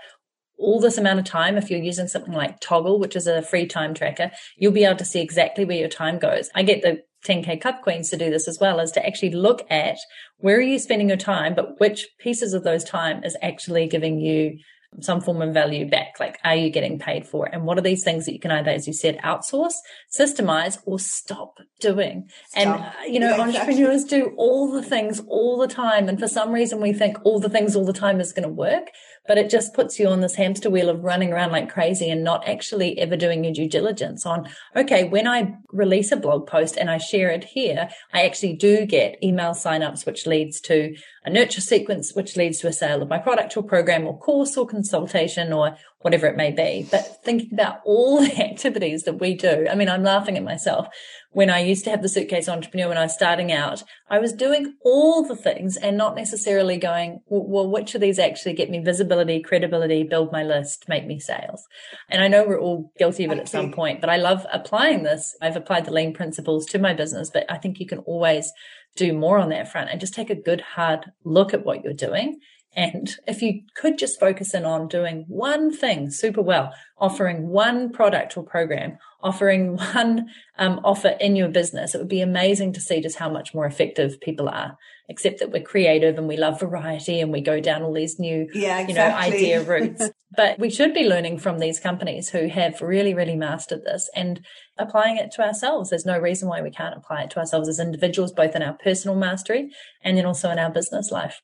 all 0.58 0.80
this 0.80 0.98
amount 0.98 1.18
of 1.18 1.24
time, 1.24 1.56
if 1.56 1.70
you're 1.70 1.80
using 1.80 2.08
something 2.08 2.32
like 2.32 2.60
Toggl, 2.60 3.00
which 3.00 3.16
is 3.16 3.26
a 3.26 3.42
free 3.42 3.66
time 3.66 3.94
tracker, 3.94 4.30
you'll 4.56 4.72
be 4.72 4.84
able 4.84 4.96
to 4.96 5.04
see 5.04 5.20
exactly 5.20 5.64
where 5.64 5.76
your 5.76 5.88
time 5.88 6.18
goes. 6.18 6.50
I 6.54 6.62
get 6.62 6.82
the 6.82 7.02
10K 7.26 7.60
Cup 7.60 7.82
Queens 7.82 8.10
to 8.10 8.16
do 8.16 8.30
this 8.30 8.46
as 8.46 8.58
well, 8.60 8.80
is 8.80 8.92
to 8.92 9.04
actually 9.04 9.30
look 9.30 9.66
at 9.70 9.96
where 10.38 10.56
are 10.56 10.62
you 10.62 10.78
spending 10.78 11.08
your 11.08 11.16
time, 11.16 11.54
but 11.54 11.80
which 11.80 12.08
pieces 12.18 12.52
of 12.52 12.64
those 12.64 12.84
time 12.84 13.24
is 13.24 13.36
actually 13.42 13.88
giving 13.88 14.20
you 14.20 14.58
some 15.00 15.20
form 15.20 15.42
of 15.42 15.52
value 15.52 15.88
back. 15.88 16.14
Like, 16.20 16.38
are 16.44 16.54
you 16.54 16.70
getting 16.70 16.98
paid 16.98 17.26
for 17.26 17.46
it? 17.46 17.54
And 17.54 17.64
what 17.64 17.78
are 17.78 17.82
these 17.82 18.04
things 18.04 18.26
that 18.26 18.32
you 18.32 18.38
can 18.38 18.50
either, 18.50 18.70
as 18.70 18.86
you 18.86 18.92
said, 18.92 19.18
outsource, 19.18 19.74
systemize, 20.16 20.78
or 20.86 20.98
stop 20.98 21.58
doing? 21.80 22.28
Stop. 22.48 22.62
And, 22.62 22.84
uh, 22.84 22.92
you 23.08 23.20
know, 23.20 23.36
yeah, 23.36 23.42
entrepreneurs 23.42 24.04
exactly. 24.04 24.30
do 24.30 24.34
all 24.36 24.70
the 24.70 24.82
things 24.82 25.20
all 25.26 25.58
the 25.58 25.66
time. 25.66 26.08
And 26.08 26.18
for 26.18 26.28
some 26.28 26.52
reason, 26.52 26.80
we 26.80 26.92
think 26.92 27.18
all 27.24 27.40
the 27.40 27.48
things 27.48 27.74
all 27.74 27.84
the 27.84 27.92
time 27.92 28.20
is 28.20 28.32
going 28.32 28.48
to 28.48 28.54
work 28.54 28.90
but 29.26 29.38
it 29.38 29.50
just 29.50 29.74
puts 29.74 29.98
you 29.98 30.08
on 30.08 30.20
this 30.20 30.34
hamster 30.34 30.70
wheel 30.70 30.88
of 30.88 31.02
running 31.02 31.32
around 31.32 31.52
like 31.52 31.70
crazy 31.70 32.10
and 32.10 32.22
not 32.22 32.46
actually 32.46 32.98
ever 32.98 33.16
doing 33.16 33.44
your 33.44 33.52
due 33.52 33.68
diligence 33.68 34.26
on, 34.26 34.48
okay, 34.76 35.04
when 35.04 35.26
I 35.26 35.54
release 35.72 36.12
a 36.12 36.16
blog 36.16 36.46
post 36.46 36.76
and 36.76 36.90
I 36.90 36.98
share 36.98 37.30
it 37.30 37.44
here, 37.44 37.88
I 38.12 38.24
actually 38.24 38.54
do 38.54 38.84
get 38.84 39.22
email 39.22 39.52
signups, 39.52 40.04
which 40.04 40.26
leads 40.26 40.60
to 40.62 40.94
a 41.24 41.30
nurture 41.30 41.62
sequence, 41.62 42.12
which 42.14 42.36
leads 42.36 42.58
to 42.60 42.68
a 42.68 42.72
sale 42.72 43.02
of 43.02 43.08
my 43.08 43.18
product 43.18 43.56
or 43.56 43.62
program 43.62 44.06
or 44.06 44.18
course 44.18 44.56
or 44.56 44.66
consultation 44.66 45.52
or 45.52 45.76
whatever 46.00 46.26
it 46.26 46.36
may 46.36 46.50
be. 46.50 46.86
But 46.90 47.24
thinking 47.24 47.50
about 47.52 47.80
all 47.86 48.20
the 48.24 48.44
activities 48.44 49.04
that 49.04 49.20
we 49.20 49.34
do, 49.34 49.66
I 49.70 49.74
mean, 49.74 49.88
I'm 49.88 50.02
laughing 50.02 50.36
at 50.36 50.44
myself 50.44 50.88
when 51.34 51.50
I 51.50 51.60
used 51.60 51.84
to 51.84 51.90
have 51.90 52.00
the 52.00 52.08
suitcase 52.08 52.48
entrepreneur 52.48 52.88
when 52.88 52.96
I 52.96 53.02
was 53.02 53.14
starting 53.14 53.52
out, 53.52 53.82
I 54.08 54.18
was 54.20 54.32
doing 54.32 54.74
all 54.84 55.26
the 55.26 55.36
things 55.36 55.76
and 55.76 55.96
not 55.96 56.14
necessarily 56.14 56.76
going, 56.78 57.20
well, 57.26 57.68
which 57.68 57.94
of 57.94 58.00
these 58.00 58.18
actually 58.18 58.54
get 58.54 58.70
me 58.70 58.78
visibility, 58.78 59.42
credibility, 59.42 60.04
build 60.04 60.30
my 60.32 60.44
list, 60.44 60.88
make 60.88 61.06
me 61.06 61.18
sales? 61.18 61.66
And 62.08 62.22
I 62.22 62.28
know 62.28 62.44
we're 62.44 62.60
all 62.60 62.92
guilty 62.98 63.24
of 63.24 63.32
it 63.32 63.38
at 63.38 63.48
some 63.48 63.72
point, 63.72 64.00
but 64.00 64.10
I 64.10 64.16
love 64.16 64.46
applying 64.52 65.02
this. 65.02 65.36
I've 65.42 65.56
applied 65.56 65.84
the 65.84 65.92
lean 65.92 66.14
principles 66.14 66.66
to 66.66 66.78
my 66.78 66.94
business, 66.94 67.30
but 67.30 67.50
I 67.50 67.58
think 67.58 67.80
you 67.80 67.86
can 67.86 67.98
always 67.98 68.52
do 68.96 69.12
more 69.12 69.38
on 69.38 69.48
that 69.48 69.70
front 69.70 69.90
and 69.90 70.00
just 70.00 70.14
take 70.14 70.30
a 70.30 70.36
good 70.36 70.60
hard 70.60 71.10
look 71.24 71.52
at 71.52 71.64
what 71.64 71.82
you're 71.82 71.92
doing 71.92 72.38
and 72.76 73.16
if 73.26 73.40
you 73.40 73.62
could 73.76 73.98
just 73.98 74.18
focus 74.18 74.52
in 74.52 74.64
on 74.64 74.88
doing 74.88 75.24
one 75.28 75.72
thing 75.72 76.10
super 76.10 76.42
well, 76.42 76.74
offering 76.98 77.48
one 77.48 77.92
product 77.92 78.36
or 78.36 78.44
program, 78.44 78.98
offering 79.22 79.76
one 79.94 80.28
um, 80.58 80.80
offer 80.84 81.16
in 81.20 81.36
your 81.36 81.48
business, 81.48 81.94
it 81.94 81.98
would 81.98 82.08
be 82.08 82.20
amazing 82.20 82.72
to 82.72 82.80
see 82.80 83.00
just 83.00 83.18
how 83.18 83.30
much 83.30 83.54
more 83.54 83.66
effective 83.66 84.20
people 84.20 84.48
are. 84.48 84.76
Except 85.06 85.38
that 85.40 85.52
we're 85.52 85.62
creative 85.62 86.16
and 86.16 86.26
we 86.26 86.38
love 86.38 86.58
variety 86.58 87.20
and 87.20 87.30
we 87.30 87.42
go 87.42 87.60
down 87.60 87.82
all 87.82 87.92
these 87.92 88.18
new, 88.18 88.48
yeah, 88.54 88.80
exactly. 88.80 88.94
you 88.94 88.94
know, 88.94 89.16
idea 89.16 89.62
routes. 89.68 90.10
but 90.34 90.58
we 90.58 90.70
should 90.70 90.94
be 90.94 91.06
learning 91.06 91.38
from 91.38 91.58
these 91.58 91.78
companies 91.78 92.30
who 92.30 92.48
have 92.48 92.80
really, 92.80 93.12
really 93.12 93.36
mastered 93.36 93.84
this 93.84 94.08
and 94.16 94.40
applying 94.78 95.18
it 95.18 95.30
to 95.32 95.42
ourselves. 95.42 95.90
There's 95.90 96.06
no 96.06 96.18
reason 96.18 96.48
why 96.48 96.62
we 96.62 96.70
can't 96.70 96.96
apply 96.96 97.24
it 97.24 97.30
to 97.32 97.38
ourselves 97.38 97.68
as 97.68 97.78
individuals, 97.78 98.32
both 98.32 98.56
in 98.56 98.62
our 98.62 98.72
personal 98.72 99.14
mastery 99.14 99.70
and 100.02 100.16
then 100.16 100.24
also 100.24 100.48
in 100.48 100.58
our 100.58 100.70
business 100.70 101.10
life. 101.10 101.42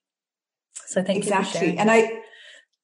So 0.86 1.02
thank 1.02 1.18
exactly. 1.18 1.68
you. 1.68 1.72
Exactly. 1.72 1.78
And 1.78 1.90
I, 1.90 2.20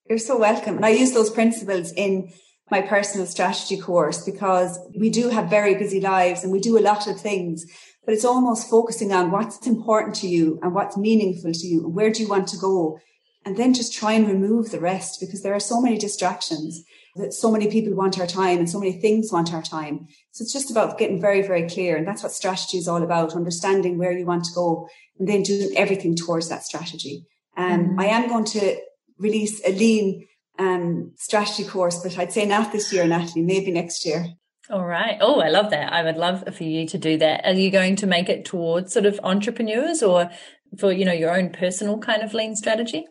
you're 0.08 0.18
so 0.18 0.38
welcome. 0.38 0.76
And 0.76 0.86
I 0.86 0.90
use 0.90 1.12
those 1.12 1.30
principles 1.30 1.92
in 1.92 2.32
my 2.70 2.80
personal 2.80 3.26
strategy 3.26 3.78
course 3.78 4.24
because 4.24 4.78
we 4.98 5.10
do 5.10 5.28
have 5.28 5.48
very 5.48 5.74
busy 5.74 6.00
lives 6.00 6.42
and 6.42 6.52
we 6.52 6.60
do 6.60 6.78
a 6.78 6.80
lot 6.80 7.06
of 7.06 7.20
things, 7.20 7.64
but 8.04 8.12
it's 8.12 8.24
almost 8.24 8.68
focusing 8.68 9.12
on 9.12 9.30
what's 9.30 9.66
important 9.66 10.14
to 10.16 10.28
you 10.28 10.58
and 10.62 10.74
what's 10.74 10.96
meaningful 10.96 11.52
to 11.52 11.66
you 11.66 11.84
and 11.84 11.94
where 11.94 12.10
do 12.10 12.22
you 12.22 12.28
want 12.28 12.48
to 12.48 12.56
go? 12.56 12.98
And 13.44 13.56
then 13.56 13.74
just 13.74 13.94
try 13.94 14.12
and 14.12 14.26
remove 14.26 14.70
the 14.70 14.80
rest 14.80 15.20
because 15.20 15.42
there 15.42 15.54
are 15.54 15.60
so 15.60 15.80
many 15.80 15.96
distractions 15.96 16.82
that 17.14 17.32
so 17.32 17.50
many 17.50 17.68
people 17.70 17.94
want 17.94 18.18
our 18.18 18.26
time 18.26 18.58
and 18.58 18.68
so 18.68 18.80
many 18.80 19.00
things 19.00 19.32
want 19.32 19.54
our 19.54 19.62
time. 19.62 20.06
So 20.32 20.42
it's 20.42 20.52
just 20.52 20.70
about 20.70 20.98
getting 20.98 21.20
very, 21.20 21.42
very 21.42 21.68
clear. 21.68 21.96
And 21.96 22.06
that's 22.06 22.22
what 22.22 22.32
strategy 22.32 22.78
is 22.78 22.88
all 22.88 23.02
about, 23.02 23.36
understanding 23.36 23.96
where 23.96 24.12
you 24.12 24.26
want 24.26 24.44
to 24.44 24.54
go 24.54 24.88
and 25.18 25.28
then 25.28 25.42
doing 25.42 25.70
everything 25.76 26.16
towards 26.16 26.48
that 26.48 26.64
strategy. 26.64 27.24
Um, 27.56 27.80
mm-hmm. 27.80 28.00
I 28.00 28.06
am 28.06 28.28
going 28.28 28.44
to 28.44 28.76
release 29.18 29.60
a 29.66 29.72
lean 29.72 30.26
um, 30.58 31.12
strategy 31.16 31.64
course, 31.64 32.02
but 32.02 32.18
I'd 32.18 32.32
say 32.32 32.46
not 32.46 32.72
this 32.72 32.92
year, 32.92 33.06
Natalie, 33.06 33.42
maybe 33.42 33.70
next 33.70 34.04
year. 34.04 34.26
All 34.68 34.84
right. 34.84 35.16
Oh, 35.20 35.40
I 35.40 35.48
love 35.48 35.70
that. 35.70 35.92
I 35.92 36.02
would 36.02 36.16
love 36.16 36.42
for 36.54 36.64
you 36.64 36.86
to 36.88 36.98
do 36.98 37.16
that. 37.18 37.44
Are 37.44 37.52
you 37.52 37.70
going 37.70 37.96
to 37.96 38.06
make 38.06 38.28
it 38.28 38.44
towards 38.44 38.92
sort 38.92 39.06
of 39.06 39.20
entrepreneurs 39.22 40.02
or 40.02 40.30
for, 40.78 40.92
you 40.92 41.04
know, 41.04 41.12
your 41.12 41.36
own 41.36 41.50
personal 41.50 41.98
kind 41.98 42.22
of 42.22 42.34
lean 42.34 42.56
strategy? 42.56 43.04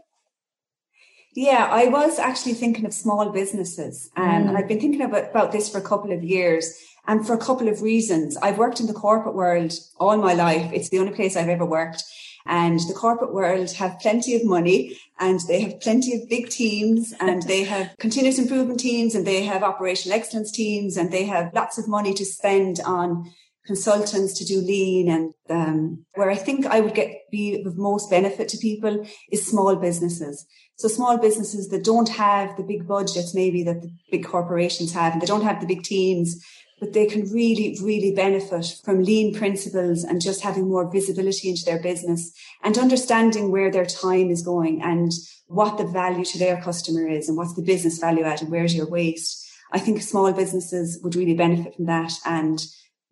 Yeah, 1.33 1.67
I 1.69 1.87
was 1.87 2.19
actually 2.19 2.53
thinking 2.53 2.85
of 2.85 2.93
small 2.93 3.29
businesses. 3.29 4.09
Um, 4.17 4.25
mm. 4.25 4.49
And 4.49 4.57
I've 4.57 4.67
been 4.67 4.81
thinking 4.81 5.01
about, 5.01 5.29
about 5.29 5.51
this 5.51 5.69
for 5.69 5.77
a 5.77 5.81
couple 5.81 6.11
of 6.11 6.23
years 6.23 6.73
and 7.07 7.25
for 7.25 7.33
a 7.33 7.37
couple 7.37 7.69
of 7.69 7.81
reasons. 7.81 8.35
I've 8.37 8.57
worked 8.57 8.79
in 8.79 8.87
the 8.87 8.93
corporate 8.93 9.35
world 9.35 9.73
all 9.97 10.17
my 10.17 10.33
life. 10.33 10.71
It's 10.73 10.89
the 10.89 10.99
only 10.99 11.13
place 11.13 11.37
I've 11.37 11.49
ever 11.49 11.65
worked. 11.65 12.03
And 12.45 12.79
the 12.81 12.93
corporate 12.93 13.33
world 13.33 13.71
have 13.73 13.99
plenty 13.99 14.35
of 14.35 14.45
money 14.45 14.97
and 15.19 15.39
they 15.47 15.61
have 15.61 15.81
plenty 15.81 16.13
of 16.15 16.29
big 16.29 16.49
teams 16.49 17.13
and 17.19 17.41
they 17.43 17.63
have 17.63 17.95
continuous 17.99 18.37
improvement 18.37 18.79
teams 18.79 19.15
and 19.15 19.25
they 19.25 19.43
have 19.45 19.63
operational 19.63 20.17
excellence 20.17 20.51
teams 20.51 20.95
and 20.95 21.11
they 21.11 21.25
have 21.25 21.53
lots 21.53 21.77
of 21.77 21.87
money 21.87 22.13
to 22.13 22.25
spend 22.25 22.79
on 22.85 23.31
consultants 23.65 24.37
to 24.37 24.45
do 24.45 24.61
lean 24.61 25.09
and 25.09 25.33
um, 25.49 26.05
where 26.13 26.29
I 26.29 26.35
think 26.35 26.65
I 26.67 26.81
would 26.81 26.93
get 26.93 27.29
be 27.31 27.63
of 27.65 27.77
most 27.77 28.09
benefit 28.09 28.47
to 28.49 28.57
people 28.57 29.05
is 29.31 29.47
small 29.47 29.75
businesses. 29.75 30.45
So 30.75 30.87
small 30.87 31.17
businesses 31.17 31.69
that 31.69 31.83
don't 31.83 32.09
have 32.09 32.57
the 32.57 32.63
big 32.63 32.87
budgets 32.87 33.33
maybe 33.33 33.63
that 33.63 33.81
the 33.81 33.91
big 34.11 34.25
corporations 34.25 34.93
have 34.93 35.13
and 35.13 35.21
they 35.21 35.25
don't 35.25 35.43
have 35.43 35.61
the 35.61 35.67
big 35.67 35.83
teams 35.83 36.43
but 36.85 36.93
they 36.93 37.07
can 37.07 37.27
really, 37.31 37.75
really 37.81 38.13
benefit 38.13 38.79
from 38.83 39.01
lean 39.01 39.33
principles 39.33 40.03
and 40.03 40.21
just 40.21 40.41
having 40.41 40.69
more 40.69 40.91
visibility 40.91 41.49
into 41.49 41.65
their 41.65 41.81
business 41.81 42.31
and 42.63 42.77
understanding 42.77 43.49
where 43.49 43.71
their 43.71 43.87
time 43.87 44.29
is 44.29 44.43
going 44.43 44.83
and 44.83 45.11
what 45.47 45.79
the 45.79 45.87
value 45.87 46.23
to 46.23 46.37
their 46.37 46.61
customer 46.61 47.07
is 47.07 47.27
and 47.27 47.39
what's 47.39 47.55
the 47.55 47.63
business 47.63 47.97
value 47.97 48.23
add 48.23 48.43
and 48.43 48.51
where's 48.51 48.75
your 48.75 48.87
waste. 48.87 49.43
I 49.71 49.79
think 49.79 49.99
small 50.03 50.31
businesses 50.31 50.99
would 51.01 51.15
really 51.15 51.33
benefit 51.33 51.73
from 51.73 51.85
that. 51.85 52.13
And 52.23 52.63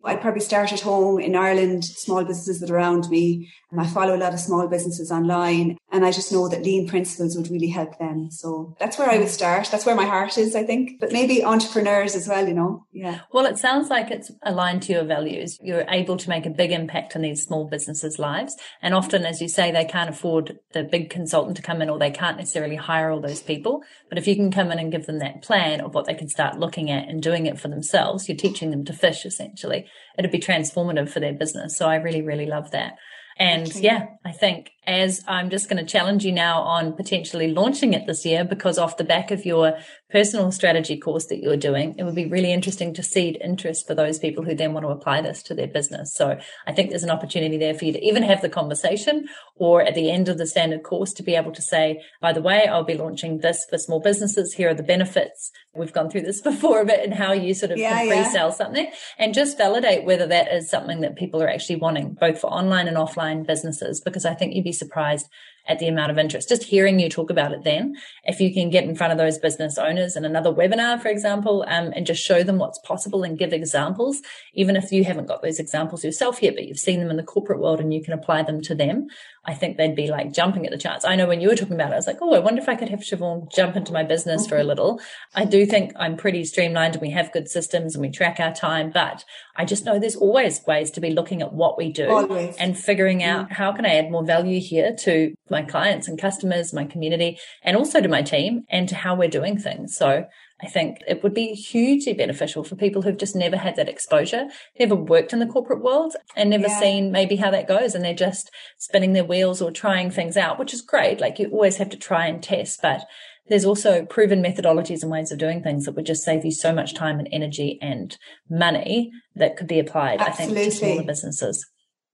I'd 0.04 0.20
probably 0.20 0.40
start 0.40 0.72
at 0.72 0.80
home 0.80 1.18
in 1.18 1.34
Ireland, 1.34 1.84
small 1.84 2.24
businesses 2.24 2.60
that 2.60 2.70
are 2.70 2.76
around 2.76 3.08
me. 3.08 3.50
And 3.70 3.80
I 3.80 3.86
follow 3.86 4.14
a 4.14 4.18
lot 4.18 4.32
of 4.32 4.38
small 4.38 4.68
businesses 4.68 5.10
online. 5.10 5.76
And 5.90 6.04
I 6.04 6.12
just 6.12 6.30
know 6.30 6.48
that 6.48 6.62
lean 6.62 6.86
principles 6.86 7.36
would 7.36 7.50
really 7.50 7.68
help 7.68 7.98
them. 7.98 8.30
So 8.30 8.76
that's 8.78 8.98
where 8.98 9.10
I 9.10 9.18
would 9.18 9.28
start. 9.28 9.68
That's 9.70 9.84
where 9.84 9.96
my 9.96 10.04
heart 10.04 10.38
is, 10.38 10.54
I 10.54 10.62
think. 10.62 11.00
But 11.00 11.12
maybe 11.12 11.44
entrepreneurs 11.44 12.14
as 12.14 12.28
well, 12.28 12.46
you 12.46 12.54
know? 12.54 12.86
Yeah. 12.92 13.20
Well, 13.32 13.46
it 13.46 13.58
sounds 13.58 13.90
like 13.90 14.10
it's 14.10 14.30
aligned 14.44 14.82
to 14.82 14.92
your 14.92 15.04
values. 15.04 15.58
You're 15.60 15.86
able 15.88 16.16
to 16.18 16.28
make 16.28 16.46
a 16.46 16.50
big 16.50 16.70
impact 16.70 17.16
on 17.16 17.22
these 17.22 17.42
small 17.42 17.68
businesses' 17.68 18.18
lives. 18.18 18.56
And 18.80 18.94
often, 18.94 19.24
as 19.24 19.40
you 19.40 19.48
say, 19.48 19.72
they 19.72 19.84
can't 19.84 20.10
afford 20.10 20.58
the 20.72 20.84
big 20.84 21.10
consultant 21.10 21.56
to 21.56 21.62
come 21.62 21.82
in 21.82 21.90
or 21.90 21.98
they 21.98 22.12
can't 22.12 22.36
necessarily 22.36 22.76
hire 22.76 23.10
all 23.10 23.20
those 23.20 23.42
people. 23.42 23.82
But 24.08 24.18
if 24.18 24.28
you 24.28 24.36
can 24.36 24.52
come 24.52 24.70
in 24.70 24.78
and 24.78 24.92
give 24.92 25.06
them 25.06 25.18
that 25.18 25.42
plan 25.42 25.80
of 25.80 25.94
what 25.94 26.06
they 26.06 26.14
can 26.14 26.28
start 26.28 26.60
looking 26.60 26.90
at 26.90 27.08
and 27.08 27.20
doing 27.20 27.46
it 27.46 27.58
for 27.58 27.68
themselves, 27.68 28.28
you're 28.28 28.36
teaching 28.36 28.70
them 28.70 28.84
to 28.84 28.92
fish 28.92 29.24
essentially. 29.24 29.86
It'd 30.18 30.30
be 30.30 30.38
transformative 30.38 31.08
for 31.08 31.20
their 31.20 31.32
business. 31.32 31.76
So 31.76 31.88
I 31.88 31.96
really, 31.96 32.22
really 32.22 32.46
love 32.46 32.70
that. 32.70 32.94
And 33.36 33.74
yeah, 33.74 34.06
I 34.24 34.30
think 34.30 34.70
as 34.86 35.24
I'm 35.26 35.50
just 35.50 35.68
going 35.68 35.84
to 35.84 35.90
challenge 35.90 36.24
you 36.24 36.30
now 36.30 36.60
on 36.60 36.92
potentially 36.92 37.48
launching 37.48 37.92
it 37.92 38.06
this 38.06 38.24
year 38.24 38.44
because 38.44 38.78
off 38.78 38.96
the 38.96 39.04
back 39.04 39.32
of 39.32 39.44
your 39.44 39.76
personal 40.14 40.52
strategy 40.52 40.96
course 40.96 41.26
that 41.26 41.42
you're 41.42 41.56
doing, 41.56 41.92
it 41.98 42.04
would 42.04 42.14
be 42.14 42.26
really 42.26 42.52
interesting 42.52 42.94
to 42.94 43.02
seed 43.02 43.36
interest 43.42 43.84
for 43.84 43.96
those 43.96 44.16
people 44.16 44.44
who 44.44 44.54
then 44.54 44.72
want 44.72 44.86
to 44.86 44.92
apply 44.92 45.20
this 45.20 45.42
to 45.42 45.54
their 45.54 45.66
business. 45.66 46.14
So 46.14 46.38
I 46.68 46.72
think 46.72 46.90
there's 46.90 47.02
an 47.02 47.10
opportunity 47.10 47.58
there 47.58 47.74
for 47.74 47.84
you 47.84 47.92
to 47.92 48.00
even 48.00 48.22
have 48.22 48.40
the 48.40 48.48
conversation 48.48 49.26
or 49.56 49.82
at 49.82 49.96
the 49.96 50.12
end 50.12 50.28
of 50.28 50.38
the 50.38 50.46
standard 50.46 50.84
course 50.84 51.12
to 51.14 51.24
be 51.24 51.34
able 51.34 51.50
to 51.50 51.60
say, 51.60 52.00
by 52.20 52.32
the 52.32 52.40
way, 52.40 52.64
I'll 52.68 52.84
be 52.84 52.96
launching 52.96 53.38
this 53.38 53.66
for 53.68 53.76
small 53.76 53.98
businesses. 53.98 54.54
Here 54.54 54.68
are 54.68 54.74
the 54.74 54.84
benefits. 54.84 55.50
We've 55.74 55.92
gone 55.92 56.10
through 56.10 56.22
this 56.22 56.40
before 56.52 56.80
a 56.80 56.86
bit 56.86 57.00
and 57.02 57.12
how 57.12 57.32
you 57.32 57.52
sort 57.52 57.72
of 57.72 57.78
yeah, 57.78 57.98
can 57.98 58.08
pre-sell 58.08 58.50
yeah. 58.50 58.54
something 58.54 58.92
and 59.18 59.34
just 59.34 59.58
validate 59.58 60.04
whether 60.04 60.28
that 60.28 60.46
is 60.52 60.70
something 60.70 61.00
that 61.00 61.16
people 61.16 61.42
are 61.42 61.50
actually 61.50 61.80
wanting 61.80 62.14
both 62.14 62.40
for 62.40 62.52
online 62.52 62.86
and 62.86 62.96
offline 62.96 63.44
businesses, 63.44 64.00
because 64.00 64.24
I 64.24 64.34
think 64.34 64.54
you'd 64.54 64.62
be 64.62 64.70
surprised 64.70 65.28
at 65.66 65.78
the 65.78 65.88
amount 65.88 66.10
of 66.10 66.18
interest. 66.18 66.48
Just 66.48 66.64
hearing 66.64 67.00
you 67.00 67.08
talk 67.08 67.30
about 67.30 67.52
it 67.52 67.64
then, 67.64 67.96
if 68.24 68.40
you 68.40 68.52
can 68.52 68.70
get 68.70 68.84
in 68.84 68.94
front 68.94 69.12
of 69.12 69.18
those 69.18 69.38
business 69.38 69.78
owners 69.78 70.16
in 70.16 70.24
another 70.24 70.50
webinar, 70.52 71.00
for 71.00 71.08
example, 71.08 71.64
um, 71.68 71.92
and 71.94 72.06
just 72.06 72.24
show 72.24 72.42
them 72.42 72.58
what's 72.58 72.78
possible 72.80 73.22
and 73.22 73.38
give 73.38 73.52
examples, 73.52 74.20
even 74.52 74.76
if 74.76 74.92
you 74.92 75.04
haven't 75.04 75.26
got 75.26 75.42
those 75.42 75.58
examples 75.58 76.04
yourself 76.04 76.42
yet, 76.42 76.54
but 76.54 76.66
you've 76.66 76.78
seen 76.78 77.00
them 77.00 77.10
in 77.10 77.16
the 77.16 77.22
corporate 77.22 77.60
world 77.60 77.80
and 77.80 77.94
you 77.94 78.02
can 78.02 78.12
apply 78.12 78.42
them 78.42 78.60
to 78.62 78.74
them, 78.74 79.08
I 79.46 79.54
think 79.54 79.76
they'd 79.76 79.94
be 79.94 80.08
like 80.08 80.32
jumping 80.32 80.64
at 80.64 80.72
the 80.72 80.78
chance. 80.78 81.04
I 81.04 81.16
know 81.16 81.26
when 81.26 81.40
you 81.40 81.48
were 81.48 81.56
talking 81.56 81.74
about 81.74 81.90
it, 81.90 81.94
I 81.94 81.96
was 81.96 82.06
like, 82.06 82.18
oh, 82.22 82.34
I 82.34 82.38
wonder 82.38 82.62
if 82.62 82.68
I 82.68 82.74
could 82.74 82.88
have 82.88 83.00
Siobhan 83.00 83.52
jump 83.52 83.76
into 83.76 83.92
my 83.92 84.02
business 84.02 84.46
for 84.46 84.56
a 84.56 84.58
mm-hmm. 84.60 84.68
little. 84.68 85.00
I 85.34 85.44
do 85.44 85.66
think 85.66 85.92
I'm 85.96 86.16
pretty 86.16 86.44
streamlined 86.44 86.94
and 86.94 87.02
we 87.02 87.10
have 87.10 87.32
good 87.32 87.48
systems 87.48 87.94
and 87.94 88.02
we 88.02 88.10
track 88.10 88.40
our 88.40 88.54
time, 88.54 88.90
but 88.90 89.24
I 89.56 89.64
just 89.64 89.84
know 89.84 89.98
there's 89.98 90.16
always 90.16 90.64
ways 90.66 90.90
to 90.92 91.00
be 91.00 91.10
looking 91.10 91.42
at 91.42 91.52
what 91.52 91.76
we 91.76 91.92
do 91.92 92.08
always. 92.08 92.56
and 92.56 92.78
figuring 92.78 93.22
out 93.22 93.48
mm. 93.48 93.52
how 93.52 93.72
can 93.72 93.84
I 93.84 93.96
add 93.96 94.10
more 94.10 94.24
value 94.24 94.60
here 94.60 94.94
to 95.00 95.34
my 95.50 95.62
clients 95.62 96.08
and 96.08 96.18
customers, 96.18 96.72
my 96.72 96.84
community, 96.84 97.38
and 97.62 97.76
also 97.76 98.00
to 98.00 98.08
my 98.08 98.22
team 98.22 98.64
and 98.70 98.88
to 98.88 98.94
how 98.94 99.14
we're 99.14 99.28
doing 99.28 99.58
things. 99.58 99.96
So 99.96 100.26
I 100.62 100.68
think 100.68 100.98
it 101.08 101.22
would 101.22 101.34
be 101.34 101.48
hugely 101.48 102.12
beneficial 102.12 102.62
for 102.62 102.76
people 102.76 103.02
who've 103.02 103.18
just 103.18 103.34
never 103.34 103.56
had 103.56 103.76
that 103.76 103.88
exposure, 103.88 104.46
never 104.78 104.94
worked 104.94 105.32
in 105.32 105.40
the 105.40 105.46
corporate 105.46 105.82
world 105.82 106.14
and 106.36 106.48
never 106.48 106.68
yeah. 106.68 106.80
seen 106.80 107.10
maybe 107.10 107.36
how 107.36 107.50
that 107.50 107.66
goes. 107.66 107.94
And 107.94 108.04
they're 108.04 108.14
just 108.14 108.50
spinning 108.78 109.14
their 109.14 109.24
wheels 109.24 109.60
or 109.60 109.72
trying 109.72 110.10
things 110.10 110.36
out, 110.36 110.58
which 110.58 110.72
is 110.72 110.80
great. 110.80 111.20
Like 111.20 111.38
you 111.38 111.48
always 111.48 111.78
have 111.78 111.90
to 111.90 111.96
try 111.96 112.26
and 112.26 112.42
test, 112.42 112.80
but 112.80 113.04
there's 113.48 113.64
also 113.64 114.06
proven 114.06 114.42
methodologies 114.42 115.02
and 115.02 115.10
ways 115.10 115.32
of 115.32 115.38
doing 115.38 115.62
things 115.62 115.84
that 115.84 115.92
would 115.96 116.06
just 116.06 116.24
save 116.24 116.44
you 116.44 116.52
so 116.52 116.72
much 116.72 116.94
time 116.94 117.18
and 117.18 117.28
energy 117.30 117.78
and 117.82 118.16
money 118.48 119.10
that 119.34 119.56
could 119.56 119.66
be 119.66 119.80
applied, 119.80 120.20
Absolutely. 120.20 120.60
I 120.60 120.64
think, 120.64 120.72
to 120.72 120.78
smaller 120.78 121.02
businesses. 121.02 121.66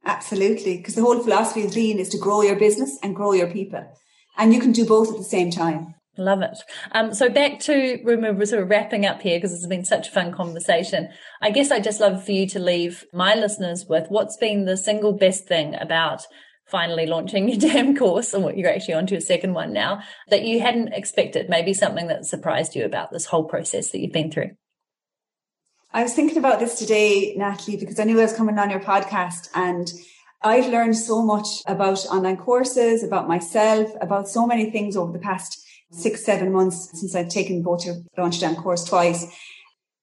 Absolutely. 0.05 0.79
Because 0.79 0.95
the 0.95 1.03
whole 1.03 1.23
philosophy 1.23 1.65
of 1.65 1.75
lean 1.77 1.99
is 1.99 2.09
to 2.09 2.19
grow 2.19 2.43
your 2.43 2.57
business 2.57 2.99
and 3.03 3.15
grow 3.15 3.33
your 3.33 3.51
people. 3.51 3.87
And 4.39 4.55
you 4.55 4.61
can 4.61 4.73
do 4.73 4.87
both 4.87 5.11
at 5.11 5.19
the 5.19 5.25
same 5.25 5.51
time. 5.51 5.95
Love 6.21 6.43
it. 6.43 6.59
Um, 6.93 7.15
so 7.15 7.31
back 7.31 7.61
to 7.61 7.99
we're 8.05 8.45
sort 8.45 8.63
of 8.63 8.69
wrapping 8.69 9.07
up 9.07 9.23
here 9.23 9.39
because 9.39 9.55
it's 9.55 9.67
been 9.67 9.87
such 9.87 10.09
a 10.09 10.11
fun 10.11 10.33
conversation. 10.33 11.09
I 11.41 11.51
guess 11.51 11.71
I'd 11.71 11.83
just 11.83 11.99
love 11.99 12.23
for 12.23 12.33
you 12.33 12.47
to 12.49 12.59
leave 12.59 13.07
my 13.15 13.35
listeners 13.35 13.87
with 13.89 14.05
what's 14.11 14.37
been 14.37 14.67
the 14.67 14.77
single 14.77 15.15
best 15.15 15.49
thing 15.49 15.75
about 15.81 16.27
finally 16.67 17.07
launching 17.07 17.49
your 17.49 17.59
damn 17.73 17.97
course 17.97 18.35
and 18.35 18.45
what 18.45 18.59
you're 18.59 18.69
actually 18.69 18.93
on 18.93 19.07
to 19.07 19.17
a 19.17 19.21
second 19.21 19.55
one 19.55 19.73
now 19.73 20.03
that 20.29 20.43
you 20.43 20.61
hadn't 20.61 20.93
expected, 20.93 21.49
maybe 21.49 21.73
something 21.73 22.09
that 22.09 22.27
surprised 22.27 22.77
you 22.77 22.85
about 22.85 23.11
this 23.11 23.25
whole 23.25 23.45
process 23.45 23.91
that 23.91 24.01
you've 24.01 24.13
been 24.13 24.31
through. 24.31 24.51
I 25.95 26.03
was 26.03 26.13
thinking 26.13 26.37
about 26.37 26.61
this 26.61 26.79
today, 26.79 27.35
Natalie, 27.35 27.79
because 27.79 27.99
I 27.99 28.05
knew 28.05 28.21
I 28.21 28.25
was 28.25 28.35
coming 28.35 28.59
on 28.59 28.69
your 28.69 28.81
podcast 28.81 29.49
and 29.55 29.91
I've 30.43 30.71
learned 30.71 30.99
so 30.99 31.23
much 31.23 31.47
about 31.67 32.05
online 32.07 32.37
courses, 32.37 33.03
about 33.03 33.27
myself, 33.27 33.91
about 34.03 34.29
so 34.29 34.47
many 34.47 34.71
things 34.71 34.99
over 34.99 35.13
the 35.13 35.19
past 35.19 35.65
six, 35.91 36.25
seven 36.25 36.53
months 36.53 36.91
since 36.99 37.15
I've 37.15 37.29
taken 37.29 37.63
both 37.63 37.85
your 37.85 37.97
launch 38.17 38.41
down 38.41 38.57
course 38.57 38.85
twice. 38.85 39.27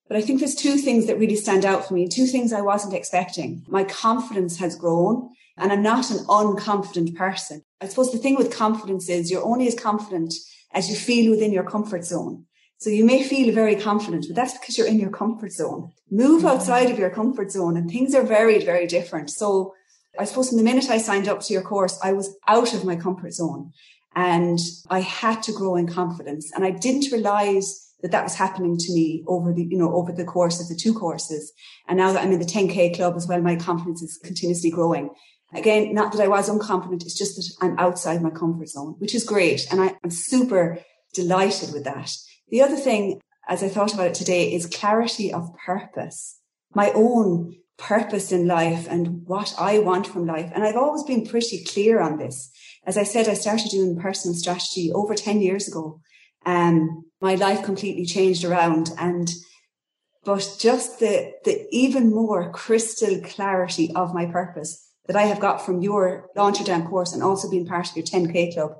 But 0.08 0.18
I 0.18 0.22
think 0.22 0.40
there's 0.40 0.56
two 0.56 0.78
things 0.78 1.08
that 1.08 1.20
really 1.20 1.36
stand 1.36 1.66
out 1.66 1.88
for 1.88 1.94
me, 1.94 2.08
two 2.08 2.28
things 2.28 2.54
I 2.54 2.62
wasn't 2.62 2.94
expecting. 2.94 3.66
My 3.68 3.84
confidence 3.84 4.58
has 4.60 4.76
grown 4.76 5.30
and 5.58 5.72
I'm 5.72 5.82
not 5.82 6.12
an 6.12 6.20
unconfident 6.28 7.16
person. 7.16 7.64
I 7.82 7.88
suppose 7.88 8.12
the 8.12 8.18
thing 8.18 8.36
with 8.36 8.56
confidence 8.56 9.10
is 9.10 9.30
you're 9.30 9.46
only 9.46 9.68
as 9.68 9.76
confident 9.76 10.34
as 10.74 10.90
you 10.90 10.96
feel 10.96 11.32
within 11.32 11.52
your 11.52 11.64
comfort 11.64 12.06
zone. 12.06 12.46
So 12.80 12.90
you 12.90 13.04
may 13.04 13.24
feel 13.24 13.54
very 13.54 13.76
confident, 13.76 14.26
but 14.28 14.36
that's 14.36 14.58
because 14.58 14.78
you're 14.78 14.88
in 14.88 15.00
your 15.00 15.10
comfort 15.10 15.52
zone. 15.52 15.92
Move 16.12 16.40
mm-hmm. 16.40 16.50
outside 16.50 16.92
of 16.92 17.00
your 17.00 17.10
comfort 17.10 17.52
zone 17.52 17.76
and 17.76 17.90
things 17.90 18.14
are 18.14 18.24
very, 18.24 18.64
very 18.64 18.86
different. 18.86 19.30
So 19.32 19.74
I 20.18 20.26
suppose 20.26 20.50
from 20.50 20.58
the 20.58 20.64
minute 20.64 20.90
I 20.90 21.00
signed 21.00 21.28
up 21.28 21.42
to 21.42 21.54
your 21.54 21.64
course, 21.64 22.00
I 22.04 22.14
was 22.14 22.36
out 22.48 22.74
of 22.74 22.86
my 22.86 22.96
comfort 22.96 23.34
zone 23.34 23.74
and 24.18 24.57
I 24.89 25.01
had 25.01 25.43
to 25.43 25.51
grow 25.51 25.76
in 25.76 25.88
confidence. 25.88 26.51
And 26.55 26.65
I 26.65 26.72
didn't 26.72 27.11
realize 27.11 27.93
that 28.01 28.09
that 28.11 28.24
was 28.24 28.34
happening 28.34 28.76
to 28.76 28.91
me 28.91 29.24
over 29.28 29.53
the, 29.53 29.63
you 29.63 29.78
know, 29.78 29.93
over 29.93 30.11
the 30.11 30.26
course 30.26 30.59
of 30.59 30.68
the 30.68 30.76
two 30.76 30.95
courses. 30.95 31.53
And 31.88 31.99
now 31.99 32.11
that 32.11 32.24
I'm 32.24 32.32
in 32.32 32.39
the 32.39 32.45
10K 32.45 32.95
club 32.95 33.13
as 33.15 33.28
well, 33.28 33.39
my 33.41 33.55
confidence 33.55 34.01
is 34.01 34.20
continuously 34.24 34.72
growing. 34.72 35.11
Again, 35.53 35.93
not 35.93 36.13
that 36.13 36.22
I 36.22 36.28
was 36.28 36.49
unconfident, 36.49 37.03
it's 37.03 37.18
just 37.18 37.36
that 37.36 37.65
I'm 37.65 37.78
outside 37.78 38.24
my 38.24 38.32
comfort 38.32 38.70
zone, 38.70 38.95
which 38.97 39.13
is 39.13 39.24
great. 39.24 39.72
And 39.72 39.80
I, 39.80 39.95
I'm 40.03 40.09
super 40.09 40.80
delighted 41.13 41.72
with 41.72 41.84
that. 41.84 42.11
The 42.49 42.63
other 42.63 42.76
thing, 42.76 43.22
as 43.47 43.61
I 43.61 43.70
thought 43.70 43.93
about 43.93 44.07
it 44.07 44.15
today, 44.15 44.51
is 44.51 44.65
clarity 44.65 45.32
of 45.32 45.55
purpose, 45.63 46.39
my 46.74 46.91
own 46.95 47.55
purpose 47.78 48.32
in 48.32 48.47
life 48.47 48.88
and 48.89 49.28
what 49.28 49.53
I 49.59 49.78
want 49.78 50.07
from 50.07 50.26
life. 50.26 50.51
And 50.55 50.63
I've 50.63 50.76
always 50.76 51.03
been 51.03 51.28
pretty 51.28 51.63
clear 51.63 52.01
on 52.01 52.18
this. 52.18 52.51
As 52.88 52.98
I 52.98 53.04
said, 53.04 53.28
I 53.28 53.34
started 53.34 53.70
doing 53.70 54.00
personal 54.00 54.34
strategy 54.34 54.92
over 54.94 55.14
10 55.14 55.42
years 55.42 55.68
ago. 55.68 56.00
Um, 56.46 57.04
my 57.20 57.36
life 57.36 57.64
completely 57.64 58.06
changed 58.06 58.46
around 58.46 58.92
and 58.98 59.30
but 60.24 60.58
just 60.60 61.00
the 61.00 61.34
the 61.46 61.68
even 61.72 62.14
more 62.14 62.52
crystal 62.52 63.22
clarity 63.22 63.92
of 63.96 64.14
my 64.14 64.26
purpose 64.26 64.90
that 65.06 65.16
I 65.16 65.24
have 65.24 65.40
got 65.40 65.66
from 65.66 65.82
your 65.82 66.28
Launch 66.36 66.60
Your 66.60 66.66
Damn 66.66 66.88
course 66.88 67.14
and 67.14 67.24
also 67.24 67.50
being 67.50 67.66
part 67.66 67.90
of 67.90 67.96
your 67.96 68.06
10K 68.06 68.54
club 68.54 68.72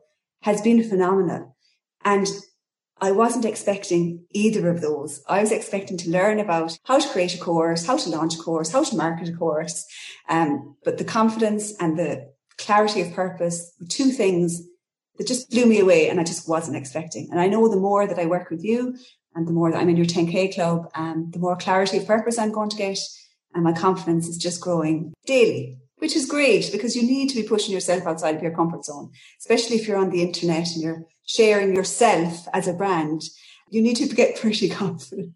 has 0.42 0.62
been 0.62 0.84
phenomenal. 0.84 1.56
And 2.04 2.28
I 3.00 3.12
wasn't 3.12 3.46
expecting 3.46 4.26
either 4.32 4.70
of 4.70 4.82
those. 4.82 5.22
I 5.28 5.42
was 5.42 5.52
expecting 5.52 5.98
to 6.00 6.10
learn 6.10 6.40
about 6.40 6.78
how 6.84 7.00
to 7.00 7.10
create 7.10 7.36
a 7.36 7.38
course, 7.38 7.86
how 7.86 7.98
to 7.98 8.10
launch 8.10 8.36
a 8.36 8.40
course, 8.40 8.72
how 8.72 8.84
to 8.84 8.96
market 8.98 9.30
a 9.30 9.34
course. 9.34 9.86
Um, 10.28 10.76
but 10.84 10.98
the 10.98 11.06
confidence 11.06 11.74
and 11.80 11.98
the 11.98 12.30
clarity 12.58 13.02
of 13.02 13.14
purpose 13.14 13.74
were 13.80 13.88
two 13.88 14.12
things 14.12 14.62
that 15.18 15.28
just 15.28 15.50
blew 15.50 15.66
me 15.66 15.80
away 15.80 16.10
and 16.10 16.20
I 16.20 16.24
just 16.24 16.48
wasn't 16.48 16.78
expecting. 16.78 17.30
And 17.32 17.40
I 17.40 17.48
know 17.48 17.68
the 17.68 17.78
more 17.78 18.08
that 18.08 18.20
I 18.20 18.26
work 18.26 18.50
with 18.50 18.64
you 18.64 18.96
and 19.36 19.48
the 19.48 19.52
more 19.52 19.72
that 19.72 19.78
I'm 19.78 19.90
in 19.90 19.98
your 19.98 20.06
10K 20.06 20.54
club, 20.54 20.90
um, 20.96 21.30
the 21.32 21.40
more 21.40 21.56
clarity 21.56 21.98
of 21.98 22.08
purpose 22.08 22.38
I'm 22.38 22.52
going 22.52 22.70
to 22.70 22.78
get. 22.78 23.00
And 23.54 23.64
my 23.64 23.74
confidence 23.74 24.28
is 24.28 24.38
just 24.38 24.62
growing 24.62 25.14
daily, 25.26 25.78
which 25.98 26.16
is 26.16 26.28
great 26.28 26.70
because 26.72 26.96
you 26.96 27.04
need 27.04 27.30
to 27.30 27.36
be 27.36 27.48
pushing 27.48 27.74
yourself 27.74 28.06
outside 28.06 28.36
of 28.36 28.44
your 28.44 28.56
comfort 28.56 28.86
zone, 28.86 29.12
especially 29.40 29.78
if 29.78 29.88
you're 29.88 29.98
on 29.98 30.12
the 30.12 30.22
internet 30.22 30.68
and 30.74 30.82
you're 30.82 31.04
sharing 31.26 31.76
yourself 31.76 32.48
as 32.54 32.68
a 32.68 32.74
brand, 32.74 33.24
you 33.70 33.82
need 33.82 33.96
to 33.98 34.08
get 34.08 34.40
pretty 34.40 34.70
confident. 34.84 35.34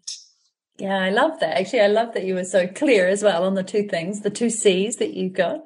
Yeah, 0.78 0.98
I 0.98 1.10
love 1.10 1.38
that. 1.40 1.58
Actually, 1.58 1.82
I 1.82 1.88
love 1.88 2.14
that 2.14 2.24
you 2.24 2.34
were 2.34 2.44
so 2.44 2.66
clear 2.66 3.06
as 3.06 3.22
well 3.22 3.44
on 3.44 3.54
the 3.54 3.62
two 3.62 3.86
things, 3.88 4.20
the 4.20 4.30
two 4.30 4.50
C's 4.50 4.96
that 4.96 5.14
you 5.14 5.28
got, 5.28 5.60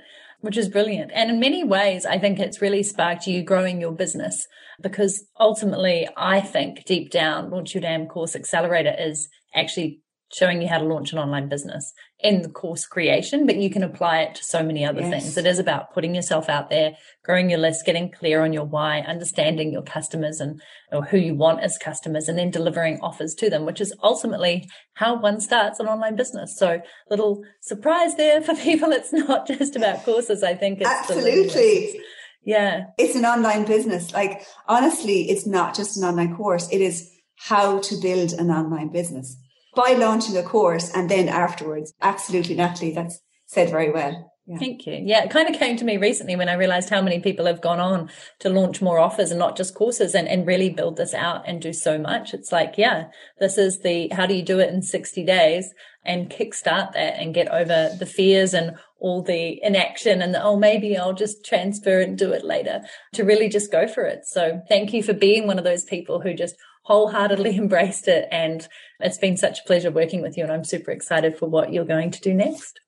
which 0.47 0.57
is 0.57 0.69
brilliant. 0.69 1.11
And 1.13 1.29
in 1.29 1.41
many 1.41 1.65
ways, 1.65 2.07
I 2.07 2.19
think 2.19 2.39
it's 2.39 2.63
really 2.63 2.85
sparked 2.85 3.27
you 3.27 3.43
growing 3.43 3.81
your 3.81 3.91
business 3.91 4.47
because 4.81 5.27
ultimately, 5.41 6.09
I 6.17 6.41
think 6.41 6.85
deep 6.85 7.11
down, 7.11 7.51
Launch 7.51 7.75
Your 7.75 7.83
Damn 7.83 8.07
Course 8.07 8.37
Accelerator 8.37 8.95
is 8.97 9.29
actually 9.55 10.03
showing 10.33 10.61
you 10.61 10.69
how 10.69 10.79
to 10.79 10.85
launch 10.85 11.13
an 11.13 11.19
online 11.19 11.49
business 11.49 11.93
in 12.19 12.43
the 12.43 12.49
course 12.49 12.87
creation, 12.87 13.47
but 13.47 13.57
you 13.57 13.71
can 13.71 13.83
apply 13.83 14.21
it 14.21 14.35
to 14.35 14.43
so 14.43 14.63
many 14.63 14.85
other 14.85 15.01
yes. 15.01 15.11
things. 15.11 15.37
It 15.37 15.47
is 15.47 15.59
about 15.59 15.93
putting 15.93 16.15
yourself 16.15 16.49
out 16.49 16.71
there, 16.71 16.97
growing 17.25 17.49
your 17.49 17.59
list, 17.59 17.87
getting 17.87 18.11
clear 18.11 18.43
on 18.43 18.53
your 18.53 18.65
why, 18.65 19.01
understanding 19.01 19.73
your 19.73 19.83
customers 19.83 20.41
and 20.41 20.61
or 20.91 21.03
who 21.03 21.19
you 21.19 21.35
want 21.35 21.61
as 21.61 21.79
customers, 21.79 22.29
and 22.29 22.39
then 22.39 22.51
delivering 22.51 22.99
offers 23.01 23.35
to 23.35 23.51
them, 23.51 23.67
which 23.67 23.81
is 23.81 23.95
ultimately 24.03 24.69
how 24.95 25.21
one 25.21 25.41
starts 25.41 25.79
an 25.79 25.87
online 25.87 26.17
business. 26.17 26.57
So 26.59 26.81
little 27.11 27.45
surprise 27.61 28.17
there 28.17 28.41
for 28.41 28.55
people. 28.57 28.91
It's 28.91 29.13
not 29.13 29.47
just 29.47 29.77
about 29.77 30.05
courses. 30.05 30.43
I 30.43 30.55
think 30.55 30.81
it's 30.81 30.91
absolutely. 30.91 32.01
Yeah. 32.45 32.87
It's 32.97 33.17
an 33.17 33.25
online 33.25 33.65
business. 33.65 34.13
Like 34.13 34.43
honestly, 34.67 35.31
it's 35.31 35.47
not 35.47 35.75
just 35.75 35.97
an 35.97 36.05
online 36.05 36.37
course. 36.37 36.69
It 36.71 36.81
is 36.81 37.11
how 37.39 37.81
to 37.81 37.97
build 38.01 38.33
an 38.33 38.51
online 38.51 38.89
business 38.91 39.37
by 39.77 39.93
launching 39.93 40.37
a 40.37 40.43
course 40.43 40.91
and 40.93 41.09
then 41.09 41.29
afterwards. 41.29 41.95
Absolutely, 42.03 42.57
Natalie, 42.57 42.93
that's 42.93 43.21
said 43.47 43.71
very 43.71 43.93
well. 43.93 44.33
Yeah. 44.47 44.59
Thank 44.59 44.87
you. 44.87 45.01
Yeah, 45.05 45.25
it 45.25 45.31
kind 45.31 45.49
of 45.53 45.59
came 45.59 45.77
to 45.77 45.85
me 45.85 45.97
recently 45.97 46.37
when 46.37 46.49
I 46.49 46.55
realized 46.55 46.89
how 46.89 47.03
many 47.03 47.19
people 47.19 47.47
have 47.47 47.61
gone 47.61 47.81
on 47.81 48.09
to 48.39 48.49
launch 48.49 48.81
more 48.81 48.99
offers 48.99 49.33
and 49.33 49.41
not 49.41 49.57
just 49.57 49.75
courses 49.75 50.15
and, 50.15 50.29
and 50.29 50.47
really 50.47 50.71
build 50.71 50.97
this 50.97 51.15
out 51.15 51.43
and 51.49 51.61
do 51.61 51.73
so 51.73 51.99
much. 51.99 52.33
It's 52.33 52.53
like, 52.53 52.75
yeah, 52.79 53.07
this 53.41 53.59
is 53.59 53.81
the 53.81 54.09
how 54.13 54.25
do 54.27 54.35
you 54.35 54.45
do 54.45 54.61
it 54.61 54.73
in 54.73 54.83
60 54.83 55.25
days 55.25 55.73
and 56.05 56.31
kickstart 56.31 56.93
that 56.93 57.19
and 57.19 57.35
get 57.35 57.49
over 57.49 57.91
the 57.99 58.07
fears 58.07 58.55
and 58.55 58.77
all 59.01 59.21
the 59.21 59.61
inaction 59.65 60.23
and 60.23 60.33
the, 60.33 60.43
oh, 60.43 60.57
maybe 60.57 60.97
I'll 60.97 61.13
just 61.13 61.45
transfer 61.45 62.01
and 62.01 62.17
do 62.17 62.33
it 62.33 62.45
later 62.45 62.83
to 63.15 63.25
really 63.25 63.49
just 63.49 63.73
go 63.73 63.89
for 63.89 64.05
it. 64.05 64.27
So 64.27 64.63
thank 64.69 64.93
you 64.93 65.03
for 65.03 65.13
being 65.13 65.49
one 65.49 65.59
of 65.59 65.65
those 65.65 65.85
people 65.85 66.21
who 66.21 66.35
just 66.35 66.55
wholeheartedly 66.85 67.57
embraced 67.59 68.07
it. 68.07 68.29
And 68.31 68.67
it's 69.01 69.19
been 69.19 69.37
such 69.37 69.61
a 69.61 69.65
pleasure 69.67 69.91
working 69.91 70.23
with 70.23 70.37
you. 70.37 70.45
And 70.45 70.53
I'm 70.53 70.65
super 70.65 70.91
excited 70.91 71.39
for 71.39 71.49
what 71.49 71.73
you're 71.73 71.85
going 71.85 72.11
to 72.11 72.21
do 72.21 72.35
next. 72.35 72.81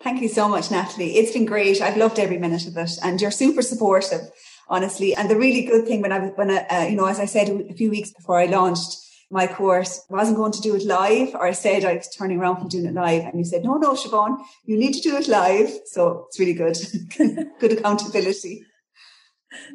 Thank 0.00 0.22
you 0.22 0.28
so 0.28 0.48
much, 0.48 0.70
Natalie. 0.70 1.16
It's 1.16 1.32
been 1.32 1.44
great. 1.44 1.80
I've 1.80 1.96
loved 1.96 2.18
every 2.18 2.38
minute 2.38 2.66
of 2.68 2.76
it 2.76 2.98
and 3.02 3.20
you're 3.20 3.32
super 3.32 3.62
supportive, 3.62 4.20
honestly. 4.68 5.14
And 5.14 5.28
the 5.28 5.36
really 5.36 5.62
good 5.62 5.86
thing 5.86 6.02
when 6.02 6.12
I 6.12 6.20
was, 6.20 6.32
when 6.36 6.50
I, 6.50 6.66
uh, 6.66 6.84
you 6.84 6.96
know, 6.96 7.06
as 7.06 7.18
I 7.18 7.24
said 7.24 7.48
a 7.48 7.74
few 7.74 7.90
weeks 7.90 8.12
before 8.12 8.38
I 8.38 8.46
launched 8.46 8.96
my 9.30 9.48
course, 9.48 10.04
I 10.08 10.14
wasn't 10.14 10.36
going 10.36 10.52
to 10.52 10.60
do 10.60 10.76
it 10.76 10.84
live 10.84 11.34
or 11.34 11.46
I 11.46 11.52
said 11.52 11.84
I 11.84 11.96
was 11.96 12.08
turning 12.08 12.38
around 12.38 12.58
from 12.58 12.68
doing 12.68 12.86
it 12.86 12.94
live 12.94 13.24
and 13.24 13.38
you 13.38 13.44
said, 13.44 13.64
no, 13.64 13.74
no, 13.74 13.94
Siobhan, 13.94 14.38
you 14.64 14.78
need 14.78 14.92
to 14.94 15.00
do 15.00 15.16
it 15.16 15.26
live. 15.26 15.70
So 15.86 16.26
it's 16.28 16.38
really 16.38 16.54
good. 16.54 16.78
good 17.58 17.72
accountability. 17.72 18.64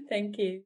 Thank 0.07 0.37
you. 0.37 0.63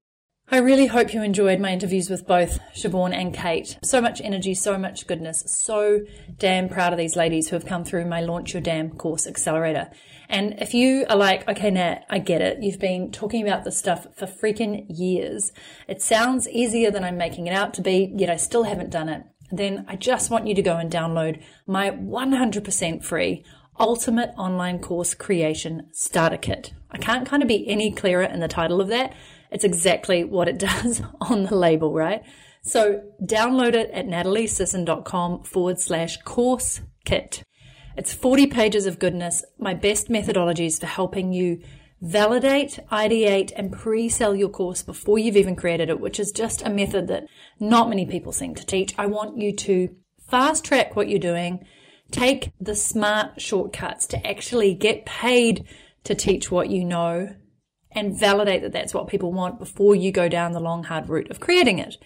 I 0.49 0.59
really 0.59 0.85
hope 0.85 1.13
you 1.13 1.21
enjoyed 1.23 1.59
my 1.59 1.73
interviews 1.73 2.09
with 2.09 2.25
both 2.25 2.59
Siobhan 2.73 3.13
and 3.13 3.33
Kate. 3.33 3.77
So 3.83 3.99
much 3.99 4.21
energy, 4.21 4.53
so 4.53 4.77
much 4.77 5.05
goodness. 5.05 5.43
So 5.45 6.05
damn 6.37 6.69
proud 6.69 6.93
of 6.93 6.97
these 6.97 7.17
ladies 7.17 7.49
who 7.49 7.57
have 7.57 7.65
come 7.65 7.83
through 7.83 8.05
my 8.05 8.21
Launch 8.21 8.53
Your 8.53 8.61
Damn 8.61 8.91
course 8.91 9.27
accelerator. 9.27 9.89
And 10.29 10.55
if 10.59 10.73
you 10.73 11.05
are 11.09 11.17
like, 11.17 11.45
okay, 11.49 11.69
Nat, 11.69 12.05
I 12.09 12.19
get 12.19 12.41
it. 12.41 12.63
You've 12.63 12.79
been 12.79 13.11
talking 13.11 13.45
about 13.45 13.65
this 13.65 13.77
stuff 13.77 14.07
for 14.15 14.25
freaking 14.25 14.85
years. 14.87 15.51
It 15.85 16.01
sounds 16.01 16.47
easier 16.47 16.91
than 16.91 17.03
I'm 17.03 17.17
making 17.17 17.47
it 17.47 17.53
out 17.53 17.73
to 17.73 17.81
be, 17.81 18.13
yet 18.15 18.29
I 18.29 18.37
still 18.37 18.63
haven't 18.63 18.89
done 18.89 19.09
it. 19.09 19.23
Then 19.51 19.83
I 19.89 19.97
just 19.97 20.31
want 20.31 20.47
you 20.47 20.55
to 20.55 20.61
go 20.61 20.77
and 20.77 20.89
download 20.89 21.43
my 21.65 21.91
100% 21.91 23.03
free 23.03 23.43
ultimate 23.79 24.33
online 24.37 24.79
course 24.79 25.13
creation 25.13 25.89
starter 25.91 26.37
kit. 26.37 26.73
I 26.89 26.97
can't 26.97 27.27
kind 27.27 27.43
of 27.43 27.49
be 27.49 27.67
any 27.67 27.91
clearer 27.91 28.23
in 28.23 28.39
the 28.39 28.47
title 28.47 28.79
of 28.79 28.87
that 28.87 29.13
it's 29.51 29.63
exactly 29.63 30.23
what 30.23 30.47
it 30.47 30.57
does 30.59 31.01
on 31.21 31.43
the 31.43 31.55
label, 31.55 31.93
right? 31.93 32.23
So 32.61 33.01
download 33.23 33.73
it 33.73 33.89
at 33.91 34.07
nataliesisson.com 34.07 35.43
forward 35.43 35.79
slash 35.79 36.17
course 36.17 36.81
kit. 37.05 37.43
It's 37.95 38.13
40 38.13 38.47
pages 38.47 38.85
of 38.85 38.99
goodness, 38.99 39.43
my 39.57 39.73
best 39.73 40.09
methodologies 40.09 40.79
for 40.79 40.85
helping 40.85 41.33
you 41.33 41.61
validate, 42.01 42.79
ideate, 42.91 43.51
and 43.55 43.71
pre-sell 43.71 44.35
your 44.35 44.49
course 44.49 44.83
before 44.83 45.17
you've 45.17 45.37
even 45.37 45.55
created 45.55 45.89
it, 45.89 45.99
which 45.99 46.19
is 46.19 46.31
just 46.31 46.61
a 46.61 46.69
method 46.69 47.07
that 47.07 47.25
not 47.59 47.89
many 47.89 48.05
people 48.05 48.31
seem 48.31 48.53
to 48.53 48.65
teach. 48.65 48.93
I 48.97 49.07
want 49.07 49.37
you 49.37 49.51
to 49.53 49.95
fast 50.27 50.63
track 50.63 50.95
what 50.95 51.09
you're 51.09 51.19
doing, 51.19 51.65
take 52.11 52.51
the 52.59 52.75
smart 52.75 53.41
shortcuts 53.41 54.05
to 54.07 54.27
actually 54.27 54.73
get 54.75 55.05
paid 55.05 55.65
to 56.03 56.13
teach 56.13 56.51
what 56.51 56.69
you 56.69 56.85
know 56.85 57.33
and 57.91 58.19
validate 58.19 58.61
that 58.61 58.71
that's 58.71 58.93
what 58.93 59.07
people 59.07 59.31
want 59.31 59.59
before 59.59 59.95
you 59.95 60.11
go 60.11 60.27
down 60.29 60.51
the 60.51 60.59
long, 60.59 60.83
hard 60.83 61.09
route 61.09 61.31
of 61.31 61.39
creating 61.39 61.79
it. 61.79 61.97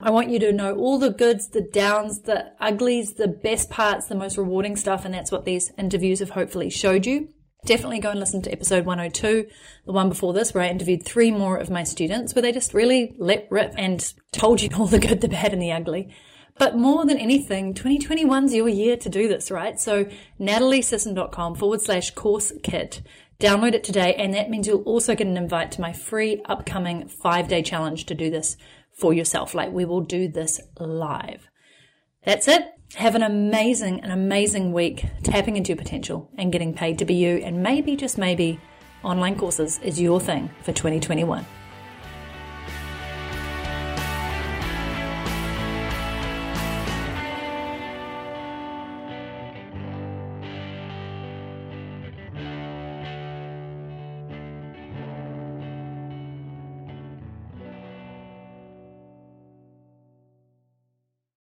I 0.00 0.10
want 0.10 0.30
you 0.30 0.38
to 0.40 0.52
know 0.52 0.76
all 0.76 0.98
the 0.98 1.10
goods, 1.10 1.48
the 1.48 1.60
downs, 1.60 2.20
the 2.22 2.52
uglies, 2.60 3.14
the 3.14 3.26
best 3.26 3.68
parts, 3.68 4.06
the 4.06 4.14
most 4.14 4.38
rewarding 4.38 4.76
stuff. 4.76 5.04
And 5.04 5.12
that's 5.12 5.32
what 5.32 5.44
these 5.44 5.72
interviews 5.76 6.20
have 6.20 6.30
hopefully 6.30 6.70
showed 6.70 7.04
you. 7.04 7.28
Definitely 7.66 7.98
go 7.98 8.10
and 8.10 8.20
listen 8.20 8.40
to 8.42 8.52
episode 8.52 8.86
102, 8.86 9.48
the 9.84 9.92
one 9.92 10.08
before 10.08 10.32
this, 10.32 10.54
where 10.54 10.62
I 10.62 10.68
interviewed 10.68 11.04
three 11.04 11.32
more 11.32 11.56
of 11.56 11.70
my 11.70 11.82
students, 11.82 12.32
where 12.32 12.42
they 12.42 12.52
just 12.52 12.74
really 12.74 13.16
let 13.18 13.48
rip 13.50 13.74
and 13.76 14.12
told 14.30 14.62
you 14.62 14.70
all 14.78 14.86
the 14.86 15.00
good, 15.00 15.20
the 15.20 15.28
bad, 15.28 15.52
and 15.52 15.60
the 15.60 15.72
ugly. 15.72 16.14
But 16.58 16.76
more 16.76 17.04
than 17.04 17.18
anything, 17.18 17.74
2021's 17.74 18.54
your 18.54 18.68
year 18.68 18.96
to 18.98 19.08
do 19.08 19.26
this, 19.26 19.50
right? 19.50 19.78
So 19.78 20.06
nataliesisson.com 20.40 21.56
forward 21.56 21.80
slash 21.80 22.12
course 22.12 22.52
kit. 22.62 23.02
Download 23.40 23.72
it 23.72 23.84
today. 23.84 24.14
And 24.14 24.34
that 24.34 24.50
means 24.50 24.66
you'll 24.66 24.82
also 24.82 25.14
get 25.14 25.28
an 25.28 25.36
invite 25.36 25.70
to 25.72 25.80
my 25.80 25.92
free 25.92 26.42
upcoming 26.46 27.06
five 27.06 27.48
day 27.48 27.62
challenge 27.62 28.06
to 28.06 28.14
do 28.14 28.30
this 28.30 28.56
for 28.92 29.14
yourself. 29.14 29.54
Like 29.54 29.70
we 29.70 29.84
will 29.84 30.00
do 30.00 30.26
this 30.26 30.60
live. 30.80 31.48
That's 32.24 32.48
it. 32.48 32.66
Have 32.94 33.14
an 33.14 33.22
amazing, 33.22 34.00
an 34.00 34.10
amazing 34.10 34.72
week 34.72 35.04
tapping 35.22 35.56
into 35.56 35.68
your 35.68 35.76
potential 35.76 36.30
and 36.36 36.50
getting 36.50 36.74
paid 36.74 36.98
to 36.98 37.04
be 37.04 37.14
you. 37.14 37.36
And 37.36 37.62
maybe, 37.62 37.94
just 37.96 38.18
maybe, 38.18 38.58
online 39.04 39.38
courses 39.38 39.78
is 39.84 40.00
your 40.00 40.20
thing 40.20 40.50
for 40.62 40.72
2021. 40.72 41.46